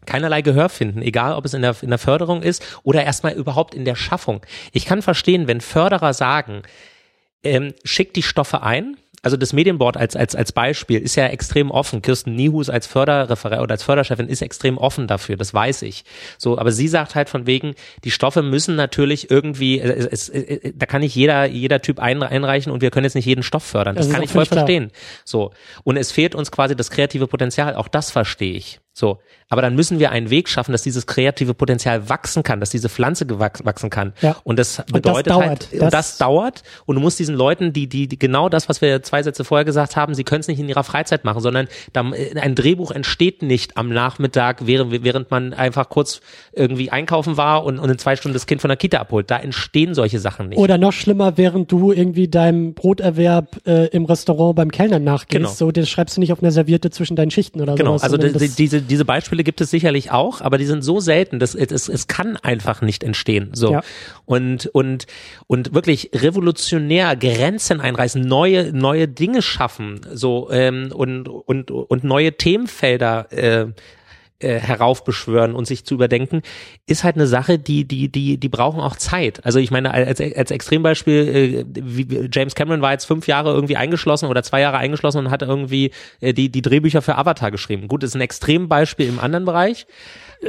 keinerlei 0.06 0.42
Gehör 0.42 0.70
finden, 0.70 1.02
egal 1.02 1.34
ob 1.34 1.46
es 1.46 1.54
in 1.54 1.62
der, 1.62 1.76
in 1.82 1.90
der 1.90 2.00
Förderung 2.00 2.44
ist 2.44 2.64
oder 2.84 3.04
erstmal 3.04 3.34
überhaupt 3.34 3.74
in 3.74 3.86
der 3.86 3.96
Schaffung. 3.96 4.42
Ich 4.72 4.86
kann 4.86 5.02
verstehen, 5.02 5.48
wenn 5.48 5.62
Förderer 5.62 6.14
sagen, 6.14 6.62
ähm, 7.44 7.74
schickt 7.84 8.16
die 8.16 8.24
Stoffe 8.24 8.64
ein, 8.64 8.98
also 9.26 9.38
das 9.38 9.54
Medienboard 9.54 9.98
als, 9.98 10.16
als, 10.16 10.36
als 10.36 10.52
Beispiel 10.52 11.02
ist 11.02 11.16
ja 11.16 11.26
extrem 11.26 11.72
offen. 11.72 12.04
Kirsten 12.04 12.36
Niehus 12.36 12.70
als 12.70 12.86
Förderreferent 12.86 13.60
oder 13.62 13.74
als 13.74 13.82
Förderchefin 13.82 14.28
ist 14.28 14.44
extrem 14.44 14.78
offen 14.78 15.08
dafür, 15.08 15.36
das 15.36 15.52
weiß 15.52 15.82
ich. 15.82 16.04
So, 16.38 16.60
aber 16.60 16.72
sie 16.72 16.88
sagt 16.88 17.16
halt 17.16 17.28
von 17.28 17.48
wegen, 17.48 17.74
die 18.04 18.12
Stoffe 18.12 18.44
müssen 18.44 18.76
natürlich 18.76 19.32
irgendwie, 19.32 19.80
es, 19.80 20.06
es, 20.06 20.30
es, 20.30 20.74
da 20.76 20.86
kann 20.86 21.02
nicht 21.02 21.16
jeder, 21.16 21.46
jeder 21.46 21.82
Typ 21.82 22.00
ein, 22.00 22.22
einreichen 22.22 22.72
und 22.72 22.82
wir 22.82 22.92
können 22.92 23.06
jetzt 23.06 23.16
nicht 23.16 23.26
jeden 23.26 23.42
Stoff 23.42 23.64
fördern. 23.64 23.96
Das, 23.96 24.06
das 24.06 24.14
kann 24.14 24.24
ich 24.24 24.32
voll 24.32 24.46
verstehen. 24.46 24.92
So. 25.24 25.52
Und 25.84 25.98
es 25.98 26.12
fehlt 26.12 26.36
uns 26.36 26.52
quasi 26.52 26.76
das 26.76 26.92
kreative 26.92 27.26
Potenzial, 27.26 27.74
auch 27.76 27.88
das 27.88 28.12
verstehe 28.12 28.54
ich. 28.54 28.80
So. 28.98 29.20
Aber 29.50 29.62
dann 29.62 29.76
müssen 29.76 30.00
wir 30.00 30.12
einen 30.12 30.30
Weg 30.30 30.48
schaffen, 30.48 30.72
dass 30.72 30.82
dieses 30.82 31.06
kreative 31.06 31.54
Potenzial 31.54 32.10
wachsen 32.10 32.44
kann, 32.44 32.62
dass 32.62 32.70
diese 32.70 32.88
Pflanze 32.90 33.30
wachsen 33.30 33.90
kann. 33.90 34.14
Ja. 34.22 34.38
Und 34.44 34.58
das 34.58 34.82
bedeutet 34.92 35.34
und 35.34 35.42
das 35.42 35.48
halt, 35.48 35.70
das, 35.80 35.92
das 35.92 36.18
dauert. 36.18 36.64
Und 36.86 36.96
du 36.96 37.02
musst 37.02 37.20
diesen 37.20 37.36
Leuten, 37.36 37.74
die, 37.74 37.88
die, 37.88 38.08
die 38.08 38.18
genau 38.18 38.48
das, 38.48 38.70
was 38.70 38.82
wir 38.82 39.04
zwei 39.04 39.22
Sätze 39.22 39.44
vorher 39.44 39.66
gesagt 39.66 39.98
haben, 39.98 40.16
sie 40.16 40.24
können 40.24 40.40
es 40.40 40.48
nicht 40.48 40.60
in 40.60 40.70
ihrer 40.70 40.86
Freizeit 40.86 41.26
machen, 41.26 41.42
sondern 41.42 41.68
ein 41.94 42.56
Drehbuch 42.56 42.92
entsteht 42.92 43.44
nicht 43.44 43.76
am 43.78 43.90
Nachmittag, 43.90 44.66
während, 44.66 45.04
während 45.04 45.30
man 45.30 45.54
einfach 45.54 45.90
kurz 45.90 46.22
irgendwie 46.54 46.90
einkaufen 46.90 47.36
war 47.36 47.66
und, 47.66 47.78
und 47.80 47.90
in 47.90 47.98
zwei 47.98 48.16
Stunden 48.16 48.34
das 48.34 48.48
Kind 48.48 48.62
von 48.62 48.70
der 48.70 48.78
Kita 48.78 49.00
abholt. 49.00 49.30
Da 49.30 49.38
entstehen 49.38 49.94
solche 49.94 50.20
Sachen 50.20 50.50
nicht. 50.50 50.58
Oder 50.58 50.78
noch 50.78 50.94
schlimmer, 50.94 51.38
während 51.38 51.70
du 51.72 51.92
irgendwie 51.92 52.30
deinem 52.30 52.74
Broterwerb 52.74 53.58
äh, 53.68 53.88
im 53.88 54.06
Restaurant 54.06 54.56
beim 54.56 54.72
Kellnern 54.72 55.04
nachgehst. 55.04 55.32
Genau. 55.32 55.50
So, 55.50 55.72
das 55.72 55.90
schreibst 55.90 56.16
du 56.16 56.22
nicht 56.22 56.32
auf 56.32 56.42
einer 56.42 56.52
Serviette 56.52 56.90
zwischen 56.92 57.18
deinen 57.18 57.32
Schichten 57.32 57.62
oder 57.62 57.74
so. 57.74 57.78
Genau, 57.78 57.98
also 57.98 58.18
diese, 58.18 58.85
diese 58.86 59.06
Beispiele 59.06 59.44
gibt 59.44 59.62
es 59.62 59.70
sicherlich 59.70 60.12
auch, 60.12 60.42
aber 60.42 60.58
die 60.58 60.66
sind 60.66 60.84
so 60.84 61.00
selten, 61.00 61.40
dass 61.40 61.56
es, 61.56 61.90
es 61.90 62.08
kann 62.08 62.38
einfach 62.38 62.82
nicht 62.82 63.04
entstehen. 63.04 63.52
So 63.54 63.74
ja. 63.74 63.84
und 64.26 64.68
und 64.68 65.08
und 65.48 65.74
wirklich 65.74 66.12
revolutionär 66.14 67.16
Grenzen 67.16 67.82
einreißen, 67.82 68.22
neue 68.22 68.72
neue 68.74 69.08
Dinge 69.08 69.42
schaffen, 69.42 70.02
so 70.14 70.50
ähm, 70.52 70.92
und 70.94 71.28
und 71.28 71.72
und 71.72 72.04
neue 72.04 72.34
Themenfelder 72.34 73.32
äh, 73.32 73.68
äh, 74.40 74.60
heraufbeschwören 74.60 75.56
und 75.56 75.66
sich 75.66 75.86
zu 75.86 75.94
überdenken, 75.94 76.42
ist 76.88 77.04
halt 77.04 77.16
eine 77.16 77.28
Sache, 77.28 77.58
die, 77.58 77.86
die, 77.86 78.10
die, 78.10 78.38
die 78.38 78.50
brauchen 78.50 78.82
auch 78.82 78.96
Zeit. 78.96 79.46
Also 79.46 79.60
ich 79.60 79.72
meine, 79.72 79.94
als, 79.94 80.20
als 80.20 80.52
Extrembeispiel, 80.52 81.14
äh, 81.14 81.66
wie, 81.68 82.30
James 82.32 82.56
Cameron 82.56 82.82
war 82.82 82.92
jetzt 82.92 83.06
fünf 83.06 83.28
Jahre 83.28 83.54
irgendwie 83.54 83.78
eingeschlossen 83.78 84.28
oder 84.28 84.44
zwei 84.44 84.62
Jahre 84.62 84.78
eingeschlossen 84.78 85.20
und 85.20 85.32
hat 85.32 85.42
irgendwie 85.42 85.92
äh, 86.20 86.34
die, 86.34 86.50
die 86.50 86.62
Drehbücher 86.62 87.02
für 87.02 87.18
Avatar 87.18 87.52
geschrieben. 87.52 87.88
Gut, 87.88 88.04
ist 88.04 88.16
ein 88.16 88.22
Extrembeispiel 88.22 89.08
im 89.08 89.20
anderen 89.20 89.46
Bereich. 89.46 89.88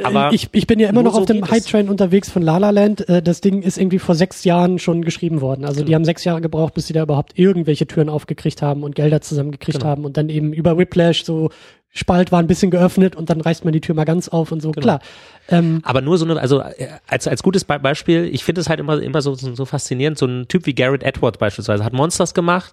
Aber 0.03 0.33
ich, 0.33 0.49
ich 0.53 0.67
bin 0.67 0.79
ja 0.79 0.89
immer 0.89 1.03
noch 1.03 1.15
so 1.15 1.21
auf 1.21 1.27
dem 1.27 1.49
Hype-Train 1.49 1.89
unterwegs 1.89 2.31
von 2.31 2.43
La 2.43 2.59
La 2.59 2.71
Land. 2.71 3.09
Äh, 3.09 3.23
das 3.23 3.41
Ding 3.41 3.63
ist 3.63 3.79
irgendwie 3.79 3.99
vor 3.99 4.15
sechs 4.15 4.45
Jahren 4.45 4.79
schon 4.79 5.03
geschrieben 5.03 5.41
worden. 5.41 5.65
Also 5.65 5.79
genau. 5.79 5.87
die 5.87 5.95
haben 5.95 6.05
sechs 6.05 6.25
Jahre 6.25 6.41
gebraucht, 6.41 6.75
bis 6.75 6.87
sie 6.87 6.93
da 6.93 7.03
überhaupt 7.03 7.39
irgendwelche 7.39 7.87
Türen 7.87 8.09
aufgekriegt 8.09 8.63
haben 8.63 8.83
und 8.83 8.95
Gelder 8.95 9.21
zusammengekriegt 9.21 9.79
genau. 9.79 9.91
haben 9.91 10.05
und 10.05 10.17
dann 10.17 10.29
eben 10.29 10.53
über 10.53 10.77
Whiplash 10.77 11.25
so 11.25 11.51
Spalt 11.97 12.31
war 12.31 12.41
ein 12.41 12.47
bisschen 12.47 12.71
geöffnet 12.71 13.17
und 13.17 13.31
dann 13.31 13.41
reißt 13.41 13.65
man 13.65 13.73
die 13.73 13.81
Tür 13.81 13.95
mal 13.95 14.05
ganz 14.05 14.29
auf 14.29 14.53
und 14.53 14.61
so. 14.61 14.71
Genau. 14.71 14.85
Klar. 14.85 15.01
Ähm, 15.49 15.81
Aber 15.85 16.01
nur 16.01 16.19
so 16.19 16.25
eine, 16.25 16.39
also 16.41 16.61
äh, 16.61 16.89
als 17.07 17.27
als 17.27 17.43
gutes 17.43 17.65
Be 17.65 17.79
Beispiel, 17.79 18.25
ich 18.25 18.45
finde 18.45 18.61
es 18.61 18.69
halt 18.69 18.81
immer 18.81 19.01
immer 19.01 19.23
so 19.23 19.35
so 19.35 19.65
faszinierend. 19.65 20.19
So 20.19 20.27
ein 20.27 20.47
Typ 20.49 20.67
wie 20.67 20.75
Garrett 20.75 21.03
Edwards 21.03 21.39
beispielsweise 21.39 21.85
hat 21.85 21.93
Monsters 21.93 22.35
gemacht, 22.35 22.73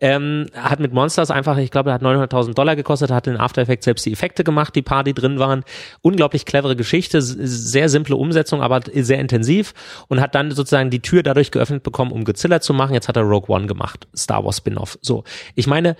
ähm, 0.00 0.46
hat 0.54 0.80
mit 0.80 0.92
Monsters 0.92 1.30
einfach, 1.30 1.56
ich 1.58 1.70
glaube, 1.70 1.90
er 1.90 1.94
hat 1.94 2.02
900.000 2.02 2.54
Dollar 2.54 2.74
gekostet, 2.76 3.10
hat 3.10 3.26
in 3.26 3.36
After 3.36 3.62
Effects 3.62 3.84
selbst 3.84 4.06
die 4.06 4.12
Effekte 4.12 4.42
gemacht, 4.42 4.74
die 4.74 4.82
paar, 4.82 5.04
die 5.04 5.14
drin 5.14 5.38
waren. 5.38 5.64
Unglaublich 6.02 6.44
clevere 6.44 6.74
Geschichte, 6.74 7.22
sehr 7.22 7.88
simple 7.88 8.16
Umsetzung, 8.16 8.60
aber 8.60 8.80
sehr 8.92 9.18
intensiv 9.18 9.74
und 10.08 10.20
hat 10.20 10.34
dann 10.34 10.50
sozusagen 10.50 10.90
die 10.90 11.00
Tür 11.00 11.22
dadurch 11.22 11.50
geöffnet 11.50 11.82
bekommen, 11.82 12.10
um 12.10 12.24
Godzilla 12.24 12.60
zu 12.60 12.74
machen. 12.74 12.94
Jetzt 12.94 13.08
hat 13.08 13.16
er 13.16 13.22
Rogue 13.22 13.54
One 13.54 13.66
gemacht, 13.66 14.08
Star 14.16 14.44
Wars 14.44 14.56
Spin-off. 14.58 14.98
So, 15.00 15.24
ich 15.54 15.66
meine 15.66 15.96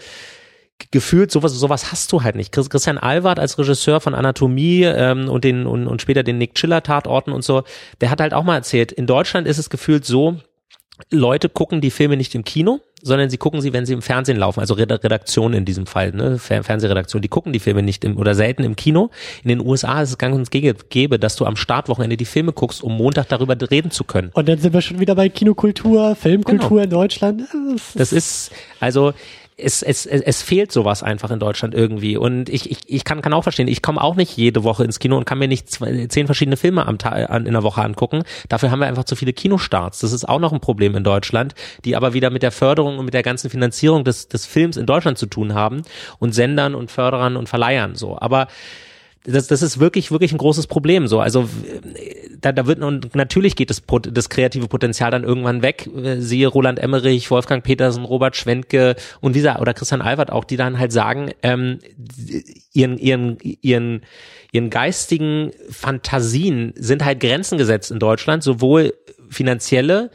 gefühlt 0.91 1.31
sowas 1.31 1.53
sowas 1.53 1.93
hast 1.93 2.13
du 2.13 2.23
halt 2.23 2.37
nicht. 2.37 2.53
Christian 2.53 2.99
Alward 2.99 3.39
als 3.39 3.59
Regisseur 3.59 4.01
von 4.01 4.15
Anatomie 4.15 4.83
ähm, 4.83 5.29
und 5.29 5.45
den 5.45 5.67
und, 5.67 5.87
und 5.87 6.03
später 6.03 6.23
den 6.23 6.39
Nick 6.39 6.55
Chiller 6.55 6.83
Tatorten 6.83 7.33
und 7.33 7.45
so, 7.45 7.63
der 8.01 8.11
hat 8.11 8.21
halt 8.21 8.35
auch 8.35 8.45
mal 8.45 8.57
erzählt, 8.57 8.93
in 8.93 9.07
Deutschland 9.07 9.47
ist 9.47 9.59
es 9.59 9.71
gefühlt 9.71 10.05
so, 10.05 10.37
Leute 11.11 11.49
gucken 11.49 11.81
die 11.81 11.91
Filme 11.91 12.17
nicht 12.17 12.35
im 12.35 12.45
Kino, 12.45 12.81
sondern 13.03 13.29
sie 13.29 13.37
gucken 13.37 13.61
sie, 13.61 13.73
wenn 13.73 13.85
sie 13.85 13.93
im 13.93 14.03
Fernsehen 14.03 14.39
laufen, 14.39 14.61
also 14.61 14.75
Redaktion 14.75 15.53
in 15.53 15.65
diesem 15.65 15.87
Fall, 15.87 16.13
ne, 16.13 16.39
Fernsehredaktion, 16.39 17.21
die 17.21 17.29
gucken 17.29 17.53
die 17.53 17.59
Filme 17.59 17.83
nicht 17.83 18.05
im, 18.05 18.17
oder 18.17 18.35
selten 18.35 18.63
im 18.63 18.77
Kino. 18.77 19.11
In 19.43 19.49
den 19.49 19.61
USA 19.61 20.03
ist 20.03 20.11
es 20.11 20.19
ganz 20.19 20.37
und 20.37 20.51
gäbe, 20.51 21.19
dass 21.19 21.37
du 21.37 21.45
am 21.45 21.57
Startwochenende 21.57 22.17
die 22.17 22.25
Filme 22.25 22.53
guckst, 22.53 22.83
um 22.83 22.97
Montag 22.97 23.29
darüber 23.29 23.57
reden 23.71 23.91
zu 23.91 24.05
können. 24.05 24.31
Und 24.35 24.49
dann 24.49 24.59
sind 24.59 24.73
wir 24.73 24.81
schon 24.81 25.01
wieder 25.01 25.17
bei 25.17 25.29
Kinokultur, 25.29 26.15
Filmkultur 26.15 26.69
genau. 26.69 26.83
in 26.83 26.91
Deutschland. 26.91 27.43
Das 27.95 28.13
ist, 28.13 28.53
also, 28.81 29.13
es, 29.57 29.83
es, 29.83 30.05
es 30.07 30.43
fehlt 30.43 30.73
sowas 30.73 31.03
einfach 31.03 31.31
in 31.31 31.39
Deutschland 31.39 31.75
irgendwie. 31.75 32.17
Und 32.17 32.49
ich, 32.49 32.71
ich, 32.71 32.79
ich 32.87 33.05
kann, 33.05 33.23
kann 33.23 33.33
auch 33.33 33.43
verstehen, 33.43 33.69
ich 33.69 33.83
komme 33.83 34.03
auch 34.03 34.17
nicht 34.17 34.37
jede 34.37 34.65
Woche 34.65 34.85
ins 34.85 34.99
Kino 34.99 35.17
und 35.17 35.27
kann 35.27 35.39
mir 35.39 35.47
nicht 35.47 35.71
zwei, 35.71 36.07
zehn 36.09 36.27
verschiedene 36.27 36.57
Filme 36.57 36.87
am 36.87 36.99
Tag, 36.99 37.31
an, 37.31 37.47
in 37.47 37.53
der 37.53 37.63
Woche 37.63 37.83
angucken. 37.83 38.25
Dafür 38.49 38.71
haben 38.71 38.81
wir 38.81 38.87
einfach 38.87 39.05
zu 39.05 39.15
viele 39.15 39.33
Kinostarts. 39.33 40.01
Das 40.01 40.13
ist 40.13 40.29
auch 40.29 40.41
noch 40.41 40.53
ein 40.53 40.61
Problem 40.61 40.97
in 40.97 41.05
Deutschland, 41.05 41.55
die 41.85 41.95
aber 41.95 42.15
wieder 42.15 42.31
mit 42.31 42.43
der 42.43 42.51
Förderung 42.53 42.99
und 42.99 43.05
mit 43.05 43.15
der 43.15 43.23
ganzen 43.23 43.49
Finanzierung 43.49 44.03
des, 44.03 44.29
des 44.29 44.45
Films 44.45 44.77
in 44.77 44.87
Deutschland 44.87 45.19
zu 45.19 45.27
tun 45.27 45.55
haben 45.55 45.83
und 46.19 46.35
Sendern 46.35 46.75
und 46.75 46.91
Förderern 46.91 47.37
und 47.37 47.49
Verleihern 47.49 47.95
so. 47.95 48.19
Aber 48.19 48.49
das, 49.25 49.47
das 49.47 49.63
ist 49.63 49.81
wirklich, 49.81 50.11
wirklich 50.11 50.33
ein 50.33 50.39
großes 50.39 50.67
Problem. 50.67 51.07
So, 51.07 51.21
also 51.21 51.49
da, 52.45 52.53
da 52.53 52.67
wird 52.67 52.83
und 52.83 53.15
natürlich 53.15 53.57
geht 53.57 53.71
das, 53.71 53.83
das 54.11 54.29
kreative 54.29 54.69
Potenzial 54.69 55.11
dann 55.11 55.25
irgendwann 55.25 55.63
weg. 55.63 55.89
Siehe 56.19 56.47
Roland 56.47 56.79
Emmerich, 56.79 57.31
Wolfgang 57.31 57.65
Petersen, 57.65 58.05
Robert 58.05 58.37
Schwentke 58.37 58.97
und 59.21 59.35
dieser 59.35 59.61
oder 59.61 59.73
Christian 59.73 60.03
Albert 60.03 60.31
auch, 60.31 60.45
die 60.45 60.57
dann 60.57 60.79
halt 60.79 60.93
sagen, 60.93 61.31
ähm, 61.43 61.79
ihren, 62.73 62.99
ihren, 62.99 63.39
ihren, 63.41 64.03
ihren 64.53 64.71
geistigen 64.71 65.53
Fantasien 65.71 66.73
sind 66.77 67.05
halt 67.05 67.21
Grenzen 67.21 67.57
gesetzt 67.57 67.91
in 67.91 67.99
Deutschland, 67.99 68.43
sowohl 68.43 68.95
finanzielle 69.31 70.11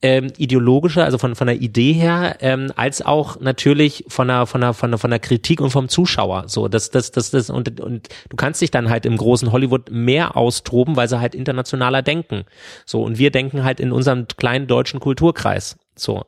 ähm, 0.00 0.28
ideologischer, 0.36 1.04
also 1.04 1.18
von, 1.18 1.34
von 1.34 1.48
der 1.48 1.60
Idee 1.60 1.92
her, 1.92 2.36
ähm, 2.40 2.72
als 2.76 3.02
auch 3.02 3.40
natürlich 3.40 4.04
von 4.08 4.28
der, 4.28 4.46
von 4.46 4.60
der, 4.60 4.72
von 4.72 4.90
der, 4.92 4.98
von 4.98 5.10
der 5.10 5.18
Kritik 5.18 5.60
und 5.60 5.70
vom 5.70 5.88
Zuschauer. 5.88 6.44
So, 6.46 6.68
das, 6.68 6.90
das, 6.90 7.10
das, 7.10 7.30
das, 7.30 7.50
und, 7.50 7.80
und 7.80 8.08
du 8.28 8.36
kannst 8.36 8.60
dich 8.60 8.70
dann 8.70 8.90
halt 8.90 9.06
im 9.06 9.16
großen 9.16 9.50
Hollywood 9.50 9.90
mehr 9.90 10.36
austoben, 10.36 10.94
weil 10.94 11.08
sie 11.08 11.20
halt 11.20 11.34
internationaler 11.34 12.02
denken. 12.02 12.44
So, 12.86 13.02
und 13.02 13.18
wir 13.18 13.32
denken 13.32 13.64
halt 13.64 13.80
in 13.80 13.90
unserem 13.90 14.28
kleinen 14.28 14.68
deutschen 14.68 15.00
Kulturkreis. 15.00 15.76
So. 15.96 16.24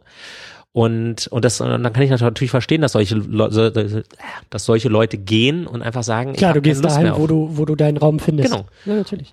Und, 0.73 1.29
und 1.29 1.45
das, 1.45 1.61
und 1.61 1.69
dann 1.69 1.93
kann 1.93 2.03
ich 2.03 2.11
natürlich 2.11 2.51
verstehen, 2.51 2.81
dass 2.81 2.93
solche, 2.93 3.17
Leute, 3.17 4.05
dass 4.51 4.65
solche 4.65 4.89
Leute 4.89 5.19
gehen 5.19 5.67
und 5.67 5.83
einfach 5.83 6.05
sagen, 6.05 6.33
klar, 6.35 6.55
du 6.55 6.61
gehst 6.61 6.85
dahin, 6.85 7.13
wo 7.17 7.27
du, 7.27 7.57
wo 7.57 7.65
du 7.65 7.75
deinen 7.75 7.97
Raum 7.97 8.19
findest. 8.19 8.51
Genau. 8.51 8.67
Ja, 8.85 8.95
natürlich. 8.95 9.33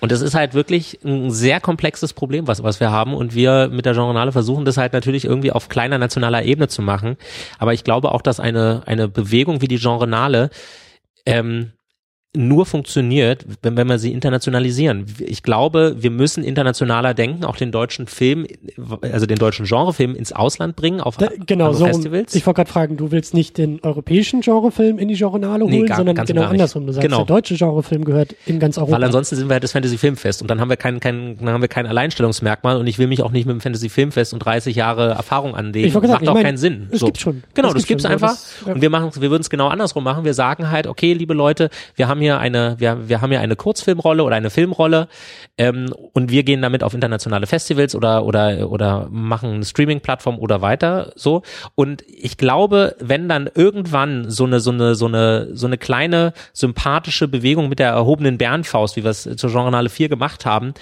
Und 0.00 0.12
das 0.12 0.20
ist 0.20 0.34
halt 0.34 0.54
wirklich 0.54 1.00
ein 1.04 1.30
sehr 1.30 1.60
komplexes 1.60 2.12
Problem, 2.12 2.46
was, 2.46 2.62
was 2.62 2.80
wir 2.80 2.90
haben. 2.90 3.14
Und 3.14 3.34
wir 3.34 3.68
mit 3.68 3.84
der 3.84 3.94
Genrenale 3.94 4.32
versuchen 4.32 4.64
das 4.64 4.76
halt 4.76 4.92
natürlich 4.92 5.24
irgendwie 5.24 5.52
auf 5.52 5.68
kleiner 5.68 5.98
nationaler 5.98 6.44
Ebene 6.44 6.68
zu 6.68 6.82
machen. 6.82 7.16
Aber 7.58 7.74
ich 7.74 7.84
glaube 7.84 8.12
auch, 8.12 8.22
dass 8.22 8.38
eine, 8.38 8.82
eine 8.86 9.08
Bewegung 9.08 9.60
wie 9.60 9.68
die 9.68 9.78
Genrenale 9.78 10.50
ähm, 11.26 11.72
nur 12.36 12.66
funktioniert, 12.66 13.46
wenn, 13.62 13.76
wenn 13.78 13.88
wir 13.88 13.98
sie 13.98 14.12
internationalisieren. 14.12 15.06
Ich 15.18 15.42
glaube, 15.42 15.96
wir 15.98 16.10
müssen 16.10 16.44
internationaler 16.44 17.14
denken, 17.14 17.44
auch 17.44 17.56
den 17.56 17.72
deutschen 17.72 18.06
Film, 18.06 18.46
also 19.00 19.24
den 19.24 19.38
deutschen 19.38 19.64
Genrefilm 19.64 20.14
ins 20.14 20.32
Ausland 20.32 20.76
bringen, 20.76 21.00
auf 21.00 21.16
da, 21.16 21.30
genau, 21.46 21.72
so 21.72 21.86
Festivals. 21.86 22.34
Ich 22.34 22.46
wollte 22.46 22.58
gerade 22.58 22.70
fragen, 22.70 22.96
du 22.98 23.10
willst 23.10 23.32
nicht 23.32 23.56
den 23.56 23.80
europäischen 23.82 24.42
Genrefilm 24.42 24.98
in 24.98 25.08
die 25.08 25.14
Genrenale 25.14 25.64
holen, 25.64 25.72
nee, 25.72 25.86
gar, 25.86 25.96
sondern 25.96 26.16
genau 26.26 26.42
andersrum. 26.42 26.86
Du 26.86 26.92
sagst, 26.92 27.02
genau. 27.02 27.18
der 27.18 27.26
deutsche 27.26 27.56
Genrefilm 27.56 28.04
gehört 28.04 28.36
in 28.44 28.60
ganz 28.60 28.76
Europa. 28.76 28.92
Weil 28.92 29.04
ansonsten 29.04 29.36
sind 29.36 29.48
wir 29.48 29.54
halt 29.54 29.64
das 29.64 29.72
Fantasy 29.72 29.96
Filmfest 29.96 30.42
und 30.42 30.50
dann 30.50 30.60
haben 30.60 30.68
wir 30.68 30.76
kein, 30.76 31.00
kein, 31.00 31.38
dann 31.38 31.48
haben 31.48 31.62
wir 31.62 31.68
kein 31.68 31.86
Alleinstellungsmerkmal 31.86 32.76
und 32.76 32.86
ich 32.86 32.98
will 32.98 33.06
mich 33.06 33.22
auch 33.22 33.32
nicht 33.32 33.46
mit 33.46 33.54
dem 33.54 33.60
Fantasy 33.62 33.88
Filmfest 33.88 34.34
und 34.34 34.40
30 34.40 34.76
Jahre 34.76 35.10
Erfahrung 35.12 35.54
anlegen. 35.54 35.88
Ich 35.88 35.94
gesagt, 35.94 36.08
Macht 36.08 36.22
ich 36.22 36.28
auch 36.28 36.34
mein, 36.34 36.42
keinen 36.42 36.58
Sinn. 36.58 36.88
Es 36.90 37.00
so. 37.00 37.06
gibt 37.06 37.18
schon. 37.18 37.42
Genau, 37.54 37.68
das, 37.68 37.82
das 37.82 37.86
gibt's 37.86 38.04
schon, 38.04 38.12
einfach. 38.12 38.30
Das, 38.30 38.54
ja. 38.66 38.74
Und 38.74 38.82
wir 38.82 38.90
machen, 38.90 39.10
wir 39.14 39.30
würden 39.30 39.40
es 39.40 39.48
genau 39.48 39.68
andersrum 39.68 40.04
machen. 40.04 40.24
Wir 40.24 40.34
sagen 40.34 40.70
halt, 40.70 40.86
okay, 40.86 41.14
liebe 41.14 41.32
Leute, 41.32 41.70
wir 41.96 42.06
haben 42.06 42.17
hier 42.20 42.38
eine, 42.38 42.76
wir, 42.78 43.08
wir 43.08 43.20
haben 43.20 43.30
hier 43.30 43.40
eine 43.40 43.56
Kurzfilmrolle 43.56 44.22
oder 44.22 44.36
eine 44.36 44.50
Filmrolle 44.50 45.08
ähm, 45.56 45.92
und 46.12 46.30
wir 46.30 46.42
gehen 46.42 46.62
damit 46.62 46.82
auf 46.82 46.94
internationale 46.94 47.46
Festivals 47.46 47.94
oder 47.94 48.24
oder 48.24 48.70
oder 48.70 49.08
machen 49.10 49.54
eine 49.54 49.64
Streaming-Plattform 49.64 50.38
oder 50.38 50.62
weiter 50.62 51.12
so. 51.16 51.42
Und 51.74 52.02
ich 52.06 52.36
glaube, 52.36 52.96
wenn 53.00 53.28
dann 53.28 53.48
irgendwann 53.52 54.30
so 54.30 54.44
eine 54.44 54.60
so 54.60 54.70
eine 54.70 54.94
so 54.94 55.06
eine 55.06 55.56
so 55.56 55.66
eine 55.66 55.78
kleine 55.78 56.32
sympathische 56.52 57.28
Bewegung 57.28 57.68
mit 57.68 57.78
der 57.78 57.90
erhobenen 57.90 58.38
Bärenfaust, 58.38 58.96
wie 58.96 59.04
wir 59.04 59.10
es 59.10 59.22
zur 59.22 59.50
Genrenale 59.50 59.88
4 59.88 60.08
gemacht 60.08 60.46
haben, 60.46 60.74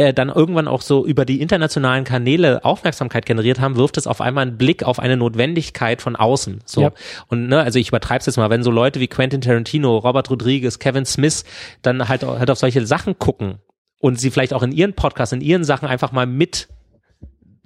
äh, 0.00 0.14
dann 0.14 0.28
irgendwann 0.30 0.66
auch 0.66 0.80
so 0.80 1.04
über 1.04 1.24
die 1.24 1.40
internationalen 1.40 2.04
Kanäle 2.04 2.64
Aufmerksamkeit 2.64 3.26
generiert 3.26 3.60
haben, 3.60 3.76
wirft 3.76 3.96
es 3.96 4.06
auf 4.06 4.20
einmal 4.20 4.46
einen 4.46 4.56
Blick 4.56 4.82
auf 4.82 4.98
eine 4.98 5.16
Notwendigkeit 5.16 6.00
von 6.00 6.16
außen. 6.16 6.60
So. 6.64 6.80
Ja. 6.82 6.92
Und 7.28 7.48
ne, 7.48 7.60
also 7.60 7.78
ich 7.78 7.88
übertreibe 7.88 8.20
es 8.20 8.26
jetzt 8.26 8.36
mal, 8.36 8.50
wenn 8.50 8.62
so 8.62 8.70
Leute 8.70 8.98
wie 9.00 9.08
Quentin 9.08 9.40
Tarantino, 9.40 9.98
Robert 9.98 10.30
Rodriguez, 10.30 10.78
Kevin 10.80 11.04
Smith 11.04 11.44
dann 11.82 12.08
halt, 12.08 12.24
halt 12.24 12.50
auf 12.50 12.58
solche 12.58 12.84
Sachen 12.86 13.18
gucken 13.18 13.58
und 14.00 14.18
sie 14.18 14.30
vielleicht 14.30 14.52
auch 14.52 14.62
in 14.62 14.72
ihren 14.72 14.94
Podcasts, 14.94 15.32
in 15.32 15.40
ihren 15.40 15.64
Sachen 15.64 15.88
einfach 15.88 16.10
mal 16.10 16.26
mit 16.26 16.68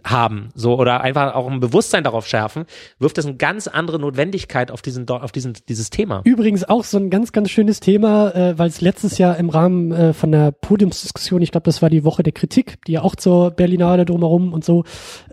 haben, 0.04 0.50
so 0.54 0.78
oder 0.78 1.00
einfach 1.00 1.34
auch 1.34 1.50
ein 1.50 1.60
Bewusstsein 1.60 2.04
darauf 2.04 2.26
schärfen, 2.26 2.66
wirft 2.98 3.16
das 3.16 3.26
eine 3.26 3.36
ganz 3.36 3.66
andere 3.66 3.98
Notwendigkeit 3.98 4.70
auf 4.70 4.82
diesen 4.82 5.08
auf 5.08 5.32
diesen 5.32 5.54
dieses 5.68 5.90
Thema. 5.90 6.20
Übrigens 6.24 6.64
auch 6.64 6.84
so 6.84 6.98
ein 6.98 7.10
ganz 7.10 7.32
ganz 7.32 7.50
schönes 7.50 7.80
Thema, 7.80 8.34
äh, 8.34 8.58
weil 8.58 8.68
es 8.68 8.80
letztes 8.80 9.18
Jahr 9.18 9.38
im 9.38 9.48
Rahmen 9.48 9.92
äh, 9.92 10.12
von 10.12 10.30
der 10.30 10.52
Podiumsdiskussion, 10.52 11.40
ich 11.40 11.52
glaube, 11.52 11.64
das 11.64 11.80
war 11.80 11.88
die 11.88 12.04
Woche 12.04 12.22
der 12.22 12.34
Kritik, 12.34 12.84
die 12.86 12.92
ja 12.92 13.02
auch 13.02 13.16
zur 13.16 13.50
Berlinale 13.50 14.04
drumherum 14.04 14.52
und 14.52 14.64
so 14.64 14.84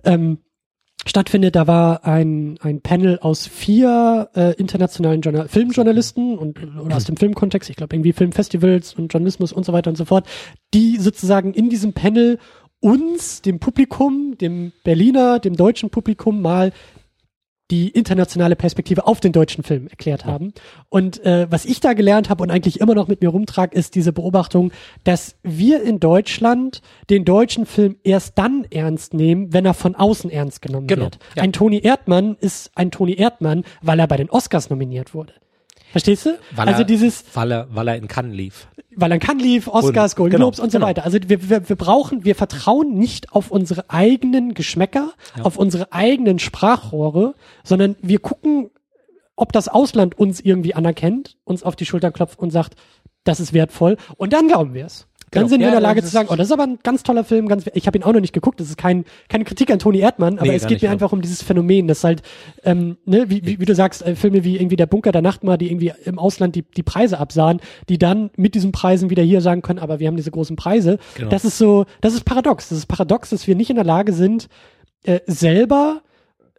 ähm, 0.06 0.40
stattfindet. 1.07 1.56
Da 1.56 1.68
war 1.68 2.06
ein, 2.06 2.57
ein 2.61 2.82
Panel 2.82 3.19
aus 3.19 3.48
vier 3.48 4.30
äh, 4.36 4.53
internationalen 4.56 5.22
Journal 5.22 5.48
Filmjournalisten 5.48 6.38
und 6.38 6.60
oder 6.80 6.95
aus 6.95 7.06
dem 7.06 7.18
Filmkontext, 7.18 7.69
ich 7.69 7.76
glaube 7.76 7.95
irgendwie 7.95 8.14
Filmfestivals 8.14 8.94
und 8.94 9.11
Journalismus 9.11 9.52
und 9.52 9.65
so 9.65 9.73
weiter 9.73 9.90
und 9.90 9.98
so 9.98 10.06
fort, 10.06 10.28
die 10.73 10.98
sozusagen 10.98 11.53
in 11.53 11.69
diesem 11.69 11.94
Panel 11.94 12.38
uns, 12.80 13.41
dem 13.41 13.60
Publikum, 13.60 14.38
dem 14.40 14.72
Berliner, 14.84 15.40
dem 15.40 15.56
deutschen 15.56 15.90
Publikum 15.90 16.41
mal 16.41 16.72
die 17.72 17.89
internationale 17.89 18.56
Perspektive 18.56 19.07
auf 19.07 19.19
den 19.22 19.31
deutschen 19.31 19.64
Film 19.64 19.88
erklärt 19.88 20.26
haben. 20.26 20.53
Und 20.89 21.23
äh, 21.26 21.48
was 21.49 21.65
ich 21.65 21.80
da 21.80 21.93
gelernt 21.93 22.30
habe 22.30 22.43
und 22.43 22.52
eigentlich 22.52 22.81
immer 22.81 22.93
noch 22.93 23.07
mit 23.07 23.22
mir 23.22 23.30
rumtrage, 23.30 23.76
ist 23.76 23.95
diese 23.95 24.11
Beobachtung, 24.11 24.72
dass 25.06 25.35
wir 25.41 25.81
in 25.81 25.99
Deutschland 25.99 26.81
den 27.10 27.23
deutschen 27.26 27.65
Film 27.65 27.95
erst 28.03 28.38
dann 28.38 28.65
ernst 28.69 29.14
nehmen, 29.14 29.53
wenn 29.53 29.65
er 29.65 29.73
von 29.73 29.95
außen 29.95 30.30
ernst 30.30 30.61
genommen 30.61 30.88
genau, 30.88 31.03
wird. 31.03 31.19
Ja. 31.35 31.43
Ein 31.43 31.53
Toni 31.53 31.80
Erdmann 31.80 32.35
ist 32.39 32.72
ein 32.76 32.91
Toni 32.91 33.14
Erdmann, 33.14 33.64
weil 33.81 33.99
er 33.99 34.07
bei 34.07 34.18
den 34.18 34.30
Oscars 34.30 34.69
nominiert 34.69 35.14
wurde. 35.14 35.34
Verstehst 35.91 36.26
du? 36.26 36.38
Weil 36.55 36.68
also 36.68 36.81
er, 36.81 36.85
dieses, 36.85 37.23
weil 37.34 37.51
er, 37.51 37.68
weil 37.72 37.88
er 37.88 37.95
in 37.97 38.07
Cannes 38.07 38.35
lief. 38.35 38.68
Weil 38.95 39.11
er 39.11 39.15
in 39.15 39.22
Cannes 39.22 39.43
lief, 39.43 39.68
Oscars, 39.68 40.15
Golden 40.15 40.31
genau, 40.31 40.45
Globes 40.45 40.59
und 40.59 40.72
so 40.72 40.77
genau. 40.77 40.88
weiter. 40.88 41.03
Also 41.03 41.19
wir, 41.27 41.49
wir, 41.49 41.69
wir 41.69 41.76
brauchen, 41.76 42.23
wir 42.23 42.35
vertrauen 42.35 42.93
nicht 42.93 43.31
auf 43.34 43.51
unsere 43.51 43.89
eigenen 43.89 44.53
Geschmäcker, 44.53 45.13
ja. 45.38 45.43
auf 45.43 45.57
unsere 45.57 45.91
eigenen 45.91 46.39
Sprachrohre, 46.39 47.35
sondern 47.63 47.95
wir 48.01 48.19
gucken, 48.19 48.69
ob 49.35 49.51
das 49.51 49.68
Ausland 49.68 50.18
uns 50.18 50.39
irgendwie 50.39 50.76
anerkennt, 50.76 51.38
uns 51.43 51.63
auf 51.63 51.76
die 51.76 51.85
Schulter 51.85 52.11
klopft 52.11 52.39
und 52.39 52.51
sagt, 52.51 52.76
das 53.23 53.39
ist 53.39 53.53
wertvoll. 53.53 53.97
Und 54.18 54.34
dann 54.34 54.47
glauben 54.47 54.73
wir 54.73 54.85
es. 54.85 55.07
Dann 55.32 55.44
genau. 55.44 55.49
sind 55.49 55.60
wir 55.62 55.68
in 55.68 55.74
der 55.74 55.82
Lage 55.82 56.03
zu 56.03 56.10
sagen, 56.10 56.28
oh, 56.30 56.36
das 56.36 56.48
ist 56.48 56.52
aber 56.52 56.64
ein 56.64 56.80
ganz 56.84 57.03
toller 57.03 57.24
Film, 57.24 57.48
ganz, 57.48 57.64
ich 57.74 57.88
habe 57.88 57.98
ihn 57.98 58.03
auch 58.03 58.12
noch 58.12 58.20
nicht 58.20 58.34
geguckt, 58.34 58.60
das 58.60 58.68
ist 58.68 58.78
kein, 58.78 59.06
keine 59.30 59.45
Kritik 59.45 59.72
an 59.72 59.80
Toni 59.80 59.99
Erdmann, 59.99 60.38
aber 60.38 60.48
nee, 60.48 60.56
es 60.56 60.68
geht 60.68 60.82
mir 60.82 60.91
einfach 60.91 61.14
um 61.14 61.22
dieses 61.22 61.41
Phänomen, 61.41 61.88
dass 61.88 62.03
halt, 62.03 62.22
ähm, 62.64 62.98
ne, 63.06 63.30
wie, 63.30 63.45
wie, 63.45 63.60
wie 63.60 63.66
du 63.66 63.74
sagst, 63.74 64.06
äh, 64.06 64.16
Filme 64.16 64.44
wie 64.44 64.58
irgendwie 64.58 64.76
Der 64.76 64.88
Bunker 64.88 65.14
der 65.14 65.22
Nachtmar, 65.22 65.58
die 65.58 65.72
irgendwie 65.72 65.94
im 66.03 66.20
Ausland 66.20 66.56
die, 66.56 66.64
die 66.64 66.84
Preise 66.84 67.18
absahen, 67.18 67.62
die 67.88 67.98
dann 67.98 68.30
mit 68.36 68.56
diesen 68.56 68.74
Preisen 68.74 69.10
wieder 69.10 69.24
hier 69.24 69.40
sagen 69.40 69.62
können, 69.62 69.80
aber 69.80 69.99
wir 69.99 70.08
haben 70.08 70.18
diese 70.18 70.32
großen 70.32 70.58
Preise. 70.58 70.99
Genau. 71.16 71.30
Das 71.30 71.45
ist 71.45 71.58
so, 71.58 71.86
das 72.02 72.14
ist 72.14 72.26
paradox. 72.26 72.70
Das 72.70 72.78
ist 72.78 72.88
paradox, 72.88 73.30
dass 73.30 73.48
wir 73.48 73.56
nicht 73.56 73.70
in 73.70 73.78
der 73.78 73.86
Lage 73.86 74.12
sind, 74.12 74.49
äh, 75.03 75.20
selber 75.28 76.02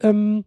ähm, 0.00 0.44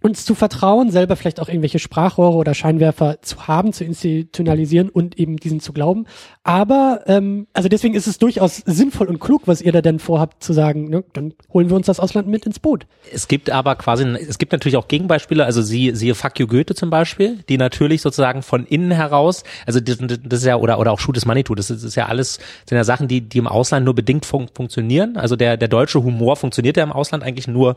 uns 0.00 0.24
zu 0.24 0.34
vertrauen, 0.36 0.90
selber 0.90 1.16
vielleicht 1.16 1.40
auch 1.40 1.48
irgendwelche 1.48 1.80
Sprachrohre 1.80 2.36
oder 2.36 2.54
Scheinwerfer 2.54 3.20
zu 3.20 3.48
haben, 3.48 3.72
zu 3.72 3.82
institutionalisieren 3.82 4.90
und 4.90 5.18
eben 5.18 5.36
diesen 5.38 5.58
zu 5.58 5.72
glauben. 5.72 6.06
Aber 6.44 7.00
ähm, 7.06 7.48
also 7.52 7.68
deswegen 7.68 7.94
ist 7.94 8.06
es 8.06 8.18
durchaus 8.18 8.62
sinnvoll 8.64 9.08
und 9.08 9.18
klug, 9.18 9.42
was 9.46 9.60
ihr 9.60 9.72
da 9.72 9.82
denn 9.82 9.98
vorhabt 9.98 10.42
zu 10.44 10.52
sagen. 10.52 10.88
Ne? 10.88 11.04
Dann 11.14 11.34
holen 11.52 11.68
wir 11.68 11.76
uns 11.76 11.86
das 11.86 11.98
Ausland 11.98 12.28
mit 12.28 12.46
ins 12.46 12.60
Boot. 12.60 12.86
Es 13.12 13.26
gibt 13.26 13.50
aber 13.50 13.74
quasi, 13.74 14.04
es 14.04 14.38
gibt 14.38 14.52
natürlich 14.52 14.76
auch 14.76 14.86
Gegenbeispiele. 14.86 15.44
Also 15.44 15.62
sie, 15.62 15.90
siehe 15.94 16.14
Fuck 16.14 16.38
you 16.38 16.46
Goethe 16.46 16.76
zum 16.76 16.90
Beispiel, 16.90 17.38
die 17.48 17.58
natürlich 17.58 18.00
sozusagen 18.00 18.42
von 18.42 18.66
innen 18.66 18.92
heraus, 18.92 19.42
also 19.66 19.80
das, 19.80 19.98
das 19.98 20.40
ist 20.40 20.46
ja 20.46 20.56
oder 20.56 20.78
oder 20.78 20.92
auch 20.92 21.00
Shoot 21.00 21.16
is 21.16 21.26
Manitou, 21.26 21.56
das 21.56 21.70
ist, 21.70 21.82
das 21.82 21.90
ist 21.90 21.94
ja 21.96 22.06
alles 22.06 22.38
sind 22.68 22.76
ja 22.76 22.84
Sachen, 22.84 23.08
die 23.08 23.22
die 23.22 23.38
im 23.38 23.48
Ausland 23.48 23.84
nur 23.84 23.94
bedingt 23.94 24.26
fun 24.26 24.48
funktionieren. 24.54 25.16
Also 25.16 25.34
der 25.34 25.56
der 25.56 25.68
deutsche 25.68 26.02
Humor 26.02 26.36
funktioniert 26.36 26.76
ja 26.76 26.84
im 26.84 26.92
Ausland 26.92 27.24
eigentlich 27.24 27.48
nur 27.48 27.74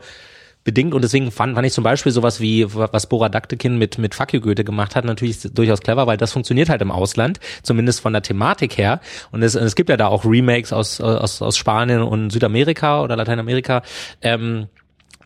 bedingt 0.64 0.94
und 0.94 1.02
deswegen 1.02 1.30
fand, 1.30 1.54
fand 1.54 1.66
ich 1.66 1.72
zum 1.72 1.84
Beispiel 1.84 2.12
sowas 2.12 2.40
wie, 2.40 2.66
was 2.72 3.06
Bora 3.06 3.28
Daktekin 3.28 3.78
mit, 3.78 3.98
mit 3.98 4.14
Fuck 4.14 4.32
you 4.32 4.40
Goethe 4.40 4.64
gemacht 4.64 4.94
hat, 4.94 5.04
natürlich 5.04 5.40
durchaus 5.52 5.80
clever, 5.80 6.06
weil 6.06 6.16
das 6.16 6.32
funktioniert 6.32 6.68
halt 6.68 6.82
im 6.82 6.90
Ausland, 6.90 7.40
zumindest 7.62 8.00
von 8.00 8.12
der 8.12 8.22
Thematik 8.22 8.78
her. 8.78 9.00
Und 9.32 9.42
es, 9.42 9.54
es 9.54 9.74
gibt 9.74 9.90
ja 9.90 9.96
da 9.96 10.06
auch 10.06 10.24
Remakes 10.24 10.72
aus, 10.72 11.00
aus, 11.00 11.42
aus 11.42 11.56
Spanien 11.56 12.02
und 12.02 12.30
Südamerika 12.30 13.02
oder 13.02 13.16
Lateinamerika. 13.16 13.82
Ähm, 14.20 14.68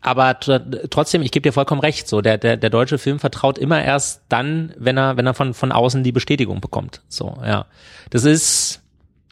aber 0.00 0.38
trotzdem, 0.38 1.22
ich 1.22 1.32
gebe 1.32 1.42
dir 1.42 1.52
vollkommen 1.52 1.80
recht, 1.80 2.06
so 2.06 2.20
der, 2.20 2.38
der, 2.38 2.56
der 2.56 2.70
deutsche 2.70 2.96
Film 2.96 3.18
vertraut 3.18 3.58
immer 3.58 3.82
erst 3.82 4.22
dann, 4.28 4.72
wenn 4.78 4.96
er, 4.96 5.16
wenn 5.16 5.26
er 5.26 5.34
von, 5.34 5.52
von 5.52 5.72
außen 5.72 6.04
die 6.04 6.12
Bestätigung 6.12 6.60
bekommt. 6.60 7.02
So, 7.08 7.36
ja. 7.44 7.66
Das 8.10 8.24
ist, 8.24 8.82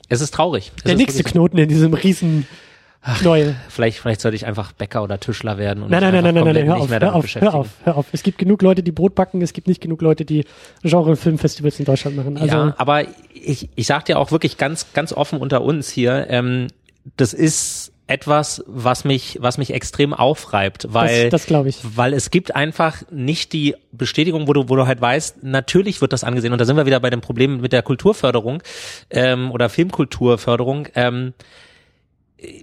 es 0.08 0.20
ist 0.20 0.34
traurig. 0.34 0.72
Es 0.78 0.82
der 0.82 0.94
ist 0.94 0.98
nächste 0.98 1.22
Knoten 1.22 1.58
in 1.58 1.68
diesem 1.68 1.94
riesen 1.94 2.46
Ach, 3.06 3.20
Neue. 3.20 3.54
Vielleicht, 3.68 3.98
vielleicht 3.98 4.22
sollte 4.22 4.34
ich 4.34 4.46
einfach 4.46 4.72
Bäcker 4.72 5.02
oder 5.02 5.20
Tischler 5.20 5.58
werden 5.58 5.82
und 5.82 5.90
nein, 5.90 6.00
nein, 6.00 6.14
nein, 6.14 6.24
nein, 6.24 6.34
nein, 6.42 6.54
nein, 6.54 6.66
hör 6.66 6.76
auf, 6.76 6.90
hör 6.90 7.14
auf, 7.14 7.34
hör 7.34 7.54
auf, 7.54 7.68
hör 7.84 7.96
auf. 7.98 8.06
Es 8.12 8.22
gibt 8.22 8.38
genug 8.38 8.62
Leute, 8.62 8.82
die 8.82 8.92
Brot 8.92 9.14
backen, 9.14 9.42
es 9.42 9.52
gibt 9.52 9.68
nicht 9.68 9.82
genug 9.82 10.00
Leute, 10.00 10.24
die 10.24 10.46
Genre-Filmfestivals 10.82 11.78
in 11.78 11.84
Deutschland 11.84 12.16
machen. 12.16 12.38
Also 12.38 12.56
ja, 12.56 12.74
aber 12.78 13.02
ich, 13.34 13.68
ich 13.74 13.86
sag 13.86 14.06
dir 14.06 14.18
auch 14.18 14.32
wirklich 14.32 14.56
ganz, 14.56 14.94
ganz 14.94 15.12
offen 15.12 15.38
unter 15.38 15.60
uns 15.60 15.90
hier, 15.90 16.28
ähm, 16.30 16.68
das 17.18 17.34
ist 17.34 17.92
etwas, 18.06 18.64
was 18.66 19.04
mich, 19.04 19.38
was 19.40 19.58
mich 19.58 19.74
extrem 19.74 20.14
aufreibt, 20.14 20.92
weil, 20.94 21.24
das, 21.24 21.42
das 21.42 21.46
glaube 21.46 21.68
ich, 21.68 21.80
weil 21.82 22.14
es 22.14 22.30
gibt 22.30 22.54
einfach 22.54 23.02
nicht 23.10 23.52
die 23.52 23.76
Bestätigung, 23.92 24.48
wo 24.48 24.54
du, 24.54 24.70
wo 24.70 24.76
du 24.76 24.86
halt 24.86 25.02
weißt, 25.02 25.42
natürlich 25.42 26.00
wird 26.00 26.14
das 26.14 26.24
angesehen 26.24 26.52
und 26.52 26.58
da 26.60 26.64
sind 26.64 26.76
wir 26.76 26.86
wieder 26.86 27.00
bei 27.00 27.10
dem 27.10 27.20
Problem 27.20 27.60
mit 27.60 27.72
der 27.72 27.82
Kulturförderung 27.82 28.62
ähm, 29.10 29.50
oder 29.50 29.68
Filmkulturförderung. 29.68 30.88
Ähm, 30.94 31.34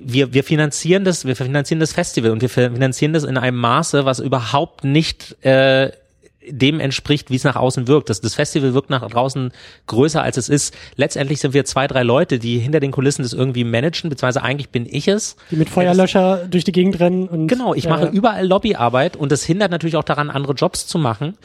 wir, 0.04 0.34
wir 0.34 0.44
finanzieren 0.44 1.04
das, 1.04 1.26
wir 1.26 1.36
finanzieren 1.36 1.80
das 1.80 1.94
Festival 1.94 2.32
und 2.32 2.42
wir 2.42 2.50
finanzieren 2.50 3.14
das 3.14 3.24
in 3.24 3.38
einem 3.38 3.58
Maße, 3.58 4.06
was 4.06 4.20
überhaupt 4.20 4.84
nicht 4.84 5.44
äh, 5.44 5.92
dem 6.48 6.80
entspricht, 6.80 7.30
wie 7.30 7.36
es 7.36 7.44
nach 7.44 7.56
außen 7.56 7.88
wirkt. 7.88 8.10
Das, 8.10 8.22
das 8.22 8.36
Festival 8.36 8.74
wirkt 8.74 8.90
nach 8.90 9.08
draußen 9.08 9.52
größer, 9.88 10.22
als 10.22 10.38
es 10.38 10.50
ist. 10.50 10.76
Letztendlich 10.96 11.40
sind 11.40 11.54
wir 11.54 11.66
zwei, 11.66 11.88
drei 11.88 12.04
Leute, 12.04 12.40
die 12.40 12.60
hinter 12.60 12.80
den 12.80 12.92
Kulissen 12.92 13.24
das 13.24 13.34
irgendwie 13.34 13.64
managen, 13.64 14.10
beziehungsweise 14.10 14.44
eigentlich 14.44 14.70
bin 14.70 14.86
ich 14.90 15.08
es. 15.08 15.36
Die 15.52 15.56
mit 15.56 15.70
Feuerlöscher 15.70 16.48
durch 16.50 16.64
die 16.64 16.72
Gegend 16.72 17.00
rennen. 17.00 17.28
Und, 17.28 17.48
genau, 17.48 17.74
ich 17.74 17.86
ja. 17.86 17.90
mache 17.92 18.08
überall 18.08 18.48
Lobbyarbeit 18.48 19.16
und 19.16 19.32
das 19.32 19.44
hindert 19.44 19.72
natürlich 19.72 19.96
auch 19.96 20.04
daran, 20.04 20.30
andere 20.30 20.54
Jobs 20.54 20.88
zu 20.88 20.98
machen. 20.98 21.38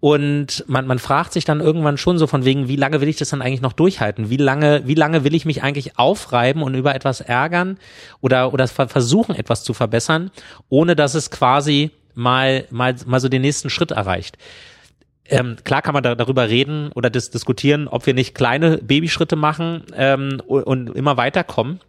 Und 0.00 0.64
man, 0.66 0.86
man 0.86 0.98
fragt 0.98 1.32
sich 1.32 1.46
dann 1.46 1.60
irgendwann 1.60 1.96
schon 1.96 2.18
so 2.18 2.26
von 2.26 2.44
wegen, 2.44 2.68
wie 2.68 2.76
lange 2.76 3.00
will 3.00 3.08
ich 3.08 3.16
das 3.16 3.30
dann 3.30 3.40
eigentlich 3.40 3.62
noch 3.62 3.72
durchhalten? 3.72 4.28
Wie 4.28 4.36
lange, 4.36 4.86
wie 4.86 4.94
lange 4.94 5.24
will 5.24 5.34
ich 5.34 5.46
mich 5.46 5.62
eigentlich 5.62 5.98
aufreiben 5.98 6.62
und 6.62 6.74
über 6.74 6.94
etwas 6.94 7.22
ärgern 7.22 7.78
oder, 8.20 8.52
oder 8.52 8.68
versuchen, 8.68 9.34
etwas 9.34 9.64
zu 9.64 9.72
verbessern, 9.72 10.30
ohne 10.68 10.94
dass 10.94 11.14
es 11.14 11.30
quasi 11.30 11.90
mal, 12.14 12.66
mal, 12.70 12.94
mal 13.06 13.20
so 13.20 13.28
den 13.28 13.42
nächsten 13.42 13.70
Schritt 13.70 13.90
erreicht. 13.90 14.38
Ähm, 15.26 15.56
klar 15.64 15.82
kann 15.82 15.94
man 15.94 16.02
da, 16.02 16.14
darüber 16.14 16.48
reden 16.48 16.90
oder 16.92 17.08
dis 17.08 17.30
diskutieren, 17.30 17.88
ob 17.88 18.06
wir 18.06 18.14
nicht 18.14 18.34
kleine 18.34 18.78
Babyschritte 18.78 19.36
machen 19.36 19.84
ähm, 19.96 20.40
und, 20.46 20.94
immer 20.94 21.16
weiterkommen. 21.16 21.80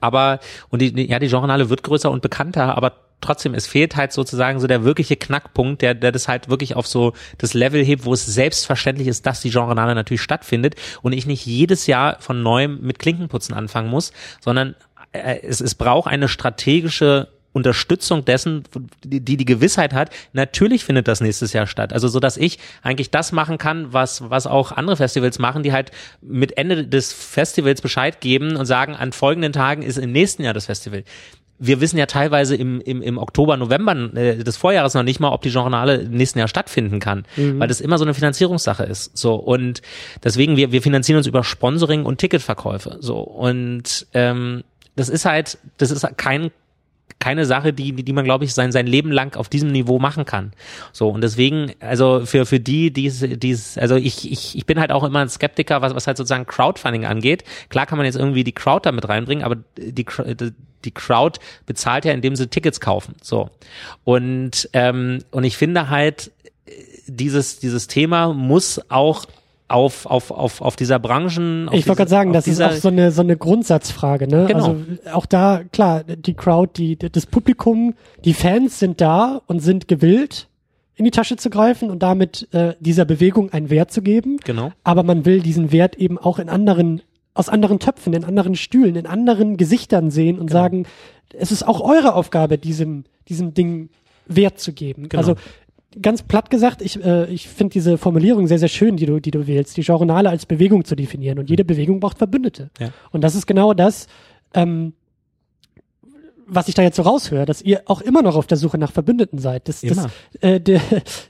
Aber 0.00 0.40
und 0.68 0.80
die, 0.80 1.08
ja, 1.08 1.18
die 1.18 1.26
Journale 1.26 1.70
wird 1.70 1.82
größer 1.82 2.10
und 2.10 2.22
bekannter, 2.22 2.76
aber 2.76 2.92
trotzdem, 3.20 3.54
es 3.54 3.66
fehlt 3.66 3.96
halt 3.96 4.12
sozusagen 4.12 4.60
so 4.60 4.66
der 4.66 4.84
wirkliche 4.84 5.16
Knackpunkt, 5.16 5.80
der, 5.80 5.94
der 5.94 6.12
das 6.12 6.28
halt 6.28 6.48
wirklich 6.48 6.74
auf 6.76 6.86
so 6.86 7.12
das 7.38 7.54
Level 7.54 7.84
hebt, 7.84 8.04
wo 8.04 8.12
es 8.12 8.26
selbstverständlich 8.26 9.08
ist, 9.08 9.26
dass 9.26 9.40
die 9.40 9.50
Genrenale 9.50 9.94
natürlich 9.94 10.22
stattfindet 10.22 10.74
und 11.02 11.12
ich 11.12 11.26
nicht 11.26 11.46
jedes 11.46 11.86
Jahr 11.86 12.20
von 12.20 12.42
neuem 12.42 12.80
mit 12.80 12.98
Klinkenputzen 12.98 13.54
anfangen 13.54 13.88
muss, 13.88 14.12
sondern 14.40 14.74
äh, 15.12 15.38
es, 15.42 15.60
es 15.60 15.74
braucht 15.76 16.08
eine 16.08 16.28
strategische 16.28 17.28
Unterstützung 17.52 18.24
dessen, 18.24 18.64
die, 19.04 19.20
die 19.36 19.44
Gewissheit 19.44 19.92
hat, 19.92 20.10
natürlich 20.32 20.84
findet 20.84 21.08
das 21.08 21.20
nächstes 21.20 21.52
Jahr 21.52 21.66
statt. 21.66 21.92
Also 21.92 22.08
so, 22.08 22.18
dass 22.18 22.36
ich 22.36 22.58
eigentlich 22.82 23.10
das 23.10 23.32
machen 23.32 23.58
kann, 23.58 23.92
was 23.92 24.30
was 24.30 24.46
auch 24.46 24.72
andere 24.72 24.96
Festivals 24.96 25.38
machen, 25.38 25.62
die 25.62 25.72
halt 25.72 25.90
mit 26.20 26.56
Ende 26.56 26.86
des 26.86 27.12
Festivals 27.12 27.82
Bescheid 27.82 28.20
geben 28.20 28.56
und 28.56 28.66
sagen, 28.66 28.94
an 28.94 29.12
folgenden 29.12 29.52
Tagen 29.52 29.82
ist 29.82 29.98
im 29.98 30.12
nächsten 30.12 30.44
Jahr 30.44 30.54
das 30.54 30.66
Festival 30.66 31.04
wir 31.64 31.80
wissen 31.80 31.96
ja 31.96 32.06
teilweise 32.06 32.56
im, 32.56 32.80
im, 32.80 33.02
im 33.02 33.18
Oktober, 33.18 33.56
November 33.56 33.94
äh, 34.16 34.42
des 34.42 34.56
Vorjahres 34.56 34.94
noch 34.94 35.04
nicht 35.04 35.20
mal, 35.20 35.30
ob 35.30 35.42
die 35.42 35.48
Journale 35.48 35.96
im 35.98 36.10
nächsten 36.10 36.40
Jahr 36.40 36.48
stattfinden 36.48 36.98
kann, 36.98 37.24
mhm. 37.36 37.60
weil 37.60 37.68
das 37.68 37.80
immer 37.80 37.98
so 37.98 38.04
eine 38.04 38.14
Finanzierungssache 38.14 38.82
ist. 38.82 39.16
So 39.16 39.36
und 39.36 39.80
deswegen 40.24 40.56
wir 40.56 40.72
wir 40.72 40.82
finanzieren 40.82 41.18
uns 41.18 41.28
über 41.28 41.44
Sponsoring 41.44 42.04
und 42.04 42.18
Ticketverkäufe. 42.18 42.96
So 42.98 43.20
und 43.20 44.08
ähm, 44.12 44.64
das 44.96 45.08
ist 45.08 45.24
halt, 45.24 45.58
das 45.78 45.90
ist 45.90 46.06
kein 46.16 46.50
keine 47.22 47.46
Sache, 47.46 47.72
die, 47.72 47.92
die 47.92 48.12
man, 48.12 48.24
glaube 48.24 48.44
ich, 48.44 48.52
sein, 48.52 48.72
sein 48.72 48.88
Leben 48.88 49.12
lang 49.12 49.36
auf 49.36 49.48
diesem 49.48 49.70
Niveau 49.70 50.00
machen 50.00 50.24
kann. 50.24 50.52
So, 50.90 51.08
und 51.08 51.20
deswegen, 51.22 51.72
also 51.78 52.26
für, 52.26 52.46
für 52.46 52.58
die, 52.58 52.92
die 52.92 53.06
es, 53.06 53.78
also 53.78 53.94
ich, 53.94 54.30
ich, 54.30 54.58
ich 54.58 54.66
bin 54.66 54.80
halt 54.80 54.90
auch 54.90 55.04
immer 55.04 55.20
ein 55.20 55.28
Skeptiker, 55.28 55.82
was, 55.82 55.94
was 55.94 56.08
halt 56.08 56.16
sozusagen 56.16 56.46
Crowdfunding 56.46 57.04
angeht. 57.04 57.44
Klar 57.68 57.86
kann 57.86 57.96
man 57.96 58.06
jetzt 58.06 58.16
irgendwie 58.16 58.42
die 58.42 58.52
Crowd 58.52 58.80
da 58.82 58.90
mit 58.90 59.08
reinbringen, 59.08 59.44
aber 59.44 59.58
die, 59.78 60.04
die 60.84 60.90
Crowd 60.90 61.38
bezahlt 61.64 62.04
ja, 62.04 62.12
indem 62.12 62.34
sie 62.34 62.48
Tickets 62.48 62.80
kaufen. 62.80 63.14
So. 63.22 63.50
Und, 64.02 64.68
ähm, 64.72 65.20
und 65.30 65.44
ich 65.44 65.56
finde 65.56 65.90
halt, 65.90 66.32
dieses, 67.06 67.60
dieses 67.60 67.86
Thema 67.86 68.32
muss 68.32 68.80
auch 68.88 69.26
auf, 69.72 70.06
auf, 70.06 70.30
auf, 70.30 70.60
auf 70.60 70.76
dieser 70.76 70.98
Branchen. 70.98 71.68
Auf 71.68 71.74
ich 71.74 71.86
wollte 71.86 71.98
gerade 71.98 72.10
sagen, 72.10 72.32
das 72.32 72.46
ist 72.46 72.60
auch 72.60 72.72
so 72.72 72.88
eine, 72.88 73.10
so 73.12 73.22
eine 73.22 73.36
Grundsatzfrage, 73.36 74.28
ne? 74.28 74.46
Genau. 74.46 74.58
Also 74.58 74.76
auch 75.12 75.26
da, 75.26 75.62
klar, 75.72 76.04
die 76.04 76.34
Crowd, 76.34 76.72
die, 76.76 76.96
das 76.96 77.26
Publikum, 77.26 77.94
die 78.24 78.34
Fans 78.34 78.78
sind 78.78 79.00
da 79.00 79.40
und 79.46 79.60
sind 79.60 79.88
gewillt, 79.88 80.48
in 80.94 81.04
die 81.04 81.10
Tasche 81.10 81.36
zu 81.36 81.50
greifen 81.50 81.90
und 81.90 82.02
damit 82.02 82.48
äh, 82.52 82.74
dieser 82.80 83.04
Bewegung 83.04 83.52
einen 83.52 83.70
Wert 83.70 83.90
zu 83.90 84.02
geben. 84.02 84.38
Genau. 84.44 84.72
Aber 84.84 85.02
man 85.02 85.24
will 85.24 85.40
diesen 85.40 85.72
Wert 85.72 85.96
eben 85.96 86.18
auch 86.18 86.38
in 86.38 86.48
anderen, 86.48 87.02
aus 87.34 87.48
anderen 87.48 87.78
Töpfen, 87.78 88.12
in 88.12 88.24
anderen 88.24 88.54
Stühlen, 88.54 88.96
in 88.96 89.06
anderen 89.06 89.56
Gesichtern 89.56 90.10
sehen 90.10 90.38
und 90.38 90.48
genau. 90.48 90.60
sagen, 90.60 90.86
es 91.32 91.50
ist 91.50 91.66
auch 91.66 91.80
eure 91.80 92.14
Aufgabe, 92.14 92.58
diesem, 92.58 93.04
diesem 93.28 93.54
Ding 93.54 93.88
Wert 94.26 94.60
zu 94.60 94.72
geben. 94.72 95.08
Genau. 95.08 95.20
Also 95.20 95.34
ganz 96.00 96.22
platt 96.22 96.50
gesagt, 96.50 96.82
ich, 96.82 97.02
äh, 97.04 97.26
ich 97.26 97.48
finde 97.48 97.72
diese 97.72 97.98
Formulierung 97.98 98.46
sehr, 98.46 98.58
sehr 98.58 98.68
schön, 98.68 98.96
die 98.96 99.06
du, 99.06 99.20
die 99.20 99.30
du 99.30 99.46
wählst, 99.46 99.76
die 99.76 99.82
Journale 99.82 100.30
als 100.30 100.46
Bewegung 100.46 100.84
zu 100.84 100.94
definieren. 100.94 101.38
Und 101.38 101.50
jede 101.50 101.64
Bewegung 101.64 102.00
braucht 102.00 102.18
Verbündete. 102.18 102.70
Ja. 102.78 102.90
Und 103.10 103.22
das 103.22 103.34
ist 103.34 103.46
genau 103.46 103.74
das, 103.74 104.06
ähm, 104.54 104.94
was 106.46 106.68
ich 106.68 106.74
da 106.74 106.82
jetzt 106.82 106.96
so 106.96 107.02
raushöre, 107.02 107.46
dass 107.46 107.62
ihr 107.62 107.82
auch 107.86 108.00
immer 108.00 108.22
noch 108.22 108.36
auf 108.36 108.46
der 108.46 108.58
Suche 108.58 108.78
nach 108.78 108.92
Verbündeten 108.92 109.38
seid. 109.38 109.68
Das, 109.68 109.80
das, 109.80 110.08
äh, 110.40 110.60
die, 110.60 110.78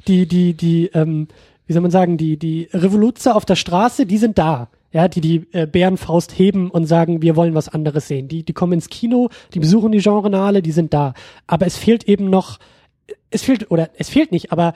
die, 0.06 0.26
die, 0.26 0.55
die 0.55 0.86
ähm, 0.94 1.28
wie 1.66 1.72
soll 1.72 1.82
man 1.82 1.90
sagen, 1.90 2.16
die, 2.16 2.36
die 2.36 2.68
Revoluzer 2.72 3.36
auf 3.36 3.44
der 3.44 3.56
Straße, 3.56 4.06
die 4.06 4.18
sind 4.18 4.39
da. 4.39 4.68
Ja, 4.94 5.09
die 5.09 5.22
die 5.22 5.47
äh, 5.52 5.66
Bärenfaust 5.66 6.39
heben 6.39 6.70
und 6.70 6.84
sagen, 6.84 7.22
wir 7.22 7.34
wollen 7.34 7.55
was 7.55 7.70
anderes 7.70 8.09
sehen. 8.09 8.28
Die, 8.28 8.43
die 8.43 8.52
kommen 8.52 8.74
ins 8.74 8.90
Kino, 8.90 9.30
die 9.55 9.59
besuchen 9.59 9.90
die 9.90 10.01
Genrenale, 10.01 10.60
die 10.60 10.72
sind 10.72 10.93
da. 10.93 11.14
Aber 11.47 11.64
es 11.66 11.78
fehlt 11.78 12.05
eben 12.05 12.28
noch 12.28 12.59
es 13.30 13.43
fehlt, 13.43 13.70
oder 13.70 13.90
es 13.98 14.09
fehlt 14.09 14.32
nicht, 14.32 14.52
aber 14.52 14.74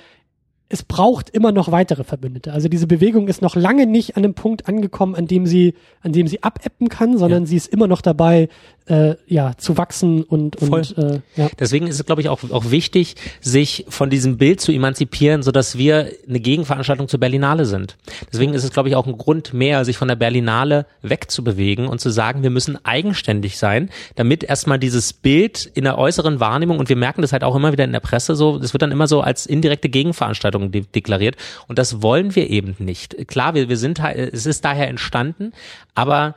es 0.69 0.83
braucht 0.83 1.31
immer 1.31 1.53
noch 1.53 1.71
weitere 1.71 2.03
Verbündete. 2.03 2.53
Also 2.53 2.69
diese 2.69 2.89
Bewegung 2.89 3.29
ist 3.29 3.41
noch 3.41 3.55
lange 3.55 3.87
nicht 3.87 4.17
an 4.17 4.25
dem 4.25 4.35
Punkt 4.35 4.69
angekommen, 4.69 5.15
an 5.15 5.27
dem 5.27 5.47
sie, 5.47 5.75
an 6.01 6.13
dem 6.13 6.27
sie 6.27 6.43
abäppen 6.43 6.89
kann, 6.89 7.19
sondern 7.19 7.45
ja. 7.45 7.47
sie 7.47 7.57
ist 7.57 7.69
immer 7.69 7.87
noch 7.87 8.01
dabei, 8.01 8.49
äh, 8.87 9.15
ja, 9.27 9.53
zu 9.57 9.77
wachsen 9.79 10.23
und, 10.23 10.57
und 10.57 10.97
äh, 10.99 11.21
ja. 11.37 11.49
Deswegen 11.59 11.87
ist 11.87 11.99
es, 11.99 12.07
glaube 12.07 12.21
ich, 12.21 12.29
auch, 12.29 12.41
auch 12.51 12.71
wichtig, 12.71 13.17
sich 13.41 13.85
von 13.89 14.11
diesem 14.11 14.39
Bild 14.39 14.61
zu 14.61 14.73
emanzipieren, 14.73 15.43
so 15.43 15.51
dass 15.51 15.77
wir 15.79 16.11
eine 16.29 16.41
Gegenveranstaltung 16.41 17.09
zur 17.09 17.21
Berlinale 17.21 17.65
sind. 17.65 17.97
Deswegen 18.33 18.55
ist 18.55 18.65
es, 18.65 18.73
glaube 18.73 18.89
ich, 18.89 18.97
auch 18.97 19.07
ein 19.07 19.19
Grund 19.19 19.55
mehr, 19.55 19.85
sich 19.85 19.97
von 19.97 20.09
der 20.09 20.17
Berlinale 20.17 20.87
wegzubewegen 21.03 21.89
und 21.89 22.01
zu 22.01 22.11
sagen, 22.11 22.43
wir 22.43 22.51
müssen 22.51 22.79
eigenständig 22.85 23.59
sein, 23.59 23.91
damit 24.15 24.45
erstmal 24.45 24.79
dieses 24.79 25.13
Bild 25.13 25.71
in 25.75 25.85
der 25.85 25.99
äußeren 25.99 26.41
Wahrnehmung, 26.41 26.79
und 26.79 26.89
wir 26.89 26.97
merken 26.97 27.23
das 27.23 27.33
halt 27.33 27.45
auch 27.45 27.57
immer 27.57 27.73
wieder 27.73 27.85
in 27.85 27.93
der 27.93 28.01
Presse 28.01 28.37
so, 28.37 28.59
das 28.59 28.73
wird 28.73 28.83
dann 28.83 28.93
immer 28.93 29.09
so 29.09 29.21
als 29.21 29.47
indirekte 29.47 29.89
Gegenveranstaltung 29.89 30.56
de 30.59 30.83
deklariert. 30.83 31.37
Und 31.69 31.78
das 31.78 32.03
wollen 32.03 32.35
wir 32.35 32.51
eben 32.51 32.77
nicht. 32.78 33.28
Klar, 33.28 33.55
wir, 33.55 33.69
wir 33.69 33.77
sind, 33.77 33.99
es 34.01 34.47
ist 34.47 34.65
daher 34.65 34.89
entstanden, 34.89 35.53
aber 35.95 36.35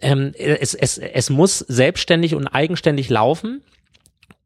ähm, 0.00 0.32
es, 0.36 0.74
es, 0.74 0.98
es 0.98 1.30
muss 1.30 1.58
selbstständig 1.60 2.34
und 2.34 2.48
eigenständig 2.48 3.08
laufen. 3.08 3.62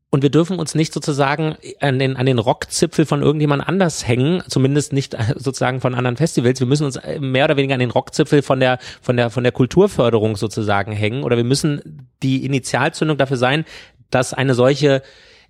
Und 0.09 0.23
wir 0.23 0.31
dürfen 0.31 0.59
uns 0.59 0.75
nicht 0.75 0.93
sozusagen 0.93 1.57
an 1.81 1.99
den, 1.99 2.17
an 2.17 2.27
den 2.27 2.39
Rockzipfel 2.39 3.05
von 3.07 3.23
irgendjemand 3.23 3.67
anders 3.67 4.07
hängen, 4.07 4.43
zumindest 4.49 4.93
nicht 4.93 5.17
sozusagen 5.37 5.81
von 5.81 5.95
anderen 5.95 6.17
Festivals. 6.17 6.61
Wir 6.61 6.67
müssen 6.67 6.87
uns 6.87 6.99
mehr 7.19 7.45
oder 7.45 7.57
weniger 7.57 7.75
an 7.75 7.81
den 7.81 7.91
Rockzipfel 7.91 8.43
von 8.43 8.61
der, 8.61 8.79
von 9.03 9.17
der, 9.17 9.31
von 9.31 9.43
der 9.43 9.53
Kulturförderung 9.53 10.37
sozusagen 10.37 10.93
hängen. 10.93 11.25
Oder 11.25 11.37
wir 11.37 11.45
müssen 11.45 12.09
die 12.23 12.47
Initialzündung 12.47 13.19
dafür 13.19 13.37
sein, 13.37 13.65
dass 14.11 14.33
eine 14.33 14.55
solche 14.55 15.03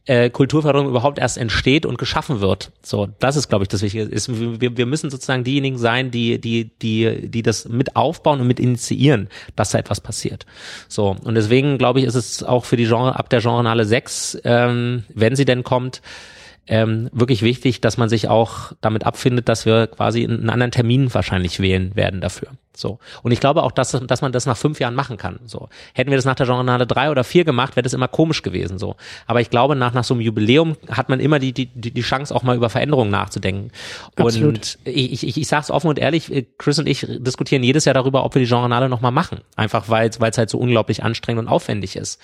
äh, 0.07 0.31
Kulturförderung 0.31 0.89
überhaupt 0.89 1.19
erst 1.19 1.37
entsteht 1.37 1.85
und 1.85 1.99
geschaffen 1.99 2.41
wird. 2.41 2.71
So, 2.83 3.09
das 3.19 3.37
ist, 3.37 3.49
glaube 3.49 3.65
ich, 3.65 3.69
das 3.69 3.83
Wichtige. 3.83 4.05
Ist, 4.05 4.31
wir, 4.61 4.77
wir 4.77 4.87
müssen 4.87 5.11
sozusagen 5.11 5.45
diejenigen 5.45 5.79
sein, 5.79 6.11
die, 6.11 6.41
die, 6.41 6.71
die, 6.81 7.29
die 7.29 7.43
das 7.43 7.69
mit 7.69 7.97
aufbauen 7.97 8.41
und 8.41 8.47
mit 8.47 8.61
initiieren, 8.61 9.29
dass 9.57 9.71
da 9.71 9.79
etwas 9.79 10.01
passiert. 10.01 10.47
So, 10.89 11.17
und 11.25 11.35
deswegen, 11.35 11.77
glaube 11.77 12.01
ich, 12.01 12.07
ist 12.07 12.15
es 12.15 12.43
auch 12.43 12.65
für 12.65 12.77
die 12.77 12.87
Genre, 12.87 13.19
ab 13.19 13.29
der 13.31 13.41
Genrenale 13.41 13.85
6, 13.85 14.39
ähm, 14.45 15.05
wenn 15.13 15.35
sie 15.35 15.45
denn 15.45 15.65
kommt, 15.65 16.03
ähm, 16.67 17.09
wirklich 17.13 17.43
wichtig, 17.43 17.81
dass 17.81 17.97
man 17.97 18.09
sich 18.09 18.29
auch 18.29 18.73
damit 18.81 19.05
abfindet, 19.05 19.49
dass 19.49 19.67
wir 19.67 19.87
quasi 19.87 20.25
einen 20.25 20.51
anderen 20.51 20.73
Termin 20.73 21.13
wahrscheinlich 21.15 21.61
wählen 21.61 21.95
werden 21.95 22.21
dafür. 22.21 22.49
So. 22.77 22.99
Und 23.23 23.33
ich 23.33 23.41
glaube 23.41 23.63
auch, 23.63 23.73
dass, 23.73 23.93
dass 23.93 24.21
man 24.21 24.33
das 24.33 24.47
nach 24.47 24.57
fünf 24.57 24.81
Jahren 24.81 24.95
machen 24.95 25.17
kann. 25.17 25.41
So. 25.47 25.69
Hätten 25.95 26.11
wir 26.11 26.19
das 26.19 26.25
nach 26.25 26.35
der 26.35 26.47
Genrenale 26.47 26.87
drei 26.87 27.11
oder 27.11 27.25
vier 27.25 27.45
gemacht, 27.45 27.75
wäre 27.77 27.83
das 27.83 27.95
immer 27.95 28.09
komisch 28.09 28.43
gewesen. 28.43 28.79
So. 28.79 28.97
Aber 29.27 29.41
ich 29.41 29.49
glaube, 29.49 29.77
nach, 29.77 29.95
nach 29.95 30.05
so 30.05 30.15
einem 30.15 30.21
Jubiläum 30.21 30.77
hat 30.91 31.09
man 31.09 31.21
immer 31.21 31.39
die, 31.39 31.53
die, 31.53 31.67
die 31.67 32.01
Chance, 32.03 32.35
auch 32.35 32.43
mal 32.43 32.57
über 32.57 32.69
Veränderungen 32.69 33.11
nachzudenken. 33.11 33.71
Absolut. 34.17 34.57
Und 34.57 34.79
ich, 34.85 35.25
ich, 35.25 35.39
ich 35.39 35.49
sage 35.49 35.63
es 35.63 35.71
offen 35.71 35.89
und 35.89 35.99
ehrlich, 35.99 36.31
Chris 36.59 36.79
und 36.79 36.87
ich 36.87 37.07
diskutieren 37.09 37.63
jedes 37.63 37.87
Jahr 37.87 37.95
darüber, 37.95 38.25
ob 38.25 38.35
wir 38.35 38.43
die 38.43 38.49
Genrenale 38.49 38.89
nochmal 38.89 39.13
machen. 39.13 39.41
Einfach 39.57 39.89
weil 39.89 40.11
es 40.11 40.39
halt 40.39 40.51
so 40.51 40.59
unglaublich 40.59 41.03
anstrengend 41.03 41.45
und 41.45 41.49
aufwendig 41.49 41.97
ist. 41.97 42.21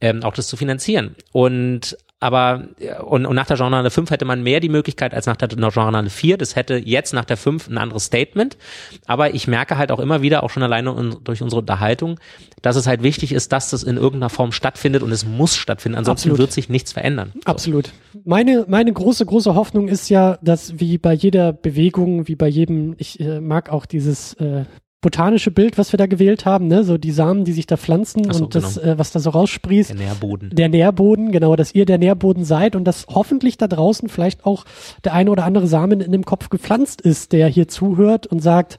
Ähm, 0.00 0.22
auch 0.22 0.32
das 0.32 0.48
zu 0.48 0.56
finanzieren. 0.56 1.14
Und 1.32 1.98
aber 2.20 2.68
und, 3.06 3.24
und 3.24 3.34
nach 3.34 3.46
der 3.46 3.56
Genrenale 3.56 3.90
5 3.90 4.10
hätte 4.10 4.26
man 4.26 4.42
mehr 4.42 4.60
die 4.60 4.68
Möglichkeit 4.68 5.14
als 5.14 5.24
nach 5.24 5.36
der 5.36 5.48
Genrenale 5.48 6.10
4. 6.10 6.36
Das 6.36 6.54
hätte 6.54 6.76
jetzt 6.76 7.14
nach 7.14 7.24
der 7.24 7.38
5 7.38 7.68
ein 7.68 7.78
anderes 7.78 8.04
Statement. 8.04 8.58
Aber 9.06 9.34
ich 9.34 9.48
merke 9.48 9.78
halt 9.78 9.90
auch 9.90 9.98
immer 9.98 10.20
wieder, 10.20 10.42
auch 10.42 10.50
schon 10.50 10.62
alleine 10.62 11.16
durch 11.24 11.42
unsere 11.42 11.60
Unterhaltung, 11.60 12.20
dass 12.60 12.76
es 12.76 12.86
halt 12.86 13.02
wichtig 13.02 13.32
ist, 13.32 13.52
dass 13.52 13.70
das 13.70 13.82
in 13.82 13.96
irgendeiner 13.96 14.28
Form 14.28 14.52
stattfindet 14.52 15.02
und 15.02 15.10
es 15.12 15.24
muss 15.24 15.56
stattfinden. 15.56 15.96
Ansonsten 15.96 16.28
Absolut. 16.28 16.38
wird 16.38 16.52
sich 16.52 16.68
nichts 16.68 16.92
verändern. 16.92 17.32
So. 17.34 17.40
Absolut. 17.46 17.92
Meine, 18.24 18.66
meine 18.68 18.92
große, 18.92 19.24
große 19.24 19.54
Hoffnung 19.54 19.88
ist 19.88 20.10
ja, 20.10 20.38
dass 20.42 20.78
wie 20.78 20.98
bei 20.98 21.14
jeder 21.14 21.54
Bewegung, 21.54 22.28
wie 22.28 22.36
bei 22.36 22.48
jedem, 22.48 22.96
ich 22.98 23.18
äh, 23.18 23.40
mag 23.40 23.70
auch 23.70 23.86
dieses 23.86 24.34
äh, 24.34 24.64
botanische 25.00 25.50
Bild, 25.50 25.78
was 25.78 25.92
wir 25.92 25.96
da 25.96 26.06
gewählt 26.06 26.44
haben, 26.44 26.66
ne? 26.66 26.84
so 26.84 26.98
die 26.98 27.10
Samen, 27.10 27.44
die 27.44 27.52
sich 27.52 27.66
da 27.66 27.76
pflanzen 27.76 28.30
so, 28.32 28.44
und 28.44 28.54
das, 28.54 28.74
genau. 28.74 28.92
äh, 28.92 28.98
was 28.98 29.12
da 29.12 29.20
so 29.20 29.30
raussprießt. 29.30 29.90
Der 29.90 29.96
Nährboden. 29.96 30.50
Der 30.50 30.68
Nährboden, 30.68 31.32
genau, 31.32 31.56
dass 31.56 31.74
ihr 31.74 31.86
der 31.86 31.98
Nährboden 31.98 32.44
seid 32.44 32.76
und 32.76 32.84
dass 32.84 33.06
hoffentlich 33.08 33.56
da 33.56 33.66
draußen 33.66 34.08
vielleicht 34.08 34.44
auch 34.44 34.64
der 35.04 35.14
eine 35.14 35.30
oder 35.30 35.44
andere 35.44 35.66
Samen 35.66 36.00
in 36.00 36.12
dem 36.12 36.24
Kopf 36.24 36.50
gepflanzt 36.50 37.00
ist, 37.00 37.32
der 37.32 37.48
hier 37.48 37.68
zuhört 37.68 38.26
und 38.26 38.40
sagt, 38.40 38.78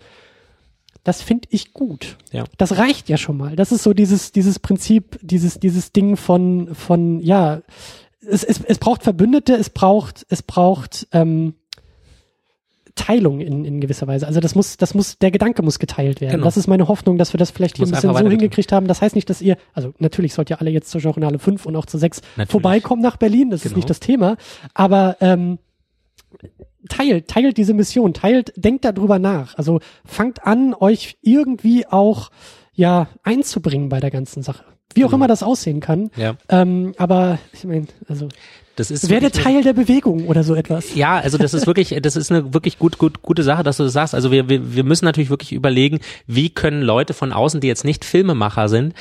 das 1.03 1.23
finde 1.23 1.47
ich 1.49 1.73
gut. 1.73 2.17
Ja. 2.31 2.43
Das 2.57 2.77
reicht 2.77 3.09
ja 3.09 3.17
schon 3.17 3.37
mal. 3.37 3.55
Das 3.55 3.71
ist 3.71 3.81
so 3.81 3.93
dieses, 3.93 4.31
dieses 4.31 4.59
Prinzip, 4.59 5.17
dieses, 5.23 5.59
dieses 5.59 5.91
Ding 5.91 6.15
von, 6.15 6.75
von, 6.75 7.19
ja, 7.21 7.61
es, 8.27 8.43
es, 8.43 8.61
es 8.63 8.77
braucht 8.77 9.01
Verbündete, 9.01 9.55
es 9.55 9.71
braucht, 9.71 10.25
es 10.29 10.43
braucht, 10.43 11.07
ähm, 11.11 11.55
Teilung 12.95 13.39
in, 13.39 13.65
in 13.65 13.79
gewisser 13.79 14.07
Weise. 14.07 14.27
Also 14.27 14.39
das 14.39 14.55
muss, 14.55 14.77
das 14.77 14.93
muss, 14.93 15.17
der 15.17 15.31
Gedanke 15.31 15.61
muss 15.61 15.79
geteilt 15.79 16.21
werden. 16.21 16.33
Genau. 16.33 16.45
Das 16.45 16.57
ist 16.57 16.67
meine 16.67 16.87
Hoffnung, 16.87 17.17
dass 17.17 17.33
wir 17.33 17.37
das 17.37 17.51
vielleicht 17.51 17.77
hier 17.77 17.85
ein 17.85 17.91
bisschen 17.91 18.13
so 18.13 18.29
hingekriegt 18.29 18.71
haben. 18.71 18.87
Das 18.87 19.01
heißt 19.01 19.15
nicht, 19.15 19.29
dass 19.29 19.41
ihr, 19.41 19.57
also 19.73 19.93
natürlich 19.99 20.33
sollt 20.33 20.49
ihr 20.49 20.59
alle 20.59 20.71
jetzt 20.71 20.89
zur 20.89 21.01
Journale 21.01 21.39
5 21.39 21.65
und 21.65 21.75
auch 21.75 21.85
zur 21.85 21.99
6 21.99 22.21
natürlich. 22.21 22.51
vorbeikommen 22.51 23.01
nach 23.01 23.17
Berlin, 23.17 23.49
das 23.49 23.61
genau. 23.61 23.71
ist 23.71 23.75
nicht 23.77 23.89
das 23.89 23.99
Thema. 23.99 24.37
Aber 24.73 25.17
ähm, 25.21 25.59
teilt, 26.89 27.27
teilt 27.27 27.57
diese 27.57 27.73
Mission, 27.73 28.13
teilt, 28.13 28.53
denkt 28.55 28.85
darüber 28.85 29.19
nach. 29.19 29.57
Also 29.57 29.79
fangt 30.05 30.45
an, 30.45 30.73
euch 30.73 31.17
irgendwie 31.21 31.87
auch 31.87 32.31
ja 32.73 33.07
einzubringen 33.23 33.89
bei 33.89 33.99
der 33.99 34.11
ganzen 34.11 34.43
Sache. 34.43 34.63
Wie 34.93 35.03
auch 35.05 35.09
genau. 35.09 35.17
immer 35.17 35.27
das 35.27 35.43
aussehen 35.43 35.79
kann. 35.79 36.11
Ja. 36.17 36.35
Ähm, 36.49 36.93
aber 36.97 37.39
ich 37.53 37.63
meine, 37.63 37.87
also 38.07 38.27
das 38.89 39.03
ist 39.03 39.09
werde 39.09 39.31
Teil 39.31 39.63
der 39.63 39.73
Bewegung 39.73 40.27
oder 40.27 40.43
so 40.43 40.55
etwas. 40.55 40.95
Ja, 40.95 41.19
also 41.19 41.37
das 41.37 41.53
ist 41.53 41.67
wirklich, 41.67 41.97
das 42.01 42.15
ist 42.15 42.31
eine 42.31 42.53
wirklich 42.53 42.79
gut, 42.79 42.97
gut, 42.97 43.21
gute 43.21 43.43
Sache, 43.43 43.63
dass 43.63 43.77
du 43.77 43.83
das 43.83 43.93
sagst. 43.93 44.15
Also 44.15 44.31
wir, 44.31 44.49
wir, 44.49 44.75
wir 44.75 44.83
müssen 44.83 45.05
natürlich 45.05 45.29
wirklich 45.29 45.53
überlegen, 45.53 45.99
wie 46.27 46.49
können 46.49 46.81
Leute 46.81 47.13
von 47.13 47.31
außen, 47.31 47.61
die 47.61 47.67
jetzt 47.67 47.85
nicht 47.85 48.05
Filmemacher 48.05 48.69
sind, 48.69 48.93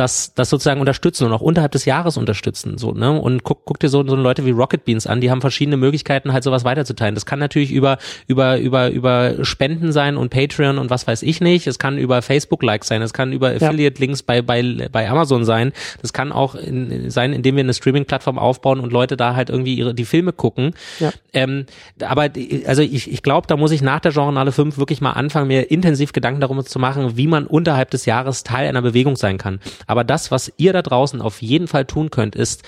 das, 0.00 0.32
das 0.34 0.48
sozusagen 0.48 0.80
unterstützen 0.80 1.26
und 1.26 1.32
auch 1.34 1.42
unterhalb 1.42 1.72
des 1.72 1.84
Jahres 1.84 2.16
unterstützen. 2.16 2.78
So, 2.78 2.92
ne? 2.92 3.20
Und 3.20 3.44
guck, 3.44 3.66
guck 3.66 3.78
dir 3.78 3.90
so, 3.90 4.02
so 4.06 4.16
Leute 4.16 4.46
wie 4.46 4.50
Rocket 4.50 4.86
Beans 4.86 5.06
an, 5.06 5.20
die 5.20 5.30
haben 5.30 5.42
verschiedene 5.42 5.76
Möglichkeiten, 5.76 6.32
halt 6.32 6.42
sowas 6.42 6.64
weiterzuteilen. 6.64 7.14
Das 7.14 7.26
kann 7.26 7.38
natürlich 7.38 7.70
über, 7.70 7.98
über, 8.26 8.58
über, 8.58 8.88
über 8.88 9.44
Spenden 9.44 9.92
sein 9.92 10.16
und 10.16 10.30
Patreon 10.30 10.78
und 10.78 10.88
was 10.88 11.06
weiß 11.06 11.22
ich 11.22 11.42
nicht. 11.42 11.66
Es 11.66 11.78
kann 11.78 11.98
über 11.98 12.22
Facebook-Likes 12.22 12.88
sein, 12.88 13.02
es 13.02 13.12
kann 13.12 13.32
über 13.32 13.50
Affiliate-Links 13.50 14.22
bei, 14.22 14.40
bei, 14.40 14.88
bei 14.90 15.10
Amazon 15.10 15.44
sein. 15.44 15.72
Das 16.00 16.14
kann 16.14 16.32
auch 16.32 16.54
in, 16.54 17.10
sein, 17.10 17.34
indem 17.34 17.56
wir 17.56 17.64
eine 17.64 17.74
Streaming-Plattform 17.74 18.38
aufbauen 18.38 18.80
und 18.80 18.94
Leute 18.94 19.18
da 19.18 19.36
halt 19.36 19.50
irgendwie 19.50 19.74
ihre, 19.74 19.94
die 19.94 20.06
Filme 20.06 20.32
gucken. 20.32 20.72
Ja. 20.98 21.12
Ähm, 21.34 21.66
aber 22.02 22.30
also 22.66 22.80
ich, 22.80 23.12
ich 23.12 23.22
glaube, 23.22 23.46
da 23.48 23.58
muss 23.58 23.70
ich 23.70 23.82
nach 23.82 24.00
der 24.00 24.12
Genrenale 24.12 24.50
5 24.50 24.78
wirklich 24.78 25.02
mal 25.02 25.12
anfangen, 25.12 25.48
mir 25.48 25.70
intensiv 25.70 26.14
Gedanken 26.14 26.40
darum 26.40 26.64
zu 26.64 26.78
machen, 26.78 27.18
wie 27.18 27.26
man 27.26 27.46
unterhalb 27.46 27.90
des 27.90 28.06
Jahres 28.06 28.44
Teil 28.44 28.66
einer 28.66 28.80
Bewegung 28.80 29.16
sein 29.16 29.36
kann. 29.36 29.60
Aber 29.90 30.04
das, 30.04 30.30
was 30.30 30.52
ihr 30.56 30.72
da 30.72 30.82
draußen 30.82 31.20
auf 31.20 31.42
jeden 31.42 31.66
Fall 31.66 31.84
tun 31.84 32.12
könnt, 32.12 32.36
ist 32.36 32.62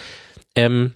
ähm, 0.56 0.92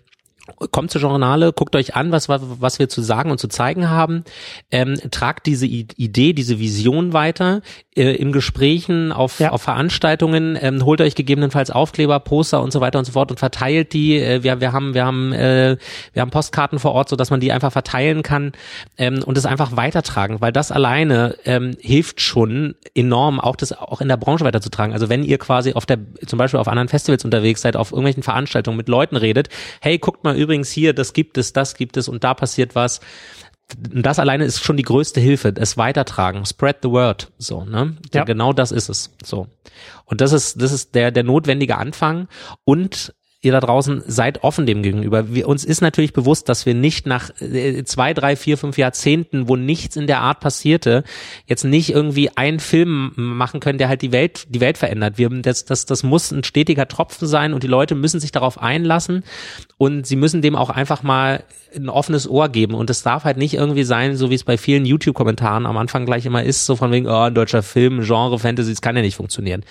kommt 0.73 0.91
zur 0.91 1.01
Journale, 1.01 1.53
guckt 1.53 1.77
euch 1.77 1.95
an, 1.95 2.11
was, 2.11 2.29
was, 2.29 2.81
wir 2.81 2.89
zu 2.89 3.01
sagen 3.01 3.31
und 3.31 3.39
zu 3.39 3.47
zeigen 3.47 3.91
haben, 3.91 4.25
ähm, 4.73 4.97
tragt 5.13 5.47
diese 5.47 5.67
Idee, 5.67 6.33
diese 6.33 6.59
Vision 6.59 7.13
weiter 7.13 7.63
äh, 7.97 8.13
in 8.13 8.33
Gesprächen, 8.33 9.13
auf, 9.13 9.41
Ja. 9.41 9.51
auf 9.51 9.63
Veranstaltungen, 9.63 10.59
ähm, 10.61 10.85
holt 10.85 11.01
euch 11.01 11.15
gegebenenfalls 11.15 11.71
Aufkleber, 11.71 12.21
Poster 12.21 12.63
und 12.63 12.73
so 12.73 12.81
weiter 12.81 12.99
und 12.99 13.05
so 13.05 13.13
fort 13.13 13.31
und 13.31 13.39
verteilt 13.39 13.93
die. 13.93 14.19
Äh, 14.19 14.43
wir, 14.43 14.61
wir 14.61 14.73
haben, 14.73 14.95
wir 14.95 15.05
haben, 15.05 15.33
äh, 15.33 15.77
wir 16.13 16.23
haben 16.23 16.31
Postkarten 16.31 16.79
vor 16.79 16.93
Ort, 16.93 17.09
so 17.09 17.17
dass 17.17 17.31
man 17.31 17.41
die 17.41 17.53
einfach 17.53 17.73
verteilen 17.73 18.23
kann 18.23 18.53
ähm, 18.99 19.23
und 19.25 19.39
es 19.39 19.47
einfach 19.47 19.77
weitertragen, 19.77 20.41
weil 20.41 20.53
das 20.53 20.71
alleine 20.71 21.37
ähm, 21.45 21.77
hilft 21.81 22.21
schon 22.21 22.75
enorm, 22.95 23.41
auch 23.41 23.57
das 23.57 23.73
auch 23.73 24.01
in 24.01 24.09
der 24.09 24.17
Branche 24.17 24.45
weiterzutragen. 24.45 24.93
Also 24.93 25.09
wenn 25.09 25.23
ihr 25.25 25.39
quasi 25.39 25.73
auf 25.73 25.87
der, 25.87 25.99
zum 26.27 26.39
Beispiel 26.39 26.61
auf 26.61 26.69
anderen 26.69 26.89
Festivals 26.89 27.25
unterwegs 27.25 27.63
seid, 27.63 27.77
auf 27.77 27.93
irgendwelchen 27.93 28.23
Veranstaltungen 28.23 28.77
mit 28.77 28.89
Leuten 28.89 29.17
redet, 29.17 29.49
hey, 29.81 29.99
guckt 29.99 30.25
mal 30.25 30.37
übrigens 30.37 30.71
hier, 30.71 30.93
das 30.93 31.13
gibt 31.13 31.39
es, 31.39 31.53
das 31.53 31.75
gibt 31.75 31.97
es 31.97 32.09
und 32.09 32.25
da 32.25 32.35
passiert 32.35 32.75
was. 32.75 33.01
Das 33.77 34.21
alleine 34.21 34.45
ist 34.45 34.63
schon 34.63 34.77
die 34.77 34.85
größte 34.85 35.21
Hilfe, 35.21 35.53
es 35.57 35.77
weitertragen, 35.77 36.47
spread 36.47 36.77
the 36.83 36.91
word, 36.91 37.33
so, 37.37 37.65
ne? 37.65 37.97
Ja. 38.15 38.25
Genau 38.25 38.53
das 38.53 38.71
ist 38.71 38.89
es, 38.89 39.11
so. 39.25 39.49
Und 40.05 40.21
das 40.21 40.33
ist, 40.33 40.63
das 40.63 40.73
ist 40.73 40.95
der, 40.95 41.11
der 41.11 41.25
notwendige 41.25 41.77
Anfang 41.77 42.29
und 42.65 43.13
ihr 43.43 43.53
da 43.53 43.61
draußen 43.61 44.03
seid 44.07 44.43
offen 44.43 44.67
dem 44.67 44.83
gegenüber. 44.83 45.33
Wir, 45.33 45.47
uns 45.47 45.65
ist 45.65 45.81
natürlich 45.81 46.13
bewusst, 46.13 46.49
dass 46.49 46.67
wir 46.67 46.75
nicht 46.75 47.07
nach 47.07 47.31
äh, 47.41 47.85
zwei, 47.85 48.15
drei, 48.15 48.35
vier, 48.35 48.57
fünf 48.57 48.79
Jahrzehnten, 48.79 49.49
wo 49.49 49.57
nichts 49.57 49.97
in 49.97 50.07
der 50.07 50.21
Art 50.21 50.41
passierte, 50.41 51.05
jetzt 51.47 51.65
nicht 51.65 51.91
irgendwie 51.91 52.37
einen 52.37 52.61
Film 52.61 53.13
machen 53.17 53.61
können, 53.61 53.79
der 53.79 53.89
halt 53.89 54.03
die 54.03 54.13
Welt, 54.13 54.47
die 54.49 54.61
Welt 54.61 54.79
verändert. 54.79 55.19
Wir, 55.19 55.29
das, 55.29 55.65
das, 55.65 55.85
das 55.87 56.03
muss 56.03 56.31
ein 56.31 56.45
stetiger 56.45 56.89
Tropfen 56.89 57.29
sein 57.29 57.53
und 57.53 57.63
die 57.63 57.69
Leute 57.69 57.95
müssen 57.95 58.21
sich 58.21 58.33
darauf 58.33 58.61
einlassen 58.61 59.23
und 59.77 60.07
sie 60.07 60.17
müssen 60.17 60.43
dem 60.43 60.57
auch 60.57 60.71
einfach 60.71 61.03
mal 61.03 61.45
ein 61.75 61.91
offenes 61.91 62.29
Ohr 62.29 62.49
geben 62.49 62.75
und 62.75 62.89
es 62.89 63.03
darf 63.03 63.25
halt 63.25 63.37
nicht 63.37 63.55
irgendwie 63.55 63.85
sein, 63.85 64.17
so 64.17 64.31
wie 64.31 64.35
es 64.35 64.45
bei 64.45 64.57
vielen 64.57 64.87
YouTube-Kommentaren 64.87 65.67
am 65.67 65.77
Anfang 65.77 66.07
gleich 66.07 66.25
immer 66.25 66.43
ist, 66.43 66.65
so 66.65 66.75
von 66.75 66.91
wegen, 66.91 67.07
oh, 67.07 67.25
ein 67.25 67.35
deutscher 67.35 67.63
Film, 67.63 68.03
Genre, 68.03 68.39
Fantasy, 68.39 68.71
das 68.71 68.81
kann 68.81 68.97
ja 68.97 69.03
nicht 69.03 69.17
funktionieren 69.17 69.63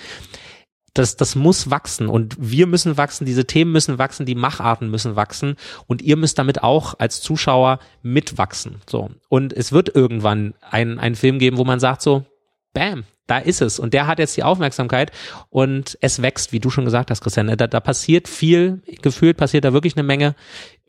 das, 0.95 1.17
das 1.17 1.35
muss 1.35 1.69
wachsen 1.69 2.07
und 2.07 2.35
wir 2.39 2.67
müssen 2.67 2.97
wachsen, 2.97 3.25
diese 3.25 3.45
Themen 3.45 3.71
müssen 3.71 3.99
wachsen, 3.99 4.25
die 4.25 4.33
Macharten 4.33 4.89
müssen 4.89 5.15
wachsen 5.15 5.57
und 5.87 6.01
ihr 6.01 6.15
müsst 6.15 6.39
damit 6.39 6.63
auch 6.63 6.95
als 6.97 7.21
Zuschauer 7.21 7.79
mitwachsen. 8.01 8.81
So. 8.89 9.11
Und 9.29 9.53
es 9.53 9.71
wird 9.71 9.93
irgendwann 9.93 10.55
einen, 10.61 10.97
einen 10.97 11.15
Film 11.15 11.37
geben, 11.37 11.57
wo 11.57 11.65
man 11.65 11.81
sagt 11.81 12.01
so, 12.01 12.25
bam, 12.73 13.03
da 13.27 13.39
ist 13.39 13.61
es. 13.61 13.77
Und 13.77 13.93
der 13.93 14.07
hat 14.07 14.19
jetzt 14.19 14.37
die 14.37 14.43
Aufmerksamkeit 14.43 15.11
und 15.49 15.97
es 15.99 16.21
wächst, 16.21 16.53
wie 16.53 16.59
du 16.59 16.69
schon 16.69 16.85
gesagt 16.85 17.11
hast, 17.11 17.21
Christian. 17.21 17.47
Da, 17.57 17.67
da 17.67 17.79
passiert 17.81 18.29
viel, 18.29 18.81
gefühlt 19.01 19.35
passiert 19.35 19.65
da 19.65 19.73
wirklich 19.73 19.97
eine 19.97 20.03
Menge. 20.03 20.33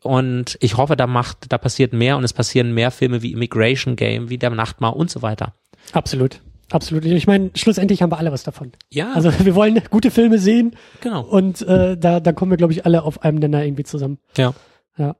Und 0.03 0.57
ich 0.61 0.77
hoffe, 0.77 0.95
da 0.95 1.05
macht, 1.05 1.51
da 1.51 1.57
passiert 1.57 1.91
mehr 1.91 2.15
und 2.15 2.23
es 2.23 2.33
passieren 2.33 2.73
mehr 2.73 2.91
Filme 2.91 3.21
wie 3.23 3.33
Immigration 3.33 3.97
Game, 3.97 4.29
wie 4.29 4.37
Der 4.37 4.51
Nachtmar 4.51 4.95
und 4.95 5.09
so 5.09 5.21
weiter. 5.21 5.53
Absolut. 5.91 6.41
Absolut. 6.71 7.05
Ich 7.05 7.27
meine, 7.27 7.51
schlussendlich 7.55 8.01
haben 8.01 8.11
wir 8.11 8.17
alle 8.17 8.31
was 8.31 8.43
davon. 8.43 8.71
Ja, 8.89 9.13
Also 9.13 9.31
wir 9.45 9.55
wollen 9.55 9.81
gute 9.89 10.11
Filme 10.11 10.37
sehen 10.37 10.75
genau. 11.01 11.21
und 11.23 11.61
äh, 11.61 11.97
da, 11.97 12.19
da 12.19 12.31
kommen 12.33 12.51
wir, 12.51 12.57
glaube 12.57 12.73
ich, 12.73 12.85
alle 12.85 13.03
auf 13.03 13.23
einem 13.23 13.37
Nenner 13.39 13.63
irgendwie 13.63 13.83
zusammen. 13.83 14.17
Ja. 14.37 14.53
Ja. 14.97 15.15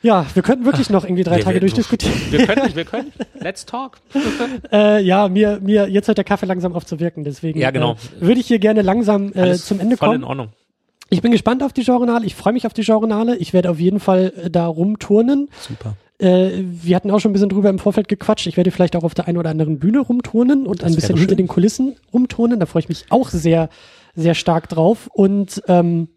Ja, 0.00 0.26
wir 0.34 0.42
könnten 0.44 0.64
wirklich 0.64 0.90
noch 0.90 1.04
irgendwie 1.04 1.24
drei 1.24 1.36
Wir- 1.38 1.44
Tage 1.44 1.54
wir- 1.56 1.60
durchdiskutieren. 1.60 2.14
Wir 2.30 2.46
können, 2.46 2.74
wir 2.76 2.84
können. 2.84 3.12
Let's 3.40 3.66
talk. 3.66 3.98
Äh, 4.72 5.02
ja, 5.02 5.28
mir, 5.28 5.58
mir, 5.60 5.88
jetzt 5.88 6.06
hört 6.08 6.18
der 6.18 6.24
Kaffee 6.24 6.46
langsam 6.46 6.72
auf 6.74 6.84
zu 6.86 7.00
wirken, 7.00 7.24
deswegen 7.24 7.58
Ja, 7.58 7.70
genau. 7.70 7.92
äh, 7.92 8.20
würde 8.20 8.40
ich 8.40 8.46
hier 8.46 8.58
gerne 8.58 8.82
langsam 8.82 9.32
äh, 9.34 9.40
Alles 9.40 9.66
zum 9.66 9.80
Ende 9.80 9.96
voll 9.96 10.08
kommen. 10.08 10.20
in 10.22 10.24
Ordnung. 10.24 10.48
Ich 11.10 11.22
bin 11.22 11.32
gespannt 11.32 11.62
auf 11.62 11.72
die 11.72 11.82
Genrenale, 11.84 12.26
ich 12.26 12.34
freue 12.34 12.52
mich 12.52 12.66
auf 12.66 12.74
die 12.74 12.82
Genrenale, 12.82 13.36
ich 13.36 13.52
werde 13.54 13.70
auf 13.70 13.80
jeden 13.80 13.98
Fall 13.98 14.32
äh, 14.36 14.50
da 14.50 14.66
rumturnen. 14.66 15.48
Super. 15.60 15.94
Äh, 16.18 16.50
wir 16.64 16.96
hatten 16.96 17.10
auch 17.10 17.20
schon 17.20 17.30
ein 17.30 17.32
bisschen 17.32 17.48
drüber 17.48 17.70
im 17.70 17.78
Vorfeld 17.78 18.08
gequatscht. 18.08 18.46
Ich 18.46 18.56
werde 18.56 18.70
vielleicht 18.70 18.96
auch 18.96 19.04
auf 19.04 19.14
der 19.14 19.28
einen 19.28 19.38
oder 19.38 19.50
anderen 19.50 19.78
Bühne 19.78 20.00
rumturnen 20.00 20.66
und 20.66 20.82
ein 20.82 20.90
wär 20.90 20.96
bisschen 20.96 21.16
hinter 21.16 21.36
den 21.36 21.48
Kulissen 21.48 21.96
rumturnen. 22.12 22.58
Da 22.58 22.66
freue 22.66 22.80
ich 22.80 22.88
mich 22.88 23.06
auch 23.10 23.28
sehr, 23.30 23.68
sehr 24.14 24.34
stark 24.34 24.68
drauf. 24.68 25.08
Und 25.12 25.62
ähm, 25.68 26.08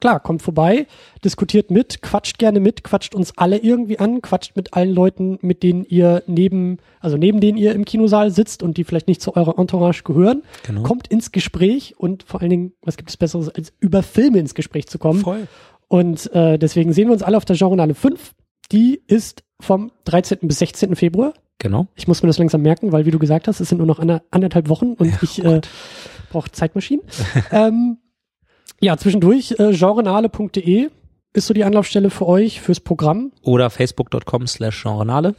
klar, 0.00 0.20
kommt 0.20 0.40
vorbei, 0.40 0.86
diskutiert 1.24 1.70
mit, 1.70 2.00
quatscht 2.00 2.38
gerne 2.38 2.58
mit, 2.58 2.84
quatscht 2.84 3.14
uns 3.14 3.36
alle 3.36 3.58
irgendwie 3.58 3.98
an, 3.98 4.22
quatscht 4.22 4.56
mit 4.56 4.72
allen 4.72 4.94
Leuten, 4.94 5.38
mit 5.42 5.62
denen 5.62 5.84
ihr 5.84 6.22
neben, 6.26 6.78
also 7.00 7.18
neben 7.18 7.40
denen 7.40 7.58
ihr 7.58 7.74
im 7.74 7.84
Kinosaal 7.84 8.30
sitzt 8.30 8.62
und 8.62 8.78
die 8.78 8.84
vielleicht 8.84 9.08
nicht 9.08 9.20
zu 9.20 9.36
eurer 9.36 9.58
Entourage 9.58 10.04
gehören. 10.04 10.42
Genau. 10.66 10.84
Kommt 10.84 11.08
ins 11.08 11.32
Gespräch 11.32 11.94
und 11.98 12.22
vor 12.22 12.40
allen 12.40 12.50
Dingen, 12.50 12.72
was 12.80 12.96
gibt 12.96 13.10
es 13.10 13.18
Besseres, 13.18 13.50
als 13.50 13.74
über 13.78 14.02
Filme 14.02 14.38
ins 14.38 14.54
Gespräch 14.54 14.86
zu 14.86 14.98
kommen. 14.98 15.20
Voll. 15.20 15.48
Und 15.88 16.32
äh, 16.32 16.58
deswegen 16.58 16.92
sehen 16.92 17.08
wir 17.08 17.12
uns 17.12 17.22
alle 17.22 17.36
auf 17.36 17.44
der 17.44 17.56
Genrenale 17.56 17.94
5. 17.94 18.34
Die 18.72 19.00
ist 19.06 19.44
vom 19.60 19.90
13. 20.04 20.38
bis 20.42 20.58
16. 20.58 20.94
Februar. 20.96 21.34
Genau. 21.58 21.88
Ich 21.96 22.06
muss 22.06 22.22
mir 22.22 22.28
das 22.28 22.38
langsam 22.38 22.62
merken, 22.62 22.92
weil 22.92 23.06
wie 23.06 23.10
du 23.10 23.18
gesagt 23.18 23.48
hast, 23.48 23.60
es 23.60 23.68
sind 23.68 23.78
nur 23.78 23.86
noch 23.86 23.98
ander, 23.98 24.22
anderthalb 24.30 24.68
Wochen 24.68 24.92
und 24.92 25.22
ich 25.22 25.44
äh, 25.44 25.60
brauche 26.30 26.52
Zeitmaschinen. 26.52 27.04
ähm, 27.50 27.98
ja, 28.80 28.96
zwischendurch 28.96 29.56
äh, 29.58 29.72
genrenale.de 29.72 30.90
ist 31.32 31.46
so 31.46 31.54
die 31.54 31.64
Anlaufstelle 31.64 32.10
für 32.10 32.26
euch, 32.26 32.60
fürs 32.60 32.80
Programm. 32.80 33.32
Oder 33.42 33.70
facebook.com 33.70 34.46
slash 34.46 34.82
genrenale. 34.82 35.34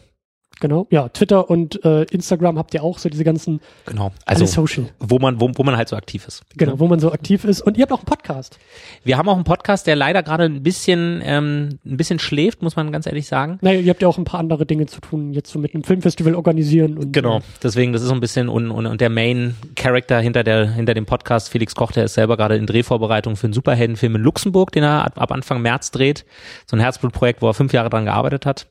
Genau. 0.60 0.88
Ja, 0.90 1.10
Twitter 1.10 1.50
und 1.50 1.84
äh, 1.86 2.04
Instagram 2.04 2.58
habt 2.58 2.74
ihr 2.74 2.84
auch 2.84 2.98
so 2.98 3.10
diese 3.10 3.24
ganzen 3.24 3.62
Genau. 3.86 4.12
Also, 4.26 4.46
Social. 4.46 4.88
wo 5.00 5.20
man, 5.20 5.40
wo, 5.40 5.50
wo 5.56 5.64
man 5.64 5.78
halt 5.78 5.90
so 5.90 5.96
aktiv 5.96 6.28
ist. 6.28 6.44
Genau, 6.58 6.80
wo 6.80 6.88
man 6.88 7.00
so 7.00 7.12
aktiv 7.12 7.46
ist. 7.46 7.62
Und 7.62 7.78
ihr 7.78 7.84
habt 7.84 7.92
auch 7.92 8.00
einen 8.00 8.06
Podcast. 8.06 8.60
Wir 9.04 9.18
haben 9.18 9.30
auch 9.30 9.36
einen 9.36 9.44
Podcast, 9.44 9.88
der 9.88 9.96
leider 9.96 10.24
gerade 10.24 10.46
ein 10.46 10.64
bisschen, 10.64 11.22
ähm, 11.24 11.80
ein 11.86 11.98
bisschen 11.98 12.20
schläft, 12.20 12.62
muss 12.62 12.76
man 12.76 12.92
ganz 12.92 13.06
ehrlich 13.06 13.28
sagen. 13.28 13.58
Naja, 13.62 13.80
ihr 13.80 13.90
habt 13.90 14.02
ja 14.02 14.08
auch 14.08 14.18
ein 14.18 14.26
paar 14.26 14.40
andere 14.40 14.66
Dinge 14.66 14.86
zu 14.86 15.00
tun, 15.02 15.34
jetzt 15.34 15.52
so 15.52 15.60
mit 15.60 15.74
einem 15.74 15.84
Filmfestival 15.84 16.36
organisieren 16.36 16.98
und 16.98 17.14
Genau, 17.14 17.40
deswegen, 17.64 17.94
das 17.94 18.02
ist 18.02 18.10
so 18.10 18.14
ein 18.14 18.20
bisschen 18.20 18.50
und, 18.50 18.72
und, 18.72 18.86
und 18.86 19.02
der 19.02 19.10
Main 19.10 19.56
Character 19.76 20.20
hinter 20.20 20.44
der 20.44 20.70
hinter 20.72 20.94
dem 20.94 21.06
Podcast, 21.06 21.50
Felix 21.50 21.76
Koch, 21.76 21.92
der 21.92 22.06
ist 22.06 22.14
selber 22.14 22.38
gerade 22.38 22.56
in 22.56 22.66
Drehvorbereitung 22.66 23.36
für 23.36 23.48
einen 23.48 23.54
Superheldenfilm 23.54 24.16
in 24.16 24.22
Luxemburg, 24.22 24.72
den 24.72 24.84
er 24.84 25.06
ab, 25.06 25.14
ab 25.16 25.32
Anfang 25.32 25.62
März 25.62 25.92
dreht. 25.92 26.26
So 26.66 26.76
ein 26.76 26.80
Herzblutprojekt, 26.80 27.42
wo 27.42 27.48
er 27.48 27.54
fünf 27.54 27.74
Jahre 27.74 27.90
dran 27.90 28.06
gearbeitet 28.06 28.46
hat. 28.46 28.68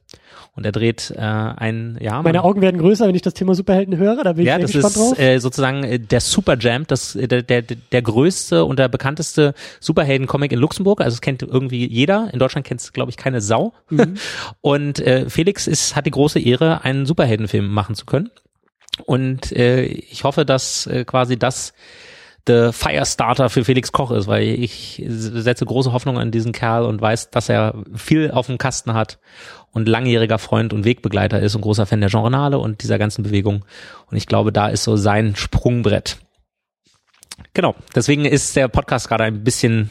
Und 0.59 0.66
er 0.66 0.72
dreht 0.72 1.12
äh, 1.16 1.20
ein, 1.20 1.98
ja, 2.01 2.20
Meine 2.20 2.43
Augen 2.43 2.60
werden 2.60 2.80
größer, 2.80 3.06
wenn 3.06 3.14
ich 3.14 3.22
das 3.22 3.32
Thema 3.32 3.55
Superhelden 3.55 3.97
höre. 3.97 4.24
Da 4.24 4.32
bin 4.32 4.44
ja, 4.44 4.56
ich 4.56 4.62
das 4.62 4.72
gespannt 4.72 4.97
ist 4.97 5.01
drauf. 5.01 5.18
äh, 5.20 5.39
sozusagen 5.39 5.85
äh, 5.85 6.01
der 6.01 6.20
Super 6.20 6.56
Jam, 6.59 6.85
das 6.85 7.14
äh, 7.14 7.28
der, 7.28 7.43
der 7.43 7.62
der 7.62 8.02
größte 8.02 8.64
und 8.64 8.80
der 8.80 8.89
bekannteste 8.89 9.55
Superhelden-Comic 9.78 10.51
in 10.51 10.59
Luxemburg. 10.59 11.01
Also 11.01 11.14
es 11.14 11.20
kennt 11.20 11.43
irgendwie 11.44 11.86
jeder. 11.86 12.30
In 12.32 12.40
Deutschland 12.40 12.66
kennt 12.66 12.80
es, 12.80 12.93
glaube 12.93 13.10
ich, 13.10 13.16
keine 13.16 13.40
Sau. 13.40 13.72
Mhm. 13.89 14.14
Und 14.60 14.98
äh, 14.98 15.30
Felix 15.30 15.68
ist 15.68 15.94
hat 15.94 16.06
die 16.06 16.10
große 16.10 16.40
Ehre, 16.40 16.82
einen 16.82 17.06
Superheldenfilm 17.06 17.68
machen 17.68 17.94
zu 17.94 18.05
können. 18.05 18.28
Und 19.05 19.52
äh, 19.52 19.85
ich 19.85 20.24
hoffe, 20.24 20.44
dass 20.44 20.89
äh, 20.89 21.05
quasi 21.05 21.39
das 21.39 21.72
der 22.47 22.73
Firestarter 22.73 23.51
für 23.51 23.65
Felix 23.65 23.93
Koch 23.93 24.10
ist, 24.10 24.27
weil 24.27 24.43
ich 24.43 25.02
setze 25.06 25.66
große 25.66 25.93
Hoffnung 25.93 26.19
an 26.19 26.31
diesen 26.31 26.52
Kerl 26.52 26.85
und 26.85 27.01
weiß, 27.01 27.31
dass 27.31 27.48
er 27.48 27.74
viel 27.94 28.31
auf 28.31 28.47
dem 28.47 28.59
Kasten 28.59 28.94
hat 28.94 29.19
und 29.73 29.89
langjähriger 29.89 30.39
Freund 30.39 30.73
und 30.73 30.85
Wegbegleiter 30.85 31.40
ist 31.40 31.55
und 31.55 31.60
großer 31.60 31.86
Fan 31.86 32.01
der 32.01 32.10
Genrenale 32.10 32.59
und 32.59 32.82
dieser 32.82 32.98
ganzen 32.98 33.23
Bewegung. 33.23 33.65
Und 34.10 34.16
ich 34.16 34.27
glaube, 34.27 34.52
da 34.52 34.69
ist 34.69 34.85
so 34.85 34.97
sein 34.97 35.36
Sprungbrett. 35.36 36.19
Genau. 37.52 37.74
Deswegen 37.94 38.24
ist 38.24 38.56
der 38.56 38.69
Podcast 38.69 39.09
gerade 39.09 39.24
ein 39.24 39.44
bisschen 39.44 39.90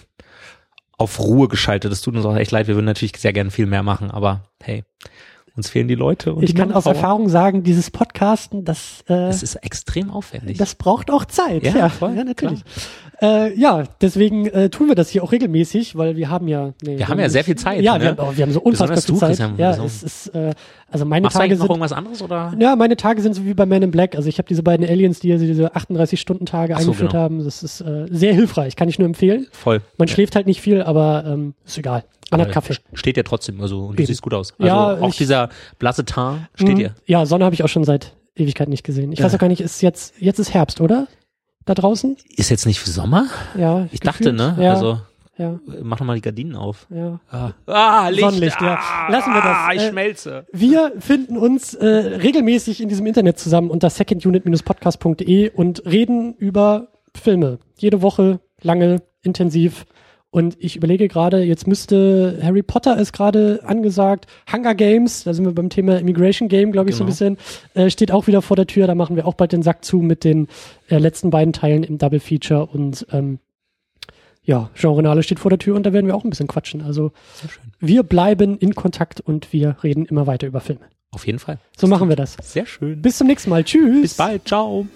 auf 0.97 1.19
Ruhe 1.19 1.47
geschaltet. 1.47 1.91
Das 1.91 2.01
tut 2.01 2.15
uns 2.15 2.25
auch 2.25 2.35
echt 2.35 2.51
leid. 2.51 2.67
Wir 2.67 2.75
würden 2.75 2.85
natürlich 2.85 3.15
sehr 3.17 3.33
gerne 3.33 3.51
viel 3.51 3.67
mehr 3.67 3.83
machen, 3.83 4.09
aber 4.09 4.49
hey, 4.61 4.83
uns 5.57 5.69
fehlen 5.69 5.87
die 5.87 5.95
Leute. 5.95 6.33
Und 6.33 6.43
ich 6.43 6.53
die 6.53 6.55
kann 6.61 6.71
aus. 6.71 6.85
Erfahrung 6.85 7.27
sagen, 7.29 7.63
dieses 7.63 7.91
Podcasten, 7.91 8.63
das, 8.63 9.03
äh, 9.09 9.13
Es 9.27 9.43
ist 9.43 9.55
extrem 9.55 10.09
aufwendig. 10.11 10.57
das 10.57 10.75
braucht 10.75 11.11
auch 11.11 11.25
Zeit. 11.25 11.63
Ja, 11.63 11.75
Ja, 11.75 11.89
voll, 11.89 12.15
ja 12.15 12.23
natürlich. 12.23 12.61
Äh, 13.19 13.59
ja, 13.59 13.83
deswegen 13.99 14.45
äh, 14.45 14.69
tun 14.69 14.89
wir 14.89 14.93
das 14.95 15.09
hier 15.09 15.23
auch 15.23 15.31
regelmäßig, 15.31 15.95
weil 15.97 16.15
wir 16.17 16.29
haben 16.29 16.47
ja. 16.47 16.73
Nee, 16.83 16.99
Wir 16.99 17.07
haben 17.07 17.19
ja 17.19 17.27
sehr 17.29 17.43
viel 17.43 17.55
Zeit, 17.55 17.81
Ja, 17.81 17.97
ne? 17.97 18.03
wir, 18.03 18.09
haben, 18.11 18.19
auch- 18.19 18.37
wir 18.37 18.43
haben 18.45 18.51
so 18.51 18.61
unfassbar 18.61 18.95
Besonders 18.97 19.05
viel 19.05 19.13
du, 19.15 19.19
Zeit. 19.19 19.29
Christian, 19.29 19.55
ja, 19.57 19.73
so. 19.73 19.83
es 19.85 20.03
ist, 20.03 20.27
äh, 20.35 20.53
also 20.91 21.03
meine 21.05 21.23
Machst 21.23 21.35
du 21.35 21.39
Tage 21.39 21.45
eigentlich 21.49 21.57
noch 21.59 21.65
sind. 21.65 21.71
irgendwas 21.71 21.91
anderes 21.93 22.21
oder? 22.21 22.53
Ja, 22.59 22.75
meine 22.75 22.95
Tage 22.95 23.19
sind 23.23 23.33
so 23.33 23.43
wie 23.43 23.55
bei 23.55 23.65
Man 23.65 23.81
in 23.81 23.89
Black. 23.89 24.15
Also 24.15 24.29
ich 24.29 24.37
habe 24.37 24.47
diese 24.47 24.61
beiden 24.61 24.87
Aliens, 24.87 25.19
die 25.19 25.29
ja 25.29 25.37
diese 25.37 25.75
38-Stunden-Tage 25.75 26.75
Ach 26.75 26.79
so, 26.79 26.91
eingeführt 26.91 27.11
genau. 27.13 27.23
haben. 27.23 27.43
Das 27.43 27.63
ist 27.63 27.81
äh, 27.81 28.05
sehr 28.11 28.35
hilfreich, 28.35 28.75
kann 28.75 28.87
ich 28.87 28.99
nur 28.99 29.07
empfehlen. 29.07 29.47
Voll. 29.51 29.81
Man 29.97 30.07
schläft 30.07 30.35
halt 30.35 30.45
nicht 30.45 30.61
viel, 30.61 30.83
aber 30.83 31.23
ähm, 31.25 31.55
ist 31.65 31.79
egal. 31.79 32.03
Hat 32.31 32.39
Aber 32.41 32.49
Kaffee. 32.51 32.75
Steht 32.93 33.15
ja 33.17 33.23
trotzdem, 33.23 33.61
also 33.61 33.85
und 33.87 33.99
du 33.99 34.05
siehst 34.05 34.21
gut 34.21 34.33
aus. 34.33 34.53
Also 34.59 34.67
Ja, 34.67 34.97
auch 34.99 35.09
ich- 35.09 35.17
dieser 35.17 35.49
blasse 35.79 36.03
Teint 36.05 36.41
steht 36.55 36.69
Mhm. 36.69 36.75
dir. 36.75 36.95
Ja, 37.05 37.25
Sonne 37.25 37.45
habe 37.45 37.55
ich 37.55 37.63
auch 37.63 37.69
schon 37.69 37.83
seit 37.85 38.15
Ewigkeit 38.35 38.67
nicht 38.69 38.83
gesehen. 38.83 39.11
Ich 39.11 39.23
weiß 39.23 39.33
auch 39.33 39.39
gar 39.39 39.47
nicht, 39.47 39.61
ist 39.61 39.81
jetzt, 39.81 40.13
jetzt 40.19 40.39
ist 40.39 40.53
Herbst, 40.53 40.81
oder? 40.81 41.07
Da 41.65 41.73
draußen? 41.73 42.17
Ist 42.35 42.49
jetzt 42.49 42.65
nicht 42.65 42.79
Sommer? 42.85 43.27
Ja. 43.57 43.87
Ich 43.91 43.99
dachte, 44.01 44.31
ne? 44.33 44.57
Ja, 44.59 44.71
Also 44.73 44.99
ja, 45.37 45.59
mach 45.83 45.97
doch 45.97 46.05
mal 46.05 46.15
die 46.15 46.21
Gardinen 46.21 46.55
auf. 46.55 46.87
ja. 46.89 47.19
Ah, 47.29 47.51
ah 47.67 48.07
Licht. 48.09 48.21
Sonnenlicht, 48.21 48.61
ja. 48.61 48.79
Ah, 48.81 49.11
Lassen 49.11 49.33
wir 49.33 49.41
das. 49.41 49.57
Ah, 49.57 49.69
ich 49.73 49.81
Äh, 49.83 49.89
schmelze. 49.89 50.45
Wir 50.51 50.93
finden 50.99 51.37
uns 51.37 51.73
äh, 51.75 51.85
regelmäßig 51.87 52.81
in 52.81 52.89
diesem 52.89 53.05
Internet 53.05 53.37
zusammen 53.39 53.69
unter 53.69 53.89
secondunit-podcast.de 53.89 55.51
und 55.51 55.85
reden 55.85 56.33
über 56.35 56.87
Filme. 57.15 57.59
Jede 57.77 58.01
Woche, 58.01 58.39
lange, 58.61 59.01
intensiv 59.21 59.85
Und 60.29 60.57
ich 60.59 60.75
überlege 60.75 61.07
gerade, 61.07 61.41
jetzt 61.43 61.67
müsste 61.67 62.39
Harry 62.43 62.61
Potter 62.61 62.97
ist 62.99 63.13
gerade 63.13 63.61
angesagt, 63.63 64.27
Hunger 64.51 64.75
Games, 64.75 65.23
da 65.23 65.33
sind 65.33 65.45
wir 65.45 65.53
beim 65.53 65.69
Thema 65.69 65.97
Immigration 65.99 66.49
Game, 66.49 66.71
glaube 66.73 66.89
ich, 66.89 66.97
Genau. 66.97 67.09
so 67.11 67.25
ein 67.25 67.35
bisschen, 67.35 67.37
äh, 67.81 67.89
steht 67.89 68.11
auch 68.11 68.27
wieder 68.27 68.41
vor 68.41 68.55
der 68.57 68.67
Tür. 68.67 68.87
Da 68.87 68.95
machen 68.95 69.15
wir 69.15 69.25
auch 69.25 69.35
bald 69.35 69.53
den 69.53 69.63
Sack 69.63 69.85
zu 69.85 69.97
mit 69.99 70.23
den 70.25 70.47
äh, 70.89 70.97
letzten 70.97 71.29
beiden 71.29 71.53
Teilen 71.53 71.83
im 71.83 71.97
Double 71.97 72.19
Feature 72.19 72.65
und 72.67 73.07
ähm, 73.11 73.39
ja, 74.43 74.69
Genrenale 74.75 75.23
steht 75.23 75.39
vor 75.39 75.49
der 75.49 75.59
Tür 75.59 75.75
und 75.75 75.85
da 75.85 75.91
werden 75.93 76.07
wir 76.07 76.15
auch 76.15 76.23
ein 76.23 76.29
bisschen 76.29 76.47
quatschen. 76.47 76.81
Also 76.81 77.11
Sehr 77.35 77.49
schön. 77.49 77.63
wir 77.79 78.03
bleiben 78.03 78.57
in 78.57 78.75
Kontakt 78.75 79.19
und 79.21 79.51
wir 79.53 79.77
reden 79.83 80.05
immer 80.05 80.27
weiter 80.27 80.47
über 80.47 80.59
Filme. 80.61 80.81
Auf 81.11 81.25
jeden 81.25 81.39
Fall. 81.39 81.57
So 81.77 81.87
machen 81.87 82.09
wir 82.09 82.15
das. 82.17 82.35
Sehr 82.41 82.65
schön. 82.65 83.01
Bis 83.01 83.17
zum 83.17 83.27
nächsten 83.27 83.49
Mal. 83.49 83.63
Tschüss. 83.63 84.01
Bis 84.01 84.13
bald. 84.15 84.45
Ciao. 84.47 84.87